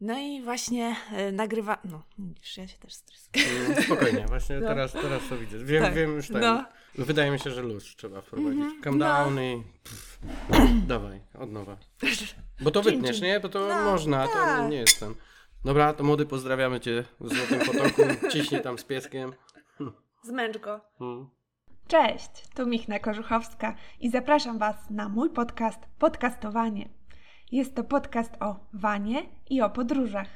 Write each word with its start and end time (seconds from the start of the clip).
No 0.00 0.18
i 0.18 0.42
właśnie 0.42 0.96
y, 1.28 1.32
nagrywa. 1.32 1.78
No, 1.84 2.02
widzisz, 2.18 2.56
ja 2.56 2.68
się 2.68 2.78
też 2.78 2.94
stresuję. 2.94 3.68
No, 3.68 3.82
spokojnie, 3.82 4.26
właśnie 4.28 4.60
no. 4.60 4.68
teraz, 4.68 4.92
teraz 4.92 5.22
to 5.28 5.36
widzę. 5.36 5.58
Wiem, 5.58 5.82
tak. 5.82 5.94
wiem 5.94 6.16
już 6.16 6.28
tak. 6.28 6.42
No. 6.42 6.64
Wydaje 6.94 7.30
mi 7.30 7.38
się, 7.38 7.50
że 7.50 7.62
luz 7.62 7.96
trzeba 7.96 8.20
wprowadzić. 8.20 8.60
Mm 8.60 8.80
-hmm. 8.80 8.84
Calm 8.84 8.98
down 8.98 9.34
no. 9.34 9.42
i. 9.42 9.62
Pff, 9.84 10.18
dawaj, 10.86 11.20
od 11.34 11.52
nowa. 11.52 11.76
Bo 12.60 12.70
to 12.70 12.82
wytniesz, 12.82 13.20
nie? 13.20 13.40
Bo 13.40 13.48
to 13.48 13.68
no, 13.68 13.84
można, 13.84 14.28
to 14.28 14.34
nie, 14.34 14.40
tak. 14.40 14.70
nie 14.70 14.76
jest 14.76 15.00
ten. 15.00 15.14
Dobra, 15.64 15.92
to 15.92 16.04
młody, 16.04 16.26
pozdrawiamy 16.26 16.80
cię 16.80 17.04
w 17.20 17.34
Złotym 17.34 17.58
Potoku. 17.66 18.02
Ciśnij 18.32 18.62
tam 18.62 18.78
z 18.78 18.84
pieskiem. 18.84 19.32
Zmęcz 20.22 20.58
go. 20.58 20.80
Hmm. 20.98 21.30
Cześć, 21.88 22.30
tu 22.54 22.66
Michna 22.66 22.98
Korzuchowska 22.98 23.74
i 24.00 24.10
zapraszam 24.10 24.58
Was 24.58 24.90
na 24.90 25.08
mój 25.08 25.30
podcast 25.30 25.80
Podcastowanie. 25.98 26.99
Jest 27.52 27.74
to 27.74 27.84
podcast 27.84 28.36
o 28.40 28.56
wanie 28.72 29.22
i 29.50 29.60
o 29.62 29.70
podróżach. 29.70 30.28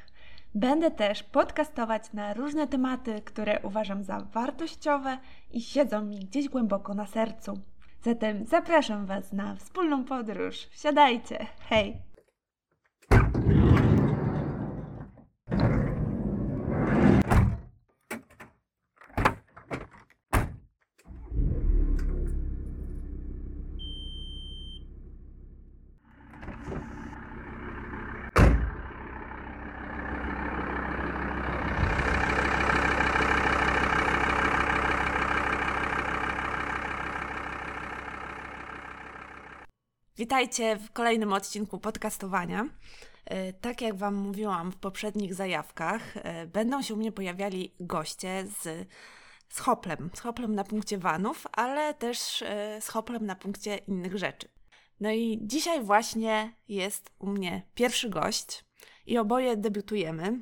Będę 0.55 0.91
też 0.91 1.23
podcastować 1.23 2.13
na 2.13 2.33
różne 2.33 2.67
tematy, 2.67 3.21
które 3.25 3.59
uważam 3.63 4.03
za 4.03 4.19
wartościowe 4.19 5.17
i 5.51 5.61
siedzą 5.61 6.05
mi 6.05 6.19
gdzieś 6.19 6.49
głęboko 6.49 6.93
na 6.93 7.05
sercu. 7.05 7.53
Zatem 8.01 8.45
zapraszam 8.45 9.05
Was 9.05 9.33
na 9.33 9.55
wspólną 9.55 10.03
podróż. 10.03 10.55
Wsiadajcie! 10.55 11.47
Hej! 11.69 11.97
Witajcie 40.25 40.77
w 40.77 40.91
kolejnym 40.91 41.33
odcinku 41.33 41.79
podcastowania. 41.79 42.69
E, 43.25 43.53
tak 43.53 43.81
jak 43.81 43.95
Wam 43.95 44.15
mówiłam 44.15 44.71
w 44.71 44.75
poprzednich 44.75 45.33
zajawkach, 45.33 46.17
e, 46.17 46.47
będą 46.47 46.81
się 46.81 46.93
u 46.93 46.97
mnie 46.97 47.11
pojawiali 47.11 47.75
goście 47.79 48.45
z, 48.47 48.87
z 49.49 49.59
hoplem. 49.59 50.09
Z 50.13 50.19
hoplem 50.19 50.55
na 50.55 50.63
punkcie 50.63 50.97
vanów, 50.97 51.47
ale 51.51 51.93
też 51.93 52.41
e, 52.41 52.81
z 52.81 52.87
hoplem 52.87 53.25
na 53.25 53.35
punkcie 53.35 53.77
innych 53.77 54.17
rzeczy. 54.17 54.47
No 54.99 55.11
i 55.11 55.39
dzisiaj 55.41 55.83
właśnie 55.83 56.53
jest 56.67 57.11
u 57.19 57.27
mnie 57.27 57.61
pierwszy 57.75 58.09
gość 58.09 58.65
i 59.05 59.17
oboje 59.17 59.57
debiutujemy. 59.57 60.39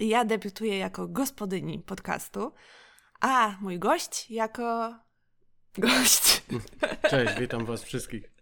Ja 0.00 0.24
debiutuję 0.24 0.78
jako 0.78 1.08
gospodyni 1.08 1.78
podcastu, 1.78 2.52
a 3.20 3.56
mój 3.60 3.78
gość 3.78 4.30
jako 4.30 4.94
gość. 5.78 6.42
Cześć, 7.10 7.38
witam 7.38 7.64
Was 7.64 7.82
wszystkich. 7.82 8.33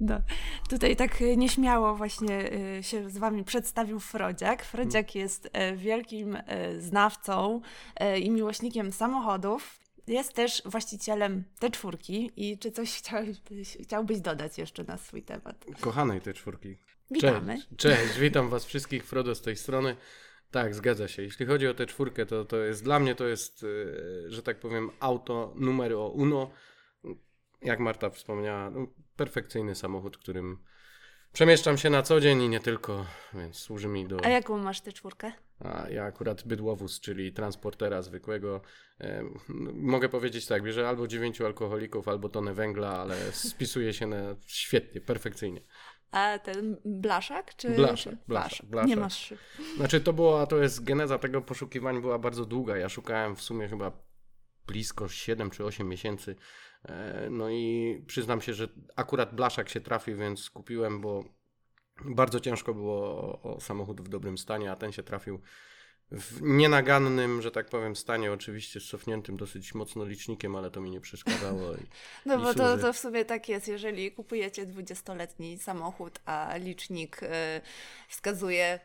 No, 0.00 0.20
tutaj 0.68 0.96
tak 0.96 1.20
nieśmiało 1.36 1.94
właśnie 1.94 2.52
y, 2.78 2.82
się 2.82 3.10
z 3.10 3.18
wami 3.18 3.44
przedstawił 3.44 4.00
Frodziak. 4.00 4.64
Frodziak 4.64 5.14
jest 5.14 5.48
e, 5.52 5.76
wielkim 5.76 6.36
e, 6.36 6.80
znawcą 6.80 7.60
e, 7.96 8.18
i 8.18 8.30
miłośnikiem 8.30 8.92
samochodów. 8.92 9.78
Jest 10.06 10.32
też 10.32 10.62
właścicielem 10.64 11.44
te 11.58 11.70
czwórki 11.70 12.30
i 12.36 12.58
czy 12.58 12.70
coś 12.70 12.98
chciałbyś, 12.98 13.78
chciałbyś 13.82 14.20
dodać 14.20 14.58
jeszcze 14.58 14.84
na 14.84 14.98
swój 14.98 15.22
temat? 15.22 15.64
Kochanej 15.80 16.20
te 16.20 16.34
czwórki. 16.34 16.76
Witamy. 17.10 17.54
Cześć, 17.54 17.68
cześć, 17.76 18.18
witam 18.18 18.48
was 18.48 18.64
wszystkich, 18.64 19.06
Frodo 19.06 19.34
z 19.34 19.42
tej 19.42 19.56
strony. 19.56 19.96
Tak, 20.50 20.74
zgadza 20.74 21.08
się. 21.08 21.22
Jeśli 21.22 21.46
chodzi 21.46 21.68
o 21.68 21.74
tę 21.74 21.86
czwórkę, 21.86 22.26
to, 22.26 22.44
to 22.44 22.56
jest 22.56 22.84
dla 22.84 23.00
mnie 23.00 23.14
to 23.14 23.26
jest, 23.26 23.66
że 24.26 24.42
tak 24.42 24.60
powiem, 24.60 24.90
auto 25.00 25.52
numero 25.56 26.08
uno. 26.08 26.50
Jak 27.62 27.80
Marta 27.80 28.10
wspomniała, 28.10 28.70
no, 28.70 28.86
perfekcyjny 29.16 29.74
samochód, 29.74 30.18
którym 30.18 30.58
przemieszczam 31.32 31.78
się 31.78 31.90
na 31.90 32.02
co 32.02 32.20
dzień 32.20 32.42
i 32.42 32.48
nie 32.48 32.60
tylko, 32.60 33.06
więc 33.34 33.56
służy 33.56 33.88
mi 33.88 34.06
do... 34.06 34.24
A 34.24 34.28
jaką 34.28 34.58
masz 34.58 34.80
tę 34.80 34.92
czwórkę? 34.92 35.32
A 35.60 35.88
ja 35.90 36.04
akurat 36.04 36.42
bydłowóz, 36.46 37.00
czyli 37.00 37.32
transportera 37.32 38.02
zwykłego. 38.02 38.60
E, 39.00 39.24
mogę 39.74 40.08
powiedzieć 40.08 40.46
tak, 40.46 40.62
bierze 40.62 40.88
albo 40.88 41.06
dziewięciu 41.06 41.46
alkoholików, 41.46 42.08
albo 42.08 42.28
tonę 42.28 42.54
węgla, 42.54 42.98
ale 42.98 43.16
spisuje 43.32 43.92
się 43.92 44.06
na 44.06 44.36
świetnie, 44.46 45.00
perfekcyjnie. 45.00 45.60
A 46.10 46.38
ten 46.38 46.76
blaszak? 46.84 47.56
Czy... 47.56 47.70
Blaszak, 47.70 48.14
blaszak, 48.28 48.66
blaszak. 48.66 48.88
Nie 48.88 48.96
masz 48.96 49.18
szyb. 49.18 49.38
Znaczy 49.76 50.00
to 50.00 50.12
była, 50.12 50.46
to 50.46 50.58
jest 50.58 50.84
geneza 50.84 51.18
tego 51.18 51.42
poszukiwań 51.42 52.00
była 52.00 52.18
bardzo 52.18 52.44
długa. 52.44 52.76
Ja 52.76 52.88
szukałem 52.88 53.36
w 53.36 53.42
sumie 53.42 53.68
chyba 53.68 53.92
blisko 54.66 55.08
7 55.08 55.50
czy 55.50 55.64
8 55.64 55.88
miesięcy 55.88 56.36
no 57.30 57.50
i 57.50 58.02
przyznam 58.06 58.40
się, 58.40 58.54
że 58.54 58.68
akurat 58.96 59.34
blaszak 59.34 59.68
się 59.68 59.80
trafił, 59.80 60.16
więc 60.16 60.50
kupiłem, 60.50 61.00
bo 61.00 61.24
bardzo 62.04 62.40
ciężko 62.40 62.74
było 62.74 63.02
o, 63.02 63.42
o 63.42 63.60
samochód 63.60 64.00
w 64.00 64.08
dobrym 64.08 64.38
stanie, 64.38 64.72
a 64.72 64.76
ten 64.76 64.92
się 64.92 65.02
trafił 65.02 65.40
w 66.12 66.42
nienagannym, 66.42 67.42
że 67.42 67.50
tak 67.50 67.66
powiem, 67.66 67.96
stanie, 67.96 68.32
oczywiście 68.32 68.80
z 68.80 68.88
cofniętym 68.88 69.36
dosyć 69.36 69.74
mocno 69.74 70.04
licznikiem, 70.04 70.56
ale 70.56 70.70
to 70.70 70.80
mi 70.80 70.90
nie 70.90 71.00
przeszkadzało. 71.00 71.74
I, 71.74 71.86
no 72.26 72.38
bo 72.38 72.54
to, 72.54 72.78
to 72.78 72.92
w 72.92 72.98
sobie 72.98 73.24
tak 73.24 73.48
jest, 73.48 73.68
jeżeli 73.68 74.12
kupujecie 74.12 74.66
20-letni 74.66 75.58
samochód, 75.58 76.20
a 76.24 76.56
licznik 76.56 77.22
y, 77.22 77.26
wskazuje 78.08 78.80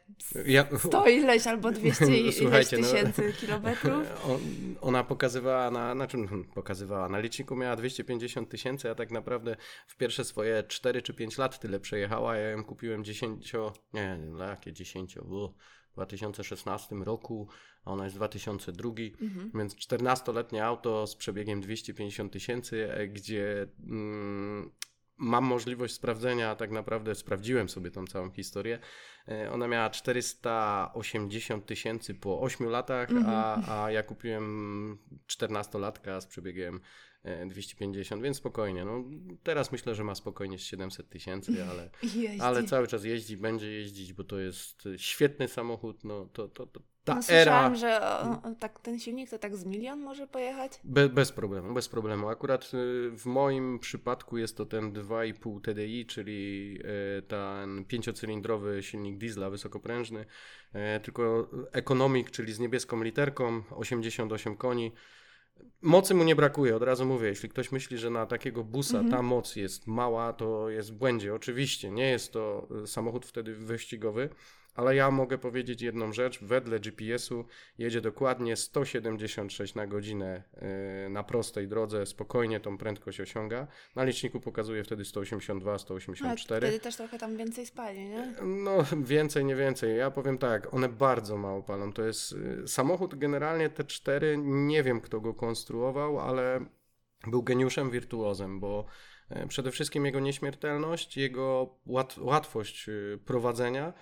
ja, 0.46 0.68
100 0.78 1.08
ileś 1.08 1.48
albo 1.48 1.72
200 1.80 2.06
ileś 2.06 2.42
no, 2.42 2.78
tysięcy 2.78 3.28
no, 3.28 3.34
kilometrów. 3.42 4.26
On, 4.26 4.40
ona 4.82 5.04
pokazywała 5.04 5.72
na, 5.72 5.96
na 5.96 6.08
czym 6.08 6.46
pokazywała? 6.46 7.10
Na 7.10 7.20
liczniku 7.20 7.56
miała 7.56 7.76
250 7.76 8.50
tysięcy, 8.50 8.90
a 8.90 8.96
tak 8.96 9.12
naprawdę 9.12 9.56
w 9.88 9.96
pierwsze 9.96 10.26
swoje 10.26 10.64
4 10.64 11.02
czy 11.02 11.14
5 11.14 11.38
lat 11.38 11.60
tyle 11.60 11.80
przejechała, 11.80 12.36
ja 12.36 12.50
ją 12.50 12.64
kupiłem 12.64 13.04
10, 13.04 13.54
nie, 13.94 14.18
nie 14.18 14.44
jakie 14.44 14.74
10, 14.74 15.18
bo 15.26 15.54
2016 15.94 16.96
roku, 16.96 17.48
a 17.86 17.92
ona 17.92 18.04
jest 18.04 18.16
2002, 18.16 18.90
mhm. 19.22 19.52
więc 19.56 19.76
14-letnie 19.76 20.66
auto 20.66 21.08
z 21.08 21.16
przebiegiem 21.16 21.62
250 21.62 22.34
tysięcy, 22.34 22.94
e, 22.94 23.08
gdzie 23.08 23.68
mm, 23.88 24.72
mam 25.18 25.44
możliwość 25.44 25.94
sprawdzenia, 25.94 26.56
tak 26.56 26.72
naprawdę 26.72 27.16
sprawdziłem 27.16 27.70
sobie 27.70 27.92
tą 27.92 28.08
całą 28.08 28.32
historię. 28.32 28.80
E, 29.28 29.52
ona 29.52 29.68
miała 29.68 29.90
480 29.90 31.66
tysięcy 31.66 32.16
po 32.16 32.42
8 32.42 32.68
latach, 32.68 33.12
mhm. 33.12 33.36
a, 33.36 33.84
a 33.84 33.92
ja 33.92 34.04
kupiłem 34.04 34.98
14-latka 35.28 36.22
z 36.22 36.26
przebiegiem 36.26 36.82
250, 37.24 38.22
e, 38.22 38.24
więc 38.24 38.38
spokojnie. 38.38 38.86
No, 38.86 39.04
teraz 39.44 39.72
myślę, 39.72 39.96
że 39.96 40.04
ma 40.04 40.16
spokojnie 40.16 40.60
700 40.60 41.10
tysięcy, 41.10 41.66
ale, 41.70 41.90
ale 42.48 42.64
cały 42.64 42.88
czas 42.88 43.04
jeździ, 43.04 43.38
będzie 43.38 43.72
jeździć, 43.72 44.14
bo 44.14 44.24
to 44.24 44.40
jest 44.40 44.84
świetny 44.98 45.48
samochód. 45.48 46.04
No, 46.04 46.26
to, 46.34 46.48
to, 46.48 46.68
to, 46.68 46.80
ta 47.04 47.16
no, 47.16 47.24
słyszałam, 47.24 47.66
era... 47.66 47.76
że 47.76 48.02
o, 48.02 48.50
o, 48.50 48.56
tak, 48.60 48.80
ten 48.80 49.00
silnik 49.00 49.30
to 49.30 49.40
tak 49.40 49.56
z 49.56 49.66
milion 49.66 50.00
może 50.00 50.28
pojechać? 50.28 50.80
Be, 50.84 51.10
bez 51.10 51.32
problemu, 51.32 51.74
bez 51.74 51.90
problemu. 51.90 52.30
Akurat 52.30 52.72
y, 52.74 53.12
w 53.12 53.26
moim 53.26 53.80
przypadku 53.80 54.38
jest 54.38 54.58
to 54.58 54.66
ten 54.66 54.94
2,5 54.94 55.62
TDI, 55.62 56.06
czyli 56.06 56.78
y, 57.18 57.22
ten 57.22 57.86
pięciocylindrowy 57.86 58.84
silnik 58.84 59.18
diesla 59.18 59.50
wysokoprężny, 59.50 60.26
y, 60.76 61.00
tylko 61.00 61.50
ekonomik, 61.72 62.32
czyli 62.32 62.54
z 62.54 62.60
niebieską 62.60 63.04
literką, 63.04 63.64
88 63.72 64.58
koni. 64.58 64.92
Mocy 65.82 66.14
mu 66.14 66.24
nie 66.24 66.36
brakuje, 66.36 66.76
od 66.76 66.84
razu 66.84 67.06
mówię. 67.06 67.28
Jeśli 67.28 67.50
ktoś 67.50 67.72
myśli, 67.72 67.98
że 67.98 68.10
na 68.10 68.26
takiego 68.26 68.64
busa 68.64 68.98
mhm. 68.98 69.12
ta 69.12 69.22
moc 69.22 69.56
jest 69.56 69.88
mała, 69.88 70.34
to 70.34 70.70
jest 70.70 70.92
w 70.94 70.96
błędzie. 70.96 71.34
Oczywiście 71.34 71.92
nie 71.92 72.10
jest 72.10 72.34
to 72.34 72.68
samochód 72.86 73.26
wtedy 73.26 73.56
wyścigowy, 73.56 74.30
ale 74.80 74.96
ja 74.96 75.12
mogę 75.12 75.38
powiedzieć 75.38 75.82
jedną 75.82 76.14
rzecz. 76.14 76.40
Wedle 76.44 76.80
GPS-u 76.80 77.46
jedzie 77.78 78.02
dokładnie 78.02 78.56
176 78.56 79.76
na 79.76 79.88
godzinę 79.88 80.44
e, 80.54 81.10
na 81.10 81.24
prostej 81.24 81.68
drodze, 81.68 82.06
spokojnie 82.06 82.60
tą 82.60 82.78
prędkość 82.78 83.22
osiąga. 83.22 83.68
Na 83.96 84.04
liczniku 84.04 84.40
pokazuje 84.40 84.84
wtedy 84.84 85.06
182, 85.06 85.78
184. 85.78 86.68
wtedy 86.68 86.80
też 86.80 86.96
trochę 86.96 87.18
tam 87.18 87.38
więcej 87.38 87.66
spali, 87.66 88.06
nie? 88.06 88.34
No, 88.42 88.86
więcej, 89.04 89.46
nie 89.46 89.56
więcej. 89.56 89.98
Ja 89.98 90.12
powiem 90.12 90.38
tak, 90.38 90.74
one 90.74 90.90
bardzo 90.90 91.38
mało 91.38 91.64
palą. 91.64 91.94
To 91.94 92.04
jest 92.04 92.36
e, 92.64 92.68
samochód 92.68 93.16
generalnie 93.16 93.70
te 93.70 93.84
cztery, 93.84 94.38
nie 94.44 94.84
wiem 94.84 95.02
kto 95.02 95.22
go 95.22 95.34
konstruował, 95.34 96.20
ale 96.20 96.66
był 97.28 97.44
geniuszem 97.44 97.92
wirtuozem, 97.92 98.60
bo 98.60 98.86
przede 99.48 99.72
wszystkim 99.72 100.06
jego 100.06 100.20
nieśmiertelność, 100.20 101.18
jego 101.18 101.76
łat 101.86 102.18
łatwość 102.18 102.90
prowadzenia 103.26 103.94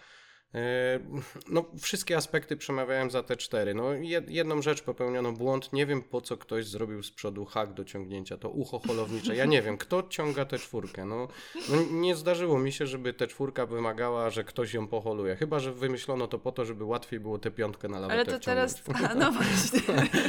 no, 1.50 1.66
wszystkie 1.82 2.18
aspekty 2.18 2.58
przemawiają 2.58 3.10
za 3.10 3.24
te 3.24 3.38
cztery. 3.38 3.74
No, 3.74 3.94
jedną 4.28 4.62
rzecz 4.62 4.82
popełniono 4.82 5.32
błąd. 5.32 5.74
Nie 5.74 5.86
wiem, 5.86 6.02
po 6.02 6.22
co 6.22 6.38
ktoś 6.38 6.66
zrobił 6.66 7.04
z 7.04 7.12
przodu 7.12 7.46
hak 7.46 7.74
do 7.74 7.86
ciągnięcia. 7.86 8.38
To 8.38 8.50
ucho 8.50 8.80
holownicze. 8.80 9.36
Ja 9.36 9.46
nie 9.46 9.62
wiem, 9.62 9.78
kto 9.78 10.04
ciąga 10.04 10.46
tę 10.46 10.60
czwórkę. 10.60 11.06
No, 11.06 11.28
no, 11.70 11.76
nie 11.92 12.16
zdarzyło 12.16 12.60
mi 12.60 12.72
się, 12.72 12.88
żeby 12.88 13.14
ta 13.14 13.28
czwórka 13.28 13.66
wymagała, 13.66 14.30
że 14.30 14.44
ktoś 14.44 14.74
ją 14.74 14.88
poholuje. 14.88 15.36
Chyba, 15.36 15.60
że 15.60 15.74
wymyślono 15.74 16.28
to 16.28 16.40
po 16.40 16.52
to, 16.52 16.66
żeby 16.66 16.84
łatwiej 16.84 17.20
było 17.20 17.40
tę 17.40 17.52
piątkę 17.52 17.88
na 17.88 18.00
lawetę 18.00 18.14
Ale 18.14 18.40
to 18.40 18.46
teraz, 18.46 18.84
a, 19.10 19.16
no 19.16 19.32
właśnie. 19.32 19.80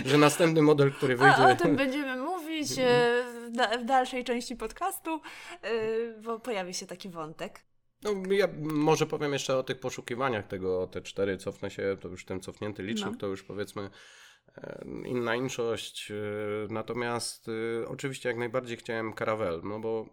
że 0.06 0.18
następny 0.18 0.62
model, 0.62 0.92
który 0.92 1.16
wyjdzie... 1.16 1.36
A, 1.36 1.52
o 1.52 1.56
tym 1.56 1.76
będziemy 1.76 2.16
mówić 2.16 2.78
e, 2.78 3.24
w 3.80 3.84
dalszej 3.84 4.24
części 4.24 4.56
podcastu, 4.56 5.20
e, 5.62 5.70
bo 6.22 6.40
pojawi 6.40 6.74
się 6.74 6.86
taki 6.86 7.08
wątek. 7.08 7.67
No, 8.02 8.32
ja 8.32 8.48
może 8.58 9.06
powiem 9.06 9.32
jeszcze 9.32 9.56
o 9.56 9.62
tych 9.62 9.80
poszukiwaniach 9.80 10.46
tego, 10.46 10.86
te 10.86 11.02
cztery, 11.02 11.36
cofnę 11.36 11.70
się, 11.70 11.96
to 12.00 12.08
już 12.08 12.24
ten 12.24 12.40
cofnięty 12.40 12.82
licznik, 12.82 13.12
no. 13.12 13.18
to 13.18 13.26
już 13.26 13.42
powiedzmy 13.42 13.90
e, 14.56 14.84
inna 15.06 15.36
inszość. 15.36 16.10
E, 16.10 16.14
natomiast 16.70 17.46
e, 17.48 17.88
oczywiście 17.88 18.28
jak 18.28 18.38
najbardziej 18.38 18.76
chciałem 18.76 19.12
Caravelle, 19.14 19.60
no 19.64 19.80
bo 19.80 20.06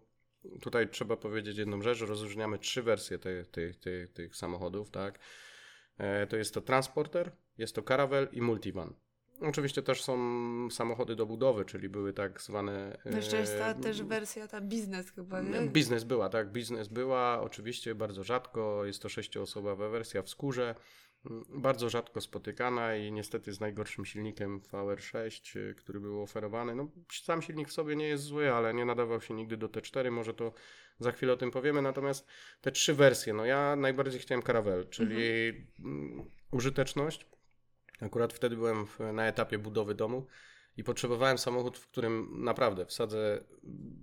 tutaj 0.62 0.90
trzeba 0.90 1.18
powiedzieć 1.18 1.58
jedną 1.58 1.82
rzecz, 1.82 2.02
rozróżniamy 2.02 2.60
trzy 2.60 2.84
wersje 2.84 3.20
tych, 3.20 3.48
tych, 3.48 3.80
tych, 3.80 4.14
tych 4.14 4.36
samochodów, 4.36 4.90
tak? 4.90 5.20
To 6.30 6.38
jest 6.38 6.54
to 6.54 6.62
Transporter, 6.62 7.32
jest 7.58 7.76
to 7.76 7.84
Caravelle 7.84 8.28
i 8.32 8.42
Multivan. 8.42 8.94
Oczywiście 9.42 9.82
też 9.82 10.04
są 10.04 10.18
samochody 10.72 11.16
do 11.16 11.26
budowy, 11.26 11.66
czyli 11.66 11.90
były 11.90 12.14
tak 12.14 12.42
zwane. 12.42 12.98
No 13.06 13.18
jeszcze 13.18 13.38
jest 13.38 13.58
ta 13.58 13.74
też 13.74 14.04
wersja, 14.04 14.48
ta 14.48 14.62
biznes 14.62 15.12
chyba, 15.12 15.42
nie? 15.42 15.62
Biznes 15.62 16.04
była, 16.04 16.30
tak, 16.30 16.52
biznes 16.52 16.88
była, 16.88 17.42
oczywiście 17.42 17.96
bardzo 17.96 18.24
rzadko, 18.24 18.86
jest 18.86 19.02
to 19.02 19.10
sześcioosobowa 19.10 19.90
wersja 19.90 20.22
w 20.22 20.30
skórze, 20.30 20.76
mm, 21.26 21.44
bardzo 21.50 21.90
rzadko 21.90 22.22
spotykana 22.22 22.96
i 22.96 23.12
niestety 23.12 23.54
z 23.54 23.60
najgorszym 23.60 24.06
silnikiem 24.06 24.60
VR6, 24.60 25.60
y, 25.60 25.76
który 25.76 26.00
był 26.00 26.22
oferowany. 26.22 26.76
No, 26.76 26.92
sam 27.12 27.42
silnik 27.42 27.70
w 27.70 27.74
sobie 27.74 27.96
nie 27.96 28.08
jest 28.08 28.24
zły, 28.24 28.54
ale 28.54 28.74
nie 28.74 28.86
nadawał 28.86 29.22
się 29.22 29.34
nigdy 29.34 29.58
do 29.58 29.68
T4, 29.68 30.12
może 30.12 30.34
to 30.34 30.54
za 31.00 31.12
chwilę 31.12 31.34
o 31.34 31.38
tym 31.38 31.52
powiemy, 31.52 31.82
natomiast 31.82 32.28
te 32.62 32.72
trzy 32.72 32.94
wersje, 32.94 33.34
no 33.34 33.46
ja 33.46 33.76
najbardziej 33.76 34.20
chciałem 34.22 34.42
Caravelle, 34.42 34.86
czyli 34.86 35.48
mhm. 35.80 36.32
użyteczność, 36.52 37.26
Akurat 38.02 38.34
wtedy 38.34 38.56
byłem 38.56 38.86
na 39.14 39.28
etapie 39.28 39.58
budowy 39.60 39.96
domu 39.96 40.28
i 40.78 40.84
potrzebowałem 40.84 41.38
samochód, 41.38 41.78
w 41.78 41.88
którym 41.88 42.44
naprawdę 42.44 42.86
wsadzę, 42.86 43.44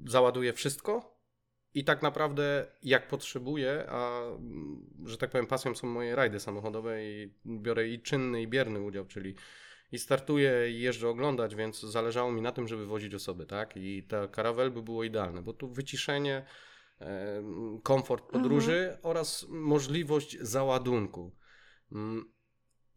załaduję 0.07 0.53
wszystko 0.53 1.19
i 1.75 1.85
tak 1.85 2.03
naprawdę 2.03 2.67
jak 2.83 3.09
potrzebuję, 3.09 3.85
a 3.89 4.23
że 5.05 5.19
tak 5.19 5.31
powiem 5.31 5.47
pasją 5.47 5.75
są 5.75 5.87
moje 5.87 6.17
rajdy 6.17 6.41
samochodowe 6.41 7.05
i 7.05 7.35
biorę 7.47 7.89
i 7.89 8.03
czynny 8.03 8.43
i 8.43 8.49
bierny 8.49 8.81
udział, 8.81 9.05
czyli 9.07 9.35
i 9.93 9.99
startuję 9.99 10.71
i 10.71 10.81
jeżdżę 10.81 11.09
oglądać, 11.09 11.55
więc 11.55 11.81
zależało 11.81 12.33
mi 12.33 12.43
na 12.43 12.53
tym, 12.53 12.69
żeby 12.69 12.87
wozić 12.87 13.15
osoby, 13.15 13.47
tak? 13.47 13.77
I 13.77 14.03
ta 14.03 14.29
karavel 14.29 14.71
by 14.71 14.83
było 14.83 15.05
idealne, 15.05 15.43
bo 15.43 15.53
tu 15.53 15.69
wyciszenie, 15.69 16.45
komfort 17.83 18.25
podróży 18.31 18.79
mhm. 18.79 18.99
oraz 19.03 19.47
możliwość 19.49 20.39
załadunku. 20.41 21.37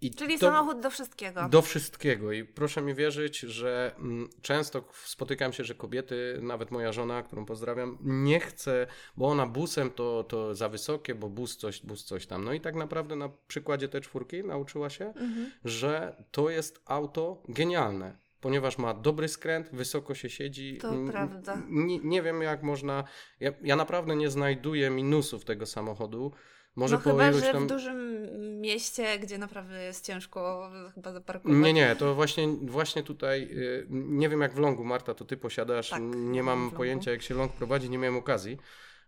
I 0.01 0.12
Czyli 0.12 0.39
to, 0.39 0.51
samochód 0.51 0.80
do 0.80 0.89
wszystkiego. 0.89 1.50
Do 1.50 1.62
wszystkiego. 1.62 2.31
I 2.31 2.44
proszę 2.44 2.81
mi 2.81 2.94
wierzyć, 2.94 3.39
że 3.39 3.95
mm, 3.97 4.30
często 4.42 4.83
spotykam 5.06 5.53
się, 5.53 5.63
że 5.63 5.75
kobiety, 5.75 6.39
nawet 6.42 6.71
moja 6.71 6.92
żona, 6.92 7.24
którą 7.24 7.45
pozdrawiam, 7.45 7.97
nie 8.01 8.39
chce, 8.39 8.88
bo 9.18 9.27
ona 9.27 9.45
busem 9.45 9.89
to, 9.92 10.24
to 10.24 10.56
za 10.56 10.69
wysokie, 10.69 11.15
bo 11.15 11.30
bus 11.30 11.57
coś, 11.57 11.81
bus 11.81 12.03
coś 12.03 12.27
tam. 12.27 12.44
No 12.44 12.53
i 12.53 12.62
tak 12.62 12.75
naprawdę 12.75 13.15
na 13.15 13.30
przykładzie 13.47 13.88
tej 13.88 14.01
czwórki 14.01 14.44
nauczyła 14.44 14.89
się, 14.89 15.06
mhm. 15.06 15.51
że 15.65 16.24
to 16.31 16.50
jest 16.50 16.81
auto 16.86 17.44
genialne 17.50 18.25
ponieważ 18.45 18.77
ma 18.77 18.94
dobry 18.94 19.27
skręt, 19.27 19.69
wysoko 19.74 20.15
się 20.15 20.30
siedzi. 20.30 20.77
To 20.77 20.94
prawda. 21.12 21.62
Nie, 21.68 22.00
nie 22.00 22.21
wiem, 22.21 22.42
jak 22.42 22.63
można. 22.63 23.03
Ja, 23.39 23.51
ja 23.63 23.75
naprawdę 23.75 24.15
nie 24.15 24.30
znajduję 24.30 24.89
minusów 24.89 25.45
tego 25.45 25.65
samochodu. 25.65 26.31
Może 26.75 26.95
no 26.95 27.01
chyba, 27.01 27.33
że 27.33 27.51
tam... 27.51 27.63
w 27.63 27.68
dużym 27.68 28.25
mieście, 28.62 29.19
gdzie 29.19 29.38
naprawdę 29.38 29.83
jest 29.83 30.06
ciężko 30.06 30.72
chyba 30.95 31.13
zaparkować. 31.13 31.57
Nie, 31.57 31.74
nie, 31.74 31.95
to 31.95 32.16
właśnie, 32.16 32.48
właśnie 32.48 33.04
tutaj, 33.04 33.44
y, 33.51 33.88
nie 33.89 34.30
wiem 34.30 34.42
jak 34.42 34.54
w 34.54 34.60
Longu, 34.60 34.83
Marta, 34.83 35.13
to 35.13 35.25
ty 35.25 35.38
posiadasz, 35.38 35.89
tak, 35.89 36.01
nie 36.16 36.44
mam 36.44 36.72
pojęcia 36.72 37.12
jak 37.12 37.22
się 37.22 37.33
Long 37.33 37.54
prowadzi, 37.54 37.89
nie 37.89 37.98
miałem 37.98 38.18
okazji 38.18 38.57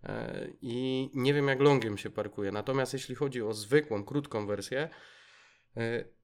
e, 0.03 0.47
i 0.61 1.09
nie 1.13 1.33
wiem 1.33 1.47
jak 1.47 1.59
Longiem 1.59 1.97
się 1.97 2.09
parkuje. 2.09 2.51
Natomiast 2.51 2.93
jeśli 2.93 3.15
chodzi 3.15 3.41
o 3.41 3.53
zwykłą, 3.53 4.03
krótką 4.03 4.47
wersję, 4.47 4.89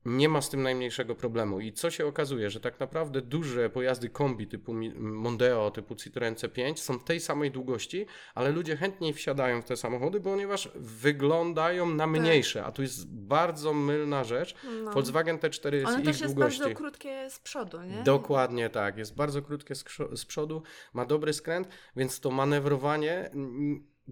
nie 0.06 0.30
ma 0.30 0.42
z 0.42 0.50
tym 0.50 0.64
najmniejszego 0.64 1.16
problemu. 1.16 1.60
I 1.60 1.74
co 1.74 1.92
się 1.92 2.06
okazuje, 2.06 2.50
że 2.50 2.60
tak 2.60 2.80
naprawdę 2.80 3.22
duże 3.22 3.70
pojazdy 3.70 4.10
kombi 4.10 4.48
typu 4.48 4.74
Mondeo, 4.96 5.72
typu 5.72 5.96
Citroen 5.96 6.34
C5 6.34 6.76
są 6.76 7.00
tej 7.00 7.20
samej 7.20 7.52
długości, 7.52 8.06
ale 8.36 8.52
ludzie 8.52 8.78
chętniej 8.78 9.14
wsiadają 9.14 9.62
w 9.62 9.66
te 9.66 9.78
samochody, 9.78 10.22
ponieważ 10.22 10.70
wyglądają 10.76 11.90
na 11.90 12.04
tak. 12.04 12.22
mniejsze, 12.22 12.66
a 12.66 12.72
tu 12.72 12.82
jest 12.82 13.08
bardzo 13.08 13.74
mylna 13.74 14.24
rzecz. 14.24 14.56
No. 14.84 14.92
Volkswagen 14.92 15.38
T4 15.38 15.74
jest 15.74 15.88
One 15.88 16.00
ich 16.00 16.06
też 16.06 16.22
jest 16.22 16.36
bardzo 16.36 16.72
krótkie 16.72 17.30
z 17.30 17.40
przodu, 17.40 17.82
nie? 17.82 18.04
Dokładnie 18.04 18.70
tak, 18.70 18.98
jest 18.98 19.16
bardzo 19.16 19.42
krótkie 19.42 19.76
z 20.16 20.26
przodu, 20.26 20.64
ma 20.94 21.06
dobry 21.06 21.34
skręt, 21.34 21.68
więc 21.96 22.20
to 22.20 22.32
manewrowanie 22.32 23.30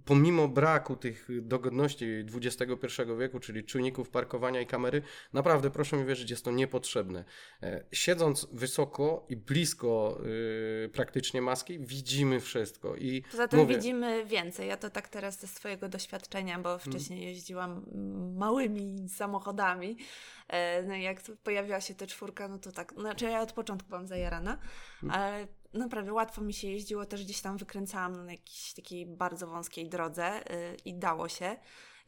pomimo 0.06 0.48
braku 0.48 0.96
tych 0.96 1.28
dogodności 1.42 2.06
XXI 2.36 3.02
wieku, 3.20 3.40
czyli 3.40 3.64
czujników 3.64 4.10
parkowania 4.10 4.62
i 4.62 4.66
kamery, 4.66 5.02
naprawdę 5.34 5.72
proszę 5.72 5.98
mi 5.98 6.06
wierzyć, 6.06 6.30
jest 6.30 6.46
to 6.46 6.52
niepotrzebne. 6.52 7.26
E, 7.64 7.84
siedząc 7.92 8.48
wysoko 8.52 9.26
i 9.30 9.36
blisko 9.36 10.22
yy, 10.24 10.90
praktycznie 10.90 11.42
maski, 11.42 11.80
widzimy 11.80 12.40
wszystko. 12.40 12.96
I 12.96 13.24
Poza 13.32 13.48
tym 13.48 13.60
mówię, 13.60 13.76
widzimy 13.76 14.26
więcej. 14.26 14.68
Ja 14.68 14.78
to 14.78 14.90
tak 14.90 15.10
teraz 15.10 15.40
ze 15.40 15.48
swojego 15.48 15.90
doświadczenia, 15.90 16.60
bo 16.60 16.70
hmm. 16.70 16.80
wcześniej 16.80 17.26
jeździłam 17.26 17.86
małymi 18.38 19.10
samochodami. 19.10 19.98
E, 20.48 20.84
no 20.84 20.96
jak 20.96 21.22
pojawiła 21.44 21.82
się 21.82 21.96
ta 21.96 22.08
czwórka, 22.08 22.48
no 22.48 22.60
to 22.60 22.72
tak, 22.72 22.94
znaczy 22.98 23.26
ja 23.26 23.42
od 23.42 23.52
początku 23.54 23.90
byłam 23.90 24.08
zajarana, 24.08 24.58
hmm. 25.02 25.20
ale 25.20 25.48
naprawdę 25.74 26.14
łatwo 26.14 26.42
mi 26.42 26.54
się 26.54 26.68
jeździło, 26.68 27.06
też 27.06 27.24
gdzieś 27.24 27.42
tam 27.42 27.58
wykręcałam 27.58 28.26
na 28.26 28.32
jakiejś 28.32 28.74
takiej 28.74 29.06
bardzo 29.06 29.48
wąskiej 29.48 29.90
drodze 29.90 30.44
yy, 30.50 30.76
i 30.86 30.94
dało 30.94 31.30
się. 31.30 31.58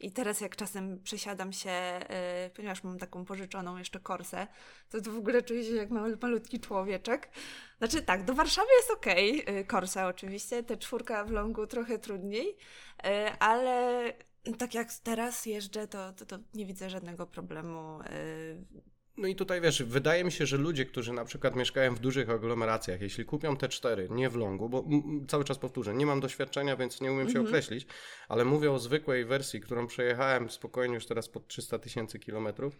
I 0.00 0.12
teraz 0.12 0.40
jak 0.40 0.56
czasem 0.56 1.02
przesiadam 1.02 1.52
się, 1.52 1.70
yy, 1.70 2.50
ponieważ 2.56 2.84
mam 2.84 2.98
taką 2.98 3.24
pożyczoną 3.24 3.76
jeszcze 3.76 4.00
korsę, 4.00 4.46
to, 4.90 5.00
to 5.00 5.10
w 5.10 5.16
ogóle 5.16 5.42
czuję 5.42 5.64
się 5.64 5.74
jak 5.74 5.90
mały, 5.90 6.18
malutki 6.22 6.60
człowieczek. 6.60 7.30
Znaczy 7.78 8.02
tak, 8.02 8.24
do 8.24 8.34
Warszawy 8.34 8.68
jest 8.76 8.90
okej, 8.90 9.42
okay, 9.42 9.54
yy, 9.54 9.64
korsa 9.64 10.06
oczywiście, 10.06 10.62
te 10.62 10.76
czwórka 10.76 11.24
w 11.24 11.30
longu 11.30 11.66
trochę 11.66 11.98
trudniej, 11.98 12.46
yy, 12.46 13.38
ale 13.38 14.12
tak 14.58 14.74
jak 14.74 14.94
teraz 14.94 15.46
jeżdżę, 15.46 15.88
to, 15.88 16.12
to, 16.12 16.26
to 16.26 16.38
nie 16.54 16.66
widzę 16.66 16.90
żadnego 16.90 17.26
problemu 17.26 17.98
yy, 17.98 18.84
no 19.16 19.28
i 19.28 19.34
tutaj 19.34 19.60
wiesz, 19.60 19.82
wydaje 19.82 20.24
mi 20.24 20.32
się, 20.32 20.46
że 20.46 20.56
ludzie, 20.56 20.84
którzy 20.84 21.12
na 21.12 21.24
przykład 21.24 21.56
mieszkają 21.56 21.94
w 21.94 21.98
dużych 21.98 22.30
aglomeracjach, 22.30 23.00
jeśli 23.00 23.24
kupią 23.24 23.56
te 23.56 23.68
cztery, 23.68 24.08
nie 24.10 24.30
w 24.30 24.36
longu, 24.36 24.68
bo 24.68 24.84
cały 25.28 25.44
czas 25.44 25.58
powtórzę, 25.58 25.94
nie 25.94 26.06
mam 26.06 26.20
doświadczenia, 26.20 26.76
więc 26.76 27.00
nie 27.00 27.12
umiem 27.12 27.26
się 27.26 27.38
mhm. 27.38 27.46
określić, 27.46 27.86
ale 28.28 28.44
mówię 28.44 28.72
o 28.72 28.78
zwykłej 28.78 29.24
wersji, 29.24 29.60
którą 29.60 29.86
przejechałem 29.86 30.50
spokojnie 30.50 30.94
już 30.94 31.06
teraz 31.06 31.28
pod 31.28 31.48
300 31.48 31.78
tysięcy 31.78 32.18
kilometrów, 32.18 32.76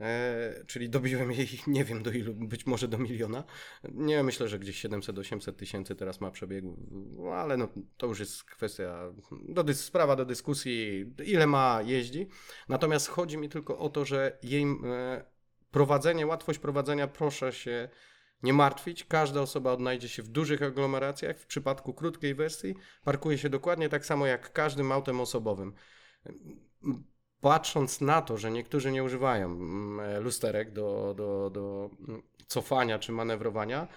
e, 0.00 0.64
czyli 0.66 0.88
dobiłem 0.90 1.32
jej, 1.32 1.48
nie 1.66 1.84
wiem 1.84 2.02
do 2.02 2.10
ilu, 2.10 2.34
być 2.34 2.66
może 2.66 2.88
do 2.88 2.98
miliona. 2.98 3.44
Nie 3.92 4.22
myślę, 4.22 4.48
że 4.48 4.58
gdzieś 4.58 4.84
700-800 4.84 5.52
tysięcy 5.52 5.94
teraz 5.94 6.20
ma 6.20 6.30
przebiegu, 6.30 6.76
no, 6.90 7.30
ale 7.30 7.56
no, 7.56 7.68
to 7.96 8.06
już 8.06 8.20
jest 8.20 8.44
kwestia, 8.44 9.12
do, 9.48 9.74
sprawa 9.74 10.16
do 10.16 10.24
dyskusji, 10.24 11.06
ile 11.24 11.46
ma 11.46 11.82
jeździ. 11.82 12.28
Natomiast 12.68 13.08
chodzi 13.08 13.38
mi 13.38 13.48
tylko 13.48 13.78
o 13.78 13.88
to, 13.88 14.04
że 14.04 14.38
jej 14.42 14.62
e, 14.62 15.33
prowadzenie, 15.74 16.26
łatwość 16.26 16.58
prowadzenia, 16.58 17.08
proszę 17.08 17.52
się 17.52 17.88
nie 18.42 18.52
martwić. 18.52 19.04
Każda 19.04 19.40
osoba 19.40 19.72
odnajdzie 19.72 20.08
się 20.08 20.22
w 20.22 20.28
dużych 20.28 20.62
aglomeracjach. 20.62 21.38
W 21.38 21.46
przypadku 21.46 21.94
krótkiej 21.94 22.34
wersji 22.34 22.74
parkuje 23.04 23.38
się 23.38 23.48
dokładnie 23.48 23.88
tak 23.88 24.06
samo 24.06 24.26
jak 24.26 24.52
każdym 24.52 24.92
autem 24.92 25.20
osobowym. 25.20 25.74
Patrząc 27.40 28.00
na 28.00 28.22
to, 28.22 28.38
że 28.38 28.50
niektórzy 28.50 28.92
nie 28.92 29.04
używają 29.04 29.46
mm, 29.46 30.22
lusterek 30.22 30.72
do, 30.72 31.14
do, 31.16 31.50
do 31.50 31.90
mm, 32.08 32.22
cofania 32.46 32.98
czy 32.98 33.12
manewrowania, 33.12 33.88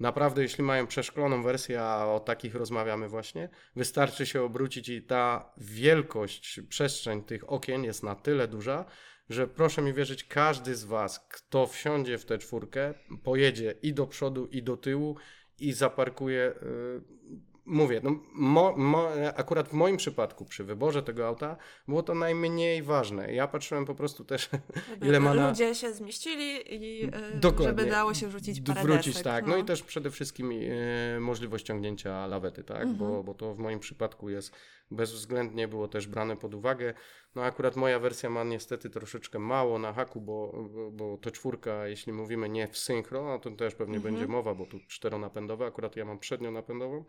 Naprawdę, 0.00 0.42
jeśli 0.42 0.64
mają 0.64 0.86
przeszkloną 0.86 1.42
wersję, 1.42 1.82
a 1.82 2.06
o 2.06 2.20
takich 2.20 2.54
rozmawiamy 2.54 3.08
właśnie, 3.08 3.48
wystarczy 3.76 4.26
się 4.26 4.42
obrócić 4.42 4.88
i 4.88 5.02
ta 5.02 5.52
wielkość, 5.56 6.60
przestrzeń 6.68 7.22
tych 7.22 7.52
okien 7.52 7.84
jest 7.84 8.02
na 8.02 8.14
tyle 8.14 8.48
duża, 8.48 8.84
że 9.28 9.46
proszę 9.46 9.82
mi 9.82 9.92
wierzyć, 9.92 10.24
każdy 10.24 10.74
z 10.74 10.84
Was, 10.84 11.26
kto 11.28 11.66
wsiądzie 11.66 12.18
w 12.18 12.24
tę 12.24 12.38
czwórkę, 12.38 12.94
pojedzie 13.22 13.74
i 13.82 13.94
do 13.94 14.06
przodu, 14.06 14.46
i 14.46 14.62
do 14.62 14.76
tyłu 14.76 15.16
i 15.58 15.72
zaparkuje 15.72 16.54
y, 16.62 17.26
mówię, 17.66 18.00
no, 18.04 18.10
mo, 18.32 18.76
mo, 18.76 19.08
akurat 19.36 19.68
w 19.68 19.72
moim 19.72 19.96
przypadku 19.96 20.44
przy 20.44 20.64
wyborze 20.64 21.02
tego 21.02 21.26
auta 21.26 21.56
było 21.88 22.02
to 22.02 22.14
najmniej 22.14 22.82
ważne. 22.82 23.32
Ja 23.32 23.48
patrzyłem 23.48 23.84
po 23.84 23.94
prostu 23.94 24.24
też, 24.24 24.50
Żeby 24.90 25.06
ile 25.06 25.20
ma 25.20 25.34
na... 25.34 25.48
ludzie 25.48 25.74
się 25.74 25.92
zmieścili 25.92 26.74
i 26.74 27.10
Dokładnie. 27.34 27.66
żeby 27.66 27.90
dało 27.90 28.14
się 28.14 28.28
wrzucić 28.28 28.60
parę 28.60 28.82
Wrócić, 28.82 29.06
desek, 29.06 29.24
tak. 29.24 29.46
No. 29.46 29.56
i 29.56 29.64
też 29.64 29.82
przede 29.82 30.10
wszystkim 30.10 30.50
e, 30.50 31.20
możliwość 31.20 31.64
ściągnięcia 31.64 32.26
lawety, 32.26 32.64
tak? 32.64 32.82
Mhm. 32.82 32.96
Bo, 32.96 33.24
bo 33.24 33.34
to 33.34 33.54
w 33.54 33.58
moim 33.58 33.80
przypadku 33.80 34.30
jest 34.30 34.56
bezwzględnie 34.90 35.68
było 35.68 35.88
też 35.88 36.06
brane 36.06 36.36
pod 36.36 36.54
uwagę. 36.54 36.94
No 37.34 37.42
akurat 37.44 37.76
moja 37.76 37.98
wersja 37.98 38.30
ma 38.30 38.44
niestety 38.44 38.90
troszeczkę 38.90 39.38
mało 39.38 39.78
na 39.78 39.92
haku, 39.92 40.20
bo, 40.20 40.52
bo, 40.92 41.18
to 41.18 41.30
czwórka, 41.30 41.88
jeśli 41.88 42.12
mówimy 42.12 42.48
nie 42.48 42.68
w 42.68 42.78
synchro, 42.78 43.24
no 43.24 43.38
to 43.38 43.50
też 43.50 43.74
pewnie 43.74 43.96
Mhm. 43.96 44.14
będzie 44.14 44.28
mowa, 44.32 44.54
bo 44.54 44.66
tu 44.66 44.78
czteronapędowe, 44.88 45.66
akurat 45.66 45.96
ja 45.96 46.04
mam 46.04 46.18
przednionapędową. 46.18 47.04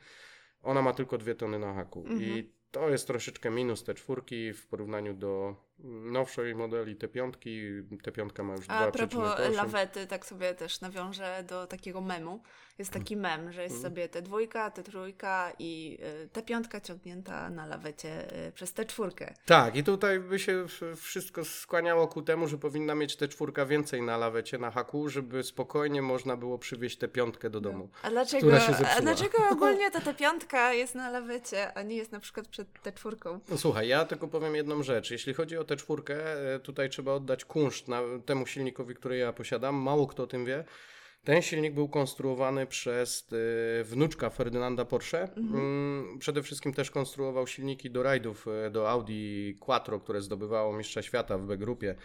Ona 0.64 0.82
ma 0.82 0.94
tylko 0.94 1.18
dwie 1.18 1.36
tony 1.36 1.60
na 1.60 1.74
haku 1.74 2.00
Mhm. 2.00 2.22
i 2.22 2.54
to 2.72 2.90
jest 2.90 3.08
troszeczkę 3.08 3.52
minus 3.52 3.84
te 3.84 3.94
czwórki 3.94 4.54
w 4.54 4.68
porównaniu 4.68 5.14
do 5.14 5.56
nowszej 5.84 6.56
modeli 6.56 6.96
T5. 6.96 7.32
T5 8.04 8.44
ma 8.44 8.54
już 8.54 8.66
A 8.68 8.88
2,8. 8.92 8.92
propos 8.92 9.56
lawety, 9.56 10.08
tak 10.08 10.26
sobie 10.26 10.54
też 10.56 10.82
nawiążę 10.82 11.44
do 11.48 11.68
takiego 11.68 12.02
memu. 12.02 12.42
Jest 12.80 12.92
taki 12.92 13.18
mem, 13.18 13.52
że 13.52 13.64
jest 13.64 13.76
Mhm. 13.76 13.94
sobie 13.94 14.10
te 14.10 14.22
dwójka, 14.22 14.72
te 14.72 14.84
trójka 14.84 15.52
i 15.60 15.98
y, 16.26 16.30
te 16.30 16.42
piątka 16.44 16.82
ciągnięta 16.82 17.50
na 17.50 17.66
lawecie 17.66 18.46
y, 18.48 18.52
przez 18.52 18.74
tę 18.74 18.86
czwórkę. 18.86 19.34
Tak, 19.46 19.76
i 19.76 19.84
tutaj 19.84 20.20
by 20.20 20.40
się 20.40 20.66
wszystko 20.96 21.46
skłaniało 21.46 22.08
ku 22.08 22.22
temu, 22.22 22.48
że 22.48 22.58
powinna 22.58 22.96
mieć 22.96 23.16
te 23.16 23.28
czwórka 23.28 23.66
więcej 23.66 24.02
na 24.02 24.18
lawecie, 24.18 24.58
na 24.58 24.72
haku, 24.72 25.10
żeby 25.10 25.44
spokojnie 25.44 26.02
można 26.02 26.38
było 26.38 26.58
przywieźć 26.60 26.98
tę 26.98 27.08
piątkę 27.08 27.50
do 27.50 27.62
domu. 27.62 27.90
A 28.04 28.10
dlaczego, 28.10 28.48
a 28.98 29.02
dlaczego 29.02 29.38
ogólnie 29.52 29.92
ta, 29.92 30.02
ta 30.02 30.14
piątka 30.14 30.74
jest 30.74 30.96
na 30.96 31.10
lawecie, 31.10 31.74
a 31.74 31.82
nie 31.84 31.96
jest 31.96 32.12
na 32.12 32.20
przykład 32.20 32.48
przed 32.48 32.82
tę 32.82 32.92
czwórką? 32.92 33.40
No 33.50 33.58
słuchaj, 33.58 33.88
ja 33.88 34.06
tylko 34.06 34.28
powiem 34.28 34.56
jedną 34.56 34.84
rzecz. 34.84 35.12
Jeśli 35.12 35.34
chodzi 35.34 35.58
o 35.58 35.64
tę 35.68 35.76
czwórkę, 35.76 36.16
e, 36.56 36.60
tutaj 36.60 36.90
trzeba 36.90 37.14
oddać 37.14 37.46
kunszt 37.46 37.88
na, 37.88 38.02
temu 38.26 38.46
silnikowi, 38.46 38.96
który 38.96 39.18
ja 39.18 39.34
posiadam. 39.34 39.76
Mało 39.76 40.08
kto 40.08 40.24
o 40.24 40.28
tym 40.28 40.46
wie. 40.46 40.64
Ten 41.24 41.42
silnik 41.42 41.74
był 41.74 41.90
konstruowany 41.90 42.68
przez 42.68 43.28
e, 43.32 43.84
wnuczka 43.84 44.30
Ferdynanda 44.30 44.86
Porsche. 44.86 45.30
Mm, 45.38 46.20
Przede 46.20 46.44
wszystkim 46.44 46.74
też 46.74 46.92
konstruował 46.92 47.48
silniki 47.48 47.92
do 47.92 48.04
rajdów, 48.04 48.48
e, 48.48 48.70
do 48.72 48.90
Audi 48.90 49.54
Quattro, 49.60 50.00
które 50.00 50.22
zdobywało 50.22 50.74
mistrza 50.74 51.02
świata 51.02 51.38
w 51.38 51.46
B-grupie. 51.46 51.96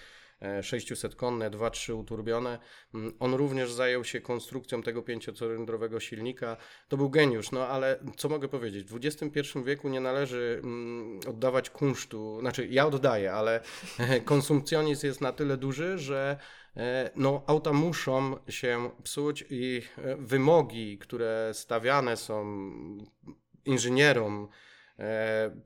E, 0.43 0.61
600-konne, 0.61 1.51
2-3 1.51 1.95
uturbione. 1.95 2.59
Mm, 2.95 3.13
On 3.19 3.35
również 3.35 3.73
zajął 3.73 4.05
się 4.05 4.21
konstrukcją 4.21 4.83
tego 4.83 5.03
pięciocylindrowego 5.03 6.01
silnika. 6.01 6.57
To 6.89 6.97
był 6.97 7.11
geniusz, 7.11 7.51
no 7.51 7.67
ale 7.67 7.99
co 8.17 8.29
mogę 8.29 8.49
powiedzieć? 8.49 8.85
W 8.85 8.97
XXI 9.05 9.41
wieku 9.65 9.89
nie 9.89 10.01
należy 10.01 10.61
mm, 10.65 11.21
oddawać 11.29 11.71
kunsztu, 11.71 12.41
znaczy 12.41 12.67
ja 12.71 12.87
oddaję, 12.87 13.33
ale 13.33 13.61
konsumpcjonizm 14.25 15.07
jest 15.07 15.21
na 15.21 15.33
tyle 15.33 15.57
duży, 15.57 15.99
że 15.99 16.37
e, 16.77 17.11
no, 17.17 17.43
auta 17.47 17.73
muszą 17.73 18.37
się 18.49 18.91
psuć 19.03 19.45
i 19.51 19.83
e, 19.99 20.17
wymogi, 20.17 20.99
które 20.99 21.51
stawiane 21.55 22.17
są 22.17 22.45
inżynierom 23.65 24.49
e, 24.51 24.72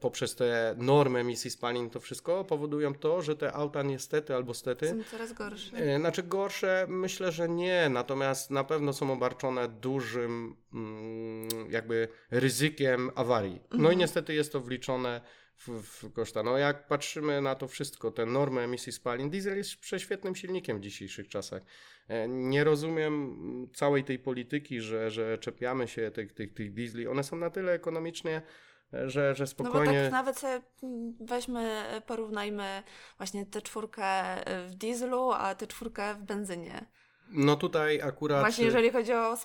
poprzez 0.00 0.36
te 0.36 0.74
normy 0.78 1.18
emisji 1.18 1.50
spalin, 1.50 1.90
to 1.90 2.00
wszystko 2.00 2.44
powodują 2.44 2.94
to, 2.94 3.22
że 3.22 3.36
te 3.36 3.52
auta 3.52 3.82
niestety 3.82 4.34
albo 4.34 4.54
stety 4.54 4.88
Są 4.88 5.04
coraz 5.10 5.32
gorsze. 5.32 5.76
E, 5.76 5.98
Znaczy 5.98 6.22
gorsze 6.22 6.86
myślę, 6.88 7.32
że 7.32 7.48
nie, 7.48 7.88
natomiast 7.88 8.50
na 8.50 8.64
pewno 8.64 8.92
są 8.92 9.12
obarczone 9.12 9.68
dużym 9.68 10.56
mm, 10.74 11.48
jakby 11.70 12.08
ryzykiem 12.30 13.10
awarii. 13.14 13.60
No 13.70 13.76
i 13.76 13.80
Mhm. 13.80 13.98
niestety 13.98 14.34
jest 14.34 14.52
to 14.52 14.60
wliczone 14.60 15.20
w, 15.56 15.68
w 15.82 16.12
koszta. 16.12 16.42
No 16.42 16.58
jak 16.58 16.86
patrzymy 16.86 17.40
na 17.42 17.54
to 17.54 17.68
wszystko, 17.68 18.10
te 18.10 18.26
normy 18.26 18.60
emisji 18.60 18.92
spalin, 18.92 19.30
diesel 19.30 19.56
jest 19.56 19.76
prześwietnym 19.76 20.34
silnikiem 20.34 20.78
w 20.78 20.80
dzisiejszych 20.80 21.28
czasach. 21.28 21.62
E, 22.08 22.28
Nie 22.28 22.64
rozumiem 22.64 23.36
całej 23.74 24.04
tej 24.04 24.18
polityki, 24.18 24.80
że, 24.80 25.10
że 25.10 25.38
czepiamy 25.38 25.88
się 25.88 26.10
tych, 26.10 26.32
tych, 26.32 26.54
tych 26.54 26.72
diesli. 26.74 27.06
One 27.08 27.24
są 27.24 27.36
na 27.36 27.50
tyle 27.50 27.72
ekonomicznie, 27.72 28.42
że, 29.06 29.34
że 29.34 29.44
No 29.44 29.46
bo 29.46 29.46
spokojnie... 29.46 30.02
tak 30.02 30.12
nawet 30.12 30.38
sobie 30.38 30.60
weźmy, 31.20 31.84
porównajmy 32.06 32.82
właśnie 33.18 33.46
tę 33.46 33.62
czwórkę 33.62 34.04
w 34.68 34.74
dieslu, 34.74 35.32
a 35.32 35.54
tę 35.54 35.66
czwórkę 35.66 36.14
w 36.14 36.22
benzynie. 36.22 36.86
No 37.30 37.56
tutaj 37.56 38.02
akurat... 38.02 38.40
Właśnie 38.40 38.64
jeżeli 38.64 38.90
chodzi 38.90 39.12
o... 39.12 39.36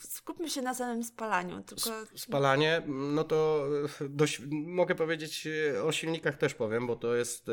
Skupmy 0.00 0.50
się 0.50 0.62
na 0.62 0.74
samym 0.74 1.04
spalaniu, 1.04 1.62
tylko... 1.62 1.90
Spalanie, 2.14 2.82
no 2.86 3.24
to 3.24 3.66
dość, 4.08 4.40
mogę 4.50 4.94
powiedzieć 4.94 5.48
o 5.84 5.92
silnikach 5.92 6.36
też 6.36 6.54
powiem, 6.54 6.86
bo 6.86 6.96
to 6.96 7.14
jest 7.14 7.48
e, 7.48 7.52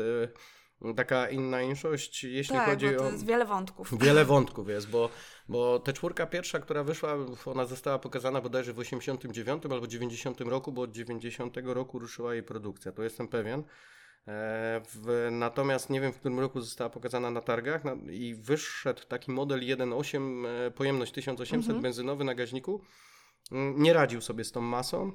taka 0.96 1.28
inna 1.28 1.62
inszość, 1.62 2.24
jeśli 2.24 2.56
tak, 2.56 2.66
chodzi 2.66 2.86
bo 2.90 2.96
to 2.98 3.04
o... 3.04 3.10
jest 3.10 3.26
wiele 3.26 3.44
wątków. 3.44 3.98
Wiele 4.04 4.24
wątków 4.24 4.68
jest, 4.68 4.90
bo, 4.90 5.10
bo 5.48 5.78
te 5.78 5.92
czwórka 5.92 6.26
pierwsza, 6.26 6.58
która 6.58 6.84
wyszła, 6.84 7.16
ona 7.46 7.64
została 7.64 7.98
pokazana 7.98 8.40
bodajże 8.40 8.72
w 8.72 8.78
89 8.78 9.62
albo 9.70 9.86
90 9.86 10.40
roku, 10.40 10.72
bo 10.72 10.82
od 10.82 10.92
90 10.92 11.56
roku 11.64 11.98
ruszyła 11.98 12.34
jej 12.34 12.42
produkcja, 12.42 12.92
to 12.92 13.02
jestem 13.02 13.28
pewien. 13.28 13.60
E, 13.60 13.64
W, 14.94 15.28
natomiast 15.30 15.90
nie 15.90 16.00
wiem, 16.00 16.12
w 16.12 16.18
którym 16.18 16.40
roku 16.40 16.60
została 16.60 16.90
pokazana 16.90 17.30
na 17.30 17.40
targach 17.40 17.84
na, 17.84 17.92
i 18.10 18.34
wyszedł 18.34 19.02
taki 19.08 19.30
model 19.30 19.60
1.8, 19.60 20.46
e, 20.46 20.70
pojemność 20.70 21.12
1800 21.12 21.68
Mhm. 21.68 21.82
benzynowy 21.82 22.24
na 22.24 22.34
gaźniku. 22.34 22.80
Mm, 23.52 23.82
Nie 23.82 23.92
radził 23.92 24.20
sobie 24.20 24.44
z 24.44 24.52
tą 24.52 24.60
masą. 24.60 25.12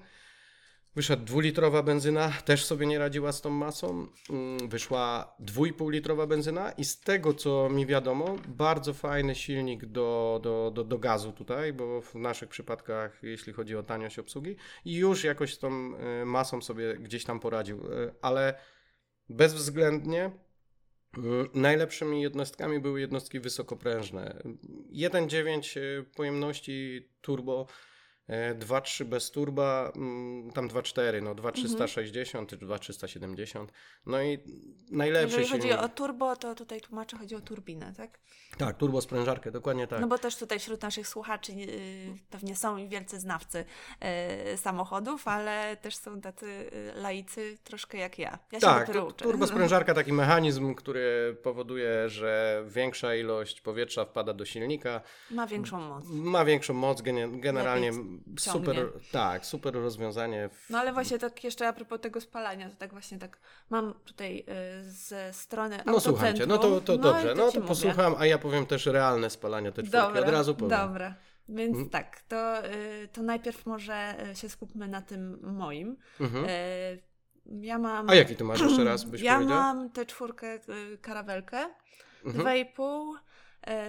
Wyszedł 0.95 1.25
dwulitrowa 1.25 1.83
benzyna, 1.83 2.31
też 2.45 2.65
sobie 2.65 2.85
nie 2.85 2.99
radziła 2.99 3.31
z 3.31 3.41
tą 3.41 3.49
masą. 3.49 4.07
Mm, 4.29 4.69
Wyszła 4.69 5.35
2,5 5.39 5.91
litrowa 5.91 6.27
benzyna 6.27 6.71
i 6.71 6.85
z 6.85 6.99
tego 6.99 7.33
co 7.33 7.69
mi 7.69 7.85
wiadomo, 7.85 8.35
bardzo 8.47 8.93
fajny 8.93 9.35
silnik 9.35 9.85
do, 9.85 10.39
do, 10.43 10.71
do, 10.75 10.83
do 10.83 10.99
gazu 10.99 11.31
tutaj, 11.31 11.73
bo 11.73 12.01
w 12.01 12.15
naszych 12.15 12.49
przypadkach, 12.49 13.19
jeśli 13.23 13.53
chodzi 13.53 13.75
o 13.75 13.83
taniość 13.83 14.19
obsługi, 14.19 14.55
i 14.85 14.95
już 14.95 15.23
jakoś 15.23 15.53
z 15.53 15.59
tą 15.59 15.97
e, 15.97 16.25
masą 16.25 16.61
sobie 16.61 16.97
gdzieś 16.97 17.23
tam 17.23 17.39
poradził, 17.39 17.77
E, 17.77 18.13
ale 18.21 18.53
bezwzględnie 19.29 20.31
mm, 21.17 21.49
najlepszymi 21.53 22.21
jednostkami 22.21 22.79
były 22.79 23.01
jednostki 23.01 23.39
wysokoprężne. 23.39 24.41
1,9 24.93 25.79
e, 25.79 26.03
pojemności 26.03 27.07
turbo, 27.21 27.67
2,3 28.59 29.05
bez 29.05 29.31
turba, 29.31 29.91
mm, 29.95 30.51
tam 30.51 30.67
2,4, 30.69 31.21
no 31.21 31.35
2,360 31.35 32.49
czy 32.49 32.57
2,370. 32.57 33.71
No 34.05 34.21
i 34.21 34.39
najlepszy 34.91 35.27
Jeżeli 35.39 35.47
chodzi 35.51 35.67
silnik. 35.67 35.85
o 35.85 35.89
turbo, 35.89 36.35
to 36.35 36.55
tutaj 36.55 36.81
tłumaczę, 36.81 37.17
chodzi 37.17 37.35
o 37.35 37.41
turbinę, 37.41 37.93
tak? 37.97 38.19
Tak, 38.57 38.77
turbo 38.77 39.01
sprężarkę, 39.01 39.51
dokładnie 39.51 39.87
tak. 39.87 40.01
No 40.01 40.07
bo 40.07 40.17
też 40.17 40.35
tutaj 40.37 40.59
wśród 40.59 40.81
naszych 40.81 41.07
słuchaczy 41.07 41.53
yy, 41.53 41.67
pewnie 42.29 42.55
są 42.55 42.77
i 42.77 42.87
wielcy 42.87 43.19
znawcy 43.19 43.65
yy, 44.49 44.57
samochodów, 44.57 45.27
ale 45.27 45.77
też 45.81 45.95
są 45.95 46.21
tacy 46.21 46.45
yy, 46.95 47.01
laicy 47.01 47.57
troszkę 47.63 47.97
jak 47.97 48.19
ja. 48.19 48.39
Ja 48.51 48.59
się 48.59 48.65
Tak, 48.67 48.87
dopiero 48.87 49.05
uczę. 49.05 49.25
turbo 49.25 49.47
sprężarka 49.53 49.93
taki 49.93 50.13
mechanizm, 50.13 50.75
który 50.75 51.37
powoduje, 51.43 52.09
że 52.09 52.63
większa 52.67 53.15
ilość 53.15 53.61
powietrza 53.61 54.05
wpada 54.05 54.33
do 54.33 54.45
silnika, 54.45 55.01
Ma 55.31 55.47
większą 55.47 55.79
moc. 55.79 56.03
ma 56.09 56.45
większą 56.45 56.73
moc, 56.73 57.01
gene- 57.01 57.39
generalnie 57.39 57.91
Super, 58.39 58.89
tak, 59.11 59.45
super 59.45 59.73
rozwiązanie. 59.73 60.49
W, 60.49 60.69
No 60.69 60.79
ale 60.79 60.93
właśnie 60.93 61.19
tak 61.19 61.43
jeszcze 61.43 61.67
a 61.67 61.73
propos 61.73 62.01
tego 62.01 62.21
spalania, 62.21 62.69
to 62.69 62.75
tak 62.75 62.91
właśnie 62.91 63.19
tak 63.19 63.39
mam 63.69 63.93
tutaj 64.05 64.35
yy, 64.47 64.91
ze 64.91 65.33
strony 65.33 65.79
no 65.85 65.99
słuchajcie, 65.99 66.45
no 66.45 66.57
to, 66.57 66.81
to 66.81 66.93
i 66.93 66.99
dobrze, 66.99 67.35
no 67.35 67.51
to 67.51 67.55
mówię. 67.55 67.67
posłucham, 67.67 68.15
a 68.19 68.25
ja 68.25 68.37
powiem 68.37 68.65
też 68.65 68.85
realne 68.85 69.29
spalanie 69.29 69.71
te 69.71 69.83
czwórki, 69.83 69.91
Dobra, 69.91 70.21
od 70.21 70.29
razu 70.29 70.55
powiem. 70.55 70.69
dobra. 70.79 71.15
Więc 71.49 71.75
Mm. 71.77 71.89
tak, 71.89 72.21
to, 72.21 72.65
y, 72.67 73.07
to 73.13 73.23
najpierw 73.23 73.65
może 73.65 74.15
y, 74.31 74.35
się 74.35 74.49
skupmy 74.49 74.87
na 74.87 75.01
tym 75.01 75.39
moim. 75.41 75.97
Mhm. 76.19 76.45
Y, 76.45 77.11
Ja 77.61 77.77
mam. 77.79 78.09
A 78.09 78.15
jaki 78.15 78.35
ty 78.35 78.43
masz 78.43 78.61
jeszcze 78.61 78.83
raz, 78.83 79.03
byś 79.03 79.21
Ja 79.21 79.35
powiedział? 79.35 79.57
mam 79.57 79.89
tę 79.89 80.05
czwórkę 80.05 80.55
y, 80.93 80.97
karawelkę, 81.01 81.69
Mhm. 82.25 82.45
2,5, 82.45 83.15
y, 83.15 83.19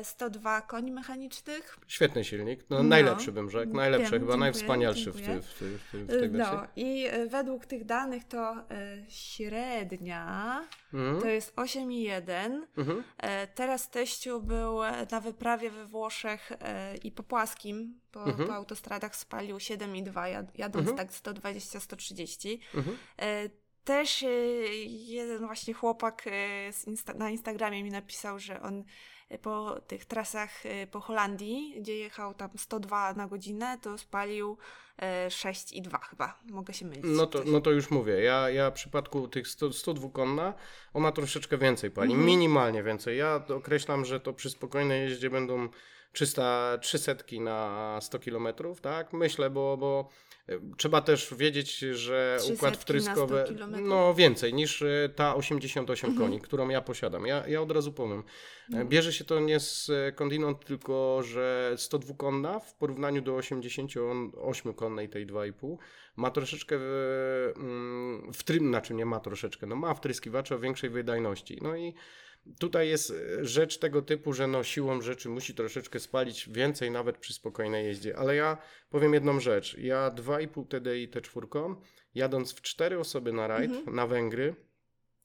102 0.02 0.60
koni 0.62 0.92
mechanicznych. 0.92 1.78
Świetny 1.88 2.24
silnik, 2.24 2.64
no, 2.70 2.76
No. 2.76 2.82
najlepszy 2.82 3.32
bym 3.32 3.50
rzekł, 3.50 3.72
najlepszy, 3.76 4.02
Wiem, 4.10 4.10
chyba 4.10 4.20
dziękuję, 4.32 4.40
najwspanialszy 4.40 5.12
w, 5.12 5.16
dziękuję. 5.16 5.40
w, 5.42 5.58
ty, 5.58 5.78
w, 5.78 5.90
ty, 5.90 6.04
w 6.04 6.08
tej 6.08 6.28
wersji. 6.30 6.56
No 6.56 6.66
i 6.76 7.06
y, 7.14 7.28
według 7.28 7.66
tych 7.66 7.84
danych 7.84 8.24
to 8.24 8.54
średnia 9.08 10.64
Mhm. 10.94 11.20
to 11.20 11.28
jest 11.28 11.54
8,1. 11.56 12.60
Mhm. 12.76 13.04
E, 13.18 13.46
Teraz 13.46 13.90
teściu 13.90 14.42
był 14.42 14.84
e, 14.84 15.06
na 15.10 15.20
wyprawie 15.20 15.70
we 15.70 15.86
Włoszech 15.86 16.52
e, 16.60 16.96
i 16.96 17.12
po 17.12 17.22
płaskim, 17.22 18.00
po, 18.12 18.24
Mhm. 18.24 18.48
po 18.48 18.54
autostradach 18.54 19.16
spalił 19.16 19.56
7,2, 19.56 20.26
jad- 20.28 20.58
jadąc 20.58 20.88
Mhm. 20.88 20.96
tak 21.08 21.12
120-130. 21.16 22.58
Mhm. 22.74 22.96
E, 23.18 23.48
też 23.84 24.24
jeden 24.86 25.46
właśnie 25.46 25.74
chłopak 25.74 26.24
na 27.14 27.30
Instagramie 27.30 27.82
mi 27.84 27.90
napisał, 27.90 28.38
że 28.38 28.62
on 28.62 28.84
po 29.42 29.80
tych 29.86 30.04
trasach 30.04 30.50
po 30.90 31.00
Holandii, 31.00 31.74
gdzie 31.80 31.96
jechał 31.98 32.34
tam 32.34 32.50
102 32.56 33.14
na 33.14 33.26
godzinę, 33.26 33.78
to 33.82 33.98
spalił 33.98 34.56
6,2 35.28 36.00
chyba. 36.00 36.38
Mogę 36.50 36.74
się 36.74 36.86
mylić. 36.86 37.04
No 37.06 37.26
to, 37.26 37.42
no 37.46 37.60
to 37.60 37.70
już 37.70 37.90
mówię. 37.90 38.22
Ja, 38.22 38.50
ja 38.50 38.70
w 38.70 38.74
przypadku 38.74 39.28
tych 39.28 39.48
100, 39.48 39.72
102 39.72 40.08
konna, 40.08 40.54
ona 40.94 41.12
troszeczkę 41.12 41.58
więcej 41.58 41.90
pali. 41.90 42.10
Mhm. 42.12 42.26
Minimalnie 42.26 42.82
więcej. 42.82 43.18
Ja 43.18 43.44
określam, 43.56 44.04
że 44.04 44.20
to 44.20 44.32
przy 44.32 44.50
spokojnej 44.50 45.02
jeździe 45.02 45.30
będą 45.30 45.68
300, 46.12 46.78
300 46.78 47.14
na 47.40 47.98
100 48.00 48.18
km, 48.18 48.48
tak? 48.82 49.12
Myślę, 49.12 49.50
bo, 49.50 49.76
bo 49.76 50.08
e, 50.08 50.31
trzeba 50.76 51.00
też 51.00 51.34
wiedzieć, 51.34 51.78
że 51.78 52.38
układ 52.54 52.76
wtryskowy, 52.76 53.44
no 53.82 54.14
więcej 54.14 54.54
niż 54.54 54.82
e, 54.82 55.08
ta 55.16 55.34
88 55.34 56.10
mhm. 56.10 56.28
koni, 56.28 56.40
którą 56.40 56.68
ja 56.68 56.80
posiadam. 56.80 57.26
Ja, 57.26 57.48
ja 57.48 57.62
od 57.62 57.70
razu 57.70 57.92
powiem. 57.92 58.22
No. 58.68 58.84
Bierze 58.84 59.12
się 59.12 59.24
to 59.24 59.40
nie 59.40 59.60
z 59.60 59.90
kondinąd, 60.14 60.64
tylko 60.64 61.22
że 61.22 61.74
102 61.76 62.14
konna 62.14 62.58
w 62.58 62.74
porównaniu 62.74 63.22
do 63.22 63.34
88 63.34 64.74
konnej 64.74 65.08
tej 65.08 65.26
2,5 65.26 65.76
ma 66.16 66.30
troszeczkę 66.30 66.76
mm, 66.76 68.32
w 68.32 68.42
trym, 68.44 68.68
znaczy 68.68 68.94
nie 68.94 69.06
ma 69.06 69.20
troszeczkę, 69.20 69.66
no 69.66 69.76
ma 69.76 69.94
wtryskiwacze 69.94 70.54
o 70.54 70.58
większej 70.58 70.90
wydajności. 70.90 71.58
No 71.62 71.76
i 71.76 71.94
Tutaj 72.58 72.88
jest 72.88 73.10
e, 73.10 73.44
rzecz 73.44 73.78
tego 73.78 74.02
typu, 74.02 74.32
że 74.32 74.46
no 74.46 74.62
siłą 74.62 75.00
rzeczy 75.00 75.28
musi 75.28 75.54
troszeczkę 75.54 76.00
spalić 76.00 76.48
więcej 76.48 76.90
nawet 76.90 77.18
przy 77.18 77.34
spokojnej 77.34 77.86
jeździe. 77.86 78.16
Ale 78.16 78.36
ja 78.36 78.58
powiem 78.90 79.14
jedną 79.14 79.40
rzecz. 79.40 79.78
Ja 79.78 80.10
2,5 80.10 80.66
TDI 80.68 81.08
T4, 81.08 81.76
jadąc 82.14 82.52
w 82.52 82.62
cztery 82.62 82.98
osoby 82.98 83.32
na 83.32 83.46
rajd, 83.46 83.70
mhm. 83.70 83.96
na 83.96 84.06
Węgry, 84.06 84.54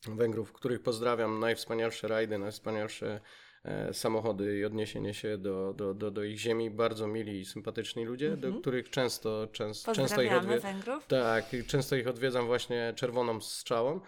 Węgrów, 0.08 0.54
których 0.54 0.82
pozdrawiam, 0.82 1.40
najwspanialsze 1.40 2.08
rajdy, 2.08 2.38
najwspanialsze 2.38 3.22
e, 3.64 3.94
samochody 3.94 4.58
i 4.58 4.66
odniesienie 4.66 5.14
się 5.14 5.38
do, 5.38 5.74
do, 5.74 5.94
do, 5.94 6.12
do, 6.12 6.24
ich 6.24 6.40
ziemi. 6.40 6.72
Bardzo 6.72 7.08
mili 7.08 7.40
i 7.40 7.46
sympatyczni 7.46 8.06
ludzie, 8.06 8.30
do 8.30 8.48
mhm. 8.48 8.62
których 8.62 8.90
często, 8.90 9.48
często, 9.52 9.94
często 9.94 10.22
ich 10.22 10.34
odwiedzam. 10.34 10.82
Tak, 11.08 11.46
często 11.68 11.96
ich 11.96 12.08
odwiedzam 12.08 12.46
właśnie 12.46 12.94
czerwoną 12.96 13.42
strzałą. 13.42 14.00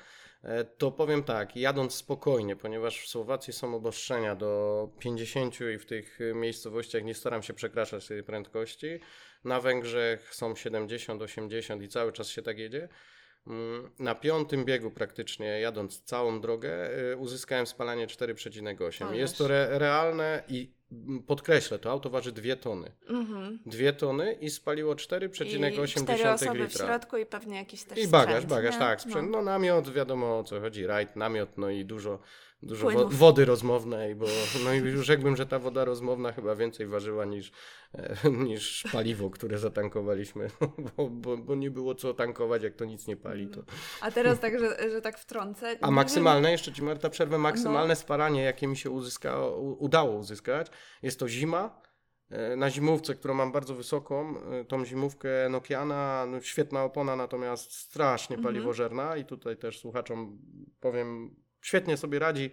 E, 0.44 0.64
to 0.64 0.92
powiem 0.92 1.24
tak, 1.24 1.56
jadąc 1.56 1.96
spokojnie, 1.96 2.56
ponieważ 2.56 3.02
w 3.02 3.08
Słowacji 3.08 3.54
są 3.54 3.76
obostrzenia 3.76 4.36
do 4.36 4.90
50 5.00 5.62
i 5.76 5.78
w 5.78 5.86
tych 5.86 6.20
miejscowościach 6.36 7.04
nie 7.04 7.14
staram 7.14 7.44
się 7.44 7.54
przekraczać 7.54 8.08
tej 8.08 8.24
prędkości. 8.24 9.00
Na 9.44 9.62
Węgrzech 9.62 10.36
są 10.36 10.56
70, 10.56 11.22
80 11.22 11.84
i 11.84 11.88
cały 11.88 12.12
czas 12.12 12.28
się 12.28 12.42
tak 12.42 12.58
jedzie. 12.58 12.90
Mm, 13.48 13.90
na 14.00 14.16
piątym 14.16 14.66
biegu 14.66 14.92
praktycznie, 14.92 15.46
jadąc 15.46 16.02
całą 16.02 16.42
drogę, 16.42 16.90
e, 17.12 17.18
uzyskałem 17.18 17.68
spalanie 17.68 18.08
4,8. 18.08 19.14
Jest 19.14 19.38
to 19.38 19.46
re 19.46 19.80
realne 19.80 20.44
i 20.48 20.80
podkreślę, 21.28 21.80
to 21.80 21.92
auto 21.92 22.10
waży 22.10 22.32
2 22.32 22.56
tony. 22.56 22.92
Mhm. 23.10 23.60
2 23.66 23.94
tony 23.94 24.34
i 24.34 24.50
spaliło 24.50 24.96
4,8 24.96 26.56
litra. 26.56 26.68
w 26.68 26.88
środku 26.88 27.18
i 27.18 27.26
pewnie 27.26 27.58
jakiś 27.58 27.84
też 27.84 28.00
I 28.00 28.08
bagaż, 28.08 28.34
sprzęt, 28.34 28.50
bagaż, 28.50 28.74
nie? 28.74 28.80
tak, 28.80 29.02
sprzęt. 29.02 29.32
No. 29.32 29.38
no 29.38 29.44
namiot, 29.44 29.94
wiadomo 29.94 30.40
o 30.40 30.44
co 30.44 30.60
chodzi, 30.60 30.88
rajd, 30.88 31.16
namiot, 31.16 31.58
no 31.58 31.70
i 31.70 31.86
dużo 31.86 32.20
dużo 32.64 32.90
wo 32.90 33.10
wody 33.10 33.46
rozmownej, 33.46 34.16
bo 34.16 34.26
no 34.64 34.74
i 34.74 34.78
już 34.78 35.06
rzekłbym, 35.06 35.36
że 35.36 35.46
ta 35.46 35.60
woda 35.60 35.86
rozmowna 35.86 36.32
chyba 36.32 36.56
więcej 36.56 36.88
ważyła 36.88 37.26
niż, 37.26 37.52
e, 37.94 38.18
niż 38.48 38.84
paliwo, 38.92 39.30
które 39.30 39.58
zatankowaliśmy, 39.58 40.50
bo, 40.98 41.10
bo, 41.10 41.38
bo, 41.38 41.56
nie 41.56 41.72
było 41.72 41.96
co 41.96 42.14
tankować, 42.14 42.64
jak 42.64 42.76
to 42.76 42.86
nic 42.86 43.08
nie 43.08 43.18
pali. 43.18 43.48
To... 43.48 43.62
A 44.02 44.12
teraz 44.12 44.40
tak, 44.40 44.60
że, 44.60 44.90
że 44.92 45.02
tak 45.02 45.20
wtrącę. 45.20 45.78
A 45.82 45.92
maksymalne, 45.92 46.48
wiem... 46.48 46.52
jeszcze 46.52 46.74
Ci 46.74 46.84
Marta 46.84 47.10
przerwę, 47.10 47.38
maksymalne 47.38 47.94
no. 47.94 47.96
sparanie, 47.96 48.42
jakie 48.42 48.68
mi 48.68 48.78
się 48.78 48.90
uzyskało, 48.90 49.58
udało 49.60 50.16
uzyskać, 50.16 50.68
jest 51.04 51.20
to 51.20 51.30
zima, 51.30 51.82
e, 52.30 52.56
na 52.56 52.70
zimówce, 52.70 53.16
którą 53.16 53.34
mam 53.34 53.52
bardzo 53.52 53.76
wysoką, 53.76 54.36
e, 54.52 54.66
tą 54.66 54.86
zimówkę 54.86 55.30
Nokiana, 55.50 56.26
no 56.26 56.42
świetna 56.42 56.84
opona, 56.84 57.16
natomiast 57.16 57.74
strasznie 57.74 58.36
mhm. 58.36 58.54
paliwożerna 58.54 59.18
i 59.18 59.26
tutaj 59.26 59.58
też 59.58 59.80
słuchaczom 59.80 60.40
powiem 60.80 61.36
Świetnie 61.62 61.98
sobie 61.98 62.20
radzi, 62.20 62.52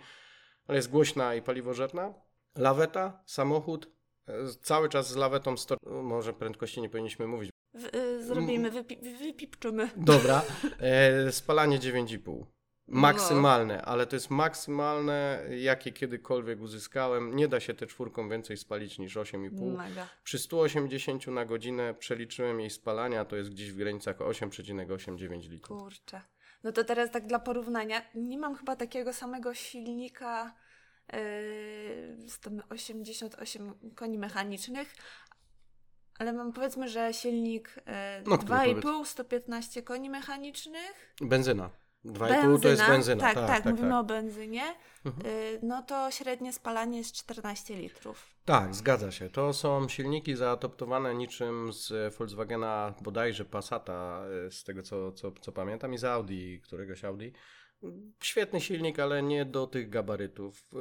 ale 0.67 0.77
jest 0.77 0.91
głośna 0.91 1.35
i 1.35 1.43
paliwożerna. 1.43 2.15
Laweta, 2.57 3.23
samochód, 3.27 3.91
e, 4.29 4.33
cały 4.63 4.89
czas 4.89 5.11
z 5.11 5.17
lawetą, 5.17 5.57
sto... 5.57 5.77
może 6.03 6.33
prędkości 6.33 6.81
nie 6.81 6.89
powinniśmy 6.89 7.27
mówić. 7.27 7.51
W, 7.75 7.97
y, 7.97 8.25
zrobimy, 8.25 8.71
wypi 8.71 8.99
wypipczymy. 9.19 9.91
Dobra, 9.97 10.43
e, 10.81 11.33
spalanie 11.43 11.79
9,5. 11.79 12.45
Maksymalne, 12.89 13.77
no. 13.77 13.83
ale 13.83 14.07
to 14.07 14.17
jest 14.17 14.31
maksymalne, 14.31 15.45
jakie 15.59 15.93
kiedykolwiek 15.93 16.61
uzyskałem. 16.61 17.37
Nie 17.37 17.49
da 17.49 17.61
się 17.61 17.75
te 17.75 17.87
czwórką 17.87 18.29
więcej 18.29 18.57
spalić 18.57 18.99
niż 18.99 19.17
8,5. 19.17 19.77
Mega. 19.77 20.09
Przy 20.25 20.39
180 20.39 21.27
na 21.27 21.45
godzinę 21.45 21.95
przeliczyłem 21.95 22.61
jej 22.61 22.71
spalania, 22.71 23.25
to 23.25 23.37
jest 23.37 23.51
gdzieś 23.51 23.73
w 23.73 23.77
granicach 23.77 24.19
8,89 24.19 25.51
litrów. 25.51 25.83
Kurczę. 25.83 26.21
No 26.65 26.73
to 26.73 26.85
teraz 26.85 27.11
tak 27.11 27.27
dla 27.27 27.39
porównania, 27.39 28.03
nie 28.15 28.39
mam 28.39 28.55
chyba 28.55 28.77
takiego 28.77 29.13
samego 29.13 29.55
silnika 29.55 30.55
yy, 31.13 31.19
z 32.29 32.41
88 32.69 33.75
koni 33.95 34.19
mechanicznych, 34.19 34.95
ale 36.19 36.33
mam 36.33 36.53
powiedzmy, 36.53 36.89
że 36.89 37.15
silnik 37.15 37.77
yy, 37.77 37.83
no, 38.27 38.37
2,5, 38.37 39.05
115 39.05 39.83
koni 39.83 40.11
mechanicznych. 40.11 41.15
Benzyna. 41.21 41.71
2,5 42.07 42.63
to 42.63 42.69
jest 42.69 42.87
benzyna. 42.87 43.21
Tak, 43.21 43.35
tak, 43.35 43.47
tak, 43.47 43.63
tak 43.63 43.73
mówimy 43.73 43.91
tak. 43.91 44.01
o 44.01 44.05
benzynie. 44.05 44.63
Mhm. 45.05 45.27
Y, 45.27 45.59
no 45.63 45.83
to 45.83 46.11
średnie 46.11 46.53
spalanie 46.53 46.99
jest 46.99 47.15
14 47.15 47.77
litrów. 47.77 48.37
Tak, 48.45 48.75
zgadza 48.75 49.11
się. 49.11 49.31
To 49.31 49.53
są 49.53 49.89
silniki 49.89 50.37
zaadoptowane 50.37 51.15
niczym 51.15 51.73
z 51.73 52.15
Volkswagena, 52.15 52.95
bodajże 53.01 53.45
Passata, 53.45 54.25
y, 54.47 54.51
z 54.51 54.65
tego 54.65 54.83
co, 54.83 55.13
co, 55.13 55.33
co 55.41 55.53
pamiętam, 55.53 55.95
i 55.95 55.99
z 55.99 56.05
Audi, 56.05 56.61
któregoś 56.61 57.05
Audi. 57.05 57.33
Świetny 58.23 58.61
silnik, 58.61 58.99
ale 58.99 59.23
nie 59.23 59.45
do 59.45 59.67
tych 59.67 59.89
gabarytów. 59.89 60.69
Y, 60.73 60.77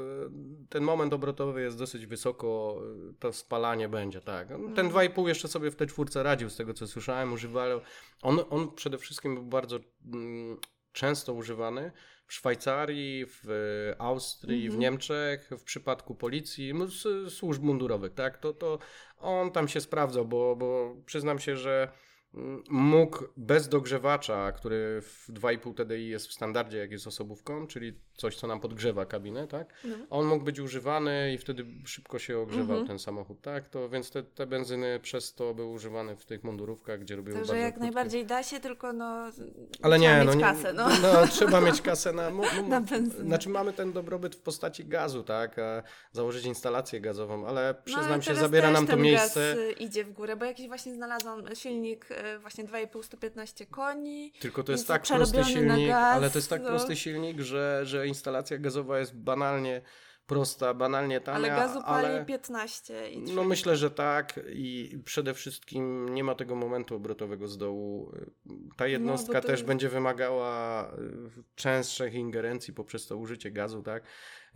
ten 0.69 0.83
moment 0.83 1.13
obrotowy 1.13 1.61
jest 1.61 1.77
dosyć 1.77 2.05
wysoko, 2.05 2.81
to 3.19 3.33
spalanie 3.33 3.89
będzie, 3.89 4.21
tak. 4.21 4.47
Ten 4.75 4.89
2,5 4.89 5.11
mm. 5.17 5.27
jeszcze 5.27 5.47
sobie 5.47 5.71
w 5.71 5.75
tej 5.75 5.87
czwórce 5.87 6.23
radził, 6.23 6.49
z 6.49 6.55
tego 6.55 6.73
co 6.73 6.87
słyszałem, 6.87 7.33
używali. 7.33 7.81
On, 8.21 8.39
on 8.49 8.71
przede 8.71 8.97
wszystkim 8.97 9.35
był 9.35 9.43
bardzo 9.43 9.79
mm, 10.13 10.57
często 10.95 11.33
używany 11.33 11.91
w 12.27 12.33
Szwajcarii, 12.33 13.25
w 13.27 13.93
Austrii, 13.97 14.65
mhm. 14.65 14.75
w 14.75 14.81
Niemczech, 14.81 15.49
w 15.57 15.63
przypadku 15.63 16.15
policji, 16.15 16.73
no, 16.73 16.85
służb 17.29 17.63
mundurowych, 17.63 18.13
tak? 18.13 18.37
To, 18.37 18.53
to 18.53 18.79
on 19.19 19.51
tam 19.51 19.67
się 19.67 19.81
sprawdzał, 19.81 20.25
bo, 20.25 20.55
bo 20.55 20.95
przyznam 21.05 21.39
się, 21.39 21.57
że 21.57 21.91
mógł 22.69 23.23
bez 23.37 23.69
dogrzewacza, 23.69 24.51
który 24.51 25.01
w 25.01 25.29
2,5 25.33 25.73
TDI 25.73 26.09
jest 26.09 26.27
w 26.27 26.33
standardzie, 26.33 26.77
jak 26.77 26.91
jest 26.91 27.07
osobówką, 27.07 27.67
czyli 27.67 27.99
coś, 28.17 28.35
co 28.35 28.47
nam 28.47 28.59
podgrzewa 28.59 29.05
kabinę, 29.05 29.47
tak? 29.47 29.73
No. 29.83 29.95
On 30.09 30.25
mógł 30.25 30.45
być 30.45 30.59
używany 30.59 31.33
i 31.33 31.37
wtedy 31.37 31.65
szybko 31.85 32.19
się 32.19 32.39
ogrzewał 32.39 32.77
mhm. 32.77 32.87
ten 32.87 32.99
samochód, 32.99 33.41
tak? 33.41 33.69
To, 33.69 33.89
więc 33.89 34.11
te, 34.11 34.23
te 34.23 34.47
benzyny 34.47 34.99
przez 34.99 35.33
to 35.33 35.53
były 35.53 35.67
używane 35.67 36.15
w 36.15 36.25
tych 36.25 36.43
mundurówkach, 36.43 36.99
gdzie 36.99 37.15
robiły 37.15 37.37
Także 37.37 37.57
jak 37.57 37.73
krótkie. 37.73 37.81
najbardziej 37.81 38.25
da 38.25 38.43
się, 38.43 38.59
tylko 38.59 38.93
no 38.93 39.31
Ale 39.81 39.99
nie, 39.99 40.23
no, 40.25 40.31
mieć 40.31 40.43
kasę, 40.43 40.73
no. 40.73 40.87
no. 41.01 41.27
trzeba 41.27 41.61
mieć 41.61 41.81
kasę 41.81 42.13
na, 42.13 42.29
no, 42.29 42.43
na 42.67 42.81
benzynę. 42.81 43.25
Znaczy 43.25 43.49
mamy 43.49 43.73
ten 43.73 43.93
dobrobyt 43.93 44.35
w 44.35 44.41
postaci 44.41 44.85
gazu, 44.85 45.23
tak? 45.23 45.59
A 45.59 45.83
założyć 46.11 46.45
instalację 46.45 47.01
gazową, 47.01 47.47
ale 47.47 47.75
przyznam 47.85 48.09
no, 48.09 48.21
się, 48.21 48.35
zabiera 48.35 48.71
nam 48.71 48.87
to 48.87 48.97
miejsce. 48.97 49.55
Gaz 49.55 49.79
idzie 49.79 50.03
w 50.03 50.11
górę, 50.11 50.35
bo 50.35 50.45
jakiś 50.45 50.67
właśnie 50.67 50.93
znalazłam 50.93 51.55
silnik 51.55 52.11
y, 52.11 52.15
właśnie 52.39 52.65
2,5 52.65 53.03
115 53.03 53.65
koni. 53.65 54.31
Tylko 54.39 54.63
to 54.63 54.71
jest 54.71 54.87
tak 54.87 55.03
prosty 55.03 55.43
silnik, 55.43 55.91
ale 55.91 56.29
to 56.29 56.37
jest 56.37 56.49
tak 56.49 56.61
no. 56.61 56.67
prosty 56.67 56.95
silnik, 56.95 57.39
że, 57.39 57.81
że 57.83 58.07
instalacja 58.07 58.57
gazowa 58.57 58.99
jest 58.99 59.15
banalnie 59.15 59.81
prosta, 60.27 60.73
banalnie 60.73 61.21
tania. 61.21 61.37
Ale 61.37 61.47
gazu 61.47 61.81
pali 61.83 62.05
ale... 62.07 62.25
15 62.25 63.09
i 63.11 63.23
3. 63.23 63.33
No 63.33 63.43
myślę, 63.43 63.77
że 63.77 63.91
tak 63.91 64.39
i 64.53 64.97
przede 65.05 65.33
wszystkim 65.33 66.09
nie 66.09 66.23
ma 66.23 66.35
tego 66.35 66.55
momentu 66.55 66.95
obrotowego 66.95 67.47
z 67.47 67.57
dołu. 67.57 68.11
Ta 68.77 68.83
no, 68.83 68.85
jednostka 68.85 69.33
no, 69.33 69.41
też 69.41 69.51
jest... 69.51 69.65
będzie 69.65 69.89
wymagała 69.89 70.83
y, 70.93 71.43
częstszych 71.55 72.13
ingerencji 72.13 72.73
poprzez 72.73 73.07
to 73.07 73.17
użycie 73.17 73.51
gazu, 73.51 73.83
tak? 73.83 74.03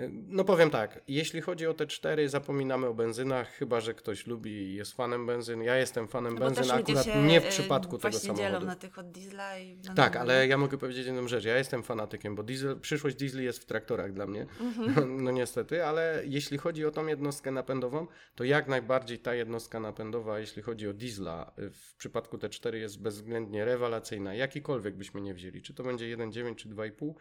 No 0.08 0.44
powiem 0.44 0.70
tak, 0.70 1.02
jeśli 1.08 1.42
chodzi 1.42 1.68
o 1.68 1.74
te 1.74 1.88
cztery, 1.88 2.30
zapominamy 2.30 2.88
o 2.88 2.94
benzynach, 2.94 3.50
chyba 3.52 3.80
że 3.82 3.94
ktoś 3.94 4.28
lubi 4.28 4.52
i 4.52 4.76
jest 4.76 4.94
fanem 4.94 5.26
benzyn. 5.26 5.62
Ja 5.62 5.78
jestem 5.78 6.08
fanem 6.08 6.34
No 6.34 6.40
benzyn, 6.40 6.72
akurat 6.72 7.08
nie 7.28 7.42
w 7.42 7.46
y, 7.46 7.50
przypadku 7.50 7.98
tego 7.98 8.12
właśnie 8.12 8.36
dzielą 8.36 8.38
samochodu. 8.48 8.66
na 8.66 8.76
tych 8.76 9.00
od 9.00 9.12
diesla 9.12 9.58
i 9.60 9.78
na 9.78 9.94
Tak, 9.94 10.16
ale 10.16 10.48
ja 10.48 10.58
mogę 10.58 10.78
powiedzieć 10.78 11.06
jedną 11.06 11.28
rzecz. 11.28 11.46
Ja 11.46 11.58
jestem 11.58 11.84
fanatykiem, 11.84 12.36
bo 12.36 12.44
diesel, 12.44 12.80
przyszłość 12.80 13.16
diesli 13.16 13.44
jest 13.44 13.60
w 13.60 13.66
traktorach 13.66 14.14
dla 14.14 14.28
mnie. 14.28 14.46
Mhm. 14.62 15.10
No 15.24 15.32
niestety, 15.32 15.86
ale 15.86 16.22
jeśli 16.26 16.58
chodzi 16.58 16.86
o 16.86 16.92
tą 16.92 17.08
jednostkę 17.08 17.52
napędową, 17.52 18.08
to 18.36 18.44
jak 18.44 18.68
najbardziej 18.68 19.20
ta 19.20 19.34
jednostka 19.34 19.80
napędowa, 19.80 20.40
jeśli 20.40 20.62
chodzi 20.62 20.88
o 20.88 20.94
diesla, 20.94 21.52
w 21.58 21.94
przypadku 21.98 22.38
T4 22.38 22.74
jest 22.74 23.02
bezwzględnie 23.02 23.66
rewelacyjna. 23.66 24.34
Jakikolwiek 24.34 24.96
byśmy 24.96 25.22
nie 25.22 25.34
wzięli, 25.34 25.62
czy 25.62 25.74
to 25.74 25.84
będzie 25.84 26.18
1.9 26.18 26.56
czy 26.56 26.70
2.5, 26.70 27.14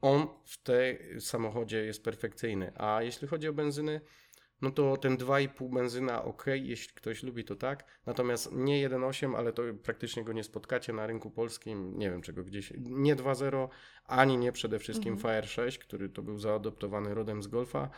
on 0.00 0.26
w 0.44 0.62
tej 0.62 1.20
samochodzie 1.20 1.84
jest 1.84 2.04
perfekcyjny. 2.04 2.72
A 2.76 3.02
jeśli 3.02 3.28
chodzi 3.28 3.48
o 3.48 3.52
benzyny, 3.52 4.00
no 4.62 4.70
to 4.70 4.96
ten 4.96 5.16
2,5 5.16 5.70
benzyna 5.74 6.24
ok, 6.24 6.44
jeśli 6.54 6.94
ktoś 6.94 7.22
lubi 7.22 7.44
to 7.44 7.56
tak, 7.56 7.84
natomiast 8.06 8.52
nie 8.52 8.88
1,8, 8.88 9.36
ale 9.36 9.52
to 9.52 9.62
praktycznie 9.82 10.24
go 10.24 10.32
nie 10.32 10.44
spotkacie 10.44 10.92
na 10.92 11.06
rynku 11.06 11.30
polskim, 11.30 11.98
nie 11.98 12.10
wiem 12.10 12.22
czego 12.22 12.44
gdzieś, 12.44 12.72
nie 12.78 13.16
2,0, 13.16 13.68
ani 14.04 14.38
nie 14.38 14.52
przede 14.52 14.78
wszystkim 14.78 15.12
Mhm. 15.12 15.34
Fire 15.34 15.48
6, 15.48 15.78
który 15.78 16.08
to 16.08 16.22
był 16.22 16.38
zaadoptowany 16.38 17.14
rodem 17.14 17.42
z 17.42 17.46
Golfa. 17.46 17.90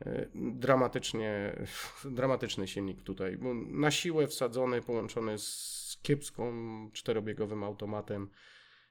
E, 0.00 0.26
Dramatycznie, 0.34 1.56
dramatyczny 2.04 2.68
silnik 2.68 3.02
tutaj, 3.02 3.36
bo 3.36 3.54
na 3.54 3.90
siłę 3.90 4.26
wsadzony, 4.26 4.82
połączony 4.82 5.38
z 5.38 5.98
kiepską 6.02 6.52
czterobiegowym 6.92 7.64
automatem, 7.64 8.30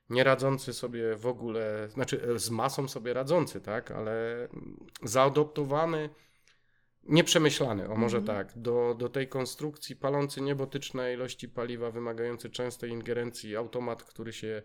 nie 0.10 0.24
radzący 0.24 0.74
sobie 0.74 1.16
w 1.16 1.28
ogóle, 1.28 1.90
znaczy 1.90 2.22
e, 2.36 2.40
z 2.40 2.50
masą 2.50 2.88
sobie 2.88 3.14
radzący, 3.14 3.62
tak, 3.62 3.92
ale 3.92 4.48
zaadoptowany, 5.04 6.10
nieprzemyślany, 7.04 7.90
o 7.90 7.96
może 7.96 8.18
Mhm. 8.18 8.38
tak, 8.38 8.58
do, 8.58 8.96
do 8.98 9.10
tej 9.10 9.28
konstrukcji 9.28 9.96
palący 9.96 10.42
niebotyczne 10.42 11.14
ilości 11.14 11.50
paliwa, 11.50 11.92
wymagający 11.92 12.50
częstej 12.50 12.90
ingerencji, 12.92 13.56
automat, 13.56 14.04
który 14.04 14.34
się 14.34 14.62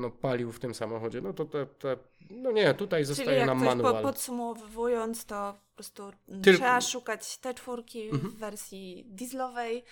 no, 0.00 0.10
palił 0.10 0.52
w 0.52 0.58
tym 0.60 0.74
samochodzie, 0.74 1.20
no 1.20 1.32
to 1.32 1.44
te, 1.44 1.66
te 1.66 1.96
no 2.30 2.50
nie, 2.52 2.74
tutaj 2.74 3.00
Czyli 3.04 3.14
zostaje 3.16 3.38
jak 3.38 3.46
nam 3.46 3.58
coś 3.60 3.68
po, 3.68 3.74
manual. 3.76 4.02
podsumowując, 4.02 5.24
to 5.24 5.54
po 5.70 5.74
prostu 5.74 6.02
mm, 6.28 6.42
Tyl- 6.42 6.54
trzeba 6.54 6.80
szukać 6.80 7.38
te 7.38 7.54
czwórki 7.54 8.02
Mhm. 8.10 8.30
w 8.32 8.36
wersji 8.36 9.04
dieslowej, 9.08 9.84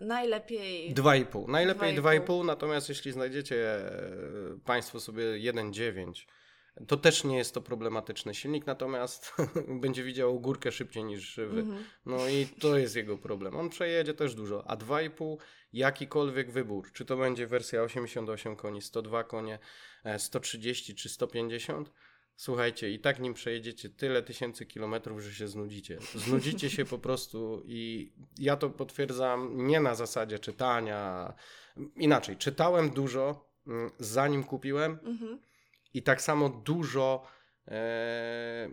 najlepiej 0.00 0.94
2,5. 0.94 1.48
Najlepiej 1.48 1.94
2,5. 1.98 2.20
2,5, 2.26 2.44
natomiast 2.44 2.88
jeśli 2.88 3.12
znajdziecie 3.12 3.74
e, 3.76 3.90
Państwo 4.64 5.00
sobie 5.00 5.22
1,9, 5.24 6.26
to 6.88 6.96
też 6.96 7.24
nie 7.24 7.36
jest 7.36 7.54
to 7.54 7.60
problematyczny 7.60 8.34
silnik, 8.34 8.66
natomiast 8.66 9.32
będzie 9.82 10.04
widział 10.04 10.40
górkę 10.40 10.72
szybciej 10.72 11.04
niż 11.04 11.36
wy. 11.36 11.60
Mhm. 11.60 11.84
No 12.06 12.28
i 12.28 12.46
to 12.46 12.78
jest 12.78 12.96
jego 12.96 13.18
problem. 13.18 13.56
On 13.56 13.68
przejedzie 13.68 14.14
też 14.14 14.34
dużo, 14.34 14.70
a 14.70 14.76
2,5 14.76 15.36
jakikolwiek 15.72 16.50
wybór, 16.50 16.92
czy 16.92 17.04
to 17.04 17.16
będzie 17.16 17.46
wersja 17.46 17.82
88 17.82 18.56
koni, 18.56 18.82
102 18.82 19.24
konie, 19.24 19.58
e, 20.04 20.18
130 20.18 20.94
czy 20.94 21.08
150, 21.08 21.92
słuchajcie, 22.36 22.90
i 22.90 22.98
tak 22.98 23.20
nim 23.20 23.34
przejedziecie 23.34 23.90
tyle 23.90 24.22
tysięcy 24.22 24.66
kilometrów, 24.66 25.20
że 25.20 25.34
się 25.34 25.48
znudzicie. 25.48 25.98
Znudzicie 26.14 26.70
się 26.70 26.84
po 26.84 26.98
prostu 26.98 27.62
i 27.66 28.12
ja 28.38 28.56
to 28.56 28.70
potwierdzam 28.70 29.66
nie 29.66 29.80
na 29.80 29.94
zasadzie 29.94 30.38
czytania, 30.38 31.32
inaczej, 31.96 32.36
czytałem 32.36 32.90
dużo 32.90 33.50
mm, 33.66 33.90
zanim 33.98 34.44
kupiłem, 34.44 34.98
Mhm. 35.04 35.38
I 35.94 36.02
tak 36.02 36.22
samo 36.22 36.48
dużo, 36.48 37.26
e, 37.68 38.68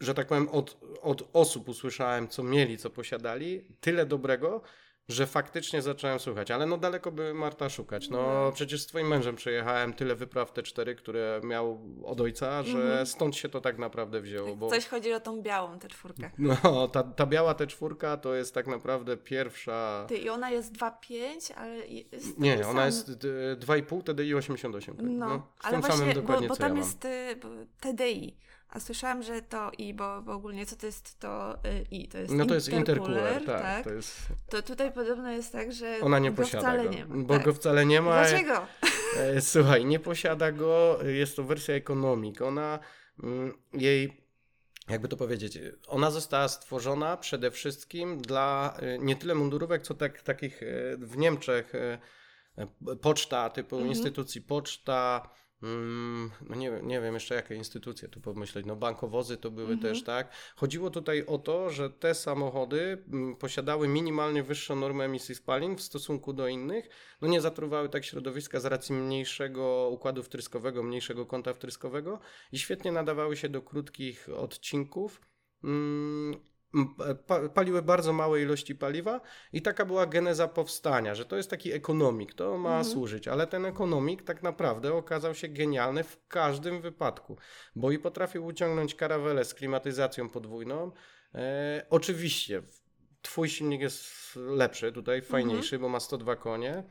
że 0.00 0.14
tak 0.14 0.26
powiem, 0.26 0.48
od, 0.48 0.78
od 1.02 1.28
osób 1.32 1.68
usłyszałem, 1.68 2.28
co 2.28 2.42
mieli, 2.42 2.78
co 2.78 2.90
posiadali, 2.90 3.76
tyle 3.80 4.06
dobrego, 4.06 4.62
że 5.08 5.26
faktycznie 5.26 5.82
zacząłem 5.82 6.18
słuchać. 6.20 6.50
Ale 6.50 6.66
no 6.66 6.76
daleko 6.78 7.12
by 7.12 7.34
Marta 7.34 7.68
szukać. 7.68 8.10
No 8.10 8.18
No. 8.44 8.52
przecież 8.52 8.82
z 8.82 8.86
twoim 8.86 9.06
mężem 9.08 9.36
przejechałem 9.36 9.92
tyle 9.94 10.14
wypraw 10.14 10.52
T4, 10.52 10.94
które 10.94 11.40
miał 11.44 11.80
od 12.04 12.20
ojca, 12.20 12.62
że 12.62 12.78
Mhm. 12.78 13.06
stąd 13.06 13.36
się 13.36 13.48
to 13.48 13.60
tak 13.60 13.78
naprawdę 13.78 14.20
wzięło. 14.20 14.56
Bo... 14.56 14.68
Coś 14.70 14.86
chodzi 14.86 15.12
o 15.12 15.20
tą 15.20 15.42
białą, 15.42 15.78
tę 15.78 15.88
czwórkę. 15.88 16.30
No, 16.38 16.88
ta, 16.88 17.02
ta 17.02 17.26
biała 17.26 17.52
T4 17.54 18.18
to 18.18 18.34
jest 18.34 18.54
tak 18.54 18.66
naprawdę 18.66 19.16
pierwsza... 19.16 20.04
Ty, 20.08 20.16
I 20.16 20.28
ona 20.28 20.50
jest 20.50 20.72
2,5, 20.72 21.52
ale 21.56 21.86
jest 21.86 22.38
Nie, 22.38 22.54
ona 22.54 22.64
sam. 22.64 22.86
jest 22.86 23.12
d- 23.18 23.56
2,5 23.56 24.02
TDI 24.02 24.34
88. 24.34 24.96
tak? 24.96 25.06
No, 25.08 25.46
z 25.62 25.66
ale 25.66 25.78
właśnie, 25.80 26.14
bo, 26.14 26.22
bo 26.22 26.40
ja 26.42 26.48
tam 26.48 26.68
mam. 26.68 26.78
jest 26.78 27.04
y, 27.04 27.36
TDI, 27.80 28.36
a 28.74 28.80
słyszałam, 28.80 29.22
że 29.22 29.42
to 29.42 29.70
i, 29.78 29.94
bo, 29.94 30.22
bo 30.22 30.32
ogólnie 30.32 30.66
co 30.66 30.76
to 30.76 30.86
jest 30.86 31.18
to 31.18 31.54
y, 31.54 31.58
i, 31.90 32.08
to 32.08 32.18
jest 32.18 32.32
No 32.32 32.46
to 32.46 32.54
jest 32.54 32.68
intercooler, 32.68 33.32
intercooler, 33.32 33.62
tak, 33.62 33.84
To 33.84 33.92
jest... 33.92 34.16
To 34.50 34.62
tutaj 34.62 34.92
podobno 34.92 35.32
jest 35.32 35.52
tak, 35.52 35.72
że 35.72 35.98
Ona 36.02 36.18
nie 36.18 36.30
go 36.30 36.36
posiada 36.36 36.62
wcale 36.62 36.84
go, 36.84 36.90
nie 36.90 37.06
ma. 37.06 37.16
bo 37.16 37.34
tak. 37.34 37.44
go 37.44 37.54
wcale 37.54 37.86
nie 37.86 38.00
ma. 38.00 38.10
Dlaczego? 38.28 38.66
E, 39.16 39.40
Słuchaj, 39.40 39.84
nie 39.84 40.00
posiada 40.00 40.52
go, 40.52 40.98
jest 41.04 41.36
to 41.36 41.44
wersja 41.44 41.74
Economic. 41.74 42.40
Ona, 42.40 42.78
mm, 43.22 43.54
jej, 43.72 44.26
jakby 44.88 45.08
to 45.08 45.16
powiedzieć, 45.16 45.58
ona 45.88 46.10
została 46.10 46.48
stworzona 46.48 47.16
przede 47.16 47.50
wszystkim 47.50 48.18
dla 48.18 48.76
e, 48.78 48.98
nie 48.98 49.16
tyle 49.16 49.34
mundurówek, 49.34 49.82
co 49.82 49.94
tak, 49.94 50.22
takich 50.22 50.62
e, 50.62 50.66
w 50.98 51.16
Niemczech 51.16 51.72
poczta, 53.02 53.50
typu 53.50 53.76
Mhm. 53.76 53.92
instytucji 53.92 54.40
poczta, 54.40 55.30
no 56.48 56.54
nie, 56.56 56.70
wiem- 56.70 56.86
nie 56.88 57.00
wiem 57.00 57.14
jeszcze 57.14 57.34
jakie 57.34 57.54
instytucje 57.54 58.08
tu 58.08 58.20
pomyśleć, 58.20 58.66
no 58.66 58.76
bankowozy 58.76 59.36
to 59.36 59.50
były 59.50 59.72
Mhm. 59.72 59.80
też, 59.94 60.02
tak? 60.04 60.32
Chodziło 60.56 60.90
tutaj 60.90 61.26
o 61.26 61.38
to, 61.38 61.70
że 61.70 61.90
te 61.90 62.14
samochody 62.14 63.04
mm, 63.12 63.36
posiadały 63.36 63.88
minimalnie 63.88 64.42
wyższą 64.42 64.76
normę 64.76 65.04
emisji 65.04 65.34
spalin 65.34 65.76
w 65.76 65.82
stosunku 65.82 66.32
do 66.32 66.48
innych, 66.48 66.88
no 67.20 67.28
nie 67.28 67.40
zatruwały 67.40 67.88
tak 67.88 68.04
środowiska 68.04 68.60
z 68.60 68.64
racji 68.64 68.94
mniejszego 68.94 69.88
układu 69.92 70.22
wtryskowego, 70.22 70.82
mniejszego 70.82 71.26
kąta 71.26 71.54
wtryskowego 71.54 72.20
i 72.52 72.58
świetnie 72.58 72.92
nadawały 72.92 73.36
się 73.36 73.48
do 73.48 73.62
krótkich 73.62 74.28
odcinków. 74.36 75.20
Pa, 77.26 77.48
paliły 77.48 77.82
bardzo 77.82 78.12
małe 78.12 78.42
ilości 78.42 78.74
paliwa 78.74 79.20
i 79.52 79.62
taka 79.62 79.84
była 79.84 80.06
geneza 80.06 80.48
powstania, 80.48 81.14
że 81.14 81.24
to 81.24 81.36
jest 81.36 81.50
taki 81.50 81.72
ekonomik, 81.72 82.34
to 82.34 82.58
ma 82.58 82.68
Mhm. 82.68 82.84
służyć, 82.84 83.28
ale 83.28 83.46
ten 83.46 83.64
ekonomik 83.66 84.22
tak 84.22 84.42
naprawdę 84.42 84.94
okazał 84.94 85.34
się 85.34 85.48
genialny 85.48 86.04
w 86.04 86.26
każdym 86.28 86.80
wypadku, 86.80 87.36
bo 87.76 87.90
i 87.90 87.98
potrafił 87.98 88.46
uciągnąć 88.46 88.94
karawelę 88.94 89.44
z 89.44 89.54
klimatyzacją 89.54 90.28
podwójną. 90.28 90.90
E, 91.34 91.86
oczywiście 91.90 92.62
twój 93.22 93.48
silnik 93.48 93.80
jest 93.80 94.06
lepszy, 94.36 94.92
tutaj 94.92 95.22
fajniejszy, 95.22 95.78
bo 95.78 95.88
ma 95.88 96.00
102 96.00 96.36
konie. 96.36 96.82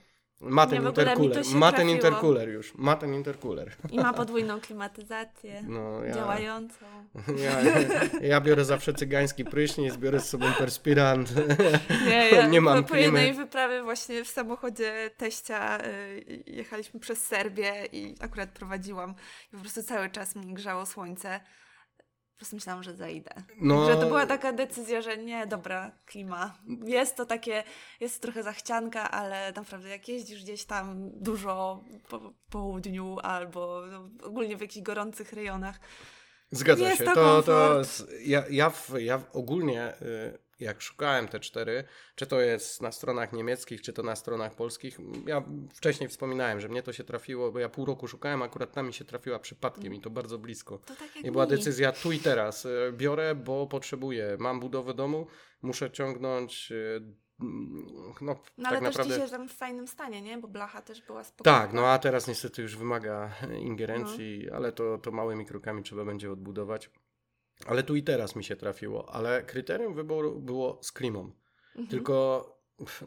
Ma 0.41 0.67
ten 0.67 0.83
Nie, 0.83 0.89
intercooler, 0.89 1.45
ma 1.55 1.71
ten 1.71 1.89
intercooler 1.89 2.49
już, 2.49 2.75
ma 2.75 2.95
ten 2.95 3.13
intercooler. 3.13 3.71
I 3.91 3.97
ma 3.97 4.13
podwójną 4.23 4.61
klimatyzację 4.61 5.63
No, 5.67 6.03
ja, 6.03 6.13
działającą. 6.13 6.85
ja, 7.45 7.61
ja 8.21 8.41
biorę 8.41 8.65
zawsze 8.65 8.93
cygański 8.93 9.45
prysznic, 9.45 9.97
biorę 9.97 10.19
z 10.19 10.29
sobą 10.29 10.45
perspirant. 10.57 11.33
Nie, 12.07 12.29
ja 12.29 12.47
Nie 12.47 12.61
mam 12.61 12.83
po, 12.83 12.89
po 12.89 12.95
jednej 12.95 13.33
wyprawie 13.33 13.83
właśnie 13.83 14.23
w 14.23 14.27
samochodzie 14.27 15.11
teścia 15.17 15.85
y, 15.85 16.43
jechaliśmy 16.47 16.99
przez 16.99 17.27
Serbię 17.27 17.85
i 17.91 18.15
akurat 18.19 18.49
prowadziłam 18.49 19.15
i 19.53 19.55
po 19.55 19.61
prostu 19.61 19.83
cały 19.83 20.09
czas 20.09 20.35
mi 20.35 20.53
grzało 20.53 20.85
słońce. 20.85 21.39
Po 22.43 22.45
prostu 22.45 22.55
myślałam, 22.55 22.83
że 22.83 22.95
zajdę. 22.95 23.31
No, 23.61 23.85
Że 23.85 23.95
to 23.95 24.07
była 24.07 24.25
taka 24.25 24.53
decyzja, 24.53 25.01
że 25.01 25.17
nie, 25.17 25.47
dobra, 25.47 25.91
klima. 26.05 26.57
Jest 26.85 27.15
to 27.15 27.25
takie, 27.25 27.63
jest 27.99 28.21
trochę 28.21 28.43
zachcianka, 28.43 29.11
ale 29.11 29.51
naprawdę 29.55 29.89
jak 29.89 30.07
jeździsz 30.07 30.43
gdzieś 30.43 30.65
tam 30.65 31.11
dużo 31.13 31.83
po 32.09 32.33
południu 32.49 33.17
albo 33.23 33.83
no, 33.91 34.09
ogólnie 34.23 34.57
w 34.57 34.61
jakichś 34.61 34.85
gorących 34.85 35.33
rejonach, 35.33 35.79
Zgadza 36.51 36.85
Jest 36.85 36.97
się. 36.97 37.05
to 37.05 37.13
To, 37.13 37.43
to, 37.43 37.81
ja, 38.25 38.43
ja, 38.49 38.69
w, 38.69 38.91
ja 38.99 39.21
ogólnie, 39.33 39.93
y, 40.01 40.37
jak 40.63 40.81
szukałem 40.81 41.27
te 41.27 41.39
cztery, 41.39 41.83
czy 42.15 42.27
to 42.27 42.41
jest 42.41 42.81
na 42.81 42.91
stronach 42.91 43.33
niemieckich, 43.33 43.81
czy 43.81 43.93
to 43.93 44.03
na 44.03 44.15
stronach 44.15 44.55
polskich, 44.55 44.97
ja 45.27 45.43
wcześniej 45.75 46.09
wspominałem, 46.09 46.59
że 46.59 46.69
mnie 46.69 46.83
to 46.83 46.93
się 46.93 47.03
trafiło, 47.03 47.51
bo 47.51 47.59
ja 47.59 47.69
pół 47.69 47.85
roku 47.85 48.07
szukałem, 48.07 48.41
akurat 48.41 48.71
ta 48.71 48.83
mi 48.83 48.93
się 48.93 49.05
trafiła 49.05 49.39
przypadkiem 49.39 49.93
i 49.93 50.01
to 50.01 50.09
bardzo 50.09 50.37
blisko. 50.37 50.77
to 50.77 50.95
tak 50.95 51.15
jak 51.15 51.25
I 51.25 51.31
była 51.31 51.43
mi. 51.45 51.49
decyzja 51.49 51.91
tu 51.91 52.11
i 52.11 52.19
teraz. 52.19 52.65
y, 52.65 52.93
Biorę, 52.93 53.35
bo 53.35 53.67
potrzebuję. 53.67 54.37
Mam 54.39 54.59
budowę 54.59 54.93
domu, 54.93 55.27
muszę 55.61 55.91
ciągnąć. 55.91 56.71
y, 56.71 57.01
mm, 57.41 57.85
No, 58.21 58.35
No 58.57 58.69
ale 58.69 58.77
tak 58.77 58.87
też 58.87 58.95
naprawdę. 58.97 59.13
dzisiaj 59.15 59.29
tam 59.39 59.49
w 59.49 59.53
fajnym 59.53 59.87
stanie, 59.87 60.21
nie? 60.21 60.37
Bo 60.37 60.47
blacha 60.47 60.81
też 60.81 61.01
była 61.01 61.23
spokojna. 61.23 61.59
Tak, 61.59 61.73
no 61.73 61.87
a 61.87 61.99
teraz 61.99 62.27
niestety 62.27 62.61
już 62.61 62.75
wymaga 62.77 63.29
ingerencji, 63.59 64.49
ale 64.51 64.71
to, 64.71 64.97
to 64.97 65.11
małymi 65.11 65.45
krokami 65.45 65.83
trzeba 65.83 66.05
będzie 66.05 66.31
odbudować. 66.31 66.89
Ale 67.65 67.83
tu 67.83 67.95
i 67.95 68.03
teraz 68.03 68.35
mi 68.35 68.43
się 68.43 68.55
trafiło, 68.55 69.09
ale 69.15 69.43
kryterium 69.43 69.93
wyboru 69.95 70.39
było 70.39 70.81
klimą. 70.93 71.31
Mhm. 71.69 71.87
Tylko, 71.87 72.47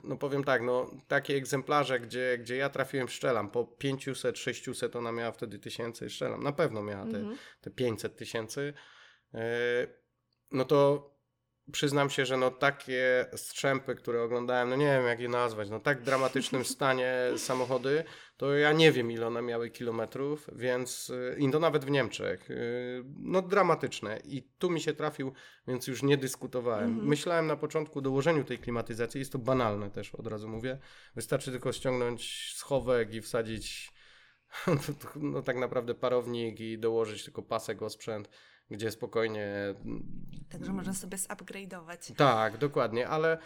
no 0.05 0.17
powiem 0.17 0.45
tak, 0.45 0.63
no 0.63 0.91
takie 1.09 1.35
egzemplarze, 1.35 2.01
gdzie, 2.01 2.39
gdzie 2.39 2.57
ja 2.57 2.71
trafiłem 2.71 3.09
szczelam, 3.09 3.51
po 3.51 3.65
500, 3.65 4.39
600 4.39 4.97
ona 4.97 5.13
miała 5.13 5.33
wtedy 5.33 5.59
tysięcy 5.59 6.11
szczelam, 6.11 6.43
na 6.43 6.53
pewno 6.53 6.83
miała 6.83 7.05
te, 7.05 7.19
Mhm. 7.19 7.37
te 7.61 7.71
500 7.71 8.17
tysięcy. 8.17 8.75
no 10.53 10.65
to 10.65 11.11
przyznam 11.73 12.11
się, 12.11 12.27
że 12.27 12.37
no 12.37 12.51
takie 12.51 13.27
strzępy, 13.37 13.95
które 13.95 14.23
oglądałem, 14.23 14.69
no 14.69 14.77
nie 14.77 14.87
wiem 14.87 15.07
jak 15.07 15.21
je 15.21 15.29
nazwać, 15.29 15.71
no 15.71 15.81
tak 15.81 16.03
dramatycznym 16.03 16.65
stanie 16.75 17.15
samochody, 17.37 18.05
to 18.37 18.55
ja 18.55 18.73
nie 18.73 18.93
wiem 18.93 19.11
ile 19.11 19.27
one 19.27 19.43
miały 19.43 19.71
kilometrów, 19.71 20.51
więc 20.53 21.11
y, 21.11 21.37
i 21.39 21.51
to 21.51 21.61
nawet 21.61 21.85
w 21.85 21.91
Niemczech, 21.91 22.51
y, 22.51 23.05
no 23.19 23.43
dramatyczne 23.43 24.21
i 24.25 24.43
tu 24.59 24.71
mi 24.71 24.81
się 24.81 24.95
trafił, 24.95 25.33
więc 25.69 25.87
już 25.87 26.03
nie 26.03 26.17
dyskutowałem. 26.17 26.89
Mhm. 26.89 27.09
Myślałem 27.09 27.47
na 27.47 27.57
początku 27.57 28.01
dołożeniu 28.01 28.45
tej 28.45 28.59
klimatyzacji, 28.59 29.19
jest 29.19 29.33
to 29.33 29.39
banalne 29.39 29.91
też 29.91 30.15
od 30.15 30.27
razu 30.27 30.49
mówię, 30.49 30.79
wystarczy 31.15 31.51
tylko 31.51 31.73
ściągnąć 31.73 32.53
schowek 32.57 33.15
i 33.15 33.21
wsadzić 33.21 33.93
no 35.17 35.43
tak 35.43 35.57
naprawdę 35.57 35.95
parownik 35.95 36.61
i 36.61 36.79
dołożyć 36.79 37.25
tylko 37.25 37.43
pasek 37.43 37.83
o 37.83 37.91
sprzęt 37.91 38.29
gdzie 38.71 38.91
spokojnie. 38.91 39.75
Także 40.49 40.73
można 40.73 40.95
sobie 40.95 41.17
zupgrade'ować. 41.17 42.15
Tak, 42.15 42.59
dokładnie, 42.59 43.09
ale 43.09 43.39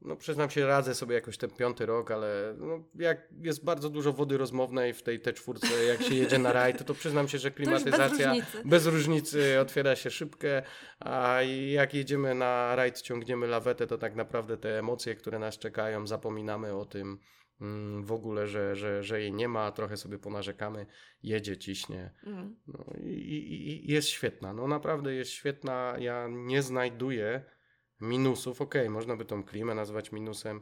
no 0.00 0.16
przyznam 0.16 0.50
się, 0.50 0.66
radzę 0.66 0.94
sobie 0.94 1.14
jakoś 1.14 1.38
ten 1.38 1.50
piąty 1.50 1.86
rok, 1.86 2.10
ale 2.10 2.54
no, 2.58 2.84
jak 2.94 3.28
jest 3.42 3.64
bardzo 3.64 3.90
dużo 3.90 4.12
wody 4.12 4.38
rozmownej 4.38 4.94
w 4.94 5.02
tej 5.02 5.20
T4, 5.20 5.82
jak 5.88 6.02
się 6.02 6.14
jedzie 6.14 6.38
na 6.38 6.52
rajd, 6.52 6.78
to, 6.78 6.84
to 6.84 6.94
przyznam 6.94 7.28
się, 7.28 7.38
że 7.38 7.50
klimatyzacja 7.50 8.28
bez 8.28 8.42
różnicy. 8.42 8.68
bez 8.68 8.86
różnicy 8.86 9.60
otwiera 9.60 9.96
się 9.96 10.10
szybkę, 10.10 10.62
a 11.00 11.42
jak 11.68 11.94
jedziemy 11.94 12.34
na 12.34 12.76
rajd, 12.76 13.00
ciągniemy 13.00 13.46
lawetę, 13.46 13.86
to 13.86 13.98
tak 13.98 14.14
naprawdę 14.14 14.56
te 14.56 14.78
emocje, 14.78 15.14
które 15.14 15.38
nas 15.38 15.58
czekają, 15.58 16.06
zapominamy 16.06 16.74
o 16.74 16.84
tym, 16.84 17.18
Mm, 17.60 18.04
w 18.04 18.12
ogóle, 18.12 18.46
że, 18.46 18.76
że, 18.76 19.02
że 19.02 19.20
jej 19.20 19.32
nie 19.32 19.48
ma, 19.48 19.72
trochę 19.72 19.96
sobie 19.96 20.18
ponarzekamy, 20.18 20.86
jedzie, 21.22 21.56
ciśnie. 21.56 22.10
Mm. 22.26 22.56
No, 22.66 22.84
i, 23.00 23.10
i, 23.10 23.68
i, 23.68 23.92
jest 23.92 24.08
świetna. 24.08 24.52
No 24.52 24.68
naprawdę 24.68 25.14
jest 25.14 25.30
świetna. 25.30 25.96
Ja 25.98 26.28
nie 26.30 26.62
znajduję 26.62 27.44
minusów. 28.00 28.60
Okej, 28.60 28.82
okay, 28.82 28.90
można 28.90 29.16
by 29.16 29.24
tą 29.24 29.44
klimę 29.44 29.74
nazwać 29.74 30.12
minusem. 30.12 30.60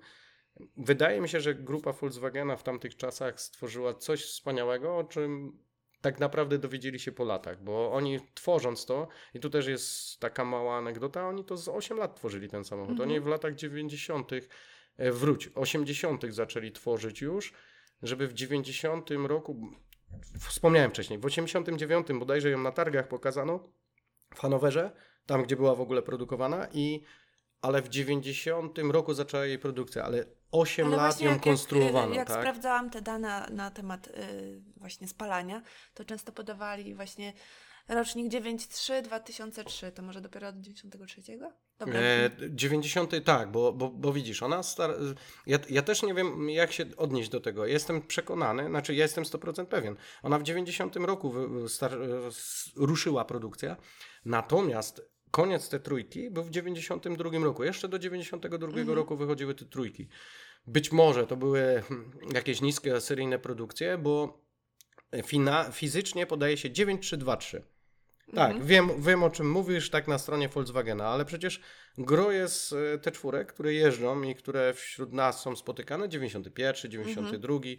Wydaje 0.77 1.21
mi 1.21 1.29
się, 1.29 1.41
że 1.41 1.55
grupa 1.55 1.93
Volkswagena 1.93 2.57
w 2.57 2.63
tamtych 2.63 2.97
czasach 2.97 3.41
stworzyła 3.41 3.95
coś 3.95 4.25
wspaniałego, 4.25 4.97
o 4.97 5.05
czym 5.05 5.59
tak 6.01 6.21
naprawdę 6.21 6.59
dowiedzieli 6.59 6.99
się 6.99 7.13
po 7.13 7.25
latach, 7.25 7.63
bo 7.63 7.93
oni 7.93 8.21
tworząc 8.35 8.87
to, 8.87 9.09
i 9.35 9.41
tu 9.41 9.51
też 9.51 9.67
jest 9.67 10.21
taka 10.21 10.45
mała 10.45 10.77
anegdota, 10.77 11.29
oni 11.29 11.45
to 11.45 11.57
z 11.57 11.69
8 11.69 11.99
lat 11.99 12.17
tworzyli 12.17 12.49
ten 12.49 12.65
samochód. 12.65 12.97
-hmm. 12.97 13.03
Oni 13.03 13.21
w 13.21 13.27
latach 13.27 13.55
90 13.55 14.31
E, 14.97 15.13
wróć, 15.13 15.51
80. 15.55 16.25
zaczęli 16.29 16.73
tworzyć 16.73 17.21
już, 17.21 17.53
żeby 18.03 18.29
w 18.29 18.33
90 18.33 19.11
roku, 19.11 19.71
wspomniałem 20.39 20.91
wcześniej, 20.91 21.19
w 21.19 21.25
89 21.25 22.07
bodajże 22.19 22.51
ją 22.51 22.59
na 22.59 22.73
targach 22.73 23.09
pokazano 23.09 23.69
w 24.35 24.41
Hanowerze, 24.41 24.91
tam 25.27 25.43
gdzie 25.43 25.57
była 25.57 25.75
w 25.75 25.81
ogóle 25.81 26.03
produkowana 26.03 26.69
i 26.73 27.03
ale 27.65 27.83
w 27.83 27.89
90 27.89 28.79
roku 28.79 29.15
zaczęła 29.15 29.47
jej 29.47 29.59
produkcja, 29.59 30.05
ale 30.05 30.25
8 30.51 30.87
ale 30.87 30.97
lat 30.97 31.21
ją 31.21 31.31
jak, 31.31 31.43
konstruowano. 31.43 32.09
Jak, 32.09 32.17
jak 32.17 32.29
tak? 32.29 32.41
sprawdzałam 32.41 32.91
te 32.91 33.03
dane 33.03 33.49
na 33.51 33.71
temat 33.71 34.07
y, 34.07 34.63
właśnie 34.77 35.09
spalania, 35.09 35.63
to 35.95 36.05
często 36.05 36.33
podawali 36.33 36.95
właśnie 36.95 37.33
rocznik 37.89 38.29
93, 38.29 39.03
2003, 39.03 39.93
to 39.93 40.03
może 40.03 40.21
dopiero 40.21 40.49
od 40.49 40.61
93? 40.61 41.23
Dobra. 41.79 42.01
E, 42.01 42.31
90, 42.49 43.13
tak, 43.25 43.51
bo, 43.51 43.73
bo, 43.73 43.89
bo 43.89 44.13
widzisz, 44.13 44.43
ona 44.43 44.63
star... 44.63 44.91
ja, 45.47 45.59
ja 45.71 45.83
też 45.83 46.03
nie 46.03 46.15
wiem, 46.15 46.51
jak 46.51 46.73
się 46.73 46.85
odnieść 46.97 47.29
do 47.29 47.41
tego. 47.41 47.67
Jestem 47.67 48.03
przekonany, 48.03 48.67
znaczy 48.67 48.95
ja 48.95 49.03
jestem 49.03 49.25
100% 49.25 49.67
pewien. 49.67 49.97
Ona 50.23 50.39
w 50.39 50.43
90 50.43 50.97
roku 50.97 51.35
star... 51.69 51.93
ruszyła 52.77 53.25
produkcja, 53.25 53.77
natomiast 54.25 55.14
koniec 55.35 55.69
te 55.69 55.81
trójki 55.81 56.31
był 56.31 56.43
w 56.43 56.51
92 56.51 57.39
roku. 57.39 57.65
Jeszcze 57.65 57.89
do 57.89 57.99
92 57.99 58.67
mhm. 58.67 58.91
roku 58.91 59.17
wychodziły 59.17 59.55
te 59.55 59.65
trójki. 59.65 60.09
Być 60.67 60.93
może 60.93 61.27
to 61.27 61.37
były 61.37 61.83
hmm, 61.89 62.11
jakieś 62.35 62.61
niskie 62.61 63.01
seryjne 63.01 63.39
produkcje, 63.39 63.99
bo 63.99 64.45
fina, 65.25 65.65
fizycznie 65.73 66.27
podaje 66.27 66.57
się 66.57 66.71
9323. 66.71 67.63
Tak, 68.35 68.51
mhm. 68.51 68.67
wiem, 68.67 69.03
wiem 69.03 69.23
o 69.23 69.31
czym 69.31 69.51
mówisz, 69.51 69.91
tak 69.91 70.09
na 70.09 70.19
stronie 70.19 70.49
Volkswagena, 70.49 71.09
ale 71.09 71.25
przecież 71.25 71.61
gro 71.99 72.33
jest 72.33 72.73
e, 72.73 72.99
te 72.99 73.13
czwórek, 73.13 73.53
które 73.53 73.75
jeżdżą 73.75 74.23
i 74.23 74.35
które 74.35 74.75
wśród 74.75 75.13
nas 75.13 75.41
są 75.41 75.57
spotykane, 75.57 76.09
91, 76.09 76.91
92. 76.91 77.55
Mhm. 77.55 77.77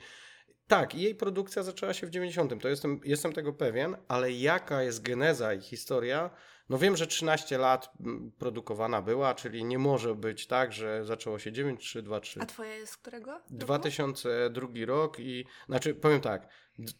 Tak, 0.68 0.96
i 0.96 1.02
jej 1.02 1.16
produkcja 1.16 1.64
zaczęła 1.64 1.94
się 1.94 2.08
w 2.08 2.10
90. 2.10 2.62
To 2.62 2.70
jestem, 2.70 3.00
jestem 3.04 3.34
tego 3.34 3.54
pewien, 3.54 3.98
ale 4.08 4.32
jaka 4.32 4.84
jest 4.84 5.02
geneza 5.02 5.54
i 5.54 5.62
historia? 5.62 6.30
No 6.70 6.78
wiem, 6.78 6.98
że 6.98 7.08
13 7.08 7.58
lat 7.58 7.94
produkowana 8.40 9.02
była, 9.02 9.36
czyli 9.36 9.64
nie 9.64 9.80
może 9.80 10.16
być 10.16 10.48
tak, 10.48 10.74
że 10.74 11.06
zaczęło 11.06 11.40
się 11.40 11.52
9, 11.52 11.82
3, 11.82 12.02
2, 12.02 12.20
3. 12.20 12.42
A 12.42 12.46
twoja 12.46 12.76
jest 12.76 12.94
z 12.94 12.98
którego? 12.98 13.42
2002 13.50 14.68
rok 14.86 15.20
i 15.20 15.46
znaczy 15.68 15.96
powiem 15.96 16.22
tak, 16.22 16.48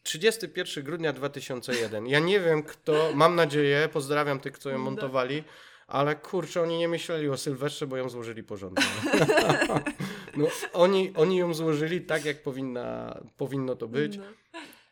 31 0.04 0.84
grudnia 0.84 1.14
2001. 1.14 2.08
Ja 2.08 2.20
nie 2.20 2.40
wiem 2.40 2.64
kto, 2.64 3.12
mam 3.14 3.36
nadzieję, 3.36 3.90
pozdrawiam 3.94 4.40
tych, 4.40 4.58
co 4.58 4.70
ją 4.70 4.78
montowali, 4.78 5.44
ale 5.88 6.16
kurczę, 6.16 6.62
oni 6.62 6.78
nie 6.78 6.88
myśleli 6.88 7.30
o 7.30 7.38
Sylwestrze, 7.38 7.88
bo 7.88 7.98
ją 7.98 8.10
złożyli 8.10 8.44
porządnie. 8.44 8.86
no, 10.38 10.48
oni, 10.74 11.14
oni 11.16 11.38
ją 11.38 11.54
złożyli 11.54 12.02
tak, 12.02 12.26
jak 12.26 12.44
powinna, 12.44 13.20
powinno 13.38 13.76
to 13.76 13.88
być. 13.88 14.18
No 14.18 14.24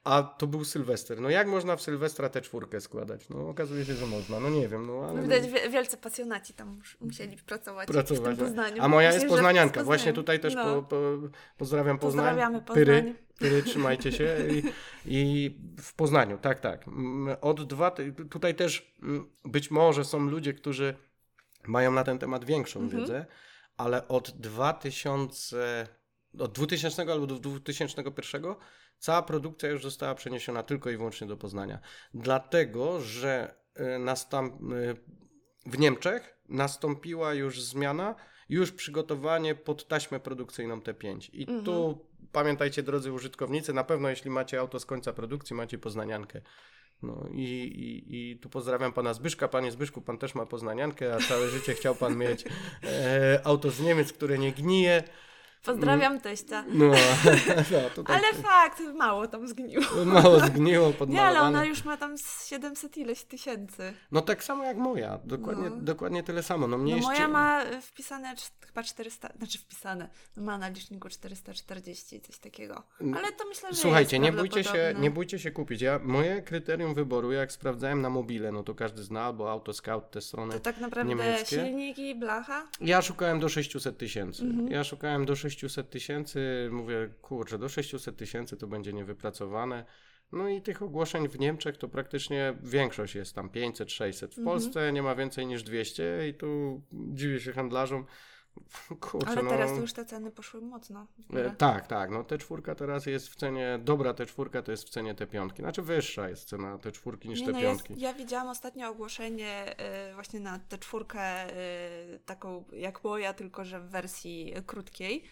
a 0.04 0.24
to 0.24 0.48
był 0.48 0.66
Sylwester. 0.66 1.22
No 1.22 1.30
jak 1.30 1.48
można 1.48 1.76
w 1.76 1.82
Sylwestra 1.82 2.30
tę 2.30 2.42
czwórkę 2.42 2.82
składać? 2.82 3.30
No 3.30 3.50
okazuje 3.50 3.86
się, 3.86 3.94
że 3.94 4.06
można. 4.06 4.40
No 4.40 4.50
nie 4.50 4.68
wiem. 4.68 4.88
No, 4.88 5.06
ale... 5.10 5.22
Widać 5.22 5.44
wielcy 5.72 5.98
pasjonaci 5.98 6.54
tam 6.54 6.82
musieli 7.02 7.38
pracować, 7.38 7.88
pracować 7.88 8.20
w 8.20 8.24
tym 8.24 8.38
tak. 8.38 8.46
Poznaniu. 8.46 8.84
A 8.84 8.88
moja 8.88 9.10
Myślę, 9.10 9.22
jest 9.24 9.36
poznanianka. 9.36 9.84
Właśnie 9.84 10.14
tutaj 10.14 10.40
też 10.40 10.56
no. 10.56 10.64
po, 10.64 10.84
po, 10.84 10.98
pozdrawiam 11.58 12.00
Poznań. 12.00 12.26
Pozdrawiamy 12.26 12.62
Poznań. 12.62 12.86
Pyry, 12.86 13.16
pyry 13.40 13.64
trzymajcie 13.70 14.12
się. 14.12 14.38
I, 14.50 14.64
I, 15.06 15.58
w 15.82 15.94
Poznaniu, 15.94 16.38
tak, 16.38 16.60
tak. 16.60 16.86
Od 17.42 17.64
dwa, 17.68 17.92
tutaj 18.30 18.56
też 18.56 18.96
być 19.46 19.72
może 19.72 20.06
są 20.06 20.20
ludzie, 20.20 20.54
którzy 20.54 20.96
mają 21.68 21.92
na 21.92 22.04
ten 22.04 22.20
temat 22.20 22.46
większą 22.46 22.80
mhm. 22.80 23.02
wiedzę, 23.02 23.26
ale 23.78 24.08
od 24.08 24.32
2000, 24.32 25.88
od 26.40 26.52
2000 26.52 27.02
albo 27.02 27.28
do 27.28 27.40
2001 27.40 28.46
Cała 29.04 29.22
produkcja 29.22 29.70
już 29.70 29.84
została 29.84 30.16
przeniesiona 30.16 30.64
tylko 30.64 30.90
i 30.90 30.98
wyłącznie 30.98 31.28
do 31.28 31.38
Poznania. 31.38 31.80
Dlatego, 32.14 33.02
że 33.02 33.56
y, 33.96 34.00
nastąp... 34.00 34.54
Y, 34.74 34.96
w 35.66 35.80
Niemczech 35.80 36.38
nastąpiła 36.50 37.34
już 37.34 37.62
zmiana, 37.62 38.16
już 38.50 38.72
przygotowanie 38.72 39.56
pod 39.56 39.88
taśmę 39.88 40.20
produkcyjną 40.20 40.80
T5. 40.80 41.30
I 41.34 41.42
mhm. 41.42 41.64
tu 41.64 42.06
pamiętajcie, 42.32 42.84
drodzy 42.84 43.12
użytkownicy, 43.12 43.74
na 43.74 43.84
pewno 43.84 44.10
jeśli 44.10 44.32
macie 44.32 44.60
auto 44.60 44.80
z 44.80 44.86
końca 44.86 45.14
produkcji, 45.14 45.56
macie 45.56 45.78
poznaniankę. 45.78 46.42
No 47.02 47.28
i, 47.32 47.44
i, 47.44 48.32
i 48.32 48.38
tu 48.40 48.50
pozdrawiam 48.50 48.94
pana 48.94 49.14
Zbyszka. 49.14 49.48
Panie 49.48 49.72
Zbyszku, 49.72 50.02
pan 50.02 50.18
też 50.18 50.36
ma 50.36 50.46
poznaniankę, 50.46 51.16
a 51.16 51.20
całe 51.20 51.50
życie 51.50 51.74
chciał 51.74 51.96
pan 51.96 52.18
mieć 52.18 52.46
e, 52.84 53.42
auto 53.44 53.72
z 53.72 53.82
Niemiec, 53.82 54.14
które 54.14 54.38
nie 54.38 54.52
gnije. 54.52 55.04
Pozdrawiam 55.64 56.20
teścia. 56.20 56.66
No, 56.68 56.86
no 57.72 57.90
tutaj... 57.96 58.16
Ale 58.16 58.44
fakt, 58.44 58.82
mało 58.96 59.28
tam 59.28 59.48
zgniło. 59.48 59.84
Mało 60.06 60.40
zgniło 60.40 60.94
pod 60.94 61.10
Nie, 61.10 61.22
ale 61.22 61.42
ona 61.42 61.66
już 61.66 61.86
ma 61.86 61.98
tam 61.98 62.16
700 62.48 62.98
ileś 62.98 63.24
tysięcy. 63.24 63.94
No 64.12 64.22
tak 64.22 64.44
samo 64.44 64.64
jak 64.64 64.78
moja, 64.78 65.20
dokładnie, 65.24 65.70
no. 65.70 65.76
dokładnie 65.76 66.24
tyle 66.24 66.44
samo. 66.44 66.68
No, 66.68 66.78
mnie 66.78 66.96
no 66.96 67.02
moja 67.02 67.28
ma 67.28 67.62
wpisane 67.82 68.36
chyba 68.68 68.84
400, 68.84 69.30
znaczy 69.38 69.58
wpisane, 69.58 70.10
no 70.38 70.44
ma 70.44 70.58
na 70.58 70.68
liczniku 70.70 71.10
440, 71.10 72.22
coś 72.22 72.38
takiego. 72.38 72.84
Ale 73.00 73.32
to 73.32 73.46
myślę, 73.50 73.70
że 73.70 73.76
Słuchajcie, 73.76 74.20
nie 74.20 74.32
bójcie, 74.32 74.64
się, 74.64 74.96
nie 75.00 75.12
bójcie 75.12 75.40
się 75.40 75.52
kupić. 75.52 75.82
Ja, 75.82 76.00
moje 76.04 76.42
kryterium 76.42 76.94
wyboru, 76.94 77.32
jak 77.32 77.52
sprawdzałem 77.52 78.02
na 78.02 78.10
mobile, 78.10 78.52
no 78.52 78.64
to 78.64 78.76
każdy 78.76 79.04
zna, 79.04 79.22
albo 79.22 79.52
Autoscout, 79.52 80.12
te 80.12 80.22
strony 80.22 80.54
To 80.54 80.60
tak 80.60 80.78
naprawdę 80.78 81.10
niemieckie. 81.10 81.56
silniki, 81.56 82.16
blacha? 82.16 82.68
Ja 82.82 83.02
szukałem 83.02 83.40
do 83.40 83.50
600 83.50 83.98
tysięcy. 83.98 84.44
Mhm. 84.44 84.68
Ja 84.68 84.84
szukałem 84.84 85.26
do 85.26 85.36
600 85.36 85.53
600 85.54 85.90
tysięcy, 85.90 86.70
mówię, 86.72 87.14
kurczę, 87.22 87.58
do 87.58 87.70
600 87.70 88.18
tysięcy 88.18 88.58
to 88.58 88.68
będzie 88.68 88.94
niewypracowane. 88.94 89.86
No 90.32 90.50
i 90.50 90.62
tych 90.62 90.82
ogłoszeń 90.82 91.28
w 91.28 91.40
Niemczech 91.40 91.78
to 91.78 91.90
praktycznie 91.90 92.58
większość 92.64 93.16
jest 93.16 93.36
tam 93.36 93.50
500, 93.50 93.92
600. 93.92 94.36
W 94.36 94.38
mhm. 94.38 94.46
Polsce 94.46 94.94
nie 94.94 95.02
ma 95.02 95.16
więcej 95.16 95.46
niż 95.46 95.64
200 95.64 96.28
i 96.30 96.34
tu 96.34 96.82
dziwię 96.92 97.40
się 97.40 97.54
handlarzom, 97.54 98.06
Kurczę, 99.00 99.28
Ale 99.28 99.50
teraz 99.50 99.72
no, 99.72 99.78
już 99.78 99.94
te 99.94 100.06
ceny 100.06 100.32
poszły 100.32 100.62
mocno. 100.62 101.08
E, 101.34 101.52
tak, 101.52 101.88
tak. 101.88 102.10
No 102.10 102.24
te 102.24 102.38
czwórka 102.38 102.76
teraz 102.76 103.06
jest 103.06 103.30
w 103.30 103.36
cenie, 103.36 103.80
dobra 103.84 104.14
te 104.14 104.26
czwórka 104.26 104.62
to 104.62 104.72
jest 104.72 104.84
w 104.84 104.90
cenie 104.90 105.16
te 105.16 105.28
piątki. 105.28 105.62
Znaczy 105.62 105.82
wyższa 105.82 106.30
jest 106.30 106.50
cena 106.50 106.78
te 106.78 106.92
czwórki 106.92 107.30
niż 107.30 107.40
Nie, 107.40 107.46
te 107.46 107.52
no 107.52 107.62
piątki. 107.62 107.94
Jest, 107.94 108.02
ja 108.02 108.14
widziałam 108.14 108.48
ostatnio 108.48 108.90
ogłoszenie 108.90 109.76
y, 110.12 110.14
właśnie 110.14 110.40
na 110.40 110.60
tę 110.60 110.78
czwórkę 110.78 111.50
y, 111.50 112.20
taką 112.26 112.66
jak 112.74 113.04
moja, 113.04 113.34
tylko 113.34 113.66
że 113.66 113.80
w 113.80 113.90
wersji 113.90 114.54
krótkiej. 114.66 115.24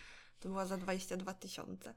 To 0.41 0.49
była 0.49 0.65
za 0.65 0.77
22 0.77 1.34
tysiące. 1.34 1.93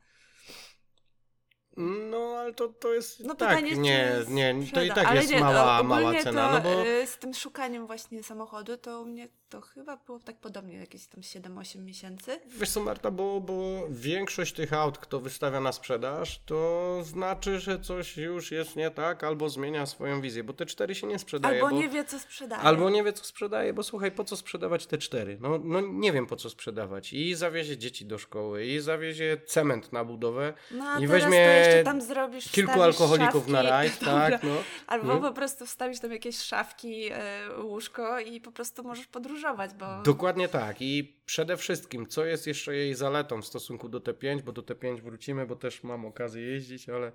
No, 1.76 2.18
ale 2.18 2.54
to, 2.54 2.68
to 2.68 2.94
jest 2.94 3.20
No 3.20 3.34
tak, 3.34 3.48
pytanie, 3.48 3.76
nie, 3.76 4.16
czy 4.26 4.32
nie, 4.32 4.54
to 4.74 4.82
i 4.82 4.88
tak 4.88 5.06
ale 5.06 5.20
jest 5.20 5.32
nie, 5.32 5.40
mała, 5.40 5.78
ogólnie 5.78 6.02
mała 6.02 6.22
cena, 6.22 6.48
to, 6.48 6.54
no 6.54 6.60
bo 6.60 6.86
y, 6.86 7.06
z 7.06 7.18
tym 7.18 7.34
szukaniem 7.34 7.86
właśnie 7.86 8.22
samochodu, 8.22 8.76
to 8.76 9.02
u 9.02 9.04
mnie 9.04 9.28
to 9.54 9.60
chyba 9.60 9.96
było 9.96 10.18
tak 10.18 10.36
podobnie, 10.36 10.76
jakieś 10.76 11.06
tam 11.06 11.20
7-8 11.20 11.78
miesięcy. 11.78 12.40
Wiesz 12.46 12.70
co 12.70 12.80
Marta, 12.80 13.10
bo, 13.10 13.40
bo 13.40 13.86
większość 13.90 14.52
tych 14.52 14.72
aut, 14.72 14.98
kto 14.98 15.20
wystawia 15.20 15.60
na 15.60 15.72
sprzedaż, 15.72 16.40
to 16.46 16.98
znaczy, 17.02 17.60
że 17.60 17.80
coś 17.80 18.16
już 18.16 18.50
jest 18.50 18.76
nie 18.76 18.90
tak, 18.90 19.24
albo 19.24 19.48
zmienia 19.48 19.86
swoją 19.86 20.20
wizję, 20.20 20.44
bo 20.44 20.52
te 20.52 20.66
cztery 20.66 20.94
się 20.94 21.06
nie 21.06 21.18
sprzedaje. 21.18 21.54
Albo 21.62 21.74
bo... 21.74 21.82
nie 21.82 21.88
wie, 21.88 22.04
co 22.04 22.18
sprzedaje. 22.18 22.62
Albo 22.62 22.90
nie 22.90 23.04
wie, 23.04 23.12
co 23.12 23.24
sprzedaje, 23.24 23.72
bo 23.72 23.82
słuchaj, 23.82 24.12
po 24.12 24.24
co 24.24 24.36
sprzedawać 24.36 24.86
te 24.86 24.98
cztery? 24.98 25.38
No, 25.40 25.60
no 25.64 25.80
nie 25.80 26.12
wiem, 26.12 26.26
po 26.26 26.36
co 26.36 26.50
sprzedawać. 26.50 27.12
I 27.12 27.34
zawiezie 27.34 27.78
dzieci 27.78 28.06
do 28.06 28.18
szkoły, 28.18 28.66
i 28.66 28.80
zawiezie 28.80 29.40
cement 29.46 29.92
na 29.92 30.04
budowę, 30.04 30.54
No 30.70 30.98
i 30.98 31.06
weźmie 31.06 31.63
jeszcze 31.64 31.84
tam 31.84 32.02
zrobisz, 32.02 32.50
kilku 32.50 32.82
alkoholików 32.82 33.34
szafki, 33.34 33.52
na 33.52 33.62
rajd, 33.62 33.98
Dobra. 34.00 34.30
tak, 34.30 34.42
no. 34.42 34.56
Albo 34.86 35.14
No. 35.14 35.20
po 35.20 35.32
prostu 35.32 35.66
wstawisz 35.66 36.00
tam 36.00 36.12
jakieś 36.12 36.38
szafki, 36.38 37.08
e, 37.12 37.48
łóżko 37.62 38.20
i 38.20 38.40
po 38.40 38.52
prostu 38.52 38.82
możesz 38.82 39.06
podróżować, 39.06 39.74
bo... 39.74 40.02
Dokładnie 40.02 40.48
tak. 40.48 40.76
I 40.82 41.20
przede 41.26 41.56
wszystkim, 41.56 42.06
co 42.06 42.24
jest 42.24 42.46
jeszcze 42.46 42.76
jej 42.76 42.94
zaletą 42.94 43.42
w 43.42 43.46
stosunku 43.46 43.88
do 43.88 44.00
T5, 44.00 44.42
bo 44.42 44.52
do 44.52 44.62
T5 44.62 45.00
wrócimy, 45.02 45.46
bo 45.46 45.56
też 45.56 45.82
mam 45.82 46.06
okazję 46.06 46.42
jeździć, 46.42 46.88
ale 46.88 47.12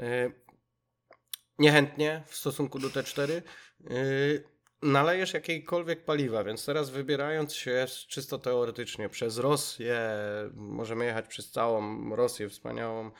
e, 0.00 0.30
niechętnie 1.58 2.22
w 2.26 2.36
stosunku 2.36 2.78
do 2.78 2.88
T4. 2.88 3.32
e, 3.32 3.42
nalejesz 4.82 5.34
jakiejkolwiek 5.34 6.04
paliwa, 6.04 6.44
więc 6.44 6.64
teraz 6.66 6.90
wybierając 6.90 7.54
się 7.54 7.86
czysto 8.08 8.38
teoretycznie 8.38 9.08
przez 9.08 9.38
Rosję, 9.38 10.00
możemy 10.54 11.04
jechać 11.04 11.28
przez 11.28 11.50
całą 11.50 12.10
Rosję 12.16 12.48
wspaniałą 12.48 13.10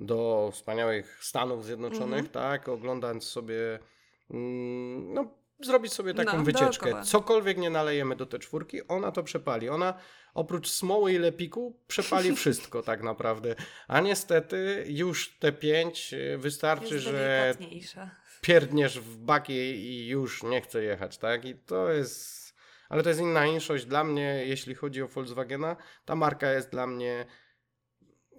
do 0.00 0.50
wspaniałych 0.52 1.18
Stanów 1.24 1.64
Zjednoczonych, 1.64 2.24
Mhm. 2.26 2.26
tak, 2.28 2.68
oglądając 2.68 3.24
sobie 3.24 3.78
mm, 4.30 5.14
no, 5.14 5.24
zrobić 5.60 5.92
sobie 5.92 6.14
taką 6.14 6.36
No, 6.36 6.44
wycieczkę. 6.44 6.84
dookoła. 6.86 7.02
Cokolwiek 7.04 7.58
nie 7.58 7.70
nalejemy 7.70 8.16
do 8.16 8.26
te 8.26 8.38
czwórki, 8.38 8.88
ona 8.88 9.12
to 9.12 9.22
przepali. 9.22 9.68
Ona 9.68 9.94
oprócz 10.34 10.68
smoły 10.68 11.12
i 11.12 11.18
lepiku 11.18 11.76
przepali 11.86 12.32
wszystko 12.36 12.82
tak 12.82 13.02
naprawdę. 13.02 13.54
A 13.88 14.00
niestety 14.00 14.84
już 14.88 15.38
te 15.38 15.52
pięć 15.52 16.14
y, 16.14 16.38
wystarczy, 16.38 16.94
jest 16.94 17.06
że 17.06 17.54
pierdniesz 18.40 19.00
w 19.00 19.16
baki 19.16 19.52
i 19.52 20.08
już 20.08 20.42
nie 20.42 20.60
chce 20.60 20.82
jechać, 20.82 21.18
tak? 21.18 21.44
I 21.44 21.54
to 21.54 21.90
jest... 21.90 22.40
Ale 22.88 23.02
to 23.02 23.08
jest 23.08 23.20
inna 23.20 23.46
inszość 23.46 23.84
dla 23.84 24.04
mnie, 24.04 24.42
jeśli 24.46 24.74
chodzi 24.74 25.02
o 25.02 25.08
Volkswagena. 25.08 25.76
Ta 26.04 26.14
marka 26.14 26.52
jest 26.52 26.70
dla 26.70 26.86
mnie... 26.86 27.26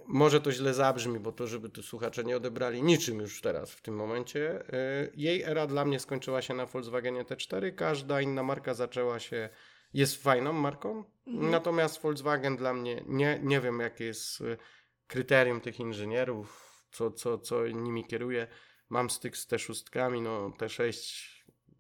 Może 0.08 0.42
to 0.42 0.52
źle 0.52 0.74
zabrzmi, 0.74 1.20
bo 1.20 1.32
to, 1.32 1.48
żeby 1.48 1.70
tu 1.70 1.84
słuchacze 1.84 2.24
nie 2.24 2.38
odebrali 2.38 2.84
niczym 2.84 3.20
już 3.20 3.42
teraz, 3.42 3.72
w 3.72 3.82
tym 3.82 3.96
momencie. 3.96 4.64
Y, 4.74 5.12
Jej 5.16 5.42
era 5.44 5.68
dla 5.68 5.86
mnie 5.86 6.00
skończyła 6.00 6.42
się 6.42 6.54
na 6.54 6.66
Volkswagenie 6.66 7.24
T4. 7.24 7.76
Każda 7.76 8.22
inna 8.22 8.44
marka 8.44 8.74
zaczęła 8.74 9.20
się... 9.20 9.50
Jest 9.94 10.24
fajną 10.24 10.54
marką, 10.54 11.04
Mhm. 11.28 11.52
natomiast 11.52 12.02
Volkswagen 12.02 12.58
dla 12.58 12.74
mnie, 12.74 13.04
nie, 13.08 13.40
nie 13.44 13.62
wiem 13.62 13.80
jakie 13.80 14.06
jest 14.06 14.42
y, 14.42 14.58
kryterium 15.08 15.62
tych 15.62 15.80
inżynierów, 15.80 16.72
co, 16.92 17.12
co, 17.12 17.38
co 17.38 17.68
nimi 17.68 18.06
kieruje. 18.06 18.48
Mam 18.90 19.10
styk 19.10 19.38
z 19.38 19.48
T6, 19.48 20.22
no 20.22 20.50
T6 20.50 21.31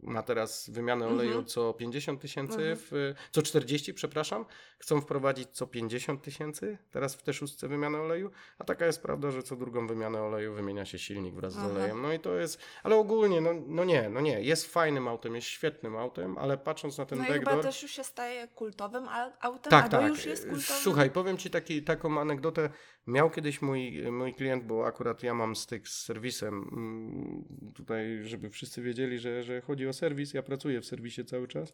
ma 0.04 0.24
teraz 0.24 0.70
wymianę 0.70 1.08
oleju 1.08 1.30
Mhm. 1.30 1.46
co 1.46 1.74
50 1.74 2.22
tysięcy, 2.22 2.62
Mhm. 2.72 3.16
co 3.32 3.42
40, 3.42 3.94
przepraszam. 3.94 4.46
Chcą 4.80 5.02
wprowadzić 5.02 5.50
co 5.52 5.68
50 5.68 6.22
tysięcy, 6.22 6.78
teraz 6.92 7.16
w 7.16 7.24
T6 7.24 7.68
wymianę 7.68 8.00
oleju, 8.02 8.32
a 8.58 8.64
taka 8.64 8.86
jest 8.86 9.02
prawda, 9.02 9.32
że 9.32 9.44
co 9.44 9.56
drugą 9.56 9.88
wymianę 9.88 10.22
oleju 10.22 10.54
wymienia 10.54 10.86
się 10.86 11.00
silnik 11.00 11.36
wraz 11.36 11.54
z 11.54 11.58
Aha. 11.58 11.68
olejem. 11.70 12.02
No 12.02 12.14
i 12.14 12.20
to 12.20 12.36
jest, 12.36 12.60
ale 12.84 12.96
ogólnie, 12.96 13.42
no, 13.42 13.50
no 13.68 13.84
nie, 13.84 14.10
no 14.10 14.22
nie, 14.22 14.42
jest 14.42 14.74
fajnym 14.74 15.08
autem, 15.08 15.36
jest 15.36 15.48
świetnym 15.48 15.96
autem, 15.96 16.38
ale 16.38 16.58
patrząc 16.58 16.98
na 16.98 17.06
ten 17.06 17.20
No 17.20 17.26
backdoor... 17.26 17.50
chyba 17.50 17.64
też 17.64 17.82
już 17.84 17.92
się 17.92 18.04
staje 18.04 18.48
kultowym 18.48 19.04
au- 19.04 19.32
autem, 19.42 19.70
Tak, 19.70 19.90
tak. 19.90 20.10
już 20.10 20.26
jest 20.26 20.42
kultowym. 20.50 20.82
Słuchaj, 20.84 21.12
powiem 21.12 21.38
Ci 21.38 21.50
taki, 21.50 21.84
taką 21.84 22.20
anegdotę. 22.22 22.70
Miał 23.08 23.30
kiedyś 23.30 23.62
mój, 23.62 24.12
mój 24.12 24.34
klient, 24.34 24.64
bo 24.66 24.86
akurat 24.86 25.24
ja 25.24 25.34
mam 25.34 25.56
styk 25.56 25.88
z 25.88 26.04
serwisem. 26.06 26.54
mm, 26.72 27.74
Tutaj, 27.76 28.20
żeby 28.24 28.50
wszyscy 28.50 28.82
wiedzieli, 28.82 29.20
że, 29.20 29.44
że 29.44 29.62
chodzi 29.62 29.88
o 29.88 29.91
serwis. 29.94 30.34
Ja 30.34 30.44
pracuję 30.44 30.82
w 30.82 30.86
serwisie 30.86 31.26
cały 31.26 31.48
czas. 31.48 31.74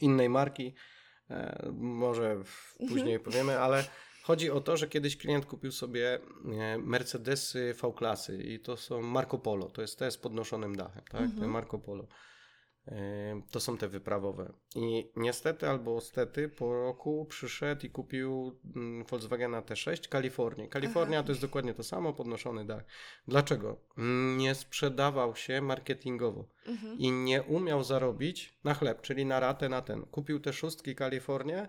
Innej 0.00 0.28
marki. 0.28 0.74
E, 1.30 1.68
może 1.72 2.44
w- 2.44 2.74
później 2.88 3.20
powiemy, 3.20 3.58
ale 3.58 3.84
chodzi 4.22 4.50
o 4.50 4.60
to, 4.60 4.76
że 4.76 4.88
kiedyś 4.88 5.16
klient 5.16 5.46
kupił 5.46 5.72
sobie 5.72 6.18
e, 6.58 6.78
Mercedesy 6.78 7.74
V-klasy 7.82 8.42
i 8.42 8.60
to 8.60 8.76
są 8.76 9.02
Marco 9.02 9.38
Polo. 9.38 9.70
To 9.70 9.82
jest 9.82 9.98
te 9.98 10.10
z 10.10 10.18
podnoszonym 10.18 10.76
dachem, 10.76 11.02
tak? 11.10 11.20
Te 11.40 11.46
Marco 11.46 11.78
Polo. 11.78 12.06
To 13.50 13.60
są 13.60 13.76
te 13.78 13.88
wyprawowe. 13.88 14.52
I 14.74 15.10
niestety 15.16 15.68
albo 15.68 16.00
stety 16.00 16.48
po 16.48 16.72
roku 16.74 17.26
przyszedł 17.28 17.86
i 17.86 17.90
kupił 17.90 18.60
mm, 18.76 19.04
Volkswagena 19.04 19.62
T6 19.62 20.08
Kalifornii. 20.08 20.68
Kalifornia 20.68 21.18
Aha. 21.18 21.26
to 21.26 21.32
jest 21.32 21.40
dokładnie 21.42 21.74
to 21.74 21.82
samo, 21.82 22.12
podnoszony 22.12 22.64
dach. 22.66 22.84
Dlaczego? 23.28 23.80
Nie 24.36 24.54
sprzedawał 24.54 25.36
się 25.36 25.60
marketingowo 25.60 26.48
Mhm. 26.66 26.98
i 26.98 27.10
nie 27.12 27.42
umiał 27.42 27.84
zarobić 27.84 28.58
na 28.64 28.74
chleb, 28.74 29.00
czyli 29.00 29.26
na 29.26 29.40
ratę 29.40 29.68
na 29.68 29.82
ten. 29.82 30.02
Kupił 30.02 30.40
te 30.40 30.52
szóstki 30.52 30.94
Kalifornię 30.94 31.68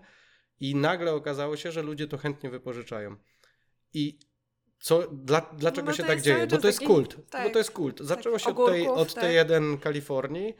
i 0.60 0.74
nagle 0.74 1.14
okazało 1.14 1.56
się, 1.56 1.72
że 1.72 1.82
ludzie 1.82 2.08
to 2.08 2.18
chętnie 2.18 2.50
wypożyczają. 2.50 3.16
I 3.94 4.18
co, 4.78 5.02
dla, 5.12 5.40
dlaczego 5.40 5.86
No 5.86 5.92
bo 5.92 5.96
się 5.96 6.04
tak 6.04 6.20
dzieje? 6.20 6.46
Bo 6.46 6.58
to 6.58 6.66
jest 6.66 6.78
taki- 6.78 6.92
kult. 6.92 7.16
Bo 7.16 7.22
tak, 7.30 7.52
to 7.52 7.58
jest 7.58 7.70
kult. 7.70 8.00
Zaczęło 8.00 8.38
się 8.38 8.54
od 8.54 8.66
tej, 8.70 8.88
od 8.88 9.14
tak. 9.14 9.24
tej 9.24 9.34
jeden 9.34 9.78
Kalifornii. 9.78 10.54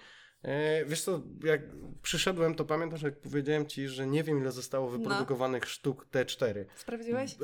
E, 0.45 0.85
Wiesz 0.85 1.03
co, 1.03 1.21
jak 1.45 1.61
przyszedłem, 2.03 2.55
to 2.55 2.65
pamiętasz, 2.65 3.03
jak 3.03 3.21
powiedziałem 3.21 3.67
ci, 3.67 3.89
że 3.89 4.07
nie 4.07 4.23
wiem, 4.25 4.39
ile 4.41 4.53
zostało 4.53 4.91
No. 4.91 4.99
wyprodukowanych 4.99 5.69
sztuk 5.69 6.07
T4. 6.13 6.65
Sprawdziłeś? 6.77 7.33
E, 7.33 7.37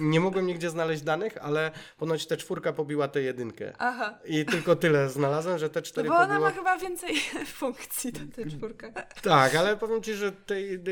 Nie 0.00 0.20
mogłem 0.20 0.46
nigdzie 0.46 0.70
znaleźć 0.70 1.02
danych, 1.02 1.36
ale 1.40 1.70
ponoć 1.96 2.26
T4 2.26 2.72
pobiła 2.72 3.08
tę 3.08 3.22
jedynkę. 3.22 3.72
Aha. 3.78 4.18
I 4.24 4.44
tylko 4.44 4.76
tyle 4.76 5.08
znalazłem, 5.08 5.58
że 5.58 5.70
te 5.70 5.80
No 5.80 5.86
cztery 5.86 6.08
bo 6.08 6.14
ona 6.14 6.26
pobiło. 6.26 6.44
ma 6.44 6.50
chyba 6.50 6.78
więcej 6.78 7.16
funkcji, 7.60 8.12
ta 8.12 8.20
ta 8.42 8.50
czwórka. 8.50 8.92
Tak, 9.22 9.54
ale 9.54 9.76
powiem 9.76 10.02
ci, 10.02 10.14
że 10.14 10.32
tej, 10.32 10.82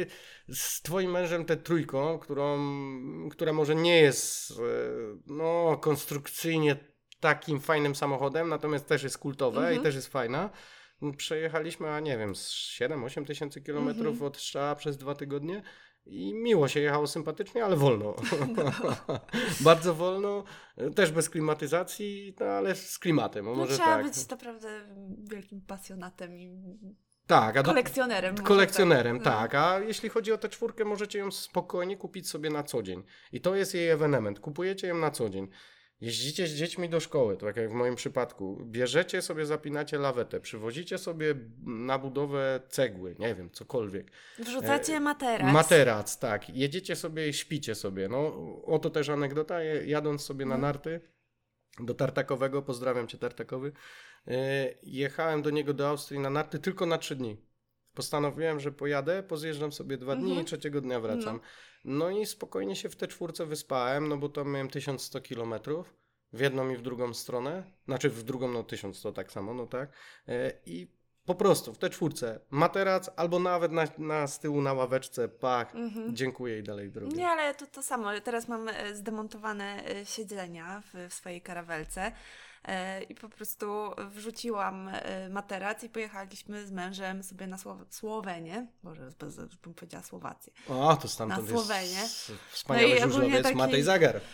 z 0.48 0.82
twoim 0.82 1.10
mężem 1.10 1.44
tę 1.44 1.56
trójką, 1.56 2.18
którą, 2.18 2.58
która 3.30 3.52
może 3.52 3.74
nie 3.74 4.00
jest 4.00 4.50
e, 4.50 4.54
no, 5.26 5.78
konstrukcyjnie 5.80 6.76
takim 7.20 7.60
fajnym 7.60 7.94
samochodem, 7.94 8.48
natomiast 8.48 8.86
też 8.86 9.02
jest 9.02 9.18
kultowa 9.18 9.60
Mhm. 9.60 9.80
i 9.80 9.82
też 9.82 9.94
jest 9.94 10.08
fajna. 10.08 10.50
Przejechaliśmy, 11.16 11.90
a 11.90 12.00
nie 12.00 12.18
wiem, 12.18 12.34
z 12.36 12.50
7-8 12.80 13.26
tysięcy 13.26 13.60
kilometrów 13.62 14.06
Mhm. 14.06 14.26
od 14.26 14.38
Szczała 14.40 14.74
przez 14.74 14.96
dwa 14.96 15.14
tygodnie. 15.14 15.62
I 16.06 16.34
miło 16.34 16.68
się 16.68 16.80
jechało 16.80 17.06
sympatycznie, 17.06 17.64
ale 17.64 17.76
wolno. 17.76 18.14
Bardzo 19.60 19.94
wolno, 19.94 20.44
też 20.94 21.12
bez 21.12 21.30
klimatyzacji, 21.30 22.34
no 22.40 22.46
ale 22.46 22.74
z 22.74 22.98
klimatem. 22.98 23.44
No 23.44 23.54
może 23.54 23.72
trzeba 23.74 23.96
tak. 23.96 24.06
być 24.06 24.28
naprawdę 24.28 24.68
wielkim 25.30 25.60
pasjonatem 25.60 26.36
i 26.36 26.56
Tak, 27.26 27.56
a 27.56 27.62
kolekcjonerem. 27.62 28.36
Kolekcjonerem, 28.36 29.16
No. 29.16 29.22
tak. 29.24 29.54
A 29.54 29.78
jeśli 29.80 30.08
chodzi 30.08 30.32
o 30.32 30.38
tę 30.38 30.48
czwórkę, 30.48 30.84
możecie 30.84 31.18
ją 31.18 31.30
spokojnie 31.30 31.96
kupić 31.96 32.28
sobie 32.30 32.50
na 32.50 32.62
co 32.62 32.82
dzień. 32.82 33.02
I 33.32 33.40
to 33.40 33.54
jest 33.56 33.74
jej 33.74 33.88
ewenement. 33.88 34.40
Kupujecie 34.40 34.86
ją 34.88 34.94
na 34.98 35.10
co 35.10 35.28
dzień. 35.30 35.48
Jeździcie 36.00 36.46
z 36.46 36.54
dziećmi 36.54 36.88
do 36.88 37.00
szkoły, 37.00 37.36
tak 37.36 37.56
jak 37.56 37.70
w 37.70 37.74
moim 37.74 37.94
przypadku. 37.94 38.58
Bierzecie 38.64 39.22
sobie, 39.22 39.46
zapinacie 39.46 39.98
lawetę, 39.98 40.40
przywozicie 40.40 40.98
sobie 40.98 41.34
na 41.66 41.98
budowę 41.98 42.60
cegły, 42.68 43.16
nie 43.18 43.34
wiem, 43.34 43.50
cokolwiek. 43.50 44.10
Wrzucacie 44.38 45.00
materac. 45.00 45.52
Materac, 45.52 46.18
tak. 46.18 46.50
Jedziecie 46.50 46.96
sobie 46.96 47.28
i 47.28 47.32
śpicie 47.32 47.74
sobie. 47.74 48.08
No, 48.08 48.32
oto 48.64 48.90
też 48.90 49.08
anegdota. 49.08 49.62
Jadąc 49.62 50.22
sobie 50.22 50.46
na 50.46 50.54
Mhm. 50.54 50.72
narty 50.74 51.00
do 51.80 51.94
Tartakowego, 51.94 52.62
pozdrawiam 52.62 53.06
cię 53.08 53.18
Tartakowy, 53.18 53.72
yy, 54.26 54.34
jechałem 54.82 55.42
do 55.42 55.50
niego 55.50 55.74
do 55.74 55.88
Austrii 55.88 56.20
na 56.20 56.30
narty 56.30 56.58
tylko 56.58 56.86
na 56.86 56.98
trzy 56.98 57.16
dni. 57.16 57.36
Postanowiłem, 57.94 58.60
że 58.60 58.72
pojadę, 58.72 59.22
pozjeżdżam 59.22 59.72
sobie 59.72 59.96
dwa 59.98 60.14
dni 60.16 60.24
Mhm. 60.28 60.42
i 60.42 60.44
trzeciego 60.44 60.80
dnia 60.80 61.00
wracam. 61.00 61.34
No. 61.36 61.40
I 62.10 62.26
spokojnie 62.26 62.76
się 62.76 62.88
w 62.88 62.96
te 62.96 63.06
czwórce 63.08 63.46
wyspałem, 63.46 64.08
no 64.08 64.16
bo 64.16 64.28
tam 64.28 64.50
miałem 64.50 64.68
1100 64.68 65.20
kilometrów 65.20 65.94
w 66.32 66.40
jedną 66.40 66.70
i 66.70 66.76
w 66.76 66.82
drugą 66.82 67.14
stronę. 67.14 67.62
Znaczy 67.84 68.10
w 68.10 68.22
drugą, 68.22 68.48
no 68.48 68.62
1100 68.62 69.12
tak 69.12 69.32
samo, 69.32 69.54
no 69.54 69.66
tak. 69.66 69.90
Yy, 70.26 70.34
I 70.66 70.96
po 71.26 71.34
prostu 71.34 71.74
w 71.74 71.78
te 71.78 71.90
czwórce 71.90 72.40
materac 72.50 73.10
albo 73.16 73.38
nawet 73.38 73.72
na, 73.72 73.84
na 73.98 74.26
z 74.26 74.38
tyłu 74.38 74.60
na 74.62 74.72
ławeczce, 74.72 75.28
pach, 75.28 75.74
Mhm. 75.74 76.16
dziękuję 76.16 76.58
i 76.58 76.62
dalej 76.62 76.90
drogi. 76.90 77.16
Nie, 77.16 77.28
ale 77.28 77.54
to 77.54 77.66
to 77.66 77.82
samo. 77.82 78.20
Teraz 78.20 78.48
mam 78.48 78.68
e, 78.68 78.94
zdemontowane 78.94 79.84
e, 79.84 80.06
siedzenia 80.06 80.82
w, 80.94 81.08
w 81.10 81.14
swojej 81.14 81.40
karawelce. 81.42 82.12
E, 82.66 83.02
I 83.02 83.14
po 83.14 83.28
prostu 83.28 83.90
wrzuciłam 84.10 84.88
e, 84.92 85.28
materac 85.28 85.84
i 85.84 85.88
pojechaliśmy 85.88 86.66
z 86.66 86.70
mężem 86.72 87.22
sobie 87.22 87.46
na 87.46 87.56
Słow- 87.56 87.84
Słowenię. 87.90 88.66
Boże, 88.82 89.10
bez- 89.18 89.36
bym 89.36 89.74
powiedziała 89.74 90.04
Słowację. 90.04 90.52
O, 90.68 90.96
to 90.96 91.08
stamtąd 91.08 91.42
Na 91.50 91.56
Słowenię. 91.56 91.90
jest 91.90 92.32
wspaniały 92.50 92.94
No 92.94 93.00
no 93.00 93.12
żużlowiec 93.12 93.42
taki- 93.42 93.56
Matej 93.56 93.82
Zagar. 93.82 94.20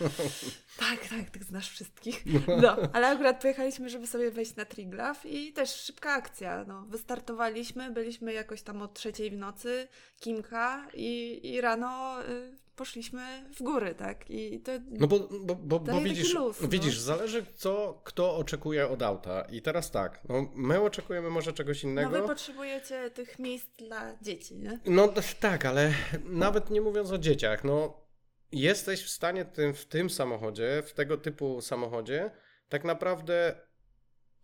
Tak, 0.78 1.00
tak, 1.08 1.30
tak 1.30 1.44
znasz 1.44 1.68
wszystkich. 1.70 2.24
No, 2.62 2.76
ale 2.92 3.08
akurat 3.08 3.40
pojechaliśmy, 3.42 3.88
żeby 3.90 4.06
sobie 4.06 4.30
wejść 4.30 4.56
na 4.56 4.64
Triglav 4.64 5.20
i 5.28 5.52
też 5.52 5.70
szybka 5.74 6.10
akcja. 6.12 6.64
No, 6.68 6.82
wystartowaliśmy, 6.82 7.90
byliśmy 7.90 8.32
jakoś 8.32 8.62
tam 8.62 8.82
o 8.82 8.88
trzeciej 8.88 9.30
w 9.30 9.36
nocy, 9.36 9.88
Kimka 10.20 10.86
i, 10.94 11.40
i 11.42 11.60
rano 11.60 12.22
y, 12.28 12.58
poszliśmy 12.76 13.50
w 13.54 13.62
góry, 13.62 13.94
tak? 13.94 14.30
I 14.30 14.61
to 14.61 14.72
No 14.90 15.06
bo, 15.06 15.18
bo, 15.18 15.54
bo, 15.54 15.80
bo 15.80 16.00
widzisz, 16.00 16.35
luz, 16.35 16.60
no. 16.60 16.68
widzisz, 16.68 16.98
zależy 16.98 17.46
co 17.54 18.00
kto 18.04 18.37
oczekuje 18.37 18.88
od 18.88 19.02
auta. 19.02 19.42
I 19.42 19.62
teraz 19.62 19.90
tak, 19.90 20.20
no, 20.29 20.50
my 20.54 20.81
oczekujemy 20.81 21.31
może 21.31 21.52
czegoś 21.52 21.85
no 21.85 21.90
innego. 21.90 22.10
wy 22.10 22.23
potrzebujecie 22.23 23.10
tych 23.10 23.38
miejsc 23.38 23.77
dla 23.77 24.16
dzieci, 24.23 24.56
nie? 24.56 24.81
No 24.87 25.08
tak, 25.40 25.64
ale 25.64 25.94
nawet 26.25 26.70
nie 26.70 26.81
mówiąc 26.81 27.10
o 27.10 27.18
dzieciach, 27.18 27.64
no 27.64 28.02
jesteś 28.52 29.04
w 29.04 29.10
stanie 29.10 29.44
tym, 29.44 29.75
w 29.75 29.85
tym 29.85 30.10
samochodzie, 30.10 30.83
w 30.87 30.92
tego 30.92 31.16
typu 31.16 31.60
samochodzie, 31.60 32.31
tak 32.68 32.85
naprawdę 32.85 33.54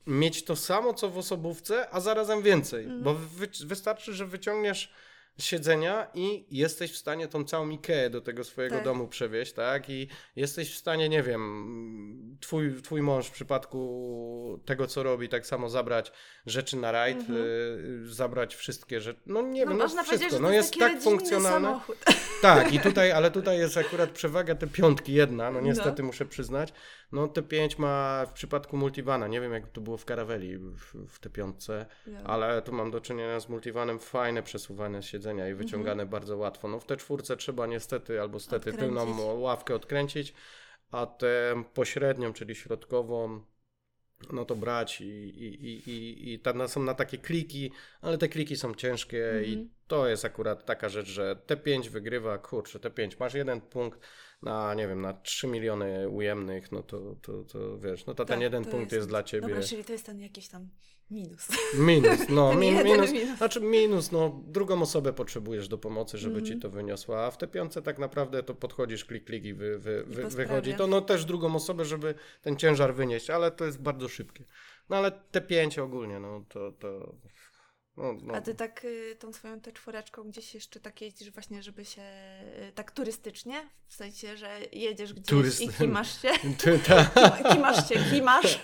mieć 0.07 0.45
to 0.45 0.57
samo, 0.57 0.95
co 0.95 1.11
w 1.11 1.18
osobówce, 1.18 1.91
a 1.91 2.01
zarazem 2.01 2.43
więcej. 2.43 2.85
Mhm. 2.85 3.03
Bo 3.03 3.14
wy, 3.14 3.49
wystarczy, 3.66 4.14
że 4.14 4.26
wyciągniesz 4.26 4.93
siedzenia 5.39 6.07
i 6.14 6.45
jesteś 6.51 6.93
w 6.93 6.97
stanie 6.97 7.28
tą 7.28 7.45
całą 7.45 7.68
Ikeę 7.70 8.11
do 8.11 8.20
tego 8.20 8.45
swojego 8.45 8.74
Tak. 8.74 8.84
domu 8.84 9.09
przewieźć, 9.09 9.53
tak? 9.53 9.91
I 9.91 10.09
jesteś 10.36 10.74
w 10.74 10.78
stanie, 10.78 11.09
nie 11.09 11.22
wiem, 11.22 12.36
twój, 12.41 12.82
twój 12.82 13.03
mąż 13.03 13.26
w 13.26 13.30
przypadku 13.30 14.61
tego, 14.64 14.86
co 14.86 15.03
robi, 15.03 15.28
tak 15.28 15.47
samo 15.47 15.68
zabrać 15.70 16.12
rzeczy 16.47 16.76
na 16.76 16.93
rajd, 16.93 17.18
Mhm. 17.18 17.39
y, 17.39 18.14
zabrać 18.14 18.55
wszystkie 18.57 19.01
rzeczy. 19.01 19.20
No 19.26 19.43
nie 19.43 19.64
No 19.64 19.70
wiem, 19.70 19.78
no 19.97 20.05
wszystko. 20.05 20.39
no 20.41 20.51
jest 20.51 20.78
tak 20.78 21.01
funkcjonalne. 21.03 21.68
samochód. 21.68 21.97
Tak, 22.43 22.72
i 22.72 22.80
tutaj, 22.89 23.12
ale 23.12 23.30
tutaj 23.30 23.59
jest 23.59 23.76
akurat 23.76 24.11
przewaga 24.11 24.55
te 24.55 24.66
piątki 24.66 25.12
jedna, 25.12 25.51
no 25.51 25.61
niestety 25.61 26.03
No. 26.03 26.07
muszę 26.07 26.26
przyznać. 26.26 26.72
No 27.13 27.29
te 27.29 27.43
pięć 27.43 27.79
ma 27.79 28.27
w 28.27 28.33
przypadku 28.33 28.77
multivana, 28.77 29.29
nie 29.29 29.41
wiem 29.41 29.53
jak 29.53 29.69
to 29.69 29.81
było 29.81 29.97
w 29.97 30.05
Caraveli 30.05 30.59
w, 30.59 30.95
w 31.09 31.19
te 31.19 31.31
piątce, 31.31 31.87
Ja. 32.07 32.21
ale 32.25 32.63
tu 32.63 32.73
mam 32.73 32.91
do 32.91 33.01
czynienia 33.01 33.41
z 33.41 33.49
multivanem, 33.49 33.99
fajne 33.99 34.43
przesuwane 34.43 35.03
siedzenia 35.03 35.49
i 35.49 35.55
wyciągane 35.55 36.07
bardzo 36.07 36.37
łatwo. 36.37 36.69
No 36.69 36.81
w 36.81 36.85
te 36.85 36.97
czwórce 36.97 37.37
trzeba 37.37 37.67
niestety 37.67 38.21
albo 38.21 38.41
stety 38.41 38.71
Odkręcić. 38.71 38.81
tylną 39.07 39.33
ławkę 39.33 39.75
odkręcić, 39.75 40.35
a 40.91 41.07
tę 41.07 41.65
pośrednią, 41.75 42.33
czyli 42.33 42.55
środkową, 42.55 43.41
no 44.33 44.45
to 44.45 44.57
brać 44.57 45.01
i, 45.01 45.05
i, 45.07 45.65
i, 45.67 45.91
i, 45.91 46.33
i 46.35 46.39
tam 46.41 46.69
są 46.69 46.83
na 46.83 46.95
takie 46.95 47.19
kliki, 47.19 47.73
ale 48.01 48.19
te 48.19 48.29
kliki 48.29 48.57
są 48.57 48.75
ciężkie 48.75 49.43
i 49.47 49.49
Mhm. 49.53 49.69
to 49.87 50.09
jest 50.09 50.25
akurat 50.25 50.65
taka 50.67 50.89
rzecz, 50.89 51.07
że 51.07 51.37
T5 51.47 51.89
wygrywa, 51.89 52.39
kurczę, 52.39 52.79
T5, 52.79 53.17
masz 53.21 53.35
jeden 53.35 53.61
punkt 53.61 54.01
na, 54.43 54.74
nie 54.74 54.89
wiem, 54.89 55.01
na 55.01 55.12
3 55.12 55.47
miliony 55.47 56.09
ujemnych, 56.09 56.72
no 56.72 56.82
to, 56.82 57.16
to, 57.22 57.45
to 57.45 57.78
wiesz, 57.78 58.07
no 58.07 58.14
to 58.14 58.24
ten 58.24 58.34
Tak, 58.34 58.43
jeden 58.43 58.64
to 58.64 58.70
punkt 58.70 58.82
jest- 58.84 58.93
jest 58.93 59.09
dla 59.09 59.22
ciebie 59.22 59.49
Dobra, 59.49 59.62
czyli 59.62 59.84
to 59.84 59.93
jest 59.93 60.07
ten 60.07 60.20
jakiś 60.20 60.49
tam 60.49 60.68
minus. 61.11 61.49
minus, 61.78 62.20
no 62.28 62.51
Ten 62.51 62.62
jeden 62.62 62.84
minus, 62.86 63.12
minus. 63.12 63.39
znaczy 63.39 63.61
minus, 63.61 64.12
no 64.12 64.43
drugą 64.47 64.82
osobę 64.82 65.12
potrzebujesz 65.12 65.68
do 65.68 65.78
pomocy, 65.78 66.18
żeby 66.18 66.39
Mhm. 66.39 66.55
ci 66.57 66.62
to 66.62 66.70
wyniosła, 66.70 67.24
a 67.24 67.30
w 67.30 67.39
te 67.39 67.47
piątce 67.47 67.82
tak 67.82 67.99
naprawdę 67.99 68.43
to 68.43 68.55
podchodzisz, 68.55 69.05
klik, 69.05 69.24
klik 69.24 69.45
i, 69.45 69.55
wy, 69.55 69.78
wy, 69.78 70.05
wy, 70.07 70.22
posprawiasz. 70.22 70.34
wychodzi 70.34 70.74
to, 70.74 70.86
no 70.86 71.01
też 71.01 71.24
drugą 71.24 71.55
osobę, 71.55 71.84
żeby 71.84 72.14
ten 72.43 72.57
ciężar 72.57 72.95
wynieść, 72.95 73.30
ale 73.30 73.51
to 73.51 73.64
jest 73.64 73.82
bardzo 73.82 74.09
szybkie. 74.09 74.45
No 74.89 74.97
ale 74.97 75.12
te 75.30 75.41
pięć 75.41 75.78
ogólnie, 75.78 76.20
no 76.20 76.45
to, 76.49 76.72
to 76.72 77.14
no, 77.99 78.12
no. 78.22 78.34
A 78.34 78.40
ty 78.40 78.55
tak 78.55 78.84
y, 78.84 79.16
tą 79.18 79.32
swoją 79.32 79.61
tę 79.61 79.72
czwóreczką 79.72 80.22
gdzieś 80.22 80.55
jeszcze 80.55 80.80
tak 80.80 81.01
jeździsz 81.01 81.30
właśnie, 81.30 81.62
żeby 81.62 81.84
się 81.84 82.03
y, 82.68 82.72
tak 82.74 82.90
turystycznie? 82.90 83.55
W 83.86 83.94
sensie, 83.94 84.36
że 84.36 84.59
jedziesz 84.72 85.12
gdzieś 85.12 85.26
Turyst- 85.26 85.62
i 85.62 85.68
kimasz 85.68 86.22
się? 86.22 86.28
Ty, 86.62 86.80
Kimasz 87.53 87.88
się, 87.88 87.94
kimasz? 88.11 88.61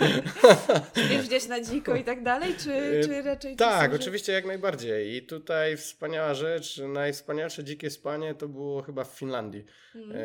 Wiesz 1.11 1.27
gdzieś 1.27 1.47
na 1.47 1.61
dziko 1.61 1.97
i 1.97 2.05
tak 2.05 2.23
dalej? 2.23 2.55
Czy, 2.59 3.01
czy 3.05 3.23
raczej... 3.23 3.57
Tak, 3.57 3.91
służy- 3.91 4.03
oczywiście 4.03 4.33
jak 4.33 4.45
najbardziej. 4.45 5.17
I 5.17 5.27
tutaj 5.27 5.77
wspaniała 5.77 6.35
rzecz, 6.35 6.79
najwspanialsze 6.79 7.65
dzikie 7.65 7.91
spanie 7.91 8.35
to 8.35 8.49
było 8.49 8.83
chyba 8.83 9.05
w 9.05 9.19
Finlandii. 9.19 9.65
Mhm. 9.95 10.17
E, 10.17 10.25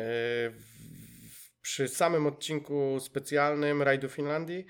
przy 1.62 1.88
samym 1.88 2.26
odcinku 2.26 2.98
specjalnym 3.00 3.82
rajdu 3.82 4.08
Finlandii, 4.08 4.66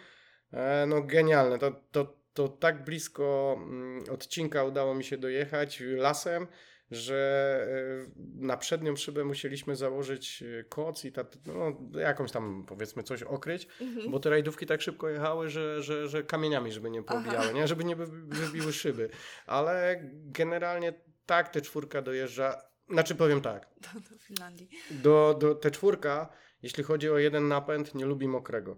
e, 0.52 0.86
no 0.86 1.02
genialne. 1.02 1.58
To, 1.58 1.70
to, 1.92 2.19
to 2.34 2.48
tak 2.48 2.84
blisko 2.84 3.56
mm, 3.58 4.04
odcinka 4.10 4.64
udało 4.64 4.94
mi 4.94 5.04
się 5.04 5.18
dojechać 5.18 5.82
lasem, 5.86 6.46
że 6.90 7.66
e, 8.08 8.10
na 8.46 8.56
przednią 8.56 8.96
szybę 8.96 9.24
musieliśmy 9.24 9.76
założyć 9.76 10.42
e, 10.60 10.64
koc 10.64 11.04
i 11.04 11.12
ta, 11.12 11.24
no, 11.46 12.00
jakąś 12.00 12.32
tam 12.32 12.64
powiedzmy 12.68 13.02
coś 13.02 13.22
okryć, 13.22 13.68
Mhm. 13.80 14.10
bo 14.10 14.20
te 14.20 14.30
rajdówki 14.30 14.66
tak 14.66 14.82
szybko 14.82 15.08
jechały, 15.08 15.48
że, 15.50 15.82
że, 15.82 16.08
że 16.08 16.22
kamieniami, 16.22 16.72
żeby 16.72 16.90
nie 16.90 17.02
pobijały, 17.02 17.54
nie? 17.54 17.68
żeby 17.68 17.84
nie 17.84 17.96
wy- 17.96 18.06
wybiły 18.26 18.72
szyby. 18.72 19.10
Ale 19.46 20.00
generalnie 20.12 20.92
tak 21.26 21.48
te 21.48 21.60
czwórka 21.60 22.02
dojeżdża. 22.02 22.62
Znaczy 22.90 23.14
powiem 23.14 23.40
tak, 23.40 23.68
Do, 23.94 24.00
do 24.00 24.18
Finlandii. 24.18 24.68
do, 24.90 25.36
do 25.40 25.54
te 25.54 25.70
czwórka, 25.70 26.28
jeśli 26.62 26.84
chodzi 26.84 27.10
o 27.10 27.18
jeden 27.18 27.48
napęd, 27.48 27.94
nie 27.94 28.04
lubi 28.06 28.28
mokrego. 28.28 28.76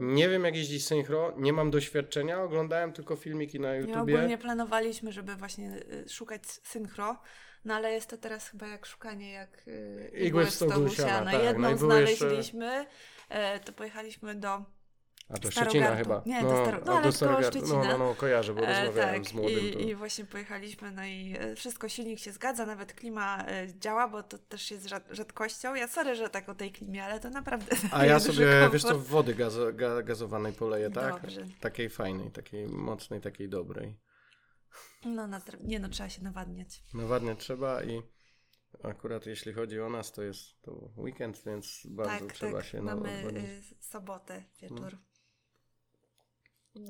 Nie 0.00 0.28
wiem 0.28 0.44
jak 0.44 0.56
jeździć 0.56 0.86
synchro, 0.86 1.34
nie 1.36 1.52
mam 1.52 1.70
doświadczenia, 1.70 2.42
oglądałem 2.42 2.92
tylko 2.92 3.16
filmiki 3.16 3.60
na 3.60 3.68
Ja 3.68 3.76
YouTubie. 3.76 3.98
ogólnie 4.14 4.38
planowaliśmy, 4.38 5.12
żeby 5.12 5.36
właśnie 5.36 5.76
y, 6.06 6.08
szukać 6.08 6.46
synchro, 6.46 7.16
no 7.64 7.74
ale 7.74 7.92
jest 7.92 8.10
to 8.10 8.16
teraz 8.16 8.48
chyba 8.48 8.66
jak 8.66 8.86
szukanie 8.86 9.32
jak 9.32 9.68
y, 9.68 10.10
Igły 10.18 10.46
w 10.46 10.50
stogu 10.50 10.88
siana, 10.88 11.32
tak, 11.32 11.42
Jedną 11.44 11.70
no 11.70 11.76
były 11.76 12.00
jeszcze- 12.00 12.16
znaleźliśmy, 12.16 12.86
e, 13.28 13.60
to 13.60 13.72
pojechaliśmy 13.72 14.34
do 14.34 14.62
A 15.28 15.38
to 15.38 15.50
Starogardu. 15.50 15.70
Szczecina 15.70 15.96
chyba. 15.96 16.22
Nie, 16.26 16.42
do 16.42 16.48
Staro- 16.48 16.82
no, 16.86 16.92
ale 16.92 17.02
do 17.02 17.12
Starogardu. 17.12 17.66
No, 17.66 17.84
no, 17.84 17.98
no, 17.98 18.14
kojarzę, 18.14 18.54
bo 18.54 18.60
E, 18.60 18.66
rozmawiałem 18.84 19.22
tak, 19.22 19.30
z 19.30 19.34
młodym. 19.34 19.58
i. 19.58 19.88
I 19.88 19.94
właśnie 19.94 20.24
pojechaliśmy, 20.24 20.92
no 20.92 21.04
i 21.04 21.36
e, 21.38 21.54
wszystko, 21.54 21.88
silnik 21.88 22.18
się 22.18 22.32
zgadza, 22.32 22.66
nawet 22.66 22.92
klima 22.92 23.44
e, 23.46 23.66
działa, 23.78 24.08
bo 24.08 24.22
to 24.22 24.38
też 24.38 24.70
jest 24.70 24.86
rzad- 24.86 25.08
rzadkością. 25.10 25.74
Ja 25.74 25.88
sorry, 25.88 26.14
że 26.14 26.30
tak 26.30 26.48
o 26.48 26.54
tej 26.54 26.72
klimie, 26.72 27.04
ale 27.04 27.20
to 27.20 27.30
naprawdę 27.30 27.76
A 27.92 28.06
ja 28.06 28.20
sobie, 28.20 28.46
wiesz 28.72 28.82
co, 28.82 28.88
komfort. 28.88 29.08
wody 29.10 29.34
gazo, 29.34 29.72
ga, 29.72 30.02
gazowanej 30.02 30.52
poleję, 30.52 30.90
tak? 30.90 31.22
Dobrze. 31.22 31.46
Takiej 31.60 31.90
fajnej, 31.90 32.30
takiej 32.30 32.66
mocnej, 32.68 33.20
takiej 33.20 33.48
dobrej. 33.48 33.96
No, 35.04 35.26
na 35.26 35.40
nie 35.60 35.78
no, 35.78 35.88
trzeba 35.88 36.08
się 36.08 36.22
nawadniać. 36.22 36.82
Nawadnie 36.94 37.36
trzeba 37.36 37.82
i 37.82 38.02
akurat 38.84 39.26
jeśli 39.26 39.52
chodzi 39.52 39.80
o 39.80 39.88
nas, 39.90 40.12
to 40.12 40.22
jest 40.22 40.62
to 40.62 40.90
weekend, 40.96 41.42
więc 41.46 41.86
bardzo 41.90 42.24
tak, 42.26 42.32
trzeba 42.32 42.58
tak, 42.58 42.66
się 42.66 42.82
mamy 42.82 43.16
nawadniać. 43.16 43.44
y, 43.44 43.62
sobotę, 43.80 44.44
wieczór. 44.62 44.98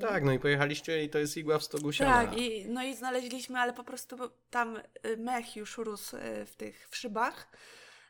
Tak, 0.01 0.25
no 0.25 0.33
i 0.33 0.39
pojechaliście 0.39 1.05
i 1.05 1.09
to 1.11 1.19
jest 1.19 1.37
igła 1.37 1.59
w 1.59 1.65
stogu 1.65 1.93
siana. 1.93 2.13
Tak, 2.27 2.39
i, 2.39 2.67
no 2.69 2.83
i 2.85 2.97
znaleźliśmy, 2.97 3.59
ale 3.59 3.73
po 3.73 3.85
prostu 3.85 4.17
tam 4.51 4.77
y, 5.07 5.17
mech 5.17 5.57
już 5.57 5.79
rósł 5.79 6.17
y, 6.17 6.47
w 6.47 6.57
tych 6.57 6.89
w 6.91 6.97
szybach. 6.97 7.49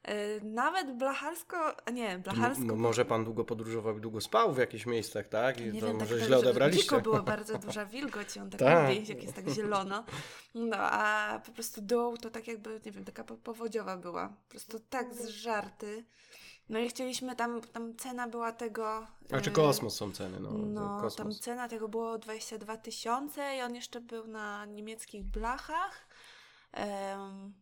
Y, 0.09 0.41
Nawet 0.45 0.97
blacharsko, 0.97 1.87
a 1.87 1.91
nie, 1.91 2.19
blacharsko. 2.19 2.63
M- 2.65 2.77
może 2.79 3.05
pan 3.05 3.25
długo 3.25 3.45
podróżował 3.45 3.99
i 3.99 4.01
długo 4.01 4.21
spał 4.21 4.53
w 4.55 4.59
jakichś 4.59 4.87
miejscach, 4.87 5.29
tak? 5.29 5.61
I 5.61 5.65
nie 5.73 5.81
to 5.81 5.87
wiem, 5.87 5.97
może 5.97 6.19
tak, 6.19 6.27
źle 6.27 6.37
tak, 6.37 6.45
że 6.45 6.51
odebraliście. 6.51 6.83
Dziko 6.83 7.01
była 7.01 7.23
bardzo 7.23 7.59
duża 7.67 7.87
wilgoć, 7.87 8.37
i 8.37 8.41
on 8.41 8.51
tak, 8.51 8.61
Tak. 8.61 8.89
lubi, 8.89 9.09
jak 9.09 9.23
jest 9.23 9.35
tak 9.35 9.49
zielono. 9.49 10.05
No, 10.55 10.77
a 10.77 11.41
po 11.47 11.53
prostu 11.53 11.81
dół 11.81 12.17
to 12.17 12.31
tak 12.31 12.49
jakby, 12.49 12.81
nie 12.87 12.93
wiem, 12.93 13.05
taka 13.05 13.25
po- 13.25 13.37
powodziowa 13.37 13.97
była. 13.97 14.29
Po 14.29 14.51
prostu 14.51 14.81
tak 14.81 15.15
zżarty. 15.15 16.05
No 16.69 16.79
i 16.79 16.89
chcieliśmy 16.89 17.37
tam, 17.37 17.61
tam 17.61 17.97
cena 17.97 18.29
była 18.29 18.53
tego... 18.53 19.07
A 19.33 19.41
czy 19.41 19.51
y, 19.51 19.53
kosmos 19.53 19.97
są 19.97 20.13
ceny? 20.13 20.41
No, 20.41 20.51
No, 20.51 20.81
to 20.81 20.87
tam 21.17 21.27
kosmos. 21.27 21.41
cena 21.41 21.69
tego 21.69 21.89
było 21.89 22.19
22 22.19 22.77
tysiące 22.77 23.57
i 23.57 23.63
on 23.63 23.75
jeszcze 23.75 24.01
był 24.01 24.27
na 24.27 24.65
niemieckich 24.65 25.25
blachach. 25.25 26.09
I, 26.75 27.53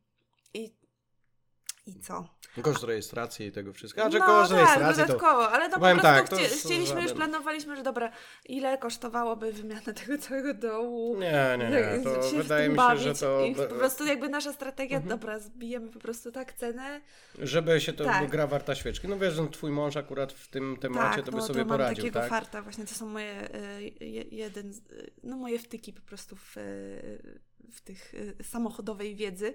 I 1.86 2.00
co? 2.00 2.28
Koszt 2.62 2.84
rejestracji 2.84 3.46
i 3.46 3.52
tego 3.52 3.72
wszystkiego. 3.72 4.06
A 4.06 4.10
czy 4.10 4.18
no 4.18 4.26
koszt 4.26 4.50
tak, 4.50 4.60
rejestracji 4.60 5.02
to... 5.02 5.06
dodatkowo, 5.06 5.50
ale 5.50 5.68
to 5.68 5.74
po 5.74 5.80
powiem 5.80 5.98
prostu 5.98 6.14
tak, 6.14 6.28
to 6.28 6.36
chcie, 6.36 6.44
jest 6.44 6.64
chcieliśmy, 6.64 7.02
już 7.02 7.12
planowaliśmy, 7.12 7.76
że 7.76 7.82
dobra, 7.82 8.12
ile 8.44 8.78
kosztowałoby 8.78 9.52
wymiana 9.52 9.92
tego 9.94 10.18
całego 10.18 10.54
dołu. 10.54 11.18
Nie, 11.20 11.56
nie, 11.58 11.70
nie. 11.70 12.04
To 12.04 12.36
wydaje 12.36 12.68
mi 12.68 12.76
się, 12.78 12.98
że 12.98 13.14
to... 13.14 13.44
I 13.44 13.54
po 13.54 13.62
prostu 13.62 14.06
jakby 14.06 14.28
nasza 14.28 14.52
strategia, 14.52 14.96
Mhm. 14.96 15.18
dobra, 15.18 15.38
zbijemy 15.38 15.90
po 15.90 15.98
prostu 15.98 16.32
tak 16.32 16.52
cenę. 16.52 17.00
Żeby 17.38 17.80
się 17.80 17.92
to 17.92 18.04
Tak. 18.04 18.30
gra 18.30 18.46
warta 18.46 18.74
świeczki. 18.74 19.08
No 19.08 19.18
wiesz, 19.18 19.36
no, 19.36 19.46
twój 19.46 19.70
mąż 19.70 19.96
akurat 19.96 20.32
w 20.32 20.48
tym 20.48 20.76
temacie 20.80 21.16
tak, 21.16 21.24
to 21.24 21.32
by 21.32 21.38
no, 21.38 21.46
sobie 21.46 21.60
to 21.62 21.68
poradził, 21.68 21.96
takiego 21.96 22.20
tak? 22.20 22.30
farta 22.30 22.62
właśnie, 22.62 22.84
to 22.84 22.94
są 22.94 23.06
moje, 23.06 23.48
y, 24.00 24.04
je, 24.04 24.22
jeden, 24.22 24.72
no 25.22 25.36
moje 25.36 25.58
wtyki 25.58 25.92
po 25.92 26.02
prostu 26.02 26.36
w, 26.36 26.56
y, 26.56 27.40
w 27.70 27.80
tych 27.80 28.14
y, 28.14 28.36
samochodowej 28.42 29.16
wiedzy, 29.16 29.54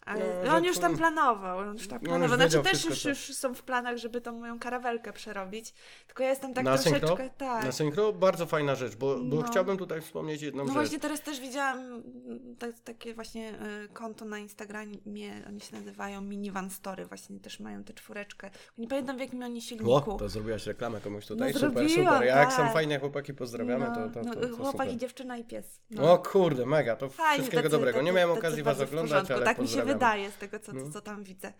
ale 0.00 0.42
No, 0.46 0.54
on 0.54 0.64
już 0.64 0.78
tam 0.78 0.96
planował, 0.96 1.58
on 1.58 1.72
już 1.72 1.88
tam 1.88 1.98
On 1.98 2.02
już 2.02 2.08
planował. 2.08 2.36
Znaczy 2.48 2.70
też 2.70 2.84
już, 2.84 3.04
już 3.04 3.18
są 3.36 3.54
w 3.54 3.62
planach, 3.62 3.96
żeby 3.96 4.20
tą 4.20 4.32
moją 4.32 4.58
karawelkę 4.58 5.12
przerobić, 5.12 5.74
tylko 6.06 6.22
ja 6.22 6.28
jestem 6.30 6.54
tak 6.54 6.64
Na 6.64 6.78
troszeczkę, 6.78 7.08
synchro? 7.08 7.28
tak. 7.38 7.64
Na 7.64 7.72
synchro 7.72 8.12
bardzo 8.12 8.46
fajna 8.46 8.74
rzecz, 8.74 8.96
bo, 8.96 9.18
bo 9.18 9.36
No. 9.36 9.42
chciałbym 9.42 9.76
tutaj 9.76 10.00
wspomnieć 10.00 10.42
jedną 10.42 10.62
No 10.62 10.66
rzecz. 10.66 10.74
właśnie 10.74 11.00
teraz 11.00 11.20
też 11.22 11.40
widziałam 11.40 11.78
mm, 11.78 12.56
tak, 12.58 12.80
takie 12.84 13.14
właśnie 13.14 13.52
y, 13.84 13.88
konto 13.92 14.24
na 14.24 14.38
Instagramie, 14.38 15.42
oni 15.48 15.60
się 15.60 15.76
nazywają 15.76 16.20
Minivan 16.20 16.70
Story, 16.70 17.06
właśnie 17.06 17.40
też 17.40 17.60
mają 17.60 17.84
tę 17.84 17.92
czwóreczkę. 17.92 18.50
Nie 18.78 18.88
pamiętam 18.88 19.16
w 19.16 19.20
jakim 19.20 19.42
oni 19.42 19.62
silniku. 19.62 19.92
O, 19.92 20.00
to 20.00 20.28
zrobiłaś 20.28 20.66
reklamę 20.66 21.00
komuś 21.00 21.26
tutaj. 21.26 21.52
No 21.52 21.58
super, 21.60 21.90
super. 21.90 22.24
Jak 22.24 22.52
są 22.52 22.56
tak. 22.56 22.72
fajne 22.72 22.98
chłopaki, 22.98 23.34
pozdrawiamy, 23.34 23.86
no, 23.88 23.94
to, 23.94 24.10
to, 24.10 24.22
no, 24.28 24.34
to, 24.34 24.48
to 24.48 24.56
chłopak 24.56 24.92
i 24.92 24.96
dziewczyna 24.96 25.36
i 25.36 25.44
pies. 25.44 25.80
No. 25.90 26.12
O 26.12 26.18
kurde, 26.18 26.66
mega, 26.66 26.96
to 26.96 27.08
Fajnie, 27.08 27.45
wszystkiego 27.48 27.62
tacy- 27.68 27.70
dobrego. 27.70 28.02
Nie 28.02 28.12
miałem 28.12 28.30
okazji 28.38 28.62
was 28.62 28.80
oglądać, 28.80 29.10
porządku. 29.10 29.32
ale 29.34 29.44
Tak 29.44 29.58
mi 29.58 29.68
się 29.68 29.82
wydaje 29.82 30.30
z 30.30 30.36
tego, 30.36 30.58
co, 30.58 30.72
No. 30.72 30.90
co 30.90 31.00
tam 31.00 31.24
widzę. 31.24 31.52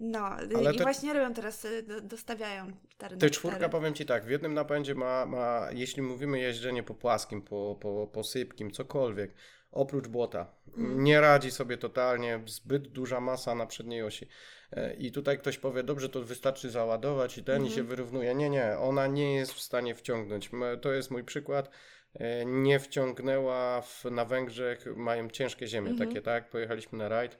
No 0.00 0.18
Ale 0.26 0.74
i 0.74 0.76
te- 0.76 0.82
właśnie 0.84 1.12
robią 1.12 1.34
teraz, 1.34 1.64
y, 1.64 1.82
do- 1.82 2.00
dostawiają 2.00 2.72
4 2.88 3.16
Ty 3.16 3.30
czwórka, 3.30 3.68
powiem 3.68 3.94
Ci 3.94 4.06
tak, 4.06 4.24
w 4.24 4.30
jednym 4.30 4.54
napędzie 4.54 4.94
ma, 4.94 5.26
ma 5.26 5.68
jeśli 5.72 6.02
mówimy 6.02 6.38
jeżdżenie 6.40 6.82
po 6.82 6.94
płaskim, 6.94 7.42
po, 7.42 7.76
po, 7.80 8.06
po 8.12 8.24
sypkim, 8.24 8.70
cokolwiek, 8.70 9.34
oprócz 9.72 10.08
błota, 10.08 10.46
Mm. 10.76 11.04
nie 11.04 11.20
radzi 11.20 11.50
sobie 11.50 11.76
totalnie, 11.78 12.40
zbyt 12.46 12.88
duża 12.88 13.20
masa 13.20 13.54
na 13.54 13.66
przedniej 13.66 14.02
osi. 14.02 14.28
E, 14.72 14.94
I 14.94 15.12
tutaj 15.12 15.38
ktoś 15.38 15.58
powie, 15.58 15.82
dobrze, 15.82 16.08
to 16.08 16.22
wystarczy 16.22 16.70
załadować 16.70 17.38
i 17.38 17.44
ten 17.44 17.62
i 17.64 17.66
się 17.68 17.70
Mhm. 17.80 17.86
wyrównuje. 17.86 18.34
Nie, 18.34 18.50
nie, 18.50 18.78
ona 18.78 19.06
nie 19.06 19.34
jest 19.34 19.52
w 19.52 19.60
stanie 19.60 19.94
wciągnąć. 19.94 20.50
To 20.82 20.92
jest 20.92 21.10
mój 21.10 21.24
przykład. 21.24 21.70
E, 22.20 22.44
Nie 22.44 22.78
wciągnęła 22.80 23.80
w, 23.80 24.04
na 24.04 24.24
Węgrzech, 24.24 24.84
mają 24.96 25.30
ciężkie 25.30 25.66
ziemie 25.66 25.90
Mhm. 25.90 26.08
takie, 26.08 26.22
tak? 26.22 26.50
Pojechaliśmy 26.50 26.98
na 26.98 27.08
rajd, 27.08 27.38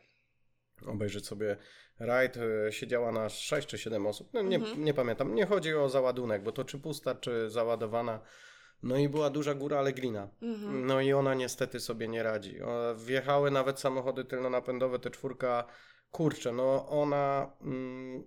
obejrzeć 0.87 1.27
sobie 1.27 1.57
rajd, 1.99 2.37
e, 2.37 2.72
siedziała 2.72 3.12
nas 3.12 3.39
6 3.39 3.68
czy 3.68 3.79
7 3.79 4.07
osób, 4.07 4.31
no 4.33 4.43
nie, 4.43 4.57
Mhm. 4.57 4.85
nie 4.85 4.95
pamiętam, 4.95 5.35
nie 5.35 5.47
chodzi 5.47 5.74
o 5.74 5.89
załadunek, 5.89 6.43
bo 6.43 6.53
to 6.53 6.64
czy 6.64 6.79
pusta, 6.79 7.14
czy 7.14 7.51
załadowana, 7.51 8.20
no 8.83 8.97
i 8.97 9.09
była 9.09 9.31
duża 9.31 9.55
góra, 9.55 9.79
ale 9.79 9.93
glina. 9.93 10.29
Mhm. 10.43 10.87
No 10.87 11.01
i 11.01 11.12
ona 11.12 11.35
niestety 11.35 11.81
sobie 11.81 12.09
nie 12.09 12.22
radzi. 12.22 12.59
Wjechały 12.97 13.51
nawet 13.51 13.81
samochody 13.81 14.24
tylnonapędowe, 14.24 14.99
te 14.99 15.11
czwórka, 15.11 15.64
kurczę, 16.11 16.53
no 16.53 16.89
ona 16.89 17.53
mm, 17.62 18.24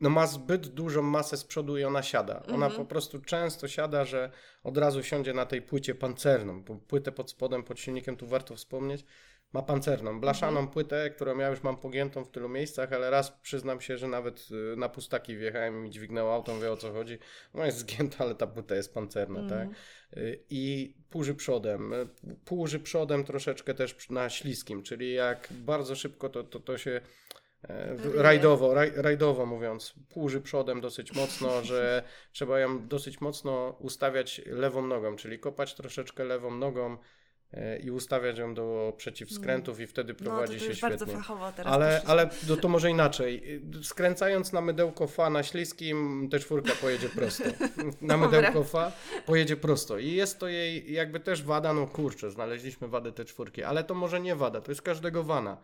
no 0.00 0.10
ma 0.10 0.26
zbyt 0.26 0.66
dużą 0.68 1.02
masę 1.02 1.36
z 1.36 1.44
przodu 1.44 1.78
i 1.78 1.84
ona 1.84 2.02
siada. 2.02 2.42
Ona 2.46 2.66
Mhm. 2.66 2.72
po 2.76 2.84
prostu 2.84 3.20
często 3.20 3.68
siada, 3.68 4.04
że 4.04 4.30
od 4.64 4.78
razu 4.78 5.02
siądzie 5.02 5.34
na 5.34 5.46
tej 5.46 5.62
płycie 5.62 5.94
pancerną, 5.94 6.62
bo 6.62 6.74
płytę 6.76 7.12
pod 7.12 7.30
spodem, 7.30 7.62
pod 7.62 7.80
silnikiem, 7.80 8.16
tu 8.16 8.26
warto 8.26 8.56
wspomnieć, 8.56 9.04
ma 9.52 9.62
pancerną, 9.62 10.20
blaszaną 10.20 10.58
Mhm. 10.60 10.68
płytę, 10.68 11.10
którą 11.10 11.38
ja 11.38 11.48
już 11.48 11.62
mam 11.62 11.76
pogiętą 11.76 12.24
w 12.24 12.30
tylu 12.30 12.48
miejscach, 12.48 12.92
ale 12.92 13.10
raz 13.10 13.30
przyznam 13.30 13.80
się, 13.80 13.98
że 13.98 14.08
nawet 14.08 14.48
y, 14.72 14.76
na 14.76 14.88
pustaki 14.88 15.36
wjechałem 15.36 15.78
i 15.78 15.80
mi 15.82 15.90
dźwignęło 15.90 16.34
auto, 16.34 16.60
wie 16.60 16.72
o 16.72 16.76
co 16.76 16.92
chodzi. 16.92 17.18
No 17.54 17.66
jest 17.66 17.78
zgięta, 17.78 18.16
ale 18.18 18.34
ta 18.34 18.46
płyta 18.46 18.74
jest 18.74 18.94
pancerna, 18.94 19.40
tak? 19.40 19.68
Mhm. 19.68 19.74
Y, 20.16 20.44
I 20.50 20.94
półży 21.10 21.34
przodem. 21.34 21.94
Półży 22.44 22.80
przodem 22.80 23.24
troszeczkę 23.24 23.74
też 23.74 24.10
na 24.10 24.30
śliskim, 24.30 24.82
czyli 24.82 25.12
jak 25.12 25.48
bardzo 25.50 25.94
szybko 25.96 26.28
to, 26.28 26.44
to, 26.44 26.60
to 26.60 26.78
się. 26.78 27.00
Rajdowo, 28.14 28.74
raj, 28.74 28.92
rajdowo 28.96 29.46
mówiąc, 29.46 29.94
półży 30.08 30.40
przodem 30.40 30.80
dosyć 30.80 31.12
mocno, 31.12 31.48
że 31.64 32.02
trzeba 32.32 32.60
ją 32.60 32.88
dosyć 32.88 33.20
mocno 33.20 33.76
ustawiać 33.78 34.40
lewą 34.46 34.86
nogą, 34.86 35.16
czyli 35.16 35.38
kopać 35.38 35.74
troszeczkę 35.74 36.24
lewą 36.24 36.50
nogą 36.50 36.96
e, 37.52 37.78
i 37.78 37.90
ustawiać 37.90 38.38
ją 38.38 38.54
do 38.54 38.92
przeciwskrętów 38.96 39.80
i 39.80 39.86
wtedy 39.86 40.12
No 40.12 40.18
to, 40.18 40.24
prowadzi 40.24 40.54
to 40.54 40.60
się 40.60 40.66
już 40.66 40.80
bardzo 40.80 41.04
świetnie. 41.04 41.22
fachowo 41.22 41.52
teraz 41.52 41.72
Ale, 41.72 42.02
ale 42.06 42.30
to, 42.48 42.56
to 42.56 42.68
może 42.68 42.90
inaczej. 42.90 43.60
Skręcając 43.82 44.52
na 44.52 44.60
mydełko 44.60 45.06
fa 45.06 45.30
na 45.30 45.42
śliskim, 45.42 46.28
te 46.30 46.38
czwórka 46.38 46.72
pojedzie 46.80 47.08
prosto. 47.08 47.44
Na 48.00 48.16
mydełko 48.16 48.64
fa 48.64 48.92
pojedzie 49.26 49.56
prosto. 49.56 49.98
I 49.98 50.12
jest 50.12 50.38
to 50.38 50.48
jej 50.48 50.92
jakby 50.92 51.20
też 51.20 51.42
wada, 51.42 51.72
no 51.72 51.86
kurczę, 51.86 52.30
znaleźliśmy 52.30 52.88
wadę 52.88 53.12
te 53.12 53.24
czwórki, 53.24 53.62
ale 53.62 53.84
to 53.84 53.94
może 53.94 54.20
nie 54.20 54.36
wada, 54.36 54.60
to 54.60 54.70
jest 54.70 54.82
każdego 54.82 55.24
wana. 55.24 55.56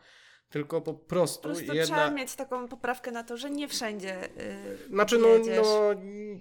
Tylko 0.52 0.80
po 0.80 0.94
Po 0.94 0.98
prostu 1.04 1.42
prostu 1.42 1.62
jedna... 1.74 1.84
trzeba 1.96 2.10
mieć 2.10 2.34
taką 2.34 2.68
poprawkę 2.68 3.10
na 3.10 3.24
to, 3.24 3.36
że 3.36 3.50
nie 3.50 3.68
wszędzie 3.68 4.28
yy, 4.36 4.88
Znaczy, 4.88 5.18
no, 5.18 5.28
no, 5.62 5.90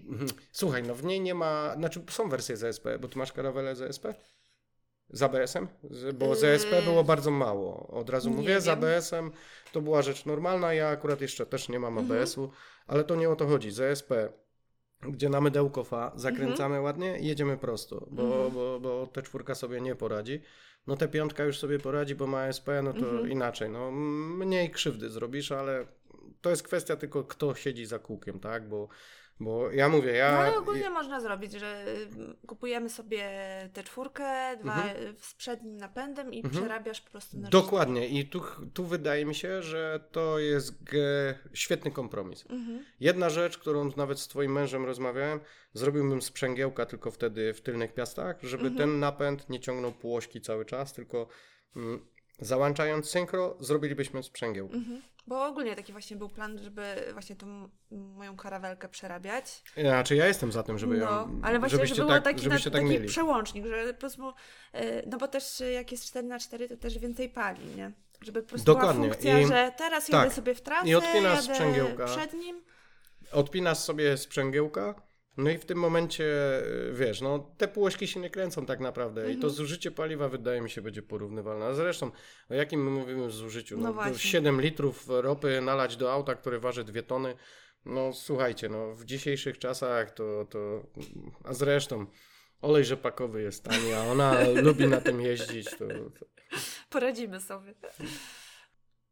mhm. 0.09 0.27
słuchaj, 0.51 0.83
no 0.83 0.95
w 0.95 1.03
niej 1.03 1.21
nie 1.21 1.33
ma, 1.35 1.73
znaczy 1.77 2.01
są 2.09 2.29
wersje 2.29 2.57
ZSP, 2.57 2.99
bo 2.99 3.07
ty 3.07 3.17
masz 3.17 3.31
karawelę 3.33 3.75
ZSP? 3.75 4.13
Z 5.09 5.23
ABS-em? 5.23 5.67
Z- 5.89 6.15
Bo 6.15 6.35
ZSP 6.35 6.71
Yy, 6.75 6.81
było 6.81 7.03
bardzo 7.03 7.31
mało. 7.31 7.87
Od 7.87 8.09
razu 8.09 8.29
nie 8.29 8.35
mówię, 8.35 8.61
z 8.61 8.65
wiem. 8.65 8.73
ABS-em 8.83 9.31
to 9.71 9.81
była 9.81 10.01
rzecz 10.01 10.25
normalna. 10.25 10.73
Ja 10.73 10.87
akurat 10.89 11.21
jeszcze 11.21 11.45
też 11.45 11.69
nie 11.69 11.79
mam 11.79 11.97
Mhm. 11.97 12.19
ABS-u, 12.21 12.51
ale 12.87 13.03
to 13.03 13.15
nie 13.15 13.29
o 13.29 13.35
to 13.35 13.47
chodzi. 13.47 13.71
ZSP, 13.71 14.11
gdzie 15.01 15.29
na 15.29 15.41
mydełko 15.41 15.83
fa 15.83 16.11
zakręcamy 16.15 16.75
Mhm. 16.75 16.83
ładnie 16.83 17.19
i 17.19 17.27
jedziemy 17.27 17.57
prosto, 17.57 18.07
bo, 18.11 18.23
Mhm. 18.23 18.51
bo, 18.51 18.79
bo 18.79 19.07
te 19.07 19.21
czwórka 19.21 19.55
sobie 19.55 19.81
nie 19.81 19.95
poradzi. 19.95 20.41
No 20.87 20.95
te 20.97 21.07
piątka 21.07 21.43
już 21.43 21.59
sobie 21.59 21.79
poradzi, 21.79 22.15
bo 22.15 22.27
ma 22.27 22.47
SP, 22.57 22.67
no 22.83 22.93
to 22.93 22.99
Mhm. 23.09 23.31
inaczej. 23.31 23.69
No 23.69 23.91
mniej 23.91 24.71
krzywdy 24.71 25.09
zrobisz, 25.09 25.51
ale 25.51 25.85
to 26.41 26.49
jest 26.49 26.63
kwestia 26.63 26.95
tylko 26.95 27.23
kto 27.23 27.55
siedzi 27.55 27.85
za 27.85 27.99
kółkiem, 27.99 28.39
tak? 28.39 28.69
Bo, 28.69 28.87
bo 29.41 29.71
ja 29.71 29.89
mówię, 29.89 30.11
ja... 30.11 30.31
No 30.31 30.37
ale 30.37 30.57
ogólnie 30.57 30.89
można 30.89 31.19
zrobić, 31.21 31.51
że 31.53 31.85
y, 32.43 32.47
kupujemy 32.47 32.89
sobie 32.89 33.29
tę 33.73 33.83
czwórkę, 33.83 34.57
dwa 34.57 34.75
Mhm. 34.75 34.97
y, 35.07 35.13
z 35.19 35.33
przednim 35.33 35.77
napędem 35.77 36.33
i 36.33 36.37
Mhm. 36.37 36.53
przerabiasz 36.55 37.01
po 37.01 37.11
prostu 37.11 37.37
na 37.39 37.49
Dokładnie 37.49 38.07
i 38.07 38.25
tu, 38.25 38.41
tu 38.73 38.85
wydaje 38.85 39.25
mi 39.25 39.35
się, 39.35 39.63
że 39.63 39.99
to 40.11 40.39
jest 40.39 40.83
ge- 40.83 41.33
świetny 41.53 41.91
kompromis. 41.91 42.45
Mhm. 42.49 42.85
Jedna 42.99 43.29
rzecz, 43.29 43.57
którą 43.57 43.91
nawet 43.97 44.19
z 44.19 44.27
twoim 44.27 44.51
mężem 44.51 44.85
rozmawiałem, 44.85 45.39
zrobiłbym 45.73 46.21
sprzęgiełka 46.21 46.85
tylko 46.85 47.11
wtedy 47.11 47.53
w 47.53 47.61
tylnych 47.61 47.93
piastach, 47.93 48.37
żeby 48.43 48.67
Mhm. 48.67 48.77
ten 48.77 48.99
napęd 48.99 49.49
nie 49.49 49.59
ciągnął 49.59 49.91
półośki 49.91 50.41
cały 50.41 50.65
czas, 50.65 50.93
tylko 50.93 51.27
mm, 51.75 52.05
załączając 52.39 53.09
synchro, 53.09 53.57
zrobilibyśmy 53.59 54.23
sprzęgiełka. 54.23 54.75
Mhm. 54.75 55.01
Bo 55.27 55.45
ogólnie 55.45 55.75
taki 55.75 55.91
właśnie 55.91 56.17
był 56.17 56.29
plan, 56.29 56.59
żeby 56.59 56.95
właśnie 57.13 57.35
tą 57.35 57.69
moją 57.91 58.35
karawelkę 58.37 58.89
przerabiać. 58.89 59.63
Znaczy 59.77 60.15
ja 60.15 60.27
jestem 60.27 60.51
za 60.51 60.63
tym, 60.63 60.79
żeby 60.79 60.97
no, 60.97 61.05
ją, 61.05 61.39
ale 61.43 61.59
właśnie, 61.59 61.85
żeby 61.87 62.01
było 62.01 62.11
tak, 62.13 62.23
taki, 62.23 62.47
na, 62.47 62.59
tak 62.59 62.73
taki 62.73 62.85
mieli. 62.85 63.07
przełącznik, 63.07 63.65
że 63.65 63.93
po 63.93 63.99
prostu, 63.99 64.29
y, 64.75 65.03
no 65.07 65.17
bo 65.17 65.27
też 65.27 65.61
y, 65.61 65.71
jak 65.71 65.91
jest 65.91 66.05
4 66.05 66.27
na 66.27 66.39
4 66.39 66.67
to 66.67 66.77
też 66.77 66.97
więcej 66.99 67.29
pali, 67.29 67.65
nie? 67.75 67.91
Żeby 68.21 68.41
po 68.43 68.49
prostu 68.49 68.65
Dokładnie. 68.65 69.01
była 69.01 69.13
funkcja, 69.13 69.39
I- 69.39 69.47
że 69.47 69.71
teraz 69.77 70.05
tak. 70.05 70.13
jadę 70.13 70.35
sobie 70.35 70.55
w 70.55 70.61
trasę, 70.61 70.87
I 70.87 70.95
odpinasz 70.95 71.23
jadę 71.47 71.53
sprzęgiełka. 71.55 72.05
przed 72.05 72.33
nim. 72.33 72.61
Odpinasz 73.31 73.77
sobie 73.77 74.17
sprzęgiełka, 74.17 74.95
no 75.37 75.49
i 75.49 75.57
w 75.57 75.65
tym 75.65 75.77
momencie, 75.77 76.23
y, 76.89 76.93
wiesz, 76.93 77.21
no 77.21 77.51
te 77.57 77.67
półośki 77.67 78.07
się 78.07 78.19
nie 78.19 78.29
kręcą 78.29 78.65
tak 78.65 78.79
naprawdę 78.79 79.21
i 79.21 79.25
to 79.25 79.33
Mhm. 79.33 79.53
zużycie 79.53 79.91
paliwa 79.91 80.29
wydaje 80.29 80.61
mi 80.61 80.69
się 80.69 80.81
będzie 80.81 81.01
porównywalne. 81.01 81.65
A 81.65 81.73
zresztą, 81.73 82.11
o 82.49 82.53
jakim 82.53 82.83
my 82.83 82.91
mówimy 82.91 83.29
zużyciu? 83.31 83.77
No 83.77 83.83
No, 83.83 83.93
właśnie. 83.93 84.17
7 84.17 84.61
litrów 84.61 85.05
ropy 85.07 85.61
nalać 85.61 85.97
do 85.97 86.13
auta, 86.13 86.35
które 86.35 86.59
waży 86.59 86.83
2 86.83 87.01
tony. 87.01 87.35
No 87.85 88.13
słuchajcie, 88.13 88.69
no 88.69 88.95
w 88.95 89.05
dzisiejszych 89.05 89.57
czasach 89.59 90.11
to, 90.11 90.45
to 90.49 90.83
a 91.43 91.53
zresztą 91.53 92.05
olej 92.61 92.85
rzepakowy 92.85 93.41
jest 93.41 93.63
tani, 93.63 93.93
a 93.93 94.03
ona 94.03 94.37
lubi 94.63 94.87
na 94.87 95.01
tym 95.01 95.21
jeździć, 95.21 95.69
to, 95.69 95.87
to 96.19 96.25
Poradzimy 96.89 97.39
sobie. 97.41 97.73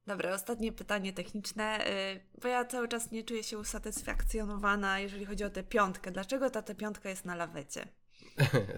Dobra, 0.09 0.33
ostatnie 0.33 0.71
pytanie 0.71 1.13
techniczne, 1.13 1.87
y, 1.87 2.19
bo 2.41 2.47
ja 2.47 2.65
cały 2.65 2.87
czas 2.87 3.11
nie 3.11 3.23
czuję 3.23 3.43
się 3.43 3.57
usatysfakcjonowana, 3.57 4.99
jeżeli 4.99 5.25
chodzi 5.25 5.43
o 5.43 5.49
tę 5.49 5.63
piątkę. 5.63 6.11
Dlaczego 6.11 6.49
ta, 6.49 6.61
ta 6.61 6.75
piątka 6.75 7.09
jest 7.09 7.25
na 7.25 7.35
lawecie? 7.35 7.87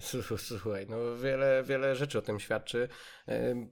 Słuchaj, 0.48 0.86
no 0.88 1.16
wiele, 1.16 1.62
wiele 1.66 1.96
rzeczy 1.96 2.18
o 2.18 2.22
tym 2.22 2.40
świadczy. 2.40 2.88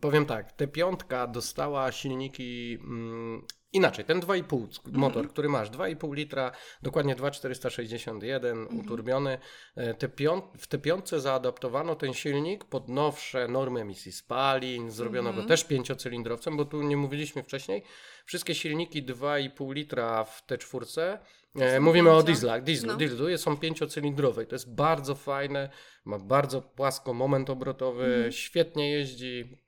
Powiem 0.00 0.26
tak, 0.26 0.52
te 0.52 0.68
piątka 0.68 1.26
dostała 1.26 1.92
silniki 1.92 2.78
mm, 2.80 3.46
inaczej. 3.72 4.04
Ten 4.04 4.20
2,5 4.20 4.66
sk- 4.68 4.92
motor, 4.92 5.28
który 5.28 5.48
masz, 5.48 5.70
2,5 5.70 6.14
litra, 6.14 6.52
dokładnie 6.82 7.14
2,461 7.14 8.66
uturbiony. 8.80 9.38
E, 9.76 9.94
te 9.94 10.08
w 10.58 10.66
te 10.66 10.78
piątce 10.78 11.20
zaadaptowano 11.20 11.94
ten 11.94 12.14
silnik 12.14 12.64
pod 12.64 12.88
nowsze 12.88 13.48
normy 13.48 13.80
emisji 13.80 14.12
spalin, 14.12 14.90
zrobiono 14.90 15.32
go 15.32 15.42
też 15.42 15.64
pięciocylindrowcem, 15.64 16.56
bo 16.56 16.64
tu 16.64 16.82
nie 16.82 16.96
mówiliśmy 16.96 17.42
wcześniej. 17.42 17.82
Wszystkie 18.24 18.54
silniki 18.54 19.02
2,5 19.04 19.74
litra 19.74 20.24
w 20.24 20.46
te 20.46 20.58
czwórce 20.58 21.18
E, 21.58 21.80
mówimy 21.80 22.10
o 22.10 22.22
dieslach. 22.22 22.62
Dieslu, 22.62 22.88
No. 22.88 22.96
dieslu 22.96 23.38
są 23.38 23.56
pięciocylindrowe. 23.56 24.46
To 24.46 24.54
jest 24.54 24.74
bardzo 24.74 25.14
fajne, 25.14 25.70
ma 26.04 26.18
bardzo 26.18 26.62
płasko 26.62 27.14
moment 27.14 27.50
obrotowy, 27.50 28.28
świetnie 28.30 28.90
jeździ. 28.90 29.58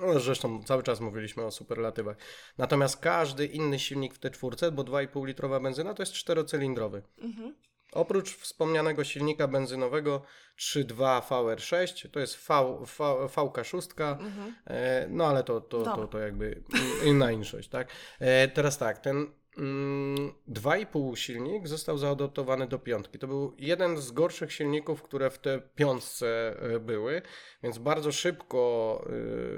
No, 0.00 0.20
zresztą 0.20 0.62
cały 0.64 0.82
czas 0.82 1.00
mówiliśmy 1.00 1.44
o 1.44 1.50
superlatywach. 1.50 2.16
Natomiast 2.58 2.96
każdy 3.00 3.46
inny 3.46 3.78
silnik 3.78 4.14
w 4.14 4.20
T4, 4.20 4.70
bo 4.72 4.82
2,5 4.82 5.26
litrowa 5.26 5.60
benzyna 5.60 5.94
to 5.94 6.02
jest 6.02 6.12
czterocylindrowy. 6.12 7.02
Mhm. 7.18 7.54
Oprócz 7.92 8.36
wspomnianego 8.36 9.04
silnika 9.04 9.48
benzynowego 9.48 10.22
3.2 10.58 11.20
VR6, 11.20 12.08
to 12.10 12.20
jest 12.20 12.36
v, 12.36 12.48
v, 12.86 12.98
VK6, 13.34 14.02
Mhm. 14.20 14.54
e, 14.66 15.06
no 15.10 15.26
ale 15.26 15.44
to, 15.44 15.60
to, 15.60 15.82
to, 15.82 16.06
to 16.06 16.18
jakby 16.18 16.62
inna 17.04 17.30
inszość, 17.38 17.68
tak? 17.68 17.88
E, 18.18 18.48
teraz 18.48 18.78
tak, 18.78 18.98
ten 18.98 19.26
2,5 19.56 21.16
silnik 21.16 21.68
został 21.68 21.98
zaadoptowany 21.98 22.66
do 22.66 22.78
piątki. 22.78 23.18
To 23.18 23.26
był 23.26 23.52
jeden 23.58 23.96
z 23.96 24.10
gorszych 24.10 24.52
silników, 24.52 25.02
które 25.02 25.30
w 25.30 25.38
te 25.38 25.60
piątce 25.74 26.56
e, 26.74 26.80
były, 26.80 27.22
więc 27.62 27.78
bardzo 27.78 28.12
szybko 28.12 29.04
e, 29.06 29.10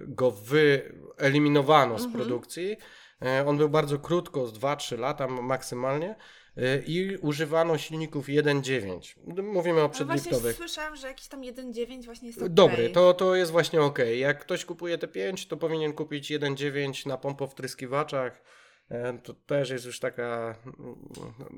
go 0.07 0.31
wyeliminowano 0.31 1.99
z 1.99 2.05
Mhm. 2.05 2.21
produkcji. 2.25 2.77
E, 3.23 3.47
On 3.47 3.57
był 3.59 3.69
bardzo 3.69 3.99
krótko, 3.99 4.47
z 4.47 4.53
2-3 4.53 4.99
lata 4.99 5.29
maksymalnie. 5.29 6.15
I 6.87 7.17
używano 7.23 7.79
silników 7.79 8.27
1.9. 8.27 9.43
Mówimy 9.43 9.81
o 9.83 9.89
przedliftowych. 9.89 10.57
słyszałam, 10.57 10.97
że 10.97 11.07
jakiś 11.09 11.29
tam 11.29 11.41
1.9 11.41 12.05
właśnie 12.05 12.27
jest 12.29 12.39
okej. 12.39 12.51
Dobry, 12.51 12.91
to, 12.91 13.15
to 13.15 13.35
jest 13.35 13.53
właśnie 13.53 13.83
ok. 13.83 13.99
Jak 14.17 14.39
ktoś 14.41 14.65
kupuje 14.65 14.99
te 14.99 15.09
5, 15.09 15.47
to 15.47 15.57
powinien 15.57 15.93
kupić 15.93 16.31
1.9 16.31 17.07
na 17.07 17.17
pompowtryskiwaczach. 17.17 18.43
E, 18.91 19.19
To 19.19 19.35
też 19.35 19.71
jest 19.71 19.85
już 19.85 20.01
taka, 20.01 20.55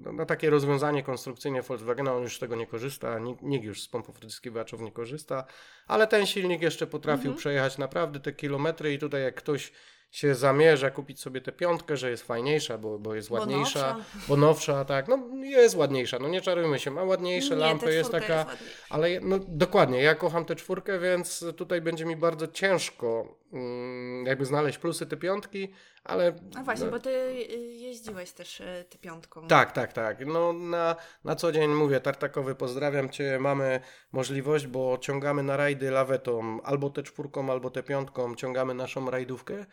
no, 0.04 0.12
no, 0.12 0.26
takie 0.26 0.50
rozwiązanie 0.50 1.02
konstrukcyjne 1.02 1.62
Volkswagena, 1.62 2.14
on 2.14 2.22
już 2.22 2.36
z 2.36 2.38
tego 2.38 2.56
nie 2.56 2.66
korzysta, 2.66 3.18
nikt, 3.18 3.42
nikt 3.42 3.64
już 3.64 3.82
z 3.82 3.88
pompowtryskiwaczów 3.88 4.80
nie 4.80 4.92
korzysta, 4.92 5.44
ale 5.86 6.06
ten 6.06 6.26
silnik 6.26 6.62
jeszcze 6.62 6.86
potrafił 6.86 7.26
Mhm. 7.30 7.36
przejechać 7.38 7.78
naprawdę 7.78 8.20
te 8.20 8.32
kilometry 8.32 8.94
i 8.94 8.98
tutaj 8.98 9.22
jak 9.22 9.34
ktoś 9.34 9.72
się 10.10 10.34
zamierza 10.34 10.90
kupić 10.90 11.20
sobie 11.20 11.40
tę 11.40 11.52
piątkę, 11.52 11.96
że 11.96 12.10
jest 12.10 12.22
fajniejsza, 12.26 12.78
bo, 12.78 12.98
bo 12.98 13.14
jest 13.14 13.28
Bo 13.28 13.34
ładniejsza, 13.34 13.94
nowsza. 13.94 14.04
bo 14.28 14.36
nowsza, 14.36 14.84
tak, 14.84 15.08
no 15.08 15.18
jest 15.44 15.76
ładniejsza, 15.76 16.18
no 16.18 16.28
nie 16.28 16.40
czarujmy 16.40 16.78
się, 16.78 16.90
ma 16.90 17.02
ładniejsze 17.04 17.54
Nie, 17.54 17.60
lampy, 17.60 17.94
jest 17.94 18.10
taka... 18.12 18.36
ładniejsza. 18.36 18.64
Ale 18.90 19.20
no, 19.20 19.38
dokładnie, 19.48 20.02
ja 20.02 20.14
kocham 20.14 20.44
tę 20.44 20.56
czwórkę, 20.56 20.98
więc 20.98 21.44
tutaj 21.56 21.80
będzie 21.80 22.04
mi 22.06 22.16
bardzo 22.16 22.48
ciężko 22.48 23.36
mm, 23.52 24.26
jakby 24.26 24.44
znaleźć 24.44 24.78
plusy 24.78 25.06
tej 25.06 25.18
piątki, 25.18 25.72
ale... 26.04 26.32
A 26.56 26.62
właśnie, 26.62 26.86
no, 26.86 26.92
bo 26.92 26.98
ty 26.98 27.10
y, 27.10 27.72
jeździłeś 27.72 28.32
też 28.32 28.62
ty 28.88 28.98
piątką. 28.98 29.48
Tak, 29.48 29.72
tak, 29.72 29.92
tak. 29.92 30.26
No 30.26 30.52
na, 30.52 30.96
na 31.24 31.36
co 31.36 31.52
dzień 31.52 31.70
mówię, 31.70 32.00
Tartakowy, 32.00 32.54
pozdrawiam 32.54 33.10
Cię, 33.10 33.38
mamy 33.38 33.80
możliwość, 34.12 34.66
bo 34.66 34.98
ciągamy 34.98 35.42
na 35.42 35.56
rajdy 35.56 35.90
lawetą, 35.90 36.62
albo 36.62 36.90
tę 36.90 37.02
czwórką, 37.02 37.50
albo 37.50 37.70
tę 37.70 37.82
piątką, 37.82 38.34
ciągamy 38.34 38.74
naszą 38.74 39.10
rajdówkę. 39.10 39.66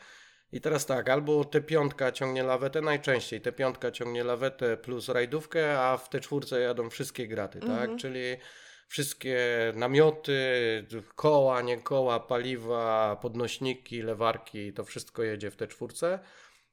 I 0.51 0.61
teraz 0.61 0.85
tak, 0.85 1.09
albo 1.09 1.45
tę 1.45 1.61
piątka 1.61 2.11
ciągnie 2.11 2.43
lawetę, 2.43 2.81
najczęściej 2.81 3.41
tę 3.41 3.51
piątka 3.51 3.91
ciągnie 3.91 4.23
lawetę 4.23 4.77
plus 4.77 5.09
rajdówkę, 5.09 5.81
a 5.81 5.97
w 5.97 6.09
tę 6.09 6.19
czwórce 6.19 6.59
jadą 6.59 6.89
wszystkie 6.89 7.27
graty, 7.27 7.59
tak? 7.59 7.69
Mhm. 7.69 7.97
Czyli 7.97 8.37
wszystkie 8.87 9.37
namioty, 9.75 10.41
koła, 11.15 11.61
nie 11.61 11.77
koła, 11.77 12.19
paliwa, 12.19 13.15
podnośniki, 13.21 14.01
lewarki, 14.01 14.73
to 14.73 14.83
wszystko 14.83 15.23
jedzie 15.23 15.51
w 15.51 15.55
tę 15.55 15.67
czwórce. 15.67 16.19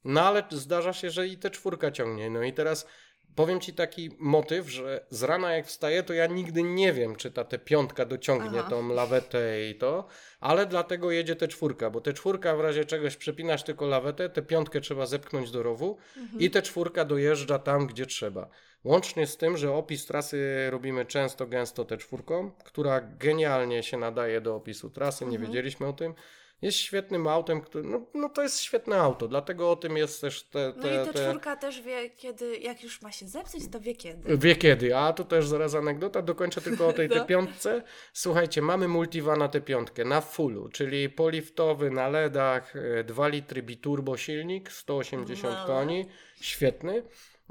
No 0.05 0.23
ale 0.23 0.45
zdarza 0.51 0.93
się, 0.93 1.11
że 1.11 1.29
i 1.29 1.37
tę 1.39 1.51
czwórka 1.51 1.91
ciągnie. 1.91 2.31
No 2.31 2.43
i 2.43 2.53
teraz 2.53 2.87
powiem 3.35 3.61
Ci 3.61 3.73
taki 3.73 4.11
motyw, 4.19 4.71
że 4.71 5.07
z 5.11 5.23
rana 5.23 5.53
jak 5.53 5.67
wstaję, 5.67 6.03
to 6.03 6.15
ja 6.15 6.27
nigdy 6.27 6.63
nie 6.63 6.93
wiem, 6.93 7.17
czy 7.17 7.31
ta 7.31 7.45
tę 7.45 7.59
piątka 7.59 8.05
dociągnie 8.05 8.61
Aha. 8.61 8.71
tą 8.71 8.89
lawetę 8.89 9.69
i 9.71 9.75
to, 9.75 10.07
ale 10.41 10.67
dlatego 10.67 11.11
jedzie 11.11 11.37
tę 11.37 11.49
czwórka, 11.49 11.91
bo 11.91 12.01
tę 12.01 12.13
czwórka 12.13 12.57
w 12.57 12.61
razie 12.61 12.85
czegoś 12.85 13.17
przepinasz 13.17 13.63
tylko 13.63 13.87
lawetę, 13.87 14.29
tę 14.29 14.43
piątkę 14.43 14.81
trzeba 14.81 15.07
zepchnąć 15.07 15.51
do 15.51 15.63
rowu 15.63 15.99
Mhm. 16.17 16.41
i 16.41 16.51
tę 16.51 16.63
czwórka 16.63 17.05
dojeżdża 17.05 17.59
tam, 17.59 17.87
gdzie 17.87 18.07
trzeba. 18.07 18.49
Łącznie 18.85 19.27
z 19.27 19.37
tym, 19.37 19.57
że 19.57 19.73
opis 19.73 20.07
trasy 20.07 20.67
robimy 20.71 21.05
często, 21.07 21.47
gęsto 21.47 21.85
tę 21.85 21.97
czwórką, 21.97 22.51
która 22.65 23.01
genialnie 23.01 23.83
się 23.83 23.97
nadaje 23.97 24.41
do 24.41 24.57
opisu 24.57 24.91
trasy, 24.91 25.25
nie 25.25 25.31
Mhm. 25.37 25.47
wiedzieliśmy 25.53 25.87
o 25.87 25.93
tym. 25.93 26.15
Jest 26.63 26.79
świetnym 26.79 27.27
autem, 27.27 27.61
który, 27.61 27.89
no, 27.89 28.07
no 28.15 28.29
to 28.29 28.43
jest 28.43 28.61
świetne 28.61 28.97
auto, 28.97 29.29
dlatego 29.29 29.71
o 29.71 29.77
tym 29.77 29.97
jest 29.97 30.21
też 30.21 30.43
te, 30.43 30.73
No 30.77 30.83
te, 30.83 31.03
i 31.03 31.07
ta 31.07 31.13
te... 31.13 31.29
czwórka 31.29 31.57
też 31.57 31.83
wie 31.83 32.11
kiedy, 32.11 32.57
jak 32.59 32.83
już 32.83 33.03
ma 33.03 33.13
się 33.13 33.29
zepsuć, 33.29 33.63
to 33.73 33.81
wie 33.81 33.95
kiedy. 33.95 34.37
Wie 34.39 34.57
kiedy, 34.57 34.97
a 34.97 35.13
tu 35.13 35.25
też 35.25 35.47
zaraz 35.47 35.75
anegdota, 35.75 36.23
dokończę 36.23 36.61
tylko 36.61 36.89
o 36.89 36.93
tej 36.93 37.09
No. 37.11 37.15
te 37.15 37.25
piątce. 37.25 37.83
Słuchajcie, 38.13 38.63
mamy 38.63 38.89
multivana 38.89 39.49
tę 39.49 39.61
piątkę 39.61 40.05
na 40.05 40.21
fullu, 40.21 40.69
czyli 40.69 41.11
poliftowy 41.11 41.91
na 41.91 42.09
LEDach, 42.09 42.77
e, 42.77 43.05
2 43.05 43.29
litry 43.29 43.63
biturbo 43.63 44.17
silnik, 44.17 44.73
180 44.73 45.55
No. 45.61 45.67
koni, 45.67 46.07
świetny, 46.41 47.03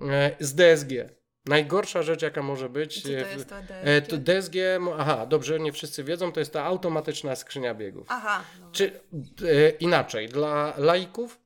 e, 0.09 0.35
z 0.39 0.55
DSG. 0.55 1.09
Najgorsza 1.45 2.03
rzecz 2.03 2.21
jaka 2.21 2.41
może 2.41 2.69
być. 2.69 3.01
Co 3.01 3.07
to 3.09 3.13
e, 3.15 3.33
jest 3.33 3.49
to 3.49 3.55
e, 3.57 4.01
DSG? 4.01 4.09
to 4.09 4.17
DSG, 4.17 4.55
aha, 4.97 5.25
dobrze, 5.25 5.59
nie 5.59 5.71
wszyscy 5.71 6.03
wiedzą, 6.03 6.31
to 6.31 6.39
jest 6.39 6.53
ta 6.53 6.63
automatyczna 6.63 7.35
skrzynia 7.35 7.73
biegów. 7.75 8.07
Aha. 8.09 8.43
dobra. 8.59 8.69
Czy 8.71 8.85
e, 8.85 9.69
inaczej, 9.69 10.29
dla 10.29 10.73
laików 10.77 11.39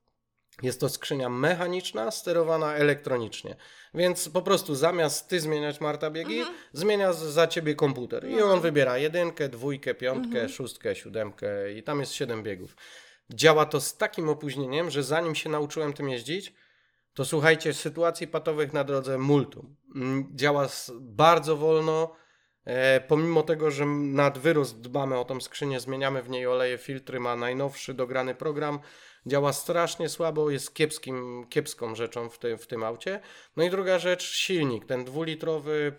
jest 0.63 0.79
to 0.79 0.89
skrzynia 0.89 1.29
mechaniczna, 1.29 2.11
sterowana 2.11 2.73
elektronicznie. 2.75 3.55
Więc 3.93 4.29
po 4.29 4.41
prostu 4.41 4.75
zamiast 4.75 5.27
ty 5.27 5.39
zmieniać 5.39 5.81
Marta 5.81 6.11
biegi, 6.11 6.39
Mhm. 6.39 6.57
zmienia 6.73 7.13
za 7.13 7.47
ciebie 7.47 7.75
komputer. 7.75 8.27
I 8.29 8.35
No. 8.35 8.53
on 8.53 8.61
wybiera 8.61 8.97
jedynkę, 8.97 9.49
dwójkę, 9.49 9.93
piątkę, 9.95 10.27
Mhm. 10.27 10.49
szóstkę, 10.49 10.95
siódemkę 10.95 11.73
i 11.73 11.83
tam 11.83 11.99
jest 11.99 12.13
siedem 12.13 12.43
biegów. 12.43 12.75
Działa 13.29 13.65
to 13.65 13.81
z 13.81 13.97
takim 13.97 14.29
opóźnieniem, 14.29 14.89
że 14.89 15.03
zanim 15.03 15.35
się 15.35 15.49
nauczyłem 15.49 15.93
tym 15.93 16.09
jeździć, 16.09 16.53
to 17.13 17.25
słuchajcie, 17.25 17.73
sytuacji 17.73 18.27
patowych 18.27 18.73
na 18.73 18.83
drodze 18.83 19.17
multum. 19.17 19.75
Działa 20.35 20.67
bardzo 20.99 21.57
wolno, 21.57 22.15
e, 22.65 23.01
pomimo 23.01 23.43
tego, 23.43 23.71
że 23.71 23.85
nad 23.85 24.37
wyrost 24.37 24.81
dbamy 24.81 25.19
o 25.19 25.25
tą 25.25 25.41
skrzynię, 25.41 25.79
zmieniamy 25.79 26.21
w 26.21 26.29
niej 26.29 26.47
oleje, 26.47 26.77
filtry, 26.77 27.19
ma 27.19 27.35
najnowszy 27.35 27.93
dograny 27.93 28.35
program, 28.35 28.79
działa 29.25 29.53
strasznie 29.53 30.09
słabo, 30.09 30.49
jest 30.49 30.73
kiepskim, 30.73 31.45
kiepską 31.49 31.95
rzeczą 31.95 32.29
w, 32.29 32.37
tym 32.39 32.57
w 32.57 32.67
tym 32.67 32.83
aucie. 32.83 33.19
No 33.57 33.63
i 33.63 33.69
druga 33.69 33.99
rzecz, 33.99 34.23
silnik, 34.23 34.85
ten 34.85 35.05
dwulitrowy, 35.05 35.93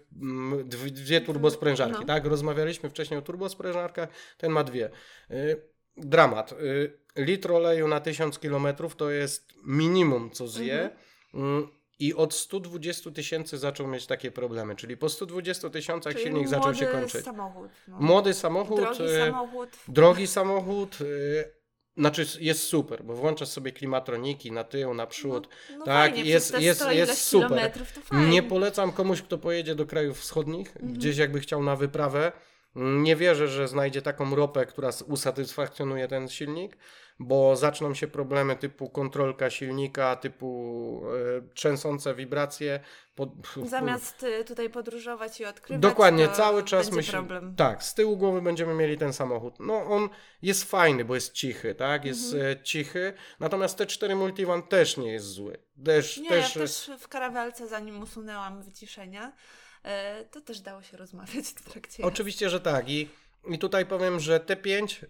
dw- 0.64 0.90
dwie 0.90 1.20
turbosprężarki, 1.20 2.01
No. 2.01 2.07
tak? 2.07 2.26
Rozmawialiśmy 2.26 2.90
wcześniej 2.90 3.18
o 3.18 3.22
turbosprężarkach, 3.22 4.09
ten 4.38 4.53
ma 4.53 4.64
dwie. 4.64 4.90
Y, 5.30 5.62
Dramat. 5.96 6.53
Y, 6.53 6.99
Litr 7.16 7.53
oleju 7.53 7.88
na 7.88 8.01
1000 8.01 8.38
km 8.38 8.66
to 8.96 9.11
jest 9.11 9.53
minimum, 9.66 10.30
co 10.30 10.49
zje. 10.49 10.90
Mm, 11.34 11.68
I 11.99 12.14
od 12.14 12.34
120 12.34 13.11
tysięcy 13.11 13.59
zaczął 13.59 13.86
mieć 13.86 14.07
takie 14.07 14.30
problemy, 14.30 14.76
czyli 14.76 14.96
po 14.96 15.09
120 15.09 15.70
tysiącach 15.70 16.12
Czyli 16.12 16.24
silnik 16.24 16.49
zaczął 16.49 16.74
się 16.74 16.86
kończyć. 16.86 17.24
samochód. 17.24 17.70
No. 17.88 17.96
Młody 18.01 18.34
samochód, 18.34 18.80
Drogi 18.80 19.03
y, 19.05 19.18
samochód. 19.26 19.68
drogi 19.88 20.26
samochód, 20.26 21.01
y, 21.01 21.53
znaczy 21.96 22.26
jest 22.40 22.62
super, 22.62 23.05
bo 23.05 23.14
włączasz 23.14 23.49
sobie 23.49 23.72
klimatroniki 23.72 24.53
na 24.53 24.64
tył, 24.64 24.94
na 24.94 25.07
przód. 25.07 25.49
No 25.78 25.84
tak, 25.84 26.12
fajnie, 26.14 26.30
jest- 26.30 26.61
jest- 26.61 26.80
100 26.80 26.92
jest 26.92 27.24
super. 27.24 27.72
Nie 28.12 28.42
polecam 28.42 28.92
komuś, 28.92 29.22
kto 29.22 29.38
pojedzie 29.38 29.74
do 29.74 29.86
krajów 29.86 30.20
wschodnich, 30.20 30.68
Mhm. 30.76 30.92
gdzieś 30.94 31.16
jakby 31.16 31.40
chciał 31.40 31.62
na 31.62 31.76
wyprawę. 31.76 32.32
Nie 32.74 33.16
wierzę, 33.16 33.49
że 33.49 33.68
znajdzie 33.68 34.03
taką 34.03 34.34
ropę, 34.36 34.66
która 34.66 34.90
usatysfakcjonuje 35.07 36.09
ten 36.09 36.28
silnik, 36.28 36.76
bo 37.19 37.57
zaczną 37.57 37.95
się 37.95 38.09
problemy 38.09 38.57
typu 38.57 38.91
kontrolka 38.91 39.51
silnika, 39.51 40.16
typu 40.16 41.03
e, 41.39 41.55
trzęsące 41.55 42.14
wibracje. 42.14 42.81
Po, 43.14 43.33
Zamiast 43.66 44.23
y, 44.23 44.45
tutaj 44.45 44.71
podróżować 44.71 45.41
i 45.41 45.45
odkrywać, 45.45 45.83
Dokładnie, 45.83 46.29
cały 46.29 46.62
czas 46.62 46.87
będzie 46.87 46.97
myśl... 46.97 47.12
problem. 47.12 47.55
Tak, 47.57 47.85
z 47.85 47.95
tyłu 47.95 48.16
głowy 48.16 48.43
będziemy 48.43 48.75
mieli 48.75 48.99
ten 48.99 49.12
samochód. 49.12 49.55
No 49.61 49.75
on 49.85 50.09
jest 50.43 50.64
fajny, 50.64 51.05
bo 51.05 51.14
jest 51.14 51.33
cichy, 51.33 51.75
tak? 51.75 52.05
Jest 52.05 52.33
Mhm. 52.35 52.53
e, 52.53 52.62
cichy. 52.62 53.12
Natomiast 53.41 53.79
T4 53.81 54.16
Multivan 54.16 54.62
też 54.62 54.97
nie 54.97 55.12
jest 55.12 55.27
zły. 55.27 55.59
Też, 55.85 56.16
Nie, 56.19 56.29
też, 56.29 56.57
ja 56.57 56.62
też 56.62 56.91
w 56.99 57.09
karawelce, 57.09 57.66
zanim 57.69 58.03
usunęłam 58.03 58.62
wyciszenia, 58.62 59.33
e, 59.83 60.25
to 60.25 60.41
też 60.41 60.61
dało 60.61 60.83
się 60.83 60.97
rozmawiać 60.97 61.45
w 61.47 61.71
trakcie. 61.71 62.03
Oczywiście, 62.05 62.51
że 62.51 62.61
tak. 62.61 62.89
I, 62.89 63.09
I 63.49 63.59
tutaj 63.59 63.87
powiem, 63.87 64.21
że 64.21 64.41
T5 64.41 65.05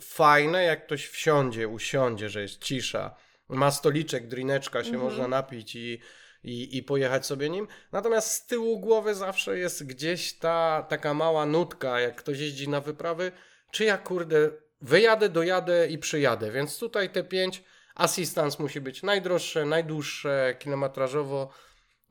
fajne, 0.00 0.64
jak 0.64 0.86
ktoś 0.86 1.06
wsiądzie, 1.06 1.68
usiądzie, 1.68 2.28
że 2.28 2.42
jest 2.42 2.58
cisza, 2.58 3.14
ma 3.48 3.70
stoliczek, 3.70 4.26
drineczka, 4.26 4.84
się 4.84 4.90
Mhm. 4.90 5.04
można 5.04 5.28
napić 5.28 5.76
i, 5.76 6.00
i, 6.44 6.76
i 6.76 6.82
pojechać 6.82 7.26
sobie 7.26 7.50
nim. 7.50 7.68
Natomiast 7.92 8.32
z 8.32 8.46
tyłu 8.46 8.80
głowy 8.80 9.14
zawsze 9.14 9.58
jest 9.58 9.86
gdzieś 9.86 10.38
ta 10.38 10.86
taka 10.88 11.14
mała 11.14 11.46
nutka, 11.46 12.00
jak 12.00 12.16
ktoś 12.16 12.38
jeździ 12.38 12.68
na 12.68 12.80
wyprawy, 12.80 13.32
czy 13.72 13.84
ja 13.84 13.98
kurde 13.98 14.50
wyjadę, 14.80 15.28
dojadę 15.28 15.86
i 15.86 15.98
przyjadę. 15.98 16.50
Więc 16.50 16.78
tutaj 16.78 17.08
T5 17.10 17.60
assistance 17.94 18.62
musi 18.62 18.80
być 18.80 19.02
najdroższe, 19.02 19.64
najdłuższe 19.64 20.56
kilometrażowo. 20.58 21.50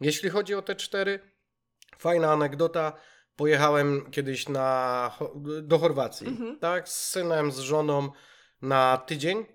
Jeśli 0.01 0.29
chodzi 0.29 0.55
o 0.55 0.61
T4, 0.61 1.19
fajna 1.99 2.31
anegdota. 2.31 2.93
Pojechałem 3.37 4.11
kiedyś 4.11 4.49
na, 4.49 5.11
do 5.61 5.79
Chorwacji, 5.79 6.27
Mhm. 6.27 6.59
tak, 6.59 6.89
z 6.89 7.09
synem, 7.09 7.51
z 7.51 7.59
żoną 7.59 8.09
na 8.61 8.97
tydzień. 8.97 9.45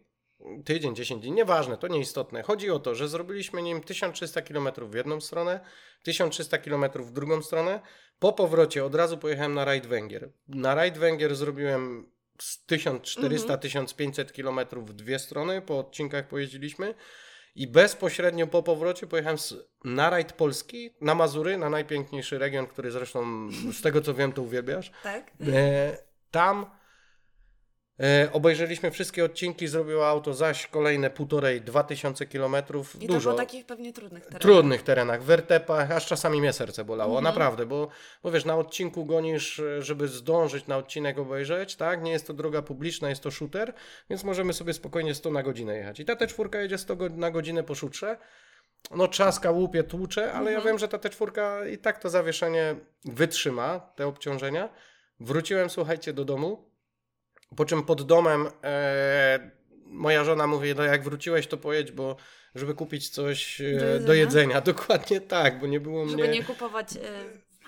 tydzień, 0.64 0.96
10 0.96 1.22
dni, 1.22 1.32
nieważne, 1.32 1.76
to 1.78 1.88
nieistotne. 1.88 2.42
Chodzi 2.42 2.70
o 2.70 2.78
to, 2.78 2.94
że 2.94 3.08
zrobiliśmy 3.08 3.62
nim 3.62 3.80
1300 3.82 4.42
km 4.42 4.68
w 4.90 4.94
jedną 4.94 5.20
stronę, 5.20 5.60
1300 6.02 6.58
km 6.58 6.84
w 6.94 7.12
drugą 7.12 7.42
stronę. 7.42 7.80
Po 8.18 8.32
powrocie 8.32 8.84
od 8.84 8.94
razu 8.94 9.18
pojechałem 9.18 9.54
na 9.54 9.64
rajd 9.64 9.86
Węgier. 9.86 10.32
Na 10.48 10.74
rajd 10.74 10.98
Węgier 10.98 11.34
zrobiłem 11.34 12.10
z 12.40 12.66
1400-1500 12.66 14.32
km 14.32 14.84
w 14.84 14.92
dwie 14.92 15.18
strony, 15.18 15.62
po 15.62 15.78
odcinkach 15.78 16.28
pojeździliśmy. 16.28 16.94
I 17.54 17.66
bezpośrednio 17.66 18.46
po 18.46 18.62
powrocie 18.62 19.06
pojechałem 19.06 19.38
z, 19.38 19.54
na 19.84 20.10
rajd 20.10 20.32
Polski, 20.32 20.90
na 21.00 21.14
Mazury, 21.14 21.58
na 21.58 21.70
najpiękniejszy 21.70 22.38
region, 22.38 22.66
który 22.66 22.90
zresztą 22.90 23.48
z 23.72 23.82
tego 23.82 24.00
co 24.00 24.14
wiem, 24.14 24.32
to 24.32 24.42
uwielbiasz. 24.42 24.92
Tak? 25.02 25.30
E, 25.52 25.98
tam 26.30 26.66
e, 28.00 28.28
obejrzeliśmy 28.32 28.90
wszystkie 28.90 29.24
odcinki, 29.24 29.68
zrobiło 29.68 30.08
auto 30.08 30.34
zaś 30.34 30.66
kolejne 30.66 31.10
półtorej, 31.10 31.60
dwa 31.60 31.82
tysiące 31.84 32.26
kilometrów. 32.26 33.02
I 33.02 33.06
to 33.06 33.12
Dużo. 33.14 33.30
po 33.30 33.36
takich 33.36 33.66
pewnie 33.66 33.92
trudnych 33.92 34.22
terenach. 34.22 34.42
Trudnych 34.42 34.82
terenach, 34.82 35.22
wertepach, 35.22 35.90
aż 35.90 36.06
czasami 36.06 36.40
mnie 36.40 36.52
serce 36.52 36.84
bolało, 36.84 37.18
Mhm. 37.18 37.24
naprawdę, 37.24 37.66
bo, 37.66 37.88
bo 38.22 38.30
wiesz, 38.30 38.44
na 38.44 38.56
odcinku 38.56 39.04
gonisz, 39.04 39.62
żeby 39.78 40.08
zdążyć 40.08 40.66
na 40.66 40.76
odcinek 40.76 41.18
obejrzeć, 41.18 41.76
tak? 41.76 42.02
Nie 42.02 42.12
jest 42.12 42.26
to 42.26 42.32
droga 42.34 42.62
publiczna, 42.62 43.08
jest 43.08 43.22
to 43.22 43.30
shooter, 43.30 43.72
więc 44.10 44.24
możemy 44.24 44.52
sobie 44.52 44.72
spokojnie 44.72 45.14
100 45.14 45.30
na 45.30 45.42
godzinę 45.42 45.76
jechać. 45.76 46.00
I 46.00 46.04
ta 46.04 46.14
T4 46.14 46.58
jedzie 46.58 46.78
100 46.78 46.96
go- 46.96 47.08
na 47.08 47.30
godzinę 47.30 47.62
po 47.62 47.74
szutrze, 47.74 48.16
no 48.90 49.08
trzaska, 49.08 49.50
łupie, 49.50 49.82
tłucze, 49.82 50.32
ale 50.32 50.50
ja 50.52 50.56
Mhm. 50.58 50.66
wiem, 50.72 50.78
że 50.78 50.88
ta 50.88 50.98
T4 50.98 51.66
i 51.72 51.78
tak 51.78 51.98
to 51.98 52.10
zawieszenie 52.10 52.74
wytrzyma, 53.04 53.80
te 53.96 54.06
obciążenia. 54.06 54.68
Wróciłem, 55.20 55.70
słuchajcie, 55.70 56.12
do 56.12 56.24
domu, 56.24 56.71
po 57.56 57.64
czym 57.64 57.82
pod 57.82 58.02
domem 58.02 58.48
e, 58.64 59.50
moja 59.86 60.24
żona 60.24 60.46
mówi, 60.46 60.74
no 60.74 60.82
jak 60.82 61.04
wróciłeś, 61.04 61.46
to 61.46 61.56
pojedź, 61.56 61.92
bo 61.92 62.16
żeby 62.54 62.74
kupić 62.74 63.08
coś 63.08 63.60
e, 63.60 63.64
Do 63.64 63.70
jedzenia? 63.74 64.06
do 64.06 64.14
jedzenia. 64.14 64.60
Dokładnie 64.72 65.20
tak, 65.20 65.60
bo 65.60 65.66
nie 65.66 65.80
było 65.80 66.08
Żeby 66.08 66.22
mnie 66.22 66.32
nie 66.32 66.44
kupować 66.44 66.96
y, 66.96 67.00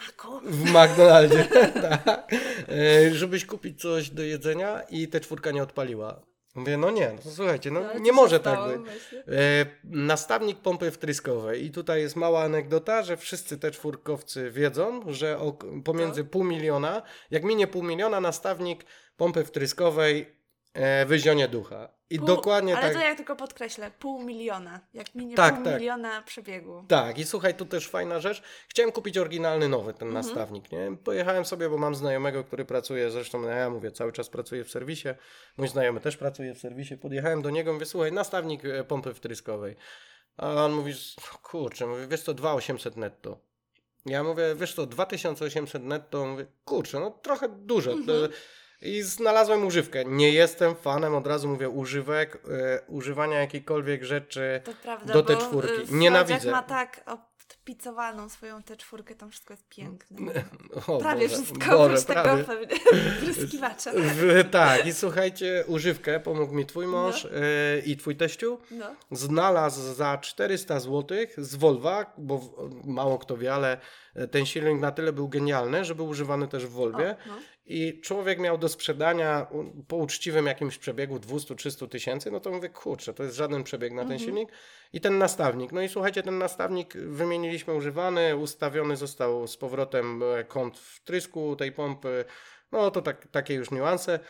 maku. 0.06 0.40
w 0.44 0.64
McDonaldzie. 0.64 1.44
tak. 1.88 2.32
e, 2.68 3.14
żebyś 3.14 3.46
kupić 3.46 3.80
coś 3.80 4.10
do 4.10 4.22
jedzenia 4.22 4.82
i 4.90 5.08
te 5.08 5.20
czwórka 5.20 5.50
nie 5.50 5.62
odpaliła. 5.62 6.20
Mówię, 6.54 6.76
no 6.76 6.90
nie, 6.90 7.12
no 7.24 7.30
słuchajcie, 7.30 7.70
no, 7.70 7.80
co 7.92 7.98
nie 7.98 8.12
może 8.12 8.40
tak 8.40 8.58
być. 8.68 8.92
E, 9.28 9.66
nastawnik 9.84 10.58
pompy 10.58 10.90
wtryskowej. 10.90 11.64
I 11.64 11.70
tutaj 11.70 12.00
jest 12.00 12.16
mała 12.16 12.42
anegdota, 12.42 13.02
że 13.02 13.16
wszyscy 13.16 13.58
te 13.58 13.70
czwórkowcy 13.70 14.50
wiedzą, 14.50 15.00
że 15.12 15.38
ok, 15.38 15.64
pomiędzy 15.84 16.24
pół 16.24 16.44
miliona, 16.44 17.02
jak 17.30 17.44
minie 17.44 17.66
pół 17.66 17.82
miliona, 17.82 18.20
nastawnik 18.20 18.84
pompy 19.16 19.44
wtryskowej 19.44 20.36
e, 20.74 21.06
wyzionie 21.06 21.48
ducha. 21.48 21.88
I 22.10 22.18
Pół- 22.18 22.26
dokładnie 22.26 22.76
Ale 22.76 22.86
tak. 22.86 22.94
to 22.94 23.08
jak 23.08 23.16
tylko 23.16 23.36
podkreślę, 23.36 23.90
pół 23.98 24.22
miliona. 24.22 24.80
Jak 24.94 25.14
minie 25.14 25.36
Tak, 25.36 25.54
pół 25.54 25.64
tak. 25.64 25.74
miliona 25.74 26.22
przebiegu. 26.22 26.84
Tak, 26.88 27.18
i 27.18 27.24
słuchaj, 27.24 27.54
tu 27.54 27.66
też 27.66 27.88
fajna 27.88 28.20
rzecz. 28.20 28.42
Chciałem 28.68 28.92
kupić 28.92 29.18
oryginalny 29.18 29.68
nowy 29.68 29.94
ten 29.94 30.08
Mhm. 30.08 30.26
nastawnik, 30.26 30.72
nie? 30.72 30.96
Pojechałem 31.04 31.44
sobie, 31.44 31.68
bo 31.68 31.78
mam 31.78 31.94
znajomego, 31.94 32.44
który 32.44 32.64
pracuje, 32.64 33.10
zresztą 33.10 33.40
no 33.42 33.48
ja 33.48 33.70
mówię, 33.70 33.90
cały 33.90 34.12
czas 34.12 34.28
pracuje 34.28 34.64
w 34.64 34.70
serwisie. 34.70 35.08
Mój 35.56 35.68
znajomy 35.68 36.00
też 36.00 36.16
pracuje 36.16 36.54
w 36.54 36.58
serwisie. 36.58 36.96
Podjechałem 36.96 37.42
do 37.42 37.50
niego, 37.50 37.72
mówię, 37.72 37.86
słuchaj, 37.86 38.12
nastawnik 38.12 38.64
e, 38.64 38.84
pompy 38.84 39.14
wtryskowej. 39.14 39.76
A 40.36 40.64
on 40.64 40.72
mówi, 40.72 40.92
kurczę, 41.42 41.86
mówię, 41.86 42.06
wiesz 42.06 42.22
co, 42.22 42.34
2800 42.34 42.96
netto. 42.96 43.38
Ja 44.06 44.24
mówię, 44.24 44.54
wiesz 44.56 44.74
co, 44.74 44.86
2800 44.86 45.82
netto, 45.82 46.26
mówię, 46.26 46.46
kurczę, 46.64 47.00
no 47.00 47.10
trochę 47.10 47.48
dużo. 47.48 47.92
Mhm. 47.92 48.28
I 48.82 49.02
znalazłem 49.02 49.66
używkę. 49.66 50.04
Nie 50.04 50.30
jestem 50.30 50.74
fanem, 50.74 51.14
od 51.14 51.26
razu 51.26 51.48
mówię, 51.48 51.68
używek, 51.68 52.38
e, 52.50 52.80
używania 52.86 53.40
jakiejkolwiek 53.40 54.04
rzeczy. 54.04 54.60
To 54.64 54.72
prawda, 54.82 55.12
Do 55.12 55.22
bo 55.22 55.26
tej 55.28 55.36
czwórki. 55.36 55.72
y, 55.92 55.96
Nienawidzę. 55.96 56.50
Ma 56.50 56.62
tak 56.62 57.00
odpicowaną 57.06 58.28
swoją 58.28 58.62
tę 58.62 58.76
czwórkę, 58.76 59.14
tam 59.14 59.30
wszystko 59.30 59.52
jest 59.52 59.68
piękne. 59.68 60.32
O 60.86 60.98
Prawie 60.98 61.28
Boże, 61.28 61.42
wszystko, 61.42 61.70
Boże, 61.70 61.84
oprócz 61.84 62.04
tego 62.04 62.22
prawie. 62.44 62.66
pryskiwacza. 63.20 63.90
W, 63.94 64.50
tak, 64.50 64.86
i 64.86 64.92
słuchajcie, 64.92 65.64
używkę 65.66 66.20
pomógł 66.20 66.54
mi 66.54 66.66
twój 66.66 66.86
mąż 66.86 67.24
No. 67.24 67.30
e, 67.30 67.78
i 67.78 67.96
twój 67.96 68.16
teściu. 68.16 68.58
No. 68.70 68.86
Znalazł 69.10 69.94
za 69.94 70.18
400 70.18 70.80
zł 70.80 71.18
z 71.38 71.54
Volva, 71.56 72.12
bo 72.18 72.38
w- 72.38 72.86
mało 72.86 73.18
kto 73.18 73.36
wie, 73.36 73.54
ale 73.54 73.78
ten 74.30 74.46
silnik 74.46 74.80
na 74.80 74.92
tyle 74.92 75.12
był 75.12 75.28
genialny, 75.28 75.84
że 75.84 75.94
był 75.94 76.06
używany 76.08 76.48
też 76.48 76.66
w 76.66 76.70
Volwie. 76.70 77.10
O, 77.10 77.28
no. 77.28 77.34
I 77.66 78.00
człowiek 78.00 78.38
miał 78.38 78.58
do 78.58 78.68
sprzedania 78.68 79.46
po 79.88 79.96
uczciwym 79.96 80.46
jakimś 80.46 80.78
przebiegu 80.78 81.16
200-300 81.16 81.88
tysięcy, 81.88 82.30
no 82.30 82.40
to 82.40 82.50
mówię, 82.50 82.68
kurczę, 82.68 83.14
to 83.14 83.22
jest 83.22 83.36
żaden 83.36 83.64
przebieg 83.64 83.92
na 83.92 84.02
ten 84.02 84.12
Mhm. 84.12 84.20
silnik. 84.20 84.48
I 84.92 85.00
ten 85.00 85.18
nastawnik. 85.18 85.72
No 85.72 85.82
i 85.82 85.88
słuchajcie, 85.88 86.22
ten 86.22 86.38
nastawnik 86.38 86.94
wymieniliśmy 86.96 87.74
używany, 87.74 88.36
ustawiony 88.36 88.96
został 88.96 89.46
z 89.46 89.56
powrotem 89.56 90.22
e, 90.22 90.44
kąt 90.44 90.78
wtrysku 90.78 91.56
tej 91.56 91.72
pompy. 91.72 92.24
No 92.72 92.90
to 92.90 93.02
tak, 93.02 93.26
takie 93.26 93.54
już 93.54 93.70
niuanse. 93.70 94.20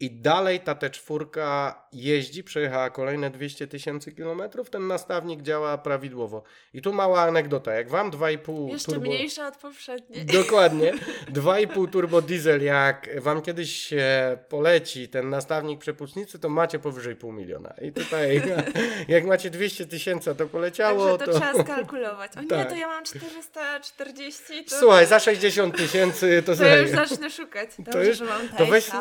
I 0.00 0.10
dalej 0.10 0.60
ta 0.60 0.74
T4 0.74 1.72
jeździ, 1.92 2.44
przejechała 2.44 2.90
kolejne 2.90 3.30
200 3.30 3.66
tysięcy 3.66 4.12
kilometrów, 4.12 4.70
ten 4.70 4.86
nastawnik 4.86 5.42
działa 5.42 5.78
prawidłowo. 5.78 6.42
I 6.74 6.82
tu 6.82 6.92
mała 6.92 7.20
anegdota, 7.22 7.72
jak 7.74 7.88
wam 7.88 8.10
2,5 8.10 8.68
Jeszcze 8.68 8.92
turbo... 8.92 9.06
mniejsza 9.06 9.48
od 9.48 9.56
poprzedniej. 9.56 10.26
Dokładnie. 10.26 10.92
2,5 11.32 11.90
turbo 11.90 12.22
diesel, 12.22 12.62
jak 12.64 13.08
wam 13.22 13.42
kiedyś 13.42 13.72
się 13.76 14.38
poleci 14.48 15.08
ten 15.08 15.30
nastawnik 15.30 15.80
przepustnicy, 15.80 16.38
to 16.38 16.48
macie 16.48 16.78
powyżej 16.78 17.16
pół 17.16 17.32
miliona. 17.32 17.74
I 17.82 17.92
tutaj, 17.92 18.42
jak 19.08 19.24
macie 19.24 19.50
200 19.50 19.86
tysięcy, 19.86 20.34
to 20.34 20.46
poleciało, 20.46 21.18
Także 21.18 21.32
to, 21.32 21.40
trzeba 21.40 21.64
skalkulować. 21.64 22.36
O 22.36 22.42
nie, 22.42 22.48
Tak. 22.48 22.68
to 22.68 22.74
ja 22.76 22.86
mam 22.86 23.04
440, 23.04 24.64
to, 24.64 24.76
Słuchaj, 24.78 25.06
za 25.06 25.20
60 25.20 25.76
tysięcy 25.76 26.42
to, 26.46 26.56
to 26.56 26.64
ja 26.64 26.76
już 26.76 26.90
zacznę 26.90 27.30
szukać. 27.30 27.70
Dobrze, 27.78 27.92
To, 27.92 28.04
już, 28.04 28.18
że 28.18 28.24
mam 28.24 28.48
to 28.48 28.66
weź... 28.66 28.90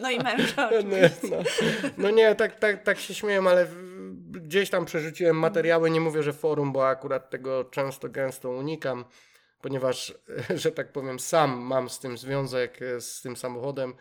No 0.00 0.10
i 0.10 0.18
męża 0.18 0.70
No, 0.70 0.78
oczywiście. 0.78 1.28
no, 1.30 1.36
no 1.98 2.10
nie, 2.10 2.34
tak, 2.34 2.58
tak, 2.58 2.82
tak 2.82 2.98
się 2.98 3.14
śmieję, 3.14 3.42
ale 3.48 3.66
gdzieś 4.30 4.70
tam 4.70 4.84
przerzuciłem 4.84 5.38
materiały, 5.38 5.90
nie 5.90 6.00
mówię, 6.00 6.22
że 6.22 6.32
forum, 6.32 6.72
bo 6.72 6.88
akurat 6.88 7.30
tego 7.30 7.64
często, 7.64 8.08
gęsto 8.08 8.50
unikam, 8.50 9.04
ponieważ, 9.60 10.14
że 10.62 10.72
tak 10.72 10.92
powiem, 10.92 11.18
sam 11.20 11.58
mam 11.58 11.90
z 11.90 11.98
tym 11.98 12.18
związek, 12.18 12.82
e, 12.82 13.00
z 13.00 13.20
tym 13.20 13.36
samochodem, 13.36 13.94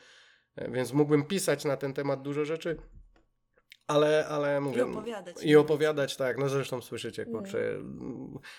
e, 0.55 0.71
więc 0.71 0.93
mógłbym 0.93 1.23
pisać 1.23 1.65
na 1.65 1.77
ten 1.77 1.93
temat 1.93 2.21
dużo 2.21 2.45
rzeczy, 2.45 2.77
ale, 3.91 4.27
ale 4.27 4.61
mówię... 4.61 4.77
I 4.77 4.81
opowiadać. 4.81 5.43
I 5.43 5.55
opowiadać, 5.55 6.17
tak, 6.17 6.37
no 6.37 6.49
zresztą 6.49 6.81
słyszycie, 6.81 7.25
kurczę, 7.25 7.59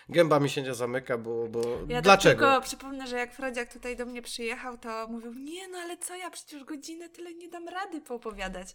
gęba 0.08 0.40
mi 0.40 0.50
się 0.50 0.62
nie 0.62 0.74
zamyka, 0.74 1.18
bo, 1.18 1.48
bo 1.48 1.60
Ja 1.88 1.96
tak 1.96 2.04
dlaczego? 2.04 2.46
tylko 2.46 2.60
przypomnę, 2.60 3.06
że 3.06 3.16
jak 3.16 3.34
Frodziak 3.34 3.72
tutaj 3.72 3.96
do 3.96 4.06
mnie 4.06 4.22
przyjechał, 4.22 4.78
to 4.78 5.08
mówił, 5.08 5.34
nie 5.34 5.68
no 5.68 5.78
ale 5.78 5.96
co 5.96 6.16
ja, 6.16 6.30
przecież 6.30 6.64
godzinę 6.64 7.08
tyle 7.08 7.34
nie 7.34 7.48
dam 7.48 7.68
rady 7.68 8.00
poopowiadać. 8.00 8.74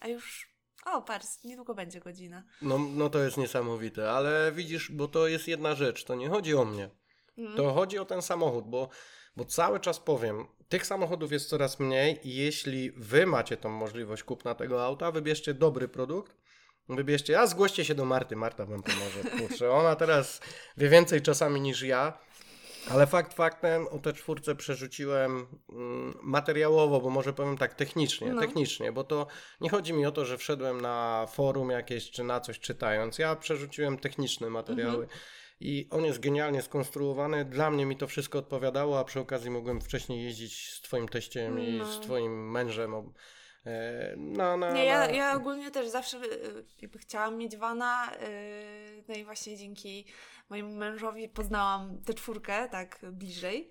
A 0.00 0.08
już, 0.08 0.48
o 0.86 1.02
patrz, 1.02 1.44
niedługo 1.44 1.74
będzie 1.74 2.00
godzina. 2.00 2.42
No, 2.62 2.78
no 2.78 3.10
to 3.10 3.18
jest 3.18 3.36
niesamowite, 3.36 4.10
ale 4.10 4.52
widzisz, 4.52 4.90
bo 4.92 5.08
to 5.08 5.28
jest 5.28 5.48
jedna 5.48 5.74
rzecz, 5.74 6.04
to 6.04 6.14
nie 6.14 6.28
chodzi 6.28 6.54
o 6.54 6.64
mnie. 6.64 6.90
Mm. 7.38 7.56
To 7.56 7.74
chodzi 7.74 7.98
o 7.98 8.04
ten 8.04 8.22
samochód, 8.22 8.64
bo, 8.68 8.88
bo 9.36 9.44
cały 9.44 9.80
czas 9.80 9.98
powiem, 10.00 10.46
tych 10.68 10.86
samochodów 10.86 11.32
jest 11.32 11.48
coraz 11.48 11.80
mniej 11.80 12.28
i 12.28 12.34
jeśli 12.34 12.90
wy 12.90 13.26
macie 13.26 13.56
tą 13.56 13.68
możliwość 13.68 14.22
kupna 14.22 14.54
tego 14.54 14.84
auta, 14.84 15.10
wybierzcie 15.10 15.54
dobry 15.54 15.88
produkt, 15.88 16.36
wybierzcie, 16.88 17.40
a 17.40 17.46
zgłoście 17.46 17.84
się 17.84 17.94
do 17.94 18.04
Marty, 18.04 18.36
Marta 18.36 18.66
wam 18.66 18.82
pomoże, 18.82 19.20
kurczę, 19.38 19.70
ona 19.70 19.96
teraz 19.96 20.40
wie 20.76 20.88
więcej 20.88 21.22
czasami 21.22 21.60
niż 21.60 21.82
ja, 21.82 22.18
ale 22.90 23.06
fakt 23.06 23.34
faktem 23.34 23.88
o 23.88 23.98
te 23.98 24.12
czwórce 24.12 24.54
przerzuciłem 24.54 25.46
mm, 25.72 26.18
materiałowo, 26.22 27.00
bo 27.00 27.10
może 27.10 27.32
powiem 27.32 27.58
tak 27.58 27.74
technicznie, 27.74 28.32
No. 28.32 28.40
technicznie, 28.40 28.92
bo 28.92 29.04
to 29.04 29.26
nie 29.60 29.70
chodzi 29.70 29.92
mi 29.92 30.06
o 30.06 30.12
to, 30.12 30.24
że 30.24 30.38
wszedłem 30.38 30.80
na 30.80 31.26
forum 31.32 31.70
jakieś 31.70 32.10
czy 32.10 32.24
na 32.24 32.40
coś 32.40 32.60
czytając. 32.60 33.18
Ja 33.18 33.36
przerzuciłem 33.36 33.98
techniczne 33.98 34.50
materiały 34.50 35.02
Mhm. 35.04 35.08
I 35.60 35.88
on 35.90 36.04
jest 36.04 36.20
genialnie 36.20 36.62
skonstruowany. 36.62 37.44
Dla 37.44 37.70
mnie 37.70 37.86
mi 37.86 37.96
to 37.96 38.06
wszystko 38.06 38.38
odpowiadało, 38.38 38.98
a 38.98 39.04
przy 39.04 39.20
okazji 39.20 39.50
mogłem 39.50 39.80
wcześniej 39.80 40.24
jeździć 40.24 40.70
z 40.72 40.80
twoim 40.80 41.08
teściem 41.08 41.60
i 41.60 41.72
No. 41.78 41.92
z 41.92 42.00
twoim 42.00 42.50
mężem. 42.50 42.94
o- 42.94 43.12
e, 43.66 44.14
Na, 44.16 44.56
na, 44.56 44.72
Nie, 44.72 44.84
ja, 44.84 45.10
ja 45.10 45.34
ogólnie 45.36 45.70
też 45.70 45.88
zawsze 45.88 46.16
y, 46.18 46.64
jakby 46.82 46.98
chciałam 46.98 47.36
mieć 47.36 47.56
wana, 47.56 48.12
y, 48.14 49.04
no 49.08 49.14
i 49.14 49.24
właśnie 49.24 49.56
dzięki 49.56 50.06
mojemu 50.50 50.74
mężowi 50.76 51.28
poznałam 51.28 52.02
tę 52.06 52.14
czwórkę 52.14 52.68
tak 52.68 53.00
bliżej. 53.12 53.68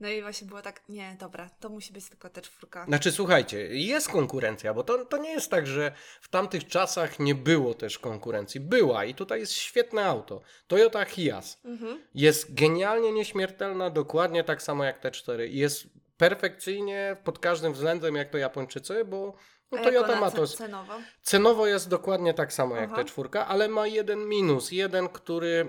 No 0.00 0.08
i 0.08 0.22
właśnie 0.22 0.46
było 0.46 0.62
tak, 0.62 0.82
nie, 0.88 1.16
dobra, 1.20 1.50
to 1.60 1.68
musi 1.68 1.92
być 1.92 2.08
tylko 2.08 2.30
ta 2.30 2.40
czwórka. 2.40 2.84
Znaczy, 2.84 3.12
słuchajcie, 3.12 3.66
jest 3.76 4.08
konkurencja, 4.08 4.74
bo 4.74 4.84
to, 4.84 5.04
to 5.04 5.16
nie 5.16 5.30
jest 5.30 5.50
tak, 5.50 5.66
że 5.66 5.92
w 6.20 6.28
tamtych 6.28 6.66
czasach 6.66 7.18
nie 7.18 7.34
było 7.34 7.74
też 7.74 7.98
konkurencji. 7.98 8.60
Była 8.60 9.04
i 9.04 9.14
tutaj 9.14 9.40
jest 9.40 9.52
świetne 9.52 10.04
auto. 10.04 10.40
Toyota 10.66 11.04
Hiace. 11.04 11.56
Mhm. 11.64 12.02
Jest 12.14 12.54
genialnie 12.54 13.12
nieśmiertelna, 13.12 13.90
dokładnie 13.90 14.44
tak 14.44 14.62
samo 14.62 14.84
jak 14.84 14.98
te 14.98 15.10
cztery. 15.10 15.48
Jest 15.48 15.86
perfekcyjnie 16.16 17.16
pod 17.24 17.38
każdym 17.38 17.72
względem 17.72 18.14
jak 18.14 18.30
to 18.30 18.38
Japończycy, 18.38 19.04
bo 19.04 19.34
No 19.72 19.82
Toyota 19.82 20.20
ma 20.20 20.30
to. 20.30 20.42
ce- 20.42 20.56
cenowo? 20.56 20.92
Cenowo 21.22 21.66
jest 21.66 21.88
dokładnie 21.88 22.34
tak 22.34 22.52
samo 22.52 22.76
jak 22.76 22.90
Aha. 22.92 23.02
T4, 23.02 23.44
ale 23.48 23.68
ma 23.68 23.86
jeden 23.86 24.28
minus. 24.28 24.72
Jeden, 24.72 25.08
który 25.08 25.68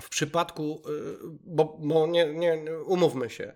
w 0.00 0.08
przypadku, 0.08 0.82
y, 0.88 1.16
bo, 1.44 1.78
bo 1.80 2.06
nie, 2.06 2.26
nie, 2.34 2.78
umówmy 2.86 3.30
się, 3.30 3.52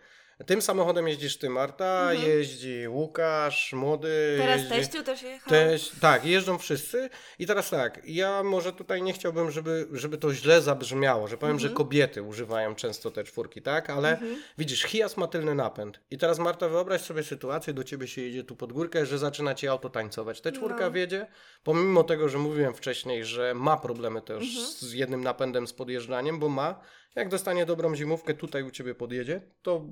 tym 0.46 0.62
samochodem 0.62 1.08
jeździsz 1.08 1.38
ty, 1.38 1.50
Marta, 1.50 2.10
Mhm. 2.12 2.28
jeździ 2.30 2.88
Łukasz, 2.88 3.72
młody. 3.72 4.34
Teraz 4.38 4.60
jeździ... 4.60 4.74
teściu 4.74 5.02
też 5.02 5.22
jechał. 5.22 5.50
Też, 5.50 5.92
tak, 6.00 6.24
jeżdżą 6.24 6.58
wszyscy. 6.58 7.10
I 7.38 7.46
teraz 7.46 7.70
tak, 7.70 8.00
ja 8.04 8.42
może 8.42 8.72
tutaj 8.72 9.02
nie 9.02 9.12
chciałbym, 9.12 9.50
żeby, 9.50 9.88
żeby 9.92 10.18
to 10.18 10.34
źle 10.34 10.62
zabrzmiało, 10.62 11.28
że 11.28 11.36
powiem, 11.38 11.56
Mhm. 11.56 11.68
że 11.70 11.74
kobiety 11.76 12.22
używają 12.22 12.74
często 12.74 13.10
te 13.10 13.24
czwórki, 13.24 13.62
tak? 13.62 13.90
Ale 13.90 14.18
widzisz, 14.58 14.82
Hias 14.82 15.16
ma 15.16 15.26
tylny 15.26 15.54
napęd. 15.54 16.00
I 16.10 16.18
teraz 16.18 16.38
Marta, 16.38 16.68
wyobraź 16.68 17.00
sobie 17.00 17.22
sytuację, 17.22 17.72
do 17.74 17.84
ciebie 17.84 18.08
się 18.08 18.22
jedzie 18.22 18.44
tu 18.44 18.56
pod 18.56 18.72
górkę, 18.72 19.06
że 19.06 19.18
zaczyna 19.18 19.54
ci 19.54 19.68
auto 19.68 19.90
tańcować. 19.90 20.40
Te 20.40 20.52
czwórka 20.52 20.84
No. 20.84 20.90
wiedzie, 20.90 21.26
pomimo 21.64 22.04
tego, 22.04 22.28
że 22.28 22.38
mówiłem 22.38 22.74
wcześniej, 22.74 23.24
że 23.24 23.54
ma 23.54 23.76
problemy 23.76 24.22
też 24.22 24.42
Mhm. 24.42 24.66
z 24.66 24.92
jednym 24.92 25.24
napędem, 25.24 25.66
z 25.66 25.72
podjeżdżaniem, 25.72 26.38
bo 26.38 26.48
ma. 26.48 26.80
Jak 27.14 27.28
dostanie 27.28 27.66
dobrą 27.66 27.96
zimówkę, 27.96 28.34
tutaj 28.34 28.62
u 28.62 28.70
ciebie 28.70 28.94
podjedzie, 28.94 29.40
to, 29.62 29.84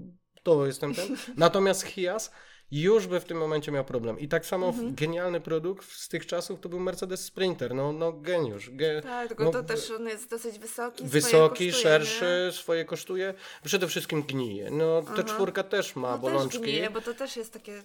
to 0.46 0.66
jestem 0.66 0.94
ten. 0.94 1.16
Natomiast 1.36 1.82
Hias 1.82 2.30
już 2.70 3.06
by 3.06 3.20
w 3.20 3.24
tym 3.24 3.38
momencie 3.38 3.72
miał 3.72 3.84
problem. 3.84 4.18
I 4.18 4.28
tak 4.28 4.46
samo 4.46 4.66
Mhm. 4.68 4.94
genialny 4.94 5.40
produkt 5.40 5.92
z 5.92 6.08
tych 6.08 6.26
czasów 6.26 6.60
to 6.60 6.68
był 6.68 6.80
Mercedes 6.80 7.24
Sprinter. 7.24 7.74
No, 7.74 7.92
no 7.92 8.12
geniusz. 8.12 8.70
Ge, 8.70 9.02
Tak, 9.02 9.28
tylko 9.28 9.44
no, 9.44 9.50
to 9.50 9.62
też 9.62 9.90
on 9.90 10.06
jest 10.08 10.30
dosyć 10.30 10.58
wysoki. 10.58 11.04
Wysoki, 11.04 11.66
kosztuje, 11.70 11.72
szerszy, 11.72 12.50
swoje 12.52 12.84
kosztuje. 12.84 13.34
Przede 13.64 13.86
wszystkim 13.86 14.22
gnije. 14.22 14.70
No, 14.70 15.02
Aha. 15.06 15.16
te 15.16 15.24
czwórka 15.24 15.62
też 15.62 15.96
ma 15.96 16.08
Nie? 16.08 16.14
No 16.14 16.18
bolączki. 16.18 16.58
też 16.58 16.60
gnije, 16.68 16.90
bo 16.90 17.00
to 17.00 17.14
też 17.14 17.36
jest 17.36 17.52
takie... 17.52 17.82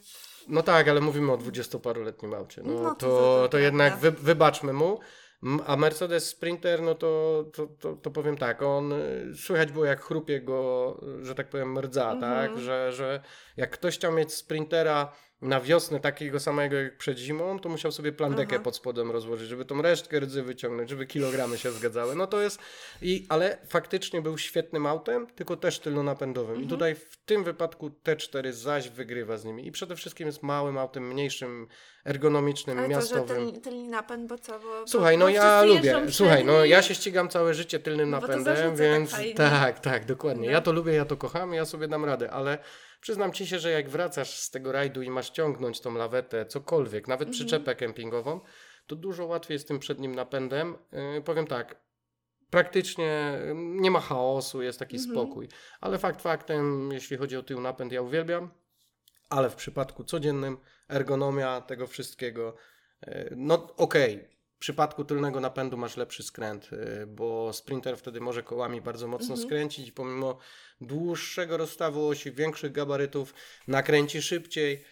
No 0.47 0.63
tak, 0.63 0.87
ale 0.87 1.01
mówimy 1.01 1.31
o 1.31 1.37
dwudziestoparoletnim 1.37 2.33
aucie. 2.33 2.61
No, 2.65 2.73
No 2.83 2.89
to- 2.89 2.95
to, 2.95 3.07
to- 3.07 3.47
to 3.51 3.57
jednak 3.57 3.97
wy, 3.97 4.11
wybaczmy 4.11 4.73
mu. 4.73 4.99
A 5.67 5.75
Mercedes 5.75 6.27
Sprinter, 6.29 6.81
no 6.81 6.95
to, 6.95 7.43
to, 7.53 7.67
to, 7.67 7.95
to 7.95 8.11
powiem 8.11 8.37
tak, 8.37 8.61
on 8.61 8.91
y, 8.93 9.31
słychać 9.35 9.71
było 9.71 9.85
jak 9.85 10.01
chrupie 10.01 10.41
go, 10.41 10.99
y, 11.21 11.25
że 11.25 11.35
tak 11.35 11.49
powiem, 11.49 11.79
rdza, 11.79 12.11
Mhm. 12.11 12.19
tak? 12.21 12.59
Że, 12.59 12.91
że 12.93 13.21
jak 13.57 13.71
ktoś 13.71 13.95
chciał 13.95 14.11
mieć 14.11 14.33
Sprintera 14.33 15.11
na 15.41 15.61
wiosnę 15.61 15.99
takiego 15.99 16.39
samego 16.39 16.75
jak 16.75 16.97
przed 16.97 17.17
zimą, 17.17 17.59
to 17.59 17.69
musiał 17.69 17.91
sobie 17.91 18.11
plandekę 18.11 18.55
Aha. 18.55 18.63
pod 18.63 18.75
spodem 18.75 19.11
rozłożyć, 19.11 19.49
żeby 19.49 19.65
tą 19.65 19.81
resztkę 19.81 20.19
rdzy 20.19 20.43
wyciągnąć, 20.43 20.89
żeby 20.89 21.05
kilogramy 21.05 21.57
się 21.57 21.71
zgadzały. 21.71 22.15
No 22.15 22.27
to 22.27 22.41
jest, 22.41 22.59
i, 23.01 23.25
ale 23.29 23.57
faktycznie 23.67 24.21
był 24.21 24.37
świetnym 24.37 24.85
autem, 24.85 25.27
tylko 25.35 25.57
też 25.57 25.79
tylnonapędowym. 25.79 26.49
Mhm. 26.51 26.65
I 26.65 26.69
tutaj 26.69 26.95
w 26.95 27.17
tym 27.25 27.43
wypadku 27.43 27.91
T4 28.03 28.51
zaś 28.51 28.89
wygrywa 28.89 29.37
z 29.37 29.45
nimi. 29.45 29.67
I 29.67 29.71
przede 29.71 29.95
wszystkim 29.95 30.27
jest 30.27 30.43
małym 30.43 30.77
autem, 30.77 31.07
mniejszym, 31.07 31.67
ergonomicznym, 32.05 32.77
Ale 32.79 32.87
to, 32.87 32.93
że 32.93 32.97
miastowym. 32.99 33.27
tylny, 33.27 33.61
tylny 33.61 33.87
napęd, 33.89 34.29
bo 34.29 34.37
co? 34.37 34.59
Bo, 34.59 34.87
Słuchaj, 34.87 35.17
no 35.17 35.29
ja 35.29 35.63
lubię. 35.63 36.01
Słuchaj, 36.11 36.45
no 36.45 36.65
ja 36.65 36.81
się 36.81 36.95
ścigam 36.95 37.29
całe 37.29 37.53
życie 37.53 37.79
tylnym 37.79 38.09
No 38.09 38.19
napędem, 38.19 38.55
tak 38.55 38.75
więc 38.77 39.11
fajnie. 39.11 39.35
tak, 39.35 39.79
tak, 39.79 40.05
dokładnie. 40.05 40.45
No. 40.47 40.51
Ja 40.51 40.61
to 40.61 40.71
lubię, 40.71 40.93
ja 40.93 41.05
to 41.05 41.17
kocham, 41.17 41.53
ja 41.53 41.65
sobie 41.65 41.87
dam 41.87 42.05
radę, 42.05 42.31
ale 42.31 42.57
przyznam 43.01 43.33
ci 43.33 43.47
się, 43.47 43.59
że 43.59 43.71
jak 43.71 43.89
wracasz 43.89 44.39
z 44.39 44.49
tego 44.51 44.71
rajdu 44.71 45.01
i 45.01 45.09
masz 45.09 45.29
ciągnąć 45.29 45.81
tą 45.81 45.93
lawetę, 45.93 46.45
cokolwiek, 46.45 47.07
nawet 47.07 47.27
Mhm. 47.27 47.33
przyczepę 47.33 47.75
kempingową, 47.75 48.39
to 48.87 48.95
dużo 48.95 49.25
łatwiej 49.25 49.55
jest 49.55 49.67
tym 49.67 49.79
przednim 49.79 50.15
napędem. 50.15 50.77
Yy, 51.15 51.21
powiem 51.21 51.47
tak, 51.47 51.81
praktycznie 52.49 53.39
yy, 53.45 53.53
nie 53.55 53.91
ma 53.91 53.99
chaosu, 53.99 54.61
jest 54.61 54.79
taki 54.79 54.97
Mhm. 54.97 55.13
spokój. 55.15 55.47
Ale 55.81 55.97
fakt 55.97 56.21
faktem, 56.21 56.91
jeśli 56.91 57.17
chodzi 57.17 57.37
o 57.37 57.43
tył 57.43 57.61
napęd, 57.61 57.91
ja 57.91 58.01
uwielbiam, 58.01 58.51
ale 59.29 59.49
w 59.49 59.55
przypadku 59.55 60.03
codziennym 60.03 60.57
ergonomia 60.89 61.61
tego 61.61 61.87
wszystkiego, 61.87 62.55
yy, 63.07 63.33
no 63.35 63.75
okej, 63.77 64.29
w 64.61 64.63
przypadku 64.63 65.05
tylnego 65.05 65.39
napędu 65.39 65.77
masz 65.77 65.97
lepszy 65.97 66.23
skręt, 66.23 66.71
yy, 66.71 67.07
bo 67.07 67.53
sprinter 67.53 67.97
wtedy 67.97 68.21
może 68.21 68.43
kołami 68.43 68.81
bardzo 68.81 69.07
mocno 69.07 69.33
Mhm. 69.33 69.47
skręcić 69.47 69.87
i 69.87 69.91
pomimo 69.91 70.37
dłuższego 70.81 71.57
rozstawu 71.57 72.07
osi, 72.07 72.31
większych 72.31 72.71
gabarytów, 72.71 73.33
nakręci 73.67 74.21
szybciej. 74.21 74.83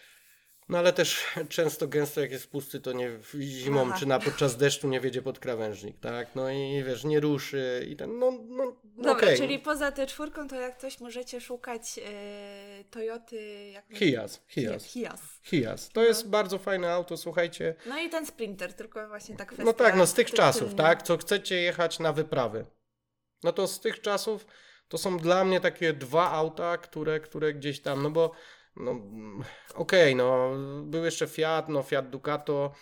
No 0.70 0.78
ale 0.78 0.92
też 0.92 1.24
często 1.48 1.88
gęsto 1.88 2.20
jak 2.20 2.30
jest 2.30 2.50
pusty, 2.50 2.80
to 2.80 2.92
nie 2.92 3.10
zimą 3.40 3.86
Aha. 3.88 3.96
czy 3.98 4.06
na 4.06 4.18
podczas 4.18 4.56
deszczu 4.56 4.88
nie 4.88 5.00
wiedzie 5.00 5.22
pod 5.22 5.38
krawężnik, 5.38 6.00
tak? 6.00 6.34
No 6.34 6.50
i 6.50 6.84
wiesz, 6.86 7.04
nie 7.04 7.20
ruszy 7.20 7.86
i 7.90 7.96
ten, 7.96 8.18
no, 8.18 8.32
no 8.48 8.76
Dobra, 8.84 9.12
okej. 9.12 9.38
czyli 9.38 9.58
poza 9.58 9.92
tę 9.92 10.06
czwórką, 10.06 10.48
to 10.48 10.56
jak 10.56 10.78
coś 10.78 11.00
możecie 11.00 11.40
szukać 11.40 12.00
e, 12.04 12.84
Toyoty... 12.90 13.70
Jak 13.70 13.84
Hias, 13.94 14.42
Hias. 14.48 14.84
Hias. 14.84 15.20
Hias. 15.42 15.88
To 15.88 16.04
jest 16.04 16.28
bardzo 16.28 16.58
fajne 16.58 16.92
auto, 16.92 17.16
słuchajcie. 17.16 17.74
No 17.86 17.98
i 17.98 18.10
ten 18.10 18.26
Sprinter, 18.26 18.72
tylko 18.72 19.08
właśnie 19.08 19.36
ta 19.36 19.44
kwestia... 19.44 19.64
No 19.64 19.72
tak, 19.72 19.96
no 19.96 20.06
z 20.06 20.14
tych 20.14 20.30
ty- 20.30 20.36
czasów, 20.36 20.74
tak? 20.74 21.02
Co 21.02 21.16
chcecie 21.16 21.54
jechać 21.54 21.98
na 21.98 22.12
wyprawy. 22.12 22.66
No 23.42 23.52
to 23.52 23.66
z 23.66 23.80
tych 23.80 24.00
czasów 24.00 24.46
to 24.88 24.98
są 24.98 25.18
dla 25.18 25.44
mnie 25.44 25.60
takie 25.60 25.92
dwa 25.92 26.30
auta, 26.30 26.78
które, 26.78 27.20
które 27.20 27.54
gdzieś 27.54 27.80
tam, 27.80 28.02
no 28.02 28.10
bo 28.10 28.32
no 28.76 29.00
okej, 29.74 30.16
no 30.16 30.50
był 30.84 31.04
jeszcze 31.04 31.26
Fiat, 31.26 31.68
no 31.68 31.82
Fiat 31.82 32.10
Ducato. 32.10 32.72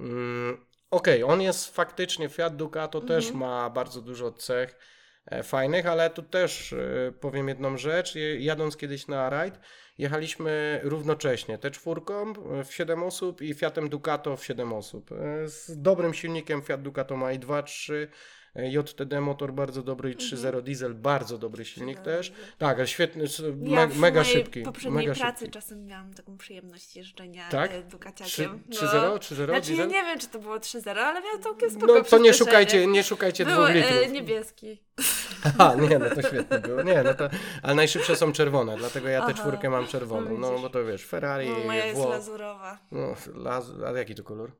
Mm, 0.00 0.66
okej, 0.90 1.24
on 1.24 1.40
jest 1.42 1.74
faktycznie, 1.76 2.28
Fiat 2.28 2.56
Ducato 2.56 3.00
też 3.00 3.24
Mhm. 3.24 3.40
ma 3.40 3.70
bardzo 3.70 4.00
dużo 4.02 4.32
cech 4.32 4.78
e, 5.26 5.42
fajnych, 5.42 5.86
ale 5.86 6.10
tu 6.10 6.22
też 6.22 6.72
e, 6.72 7.12
powiem 7.20 7.48
jedną 7.48 7.76
rzecz. 7.76 8.14
Jadąc 8.38 8.76
kiedyś 8.76 9.06
na 9.08 9.30
rajd, 9.30 9.60
jechaliśmy 9.98 10.80
równocześnie, 10.82 11.58
te 11.58 11.70
czwórką 11.70 12.32
e, 12.32 12.64
w 12.64 12.74
7 12.74 13.02
osób 13.02 13.42
i 13.42 13.54
Fiatem 13.54 13.88
Ducato 13.88 14.36
w 14.36 14.44
7 14.44 14.72
osób. 14.72 15.10
Z 15.44 15.82
dobrym 15.82 16.14
silnikiem 16.14 16.62
Fiat 16.62 16.82
Ducato 16.82 17.16
ma 17.16 17.32
i 17.32 17.38
2.3, 17.38 17.94
e, 17.94 18.08
JTD 18.54 19.20
motor 19.20 19.52
bardzo 19.52 19.82
dobry 19.82 20.12
i 20.12 20.16
3.0 20.16 20.62
diesel, 20.62 20.94
bardzo 20.94 21.38
dobry 21.38 21.64
silnik 21.64 21.98
3.0 21.98 22.02
też. 22.04 22.32
Tak, 22.58 22.76
ale 22.78 22.86
świetny, 22.86 23.24
Ja 23.62 23.76
me, 23.76 23.88
w 23.88 23.98
mega 23.98 24.24
szybki. 24.24 24.62
poprzedniej 24.62 25.06
mega 25.06 25.20
pracy 25.20 25.38
szybki. 25.38 25.52
czasem 25.52 25.86
miałam 25.86 26.14
taką 26.14 26.36
przyjemność 26.36 26.96
jeżdżenia 26.96 27.48
Tak? 27.50 27.70
e, 27.72 27.82
Dukaciakiem. 27.82 28.62
3.0, 28.70 29.18
3.0 29.18 29.34
Znaczy 29.34 29.52
ja 29.52 29.60
diesel? 29.60 29.88
nie 29.88 30.02
wiem, 30.02 30.18
czy 30.18 30.26
to 30.28 30.38
było 30.38 30.56
3.0, 30.58 30.90
ale 30.98 31.20
miał 31.22 31.38
całkiem 31.38 31.70
spoko 31.70 31.86
No 31.94 32.04
to 32.04 32.18
nie 32.18 32.34
szukajcie, 32.34 32.86
nie 32.86 33.02
szukajcie 33.02 33.44
Był 33.44 33.54
dwóch 33.54 33.70
e, 33.70 33.74
litrów. 33.74 34.12
niebieski. 34.12 34.82
Aha, 35.44 35.74
nie, 35.74 35.98
no 35.98 36.10
to 36.10 36.22
świetnie 36.22 36.58
było. 36.58 36.82
Nie, 36.82 37.02
no 37.02 37.14
to, 37.14 37.28
ale 37.62 37.74
najszybsze 37.74 38.16
są 38.16 38.32
czerwone, 38.32 38.76
dlatego 38.76 39.08
ja 39.08 39.26
tę 39.26 39.34
czwórkę 39.34 39.70
mam 39.70 39.82
no 39.82 39.88
czerwoną. 39.88 40.38
No 40.38 40.58
bo 40.58 40.70
to 40.70 40.84
wiesz, 40.84 41.04
Ferrari, 41.06 41.48
No, 41.48 41.58
moja 41.66 41.84
jest 41.86 41.96
Włoch, 41.98 42.10
lazurowa. 42.10 42.78
no, 42.92 43.14
laz, 43.34 43.70
ale 43.86 43.98
jaki 43.98 44.14
to 44.14 44.24
kolor? 44.24 44.52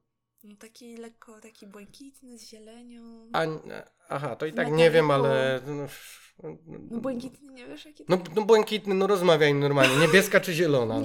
No, 0.45 0.57
taki 0.57 0.97
lekko, 0.97 1.40
taki 1.40 1.66
błękitny 1.66 2.38
z 2.38 2.49
zielenią. 2.49 3.28
A, 3.32 3.43
aha, 4.09 4.36
to 4.36 4.47
i 4.47 4.53
tak 4.53 4.72
nie 4.72 4.90
wiem, 4.90 5.11
ale... 5.11 5.61
No, 5.66 5.86
No, 6.90 7.01
błękitny, 7.01 7.53
nie 7.53 7.66
wiesz 7.66 7.84
jaki 7.84 8.05
no, 8.09 8.18
no 8.36 8.43
błękitny, 8.43 8.95
no 8.95 9.07
rozmawiaj 9.07 9.55
normalnie. 9.55 9.97
Niebieska 9.97 10.40
czy 10.40 10.53
zielona? 10.53 10.95
No. 11.01 11.03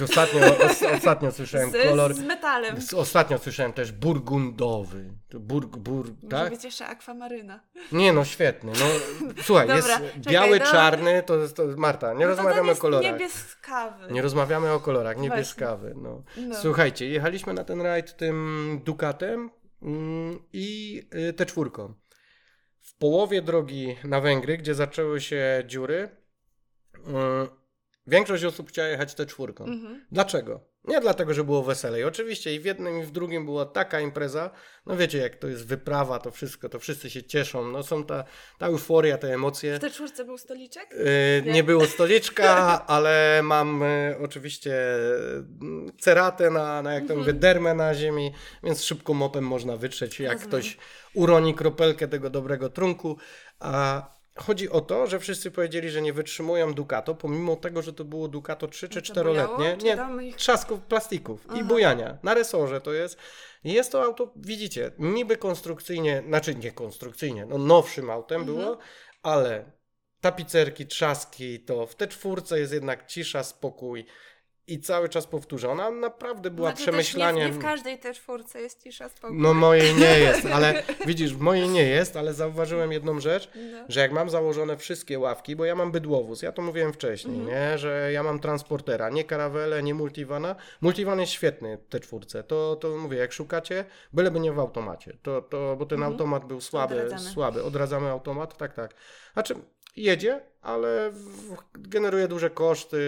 Niebieskawo-zielona. 0.00 0.04
Ostatnio, 0.04 0.66
os, 0.66 0.82
ostatnio 0.96 1.32
słyszałem 1.32 1.70
Z, 1.70 1.88
kolor... 1.88 2.14
z 2.14 2.20
metalem. 2.20 2.76
Ostatnio 2.96 3.38
słyszałem 3.38 3.72
też 3.72 3.92
burgundowy. 3.92 5.10
To 5.28 5.40
Burg, 5.40 5.76
bur, 5.76 6.06
Może 6.06 6.28
tak? 6.28 6.50
być 6.50 6.64
jeszcze 6.64 6.86
akwamaryna. 6.86 7.60
Nie 7.92 8.12
no, 8.12 8.24
świetny. 8.24 8.72
No, 8.72 8.86
słuchaj, 9.42 9.68
Dobra, 9.68 9.76
jest 9.76 9.88
czekaj, 10.14 10.32
biały, 10.32 10.58
no. 10.58 10.64
czarny, 10.66 11.22
to. 11.26 11.48
To, 11.48 11.62
Marta, 11.76 12.12
nie 12.14 12.26
No 12.26 12.36
to 12.36 12.36
rozmawiamy 12.36 12.66
o 12.66 12.70
jest 12.70 12.80
kolorach. 12.80 13.12
niebieskawy. 13.12 14.12
Nie 14.12 14.22
rozmawiamy 14.22 14.72
o 14.72 14.80
kolorach, 14.80 15.16
niebieskawy. 15.18 15.94
No. 15.96 16.22
No. 16.36 16.54
Słuchajcie, 16.54 17.08
jechaliśmy 17.08 17.54
na 17.54 17.64
ten 17.64 17.80
rajd 17.80 18.16
tym 18.16 18.80
Ducatem 18.84 19.50
mm, 19.82 20.38
i 20.52 21.02
y, 21.28 21.32
te 21.32 21.46
czwórką. 21.46 21.94
W 22.80 22.98
połowie 22.98 23.42
drogi 23.42 23.96
na 24.04 24.20
Węgry, 24.20 24.58
gdzie 24.58 24.74
zaczęły 24.74 25.20
się 25.20 25.62
dziury, 25.66 26.08
mm, 27.06 27.48
większość 28.06 28.44
osób 28.44 28.68
chciała 28.68 28.88
jechać 28.88 29.14
te 29.14 29.26
czwórką. 29.26 29.64
Mhm. 29.64 30.04
Dlaczego? 30.12 30.60
Nie 30.84 31.00
dlatego, 31.00 31.34
że 31.34 31.44
było 31.44 31.62
weselej. 31.62 32.04
Oczywiście 32.04 32.54
i 32.54 32.60
w 32.60 32.64
jednym 32.64 33.00
i 33.00 33.02
w 33.04 33.10
drugim 33.10 33.44
była 33.44 33.66
taka 33.66 34.00
impreza. 34.00 34.50
No 34.86 34.96
wiecie, 34.96 35.18
jak 35.18 35.36
to 35.36 35.48
jest 35.48 35.66
wyprawa, 35.66 36.18
to 36.18 36.30
wszystko, 36.30 36.68
to 36.68 36.78
wszyscy 36.78 37.10
się 37.10 37.22
cieszą. 37.22 37.66
No 37.70 37.82
są 37.82 38.04
ta, 38.04 38.24
ta 38.58 38.66
euforia, 38.66 39.18
te 39.18 39.34
emocje. 39.34 39.76
W 39.76 39.80
tej 39.80 39.90
czwórce 39.90 40.24
był 40.24 40.38
stoliczek? 40.38 40.90
Yy, 40.90 41.42
Nie. 41.46 41.52
nie 41.52 41.64
było 41.64 41.86
stoliczka, 41.86 42.46
ale 42.86 43.40
mam 43.42 43.82
y, 43.82 44.16
oczywiście 44.24 44.74
y, 44.96 45.92
ceratę 46.00 46.50
na, 46.50 46.82
na 46.82 46.92
jak 46.94 47.02
to 47.02 47.12
Mhm. 47.14 47.18
mówię, 47.20 47.32
dermę 47.32 47.74
na 47.74 47.94
ziemi, 47.94 48.32
więc 48.62 48.84
szybko 48.84 49.14
mopem 49.14 49.44
można 49.46 49.76
wytrzeć, 49.76 50.20
jak 50.20 50.32
Rozumiem. 50.32 50.48
ktoś 50.48 50.76
uroni 51.14 51.54
kropelkę 51.54 52.08
tego 52.08 52.30
dobrego 52.30 52.68
trunku. 52.68 53.16
A 53.60 54.02
chodzi 54.36 54.70
o 54.70 54.80
to, 54.80 55.06
że 55.06 55.20
wszyscy 55.20 55.50
powiedzieli, 55.50 55.90
że 55.90 56.02
nie 56.02 56.12
wytrzymują 56.12 56.74
Ducato, 56.74 57.14
pomimo 57.14 57.56
tego, 57.56 57.82
że 57.82 57.92
to 57.92 58.04
było 58.04 58.28
Ducato 58.28 58.68
3 58.68 58.88
czy 58.88 59.02
No 59.08 59.14
to 59.14 59.24
bujało? 59.24 59.56
4-letnie. 59.58 59.76
Czy 59.76 59.84
Nie, 60.16 60.26
ich- 60.28 60.36
trzasków 60.36 60.80
plastików 60.80 61.46
i 61.46 61.48
Aha. 61.52 61.64
bujania. 61.64 62.18
Na 62.22 62.34
resorze 62.34 62.80
to 62.80 62.92
jest. 62.92 63.16
Jest 63.64 63.92
to 63.92 64.02
auto, 64.02 64.32
widzicie, 64.36 64.90
niby 64.98 65.36
konstrukcyjnie, 65.36 66.22
znaczy 66.28 66.54
nie 66.54 66.72
konstrukcyjnie, 66.72 67.46
no 67.46 67.58
nowszym 67.58 68.10
autem 68.10 68.40
Mhm. 68.40 68.58
było, 68.58 68.78
ale 69.22 69.72
tapicerki, 70.20 70.86
trzaski, 70.86 71.60
to 71.60 71.86
w 71.86 71.94
te 71.94 72.06
czwórce 72.08 72.58
jest 72.60 72.72
jednak 72.72 73.06
cisza, 73.06 73.42
spokój. 73.44 74.06
I 74.66 74.80
cały 74.80 75.08
czas 75.08 75.26
powtórzę. 75.26 75.68
Ona 75.68 75.90
naprawdę 75.90 76.50
była 76.50 76.68
Znaczy 76.68 76.82
przemyślaniem. 76.82 77.36
Nie, 77.46 77.52
w- 77.52 77.54
nie 77.54 77.60
w 77.60 77.62
każdej 77.62 77.98
też 77.98 78.16
czwórce 78.20 78.60
jest 78.60 78.82
cisza, 78.82 79.08
spokój. 79.08 79.36
No 79.38 79.54
mojej 79.54 79.94
nie 79.94 80.18
jest, 80.26 80.46
ale 80.46 80.82
widzisz, 81.06 81.34
w 81.34 81.40
mojej 81.40 81.68
nie 81.68 81.82
jest, 81.84 82.16
ale 82.16 82.34
zauważyłem 82.34 82.92
jedną 82.92 83.20
rzecz, 83.20 83.50
No. 83.72 83.78
że 83.88 84.00
jak 84.00 84.12
mam 84.12 84.30
założone 84.30 84.76
wszystkie 84.76 85.18
ławki, 85.18 85.56
bo 85.56 85.64
ja 85.64 85.74
mam 85.74 85.92
bydłowóz, 85.92 86.42
ja 86.42 86.52
to 86.52 86.62
mówiłem 86.62 86.92
wcześniej, 86.92 87.36
Mhm. 87.38 87.56
nie, 87.72 87.78
że 87.78 88.10
ja 88.12 88.22
mam 88.22 88.38
transportera, 88.40 89.10
nie 89.10 89.24
karawele, 89.24 89.82
nie 89.82 89.94
multivana. 89.94 90.56
Multivan 90.80 91.20
jest 91.20 91.32
świetny, 91.32 91.78
te 91.88 92.00
czwórce, 92.00 92.42
to, 92.44 92.76
to 92.76 92.96
mówię, 92.96 93.18
jak 93.18 93.32
szukacie, 93.32 93.84
byleby 94.12 94.40
nie 94.40 94.52
w 94.52 94.58
automacie, 94.58 95.16
to, 95.22 95.42
to, 95.42 95.76
bo 95.78 95.86
ten 95.86 95.96
Mhm. 95.98 96.12
automat 96.12 96.44
był 96.44 96.60
słaby, 96.60 96.94
Odradzamy. 96.94 97.30
słaby, 97.30 97.62
odradzamy 97.64 98.08
automat, 98.10 98.56
tak, 98.56 98.74
tak. 98.74 98.94
Znaczy, 99.32 99.54
jedzie, 99.96 100.40
ale 100.60 101.10
w, 101.10 101.56
generuje 101.74 102.28
duże 102.28 102.50
koszty, 102.50 102.98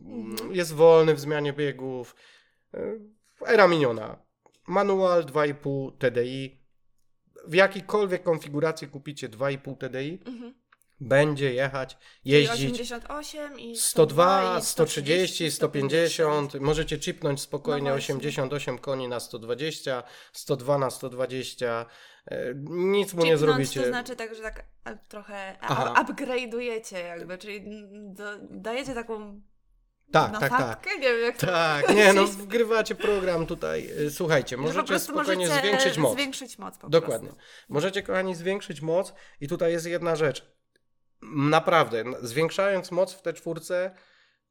Mhm. 0.00 0.54
jest 0.54 0.72
wolny 0.74 1.14
w 1.14 1.20
zmianie 1.20 1.52
biegów, 1.52 2.16
E, 2.74 2.98
era 3.46 3.68
miniona, 3.68 4.16
manual 4.66 5.24
2,5 5.24 5.92
TDI, 5.98 6.60
w 7.46 7.54
jakiejkolwiek 7.54 8.22
konfiguracji 8.22 8.88
kupicie 8.88 9.28
2,5 9.28 9.76
TDI, 9.76 10.18
Mhm. 10.26 10.54
Będzie 11.00 11.52
jechać, 11.54 11.98
jeździć 12.24 12.54
88 12.54 13.60
i 13.60 13.76
102, 13.76 14.58
i 14.58 14.62
130, 14.62 15.50
150, 15.50 16.54
możecie 16.54 16.98
chipnąć 16.98 17.40
spokojnie 17.40 17.90
No 17.90 17.94
właśnie. 17.94 18.14
88 18.14 18.78
koni 18.78 19.08
na 19.08 19.20
120, 19.20 20.02
102 20.32 20.78
na 20.78 20.90
120, 20.90 21.86
e, 22.26 22.54
nic 22.68 23.14
mu 23.14 23.24
nie 23.24 23.36
zrobicie. 23.36 23.80
To 23.80 23.88
znaczy 23.88 24.16
tak, 24.16 24.34
że 24.34 24.42
tak 24.42 24.64
a, 24.84 24.94
trochę 24.94 25.56
Aha. 25.60 25.94
upgrade'ujecie 26.02 26.96
jakby, 26.96 27.38
czyli 27.38 27.64
do, 28.14 28.24
dajecie 28.50 28.94
taką 28.94 29.40
Tak, 30.12 30.32
tak, 30.32 30.40
tak. 30.40 30.50
nasadkę, 30.50 30.90
nie 30.98 31.08
wiem 31.08 31.22
jak 31.22 31.36
to 31.36 31.46
Tak, 31.46 31.88
nie 31.96 32.12
no, 32.12 32.26
wgrywacie 32.26 32.94
program 32.94 33.46
tutaj. 33.46 33.90
E, 34.06 34.10
Słuchajcie, 34.10 34.56
możecie 34.56 34.98
spokojnie 34.98 35.48
możecie 35.48 35.68
zwiększyć 35.68 35.98
moc. 35.98 36.12
Zwiększyć 36.14 36.58
moc 36.58 36.78
Dokładnie. 36.88 37.28
prostu. 37.28 37.44
Możecie, 37.68 38.02
kochani, 38.02 38.34
zwiększyć 38.34 38.80
moc 38.80 39.12
i 39.40 39.48
tutaj 39.48 39.72
jest 39.72 39.86
jedna 39.86 40.16
rzecz. 40.16 40.55
Naprawdę, 41.22 42.04
zwiększając 42.22 42.90
moc 42.90 43.12
w 43.14 43.22
te 43.22 43.32
czwórce, 43.32 43.90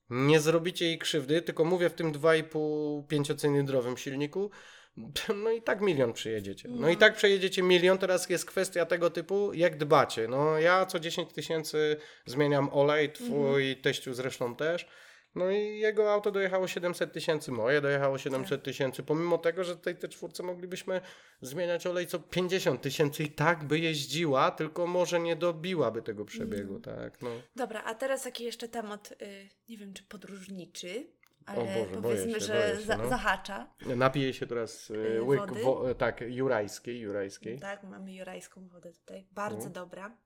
nie 0.09 0.39
zrobicie 0.39 0.85
jej 0.85 0.99
krzywdy, 0.99 1.41
tylko 1.41 1.65
mówię 1.65 1.89
w 1.89 1.93
tym 1.93 2.13
2,5 2.13 3.07
pięciocylindrowym 3.07 3.97
silniku, 3.97 4.51
no 5.43 5.51
i 5.51 5.61
tak 5.61 5.81
milion 5.81 6.13
przejedziecie. 6.13 6.69
No 6.69 6.89
i 6.89 6.93
No. 6.93 6.99
tak 6.99 7.15
przejedziecie 7.15 7.63
milion, 7.63 7.97
teraz 7.97 8.29
jest 8.29 8.45
kwestia 8.45 8.85
tego 8.85 9.09
typu, 9.09 9.53
jak 9.53 9.77
dbacie. 9.77 10.27
No 10.27 10.59
ja 10.59 10.85
co 10.85 10.99
10 10.99 11.33
tysięcy 11.33 11.97
zmieniam 12.25 12.69
olej, 12.73 13.11
twój 13.11 13.77
teściu 13.77 14.13
zresztą 14.13 14.55
też. 14.55 14.87
No 15.35 15.51
i 15.51 15.79
jego 15.79 16.13
auto 16.13 16.31
dojechało 16.31 16.67
700 16.67 17.13
tysięcy, 17.13 17.51
moje 17.51 17.81
dojechało 17.81 18.17
700 18.17 18.63
tysięcy, 18.63 19.03
pomimo 19.03 19.37
tego, 19.37 19.63
że 19.63 19.77
tej 19.77 19.95
te 19.95 20.07
czwórce 20.07 20.43
moglibyśmy 20.43 21.01
zmieniać 21.41 21.87
olej 21.87 22.07
co 22.07 22.19
50 22.19 22.81
tysięcy 22.81 23.23
i 23.23 23.31
tak 23.31 23.63
by 23.63 23.79
jeździła, 23.79 24.51
tylko 24.51 24.87
może 24.87 25.19
nie 25.19 25.35
dobiłaby 25.35 26.01
tego 26.01 26.25
przebiegu, 26.25 26.79
tak, 26.79 27.21
no. 27.21 27.29
Dobra, 27.55 27.83
a 27.83 27.95
teraz 27.95 28.25
jaki 28.25 28.43
jeszcze 28.43 28.67
temat, 28.67 29.11
y, 29.21 29.49
nie 29.69 29.77
wiem 29.77 29.93
czy 29.93 30.03
podróżniczy, 30.03 31.07
ale 31.45 31.65
Boże, 31.65 32.01
powiedzmy, 32.01 32.33
się, 32.33 32.39
że 32.39 32.77
się, 32.87 32.97
no. 32.97 33.09
zahacza. 33.09 33.73
Napiję 33.95 34.33
się 34.33 34.47
teraz 34.47 34.89
y, 34.89 34.93
Y, 34.93 35.23
łyk, 35.23 35.53
wo, 35.63 35.89
y, 35.91 35.95
tak, 35.95 36.21
jurajskiej, 36.27 36.99
jurajskiej, 36.99 37.59
Tak, 37.59 37.83
mamy 37.83 38.13
jurajską 38.13 38.67
wodę 38.67 38.93
tutaj. 38.93 39.27
Bardzo 39.31 39.55
Mhm. 39.67 39.73
dobra. 39.73 40.17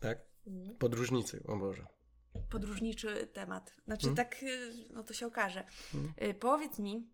tak, 0.00 0.18
Mm. 0.46 0.76
podróżnicy, 0.76 1.42
o 1.46 1.56
Boże. 1.56 1.86
Podróżniczy 2.50 3.26
temat. 3.26 3.74
Znaczy 3.84 4.06
Mm. 4.06 4.16
tak, 4.16 4.42
y, 4.42 4.72
no 4.90 5.02
to 5.02 5.14
się 5.14 5.26
okaże. 5.26 5.64
Mm. 5.94 6.12
Y, 6.22 6.34
Powiedz 6.34 6.78
mi, 6.78 7.10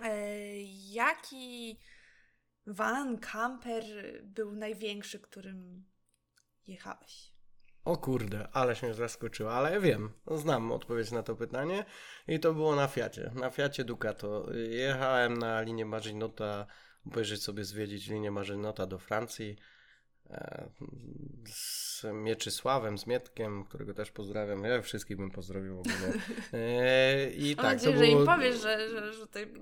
e, 0.00 0.16
jaki 0.92 1.78
van, 2.66 3.18
camper 3.18 3.84
był 4.22 4.52
największy, 4.52 5.20
którym 5.20 5.84
jechałeś? 6.66 7.32
O 7.84 7.96
kurde, 7.96 8.48
ale 8.52 8.76
się 8.76 8.94
zaskoczyła, 8.94 9.52
ale 9.52 9.72
ja 9.72 9.80
wiem, 9.80 10.12
znam 10.30 10.72
odpowiedź 10.72 11.10
na 11.10 11.22
to 11.22 11.36
pytanie 11.36 11.84
i 12.28 12.40
to 12.40 12.54
było 12.54 12.76
na 12.76 12.88
Fiacie, 12.88 13.30
na 13.34 13.50
Fiacie 13.50 13.84
Ducato. 13.84 14.52
Jechałem 14.54 15.38
na 15.38 15.60
linię 15.60 15.84
Marzinota, 15.86 16.66
obejrzeć 17.06 17.42
sobie, 17.42 17.64
zwiedzić 17.64 18.06
linię 18.08 18.30
Marzinota 18.30 18.86
do 18.86 18.98
Francji 18.98 19.56
z 21.46 22.04
Mieczysławem, 22.12 22.98
z 22.98 23.06
Mietkiem, 23.06 23.64
którego 23.64 23.94
też 23.94 24.10
pozdrawiam. 24.10 24.64
Ja 24.64 24.82
wszystkich 24.82 25.16
bym 25.16 25.30
pozdrowił 25.30 25.76
w 25.76 25.78
ogóle. 25.78 26.12
E, 26.52 27.30
I 27.30 27.56
Mam 27.56 27.64
tak, 27.64 27.74
nadzieję, 27.74 27.94
to 27.94 27.98
że 27.98 28.06
im 28.06 28.18
było... 28.18 28.34
powiesz, 28.34 28.62
że, 28.62 28.88
że, 28.88 29.12
że 29.12 29.20
tutaj 29.20 29.52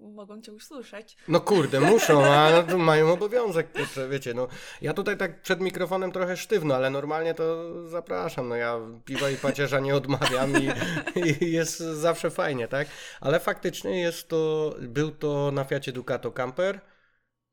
mogą 0.00 0.42
cię 0.42 0.52
usłyszeć. 0.52 1.16
No 1.28 1.40
kurde, 1.40 1.80
muszą, 1.80 2.24
a 2.24 2.50
no 2.70 2.78
mają 2.78 3.12
obowiązek, 3.12 3.72
kurczę, 3.72 4.08
wiecie, 4.08 4.34
no. 4.34 4.48
Ja 4.82 4.94
tutaj 4.94 5.16
tak 5.16 5.42
przed 5.42 5.60
mikrofonem 5.60 6.12
trochę 6.12 6.36
sztywno, 6.36 6.74
ale 6.74 6.90
normalnie 6.90 7.34
to 7.34 7.72
zapraszam, 7.88 8.48
no 8.48 8.56
ja 8.56 8.80
piwa 9.04 9.30
i 9.30 9.36
pacierza 9.36 9.80
nie 9.80 9.94
odmawiam 9.94 10.52
i, 10.62 10.70
i 11.44 11.52
jest 11.52 11.78
zawsze 11.78 12.30
fajnie, 12.30 12.68
tak? 12.68 12.88
Ale 13.20 13.40
faktycznie 13.40 14.00
jest 14.00 14.28
to, 14.28 14.74
był 14.80 15.10
to 15.10 15.50
na 15.52 15.64
Fiacie 15.64 15.92
Ducato 15.92 16.30
Camper, 16.32 16.80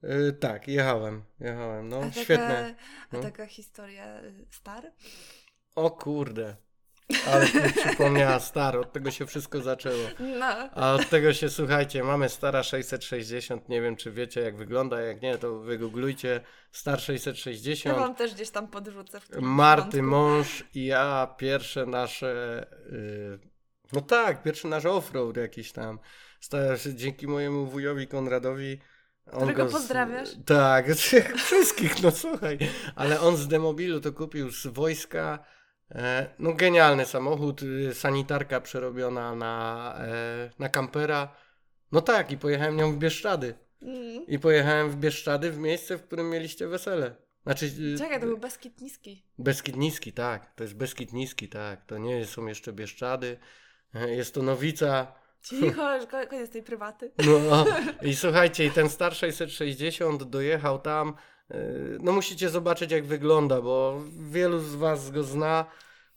Yy, 0.04 0.34
tak, 0.34 0.68
jechałem, 0.68 1.24
jechałem, 1.40 1.90
no, 1.90 1.98
a 1.98 2.02
taka, 2.02 2.22
świetne. 2.22 2.76
A 3.12 3.16
no. 3.16 3.22
taka 3.22 3.46
historia 3.46 4.22
y, 4.24 4.46
star? 4.52 4.92
O 5.76 5.92
kurde, 5.92 6.56
ale 7.28 7.48
przypomniała 7.72 8.40
staro, 8.40 8.82
od 8.82 8.94
tego 8.94 9.12
się 9.12 9.26
wszystko 9.26 9.62
zaczęło. 9.62 10.04
No. 10.20 10.46
A 10.72 10.94
od 10.94 11.10
tego 11.10 11.34
się 11.34 11.50
słuchajcie, 11.50 12.04
mamy 12.04 12.30
stara 12.30 12.64
660, 12.64 13.70
nie 13.70 13.82
wiem 13.82 13.96
czy 13.96 14.12
wiecie 14.12 14.42
jak 14.42 14.58
wygląda, 14.58 15.02
jak 15.02 15.22
nie 15.22 15.38
to 15.38 15.60
wygooglujcie 15.60 16.42
star 16.72 16.94
Ja 16.94 17.00
660. 17.00 17.98
wam 18.00 18.16
też 18.16 18.34
gdzieś 18.34 18.50
tam 18.50 18.68
podrzucę. 18.68 19.20
W 19.20 19.40
Marty, 19.40 19.98
wątku. 19.98 20.04
mąż 20.04 20.64
i 20.74 20.86
ja 20.86 21.36
pierwsze 21.38 21.86
nasze, 21.86 22.66
yy, 22.92 23.40
no 23.94 24.02
tak, 24.02 24.44
pierwszy 24.44 24.68
nasz 24.68 24.86
offroad 24.86 25.38
jakiś 25.38 25.72
tam, 25.72 26.00
Sta- 26.40 26.78
dzięki 26.94 27.28
mojemu 27.28 27.66
wujowi 27.66 28.08
Konradowi. 28.08 28.80
Którego 29.36 29.66
go 29.66 29.72
pozdrawiasz? 29.72 30.30
Tak, 30.46 30.86
wszystkich, 31.46 32.04
no 32.04 32.12
słuchaj, 32.12 32.58
ale 32.96 33.22
on 33.22 33.38
z 33.38 33.48
demobilu 33.48 34.00
to 34.00 34.14
kupił 34.14 34.52
z 34.52 34.68
wojska, 34.68 35.40
e, 35.92 36.28
no 36.40 36.54
genialny 36.54 37.06
samochód, 37.06 37.64
y, 37.64 37.94
sanitarka 37.94 38.62
przerobiona 38.62 39.36
na, 39.36 39.96
e, 40.00 40.50
na 40.60 40.70
kampera, 40.70 41.36
no 41.92 42.02
tak 42.02 42.32
i 42.32 42.38
pojechałem 42.38 42.78
nią 42.78 42.94
w 42.94 42.98
Bieszczady. 42.98 43.54
Mm. 43.82 44.28
I 44.28 44.40
pojechałem 44.40 44.90
w 44.90 44.96
Bieszczady, 44.96 45.52
w 45.52 45.58
miejsce, 45.58 45.98
w 45.98 46.04
którym 46.04 46.30
mieliście 46.30 46.68
wesele. 46.68 47.16
Znaczy, 47.44 47.66
y, 47.66 47.98
Czekaj, 47.98 48.20
to 48.20 48.26
był 48.26 48.38
Beskid 48.38 48.82
Niski. 48.82 49.24
Beskid 49.40 49.76
Niski, 49.76 50.14
tak. 50.14 50.56
To 50.56 50.64
jest 50.64 50.76
Beskid 50.76 51.14
Niski, 51.14 51.50
tak. 51.50 51.86
To 51.86 51.98
nie 51.98 52.26
są 52.26 52.46
jeszcze 52.46 52.74
Bieszczady. 52.74 53.38
E, 53.96 54.10
Jest 54.10 54.34
to 54.34 54.42
Nowica. 54.42 55.14
Cicho, 55.50 55.96
już 55.96 56.06
ko- 56.06 56.28
koniec 56.30 56.52
tej 56.52 56.64
prywaty. 56.64 57.12
No 57.26 57.66
i 58.10 58.16
słuchajcie, 58.16 58.66
i 58.66 58.72
ten 58.72 58.90
Star 58.90 59.16
660 59.16 60.24
dojechał 60.24 60.80
tam. 60.80 61.14
e, 61.52 61.58
No 62.00 62.12
musicie 62.12 62.50
zobaczyć, 62.50 62.92
jak 62.92 63.06
wygląda, 63.06 63.62
bo 63.62 64.02
wielu 64.30 64.60
z 64.60 64.76
Was 64.76 65.12
go 65.12 65.24
zna. 65.24 65.66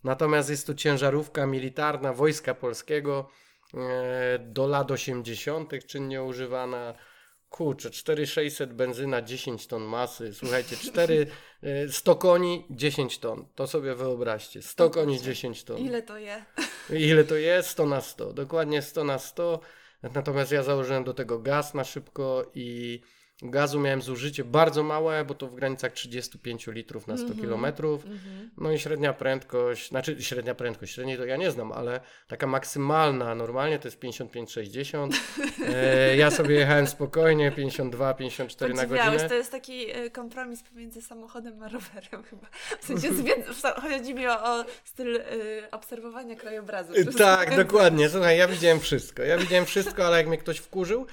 Natomiast 0.05 0.51
jest 0.51 0.67
to 0.67 0.75
ciężarówka 0.75 1.47
militarna 1.47 2.13
Wojska 2.13 2.55
Polskiego 2.55 3.29
e, 3.75 4.39
do 4.39 4.67
lat 4.67 4.91
80. 4.91 5.87
czynnie 5.87 6.23
używana. 6.23 6.95
Kurczę, 7.51 7.91
4600 7.91 8.73
benzyna, 8.73 9.23
10 9.23 9.67
ton 9.67 9.83
masy. 9.83 10.35
Słuchajcie, 10.35 10.77
4, 10.77 11.27
e, 11.63 11.89
100 11.89 12.17
koni, 12.17 12.67
10 12.71 13.19
ton. 13.19 13.47
To 13.55 13.67
sobie 13.67 13.95
wyobraźcie. 13.95 14.63
100 14.63 14.85
O 14.85 14.91
koni, 14.91 15.15
kurczę. 15.15 15.25
10 15.25 15.65
ton. 15.65 15.79
Ile 15.79 16.03
to 16.03 16.19
je? 16.19 16.45
Ile 17.11 17.25
to 17.25 17.37
jest? 17.37 17.69
100 17.69 17.87
na 17.87 18.01
100. 18.01 18.33
Dokładnie 18.33 18.83
100 18.83 19.05
na 19.05 19.19
100. 19.19 19.61
Natomiast 20.03 20.53
ja 20.53 20.63
założyłem 20.63 21.05
do 21.05 21.15
tego 21.15 21.39
gaz 21.39 21.75
na 21.75 21.85
szybko 21.85 22.51
i 22.55 23.01
gazu 23.43 23.81
miałem 23.81 24.03
zużycie 24.03 24.45
bardzo 24.45 24.83
małe, 24.83 25.25
bo 25.25 25.35
to 25.35 25.47
w 25.47 25.55
granicach 25.55 25.93
35 25.93 26.67
litrów 26.67 27.07
na 27.07 27.17
100 27.17 27.27
Mhm. 27.27 27.41
kilometrów. 27.41 28.05
Mhm. 28.07 28.51
No 28.57 28.73
i 28.73 28.79
średnia 28.79 29.13
prędkość, 29.13 29.89
znaczy 29.89 30.23
średnia 30.23 30.55
prędkość, 30.55 30.95
średniej 30.95 31.17
to 31.19 31.25
ja 31.25 31.37
nie 31.37 31.51
znam, 31.51 31.73
ale 31.73 32.01
taka 32.29 32.47
maksymalna 32.47 33.35
normalnie 33.35 33.79
to 33.79 33.89
jest 33.89 34.01
55-60. 34.01 35.11
E, 35.75 36.17
ja 36.17 36.31
sobie 36.31 36.55
jechałem 36.55 36.87
spokojnie 36.87 37.53
52-54 37.53 38.75
na 38.75 38.87
godzinę. 38.87 39.29
to 39.29 39.35
jest 39.35 39.51
taki 39.51 39.91
e, 39.91 40.11
kompromis 40.11 40.63
pomiędzy 40.63 41.03
samochodem 41.03 41.63
a 41.63 41.69
rowerem 41.69 42.23
chyba. 42.31 42.47
W 42.81 42.85
sensie 42.87 43.09
chodzi 43.83 44.15
mi 44.15 44.27
o, 44.27 44.45
o 44.45 44.65
styl 44.85 45.17
e, 45.17 45.23
obserwowania 45.71 46.37
krajobrazu. 46.37 46.93
Y, 46.95 47.07
Czy 47.07 47.19
Tak, 47.19 47.57
dokładnie. 47.57 48.09
Słuchaj, 48.09 48.39
ja 48.39 48.49
widziałem 48.49 48.81
wszystko. 48.81 49.23
Ja 49.23 49.39
widziałem 49.39 49.67
wszystko, 49.67 50.07
ale 50.07 50.17
jak 50.17 50.27
mnie 50.29 50.39
ktoś 50.39 50.59
wkurzył, 50.59 51.07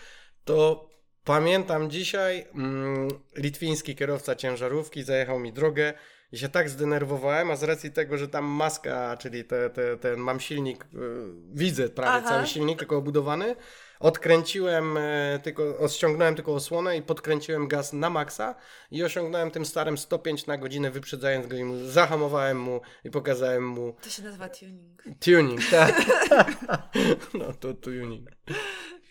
to 0.45 0.89
pamiętam 1.27 1.89
dzisiaj, 1.89 2.45
mm, 2.55 3.07
litwiński 3.35 3.95
kierowca 3.95 4.35
ciężarówki 4.35 5.03
zajechał 5.03 5.39
mi 5.39 5.53
drogę 5.53 5.93
I 6.31 6.37
się 6.37 6.49
tak 6.49 6.69
zdenerwowałem, 6.69 7.51
a 7.51 7.55
z 7.55 7.63
racji 7.63 7.91
tego, 7.91 8.17
że 8.17 8.27
tam 8.27 8.45
maska, 8.45 9.17
czyli 9.17 9.45
te, 9.45 9.69
te, 9.69 9.97
ten 9.97 10.19
mam 10.19 10.39
silnik, 10.39 10.83
y, 10.83 10.87
widzę 11.53 11.89
prawie 11.89 12.09
Aha. 12.25 12.29
cały 12.29 12.47
silnik, 12.47 12.79
tylko 12.79 12.97
obudowany, 12.97 13.55
odkręciłem, 13.99 14.97
y, 14.97 15.39
tylko, 15.43 15.87
ściągnąłem 15.87 16.35
tylko 16.35 16.53
osłonę 16.53 16.97
i 16.97 17.01
podkręciłem 17.01 17.67
gaz 17.67 17.93
na 17.93 18.09
maksa 18.09 18.55
i 18.91 19.03
osiągnąłem 19.03 19.51
tym 19.51 19.65
starym 19.65 19.97
105 19.97 20.45
na 20.45 20.57
godzinę, 20.57 20.91
wyprzedzając 20.91 21.47
go 21.47 21.57
i 21.57 21.89
zahamowałem 21.89 22.59
mu 22.59 22.81
i 23.03 23.11
pokazałem 23.11 23.67
mu 23.67 23.95
To 24.01 24.09
się 24.09 24.23
nazywa 24.23 24.49
tuning. 24.49 25.03
tuning, 25.19 25.61
tak. 25.71 26.05
no 27.39 27.53
to 27.53 27.73
tuning. 27.73 28.29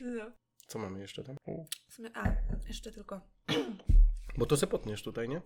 No. 0.00 0.45
Co 0.66 0.78
mamy 0.78 1.00
jeszcze 1.00 1.24
tam? 1.24 1.36
W 1.88 1.94
sumie, 1.94 2.10
a, 2.14 2.32
jeszcze 2.68 2.92
tylko 2.92 3.20
Bo 4.38 4.46
to 4.46 4.56
se 4.56 4.66
potniesz 4.66 5.02
tutaj, 5.02 5.28
nie? 5.28 5.42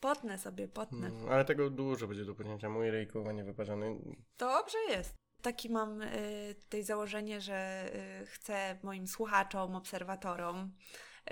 potnę 0.00 0.38
sobie, 0.38 0.68
potnę. 0.68 1.06
Mm, 1.06 1.28
Ale 1.28 1.44
tego 1.44 1.70
dużo 1.70 2.08
będzie 2.08 2.24
do 2.24 2.34
podjęcia. 2.34 2.68
Mój 2.68 2.90
rejkowanie 2.90 3.44
wyparzony. 3.44 3.96
Dobrze 4.38 4.78
jest. 4.88 5.14
Taki 5.42 5.70
mam 5.70 6.02
y, 6.02 6.54
tutaj 6.60 6.82
założenie, 6.82 7.40
że 7.40 7.90
y, 8.22 8.26
chcę 8.26 8.78
moim 8.82 9.06
słuchaczom, 9.06 9.74
obserwatorom 9.76 10.72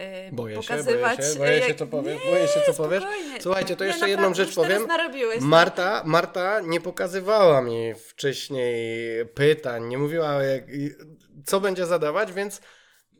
y, 0.01 0.33
Boję 0.33 0.55
się, 0.57 0.61
pokazywać. 0.63 1.17
boję 1.17 1.29
się, 1.33 1.39
boję 1.39 1.61
się 1.63 1.69
jak- 1.69 1.77
co 1.79 1.87
powiesz, 1.87 2.25
Nie, 2.25 2.31
boję 2.31 2.49
się 2.49 2.61
co 2.67 2.75
powiesz. 2.75 3.05
Słuchajcie, 3.41 3.77
to 3.77 3.85
jeszcze 3.85 4.01
naprawdę, 4.01 4.23
jedną 4.23 4.35
rzecz 4.35 4.47
już 4.47 4.57
teraz 4.57 4.69
powiem. 4.83 4.89
no. 5.41 5.47
Marta, 5.47 6.03
Marta 6.07 6.61
nie 6.61 6.81
pokazywała 6.81 7.63
mi 7.63 7.95
wcześniej 7.95 9.27
pytań, 9.27 9.85
nie 9.89 9.99
mówiła 9.99 10.43
jak, 10.43 10.65
co 11.47 11.61
będzie 11.61 11.87
zadawać, 11.87 12.33
więc 12.33 12.61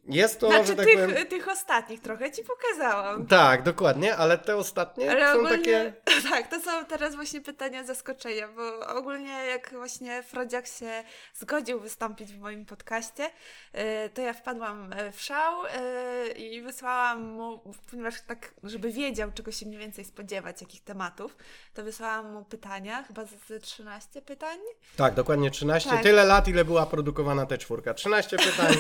jest 0.09 0.41
to, 0.41 0.47
Znaczy 0.47 0.67
że 0.67 0.77
tak 0.77 0.87
tych, 0.87 1.01
powiem... 1.01 1.27
tych 1.27 1.49
ostatnich 1.49 2.01
trochę 2.01 2.33
ci 2.33 2.43
pokazałam. 2.45 3.27
Tak, 3.27 3.63
dokładnie, 3.63 4.17
ale 4.17 4.39
te 4.39 4.57
ostatnie 4.57 5.11
Ale 5.11 5.33
są 5.33 5.39
ogólnie, 5.39 5.59
takie... 5.59 5.93
tak, 6.31 6.49
to 6.49 6.61
są 6.61 6.85
teraz 6.85 7.15
właśnie 7.15 7.41
pytania 7.41 7.85
zaskoczenia, 7.85 8.49
bo 8.49 8.87
ogólnie 8.87 9.31
jak 9.31 9.71
właśnie 9.71 10.23
Frodziak 10.23 10.67
się 10.67 11.05
zgodził 11.35 11.81
wystąpić 11.81 12.33
w 12.33 12.39
moim 12.39 12.67
podcaście, 12.67 13.25
y, 13.27 14.11
to 14.15 14.23
ja 14.23 14.33
wpadłam 14.33 14.93
y, 14.93 15.13
w 15.13 15.21
szał 15.21 15.65
y, 15.65 16.33
i 16.33 16.63
wysłałam 16.63 17.23
mu, 17.23 17.61
ponieważ 17.91 18.15
tak, 18.21 18.55
żeby 18.65 18.93
wiedział, 18.93 19.31
czego 19.35 19.53
się 19.53 19.67
mniej 19.67 19.79
więcej 19.79 20.05
spodziewać, 20.05 20.61
jakich 20.61 20.85
tematów, 20.85 21.37
to 21.75 21.85
wysłałam 21.85 22.33
mu 22.33 22.45
pytania, 22.45 23.03
chyba 23.03 23.25
z 23.25 23.63
13 23.63 24.23
pytań. 24.23 24.59
Tak, 24.97 25.15
dokładnie 25.15 25.51
13. 25.51 25.91
Tak. 25.91 26.03
Tyle 26.03 26.25
lat, 26.25 26.49
ile 26.49 26.65
była 26.65 26.87
produkowana 26.87 27.47
te 27.47 27.59
czwórka. 27.59 27.95
13 27.95 28.37
pytań, 28.37 28.75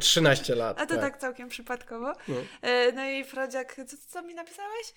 13 0.00 0.49
lat. 0.54 0.80
A 0.80 0.86
to 0.86 0.96
tak, 0.96 1.18
całkiem 1.18 1.48
przypadkowo. 1.48 2.12
No. 2.28 2.34
Y, 2.68 2.92
No 2.92 3.04
i 3.04 3.24
Frodziak, 3.24 3.76
co, 3.86 3.96
co 4.08 4.22
mi 4.22 4.34
napisałeś? 4.34 4.94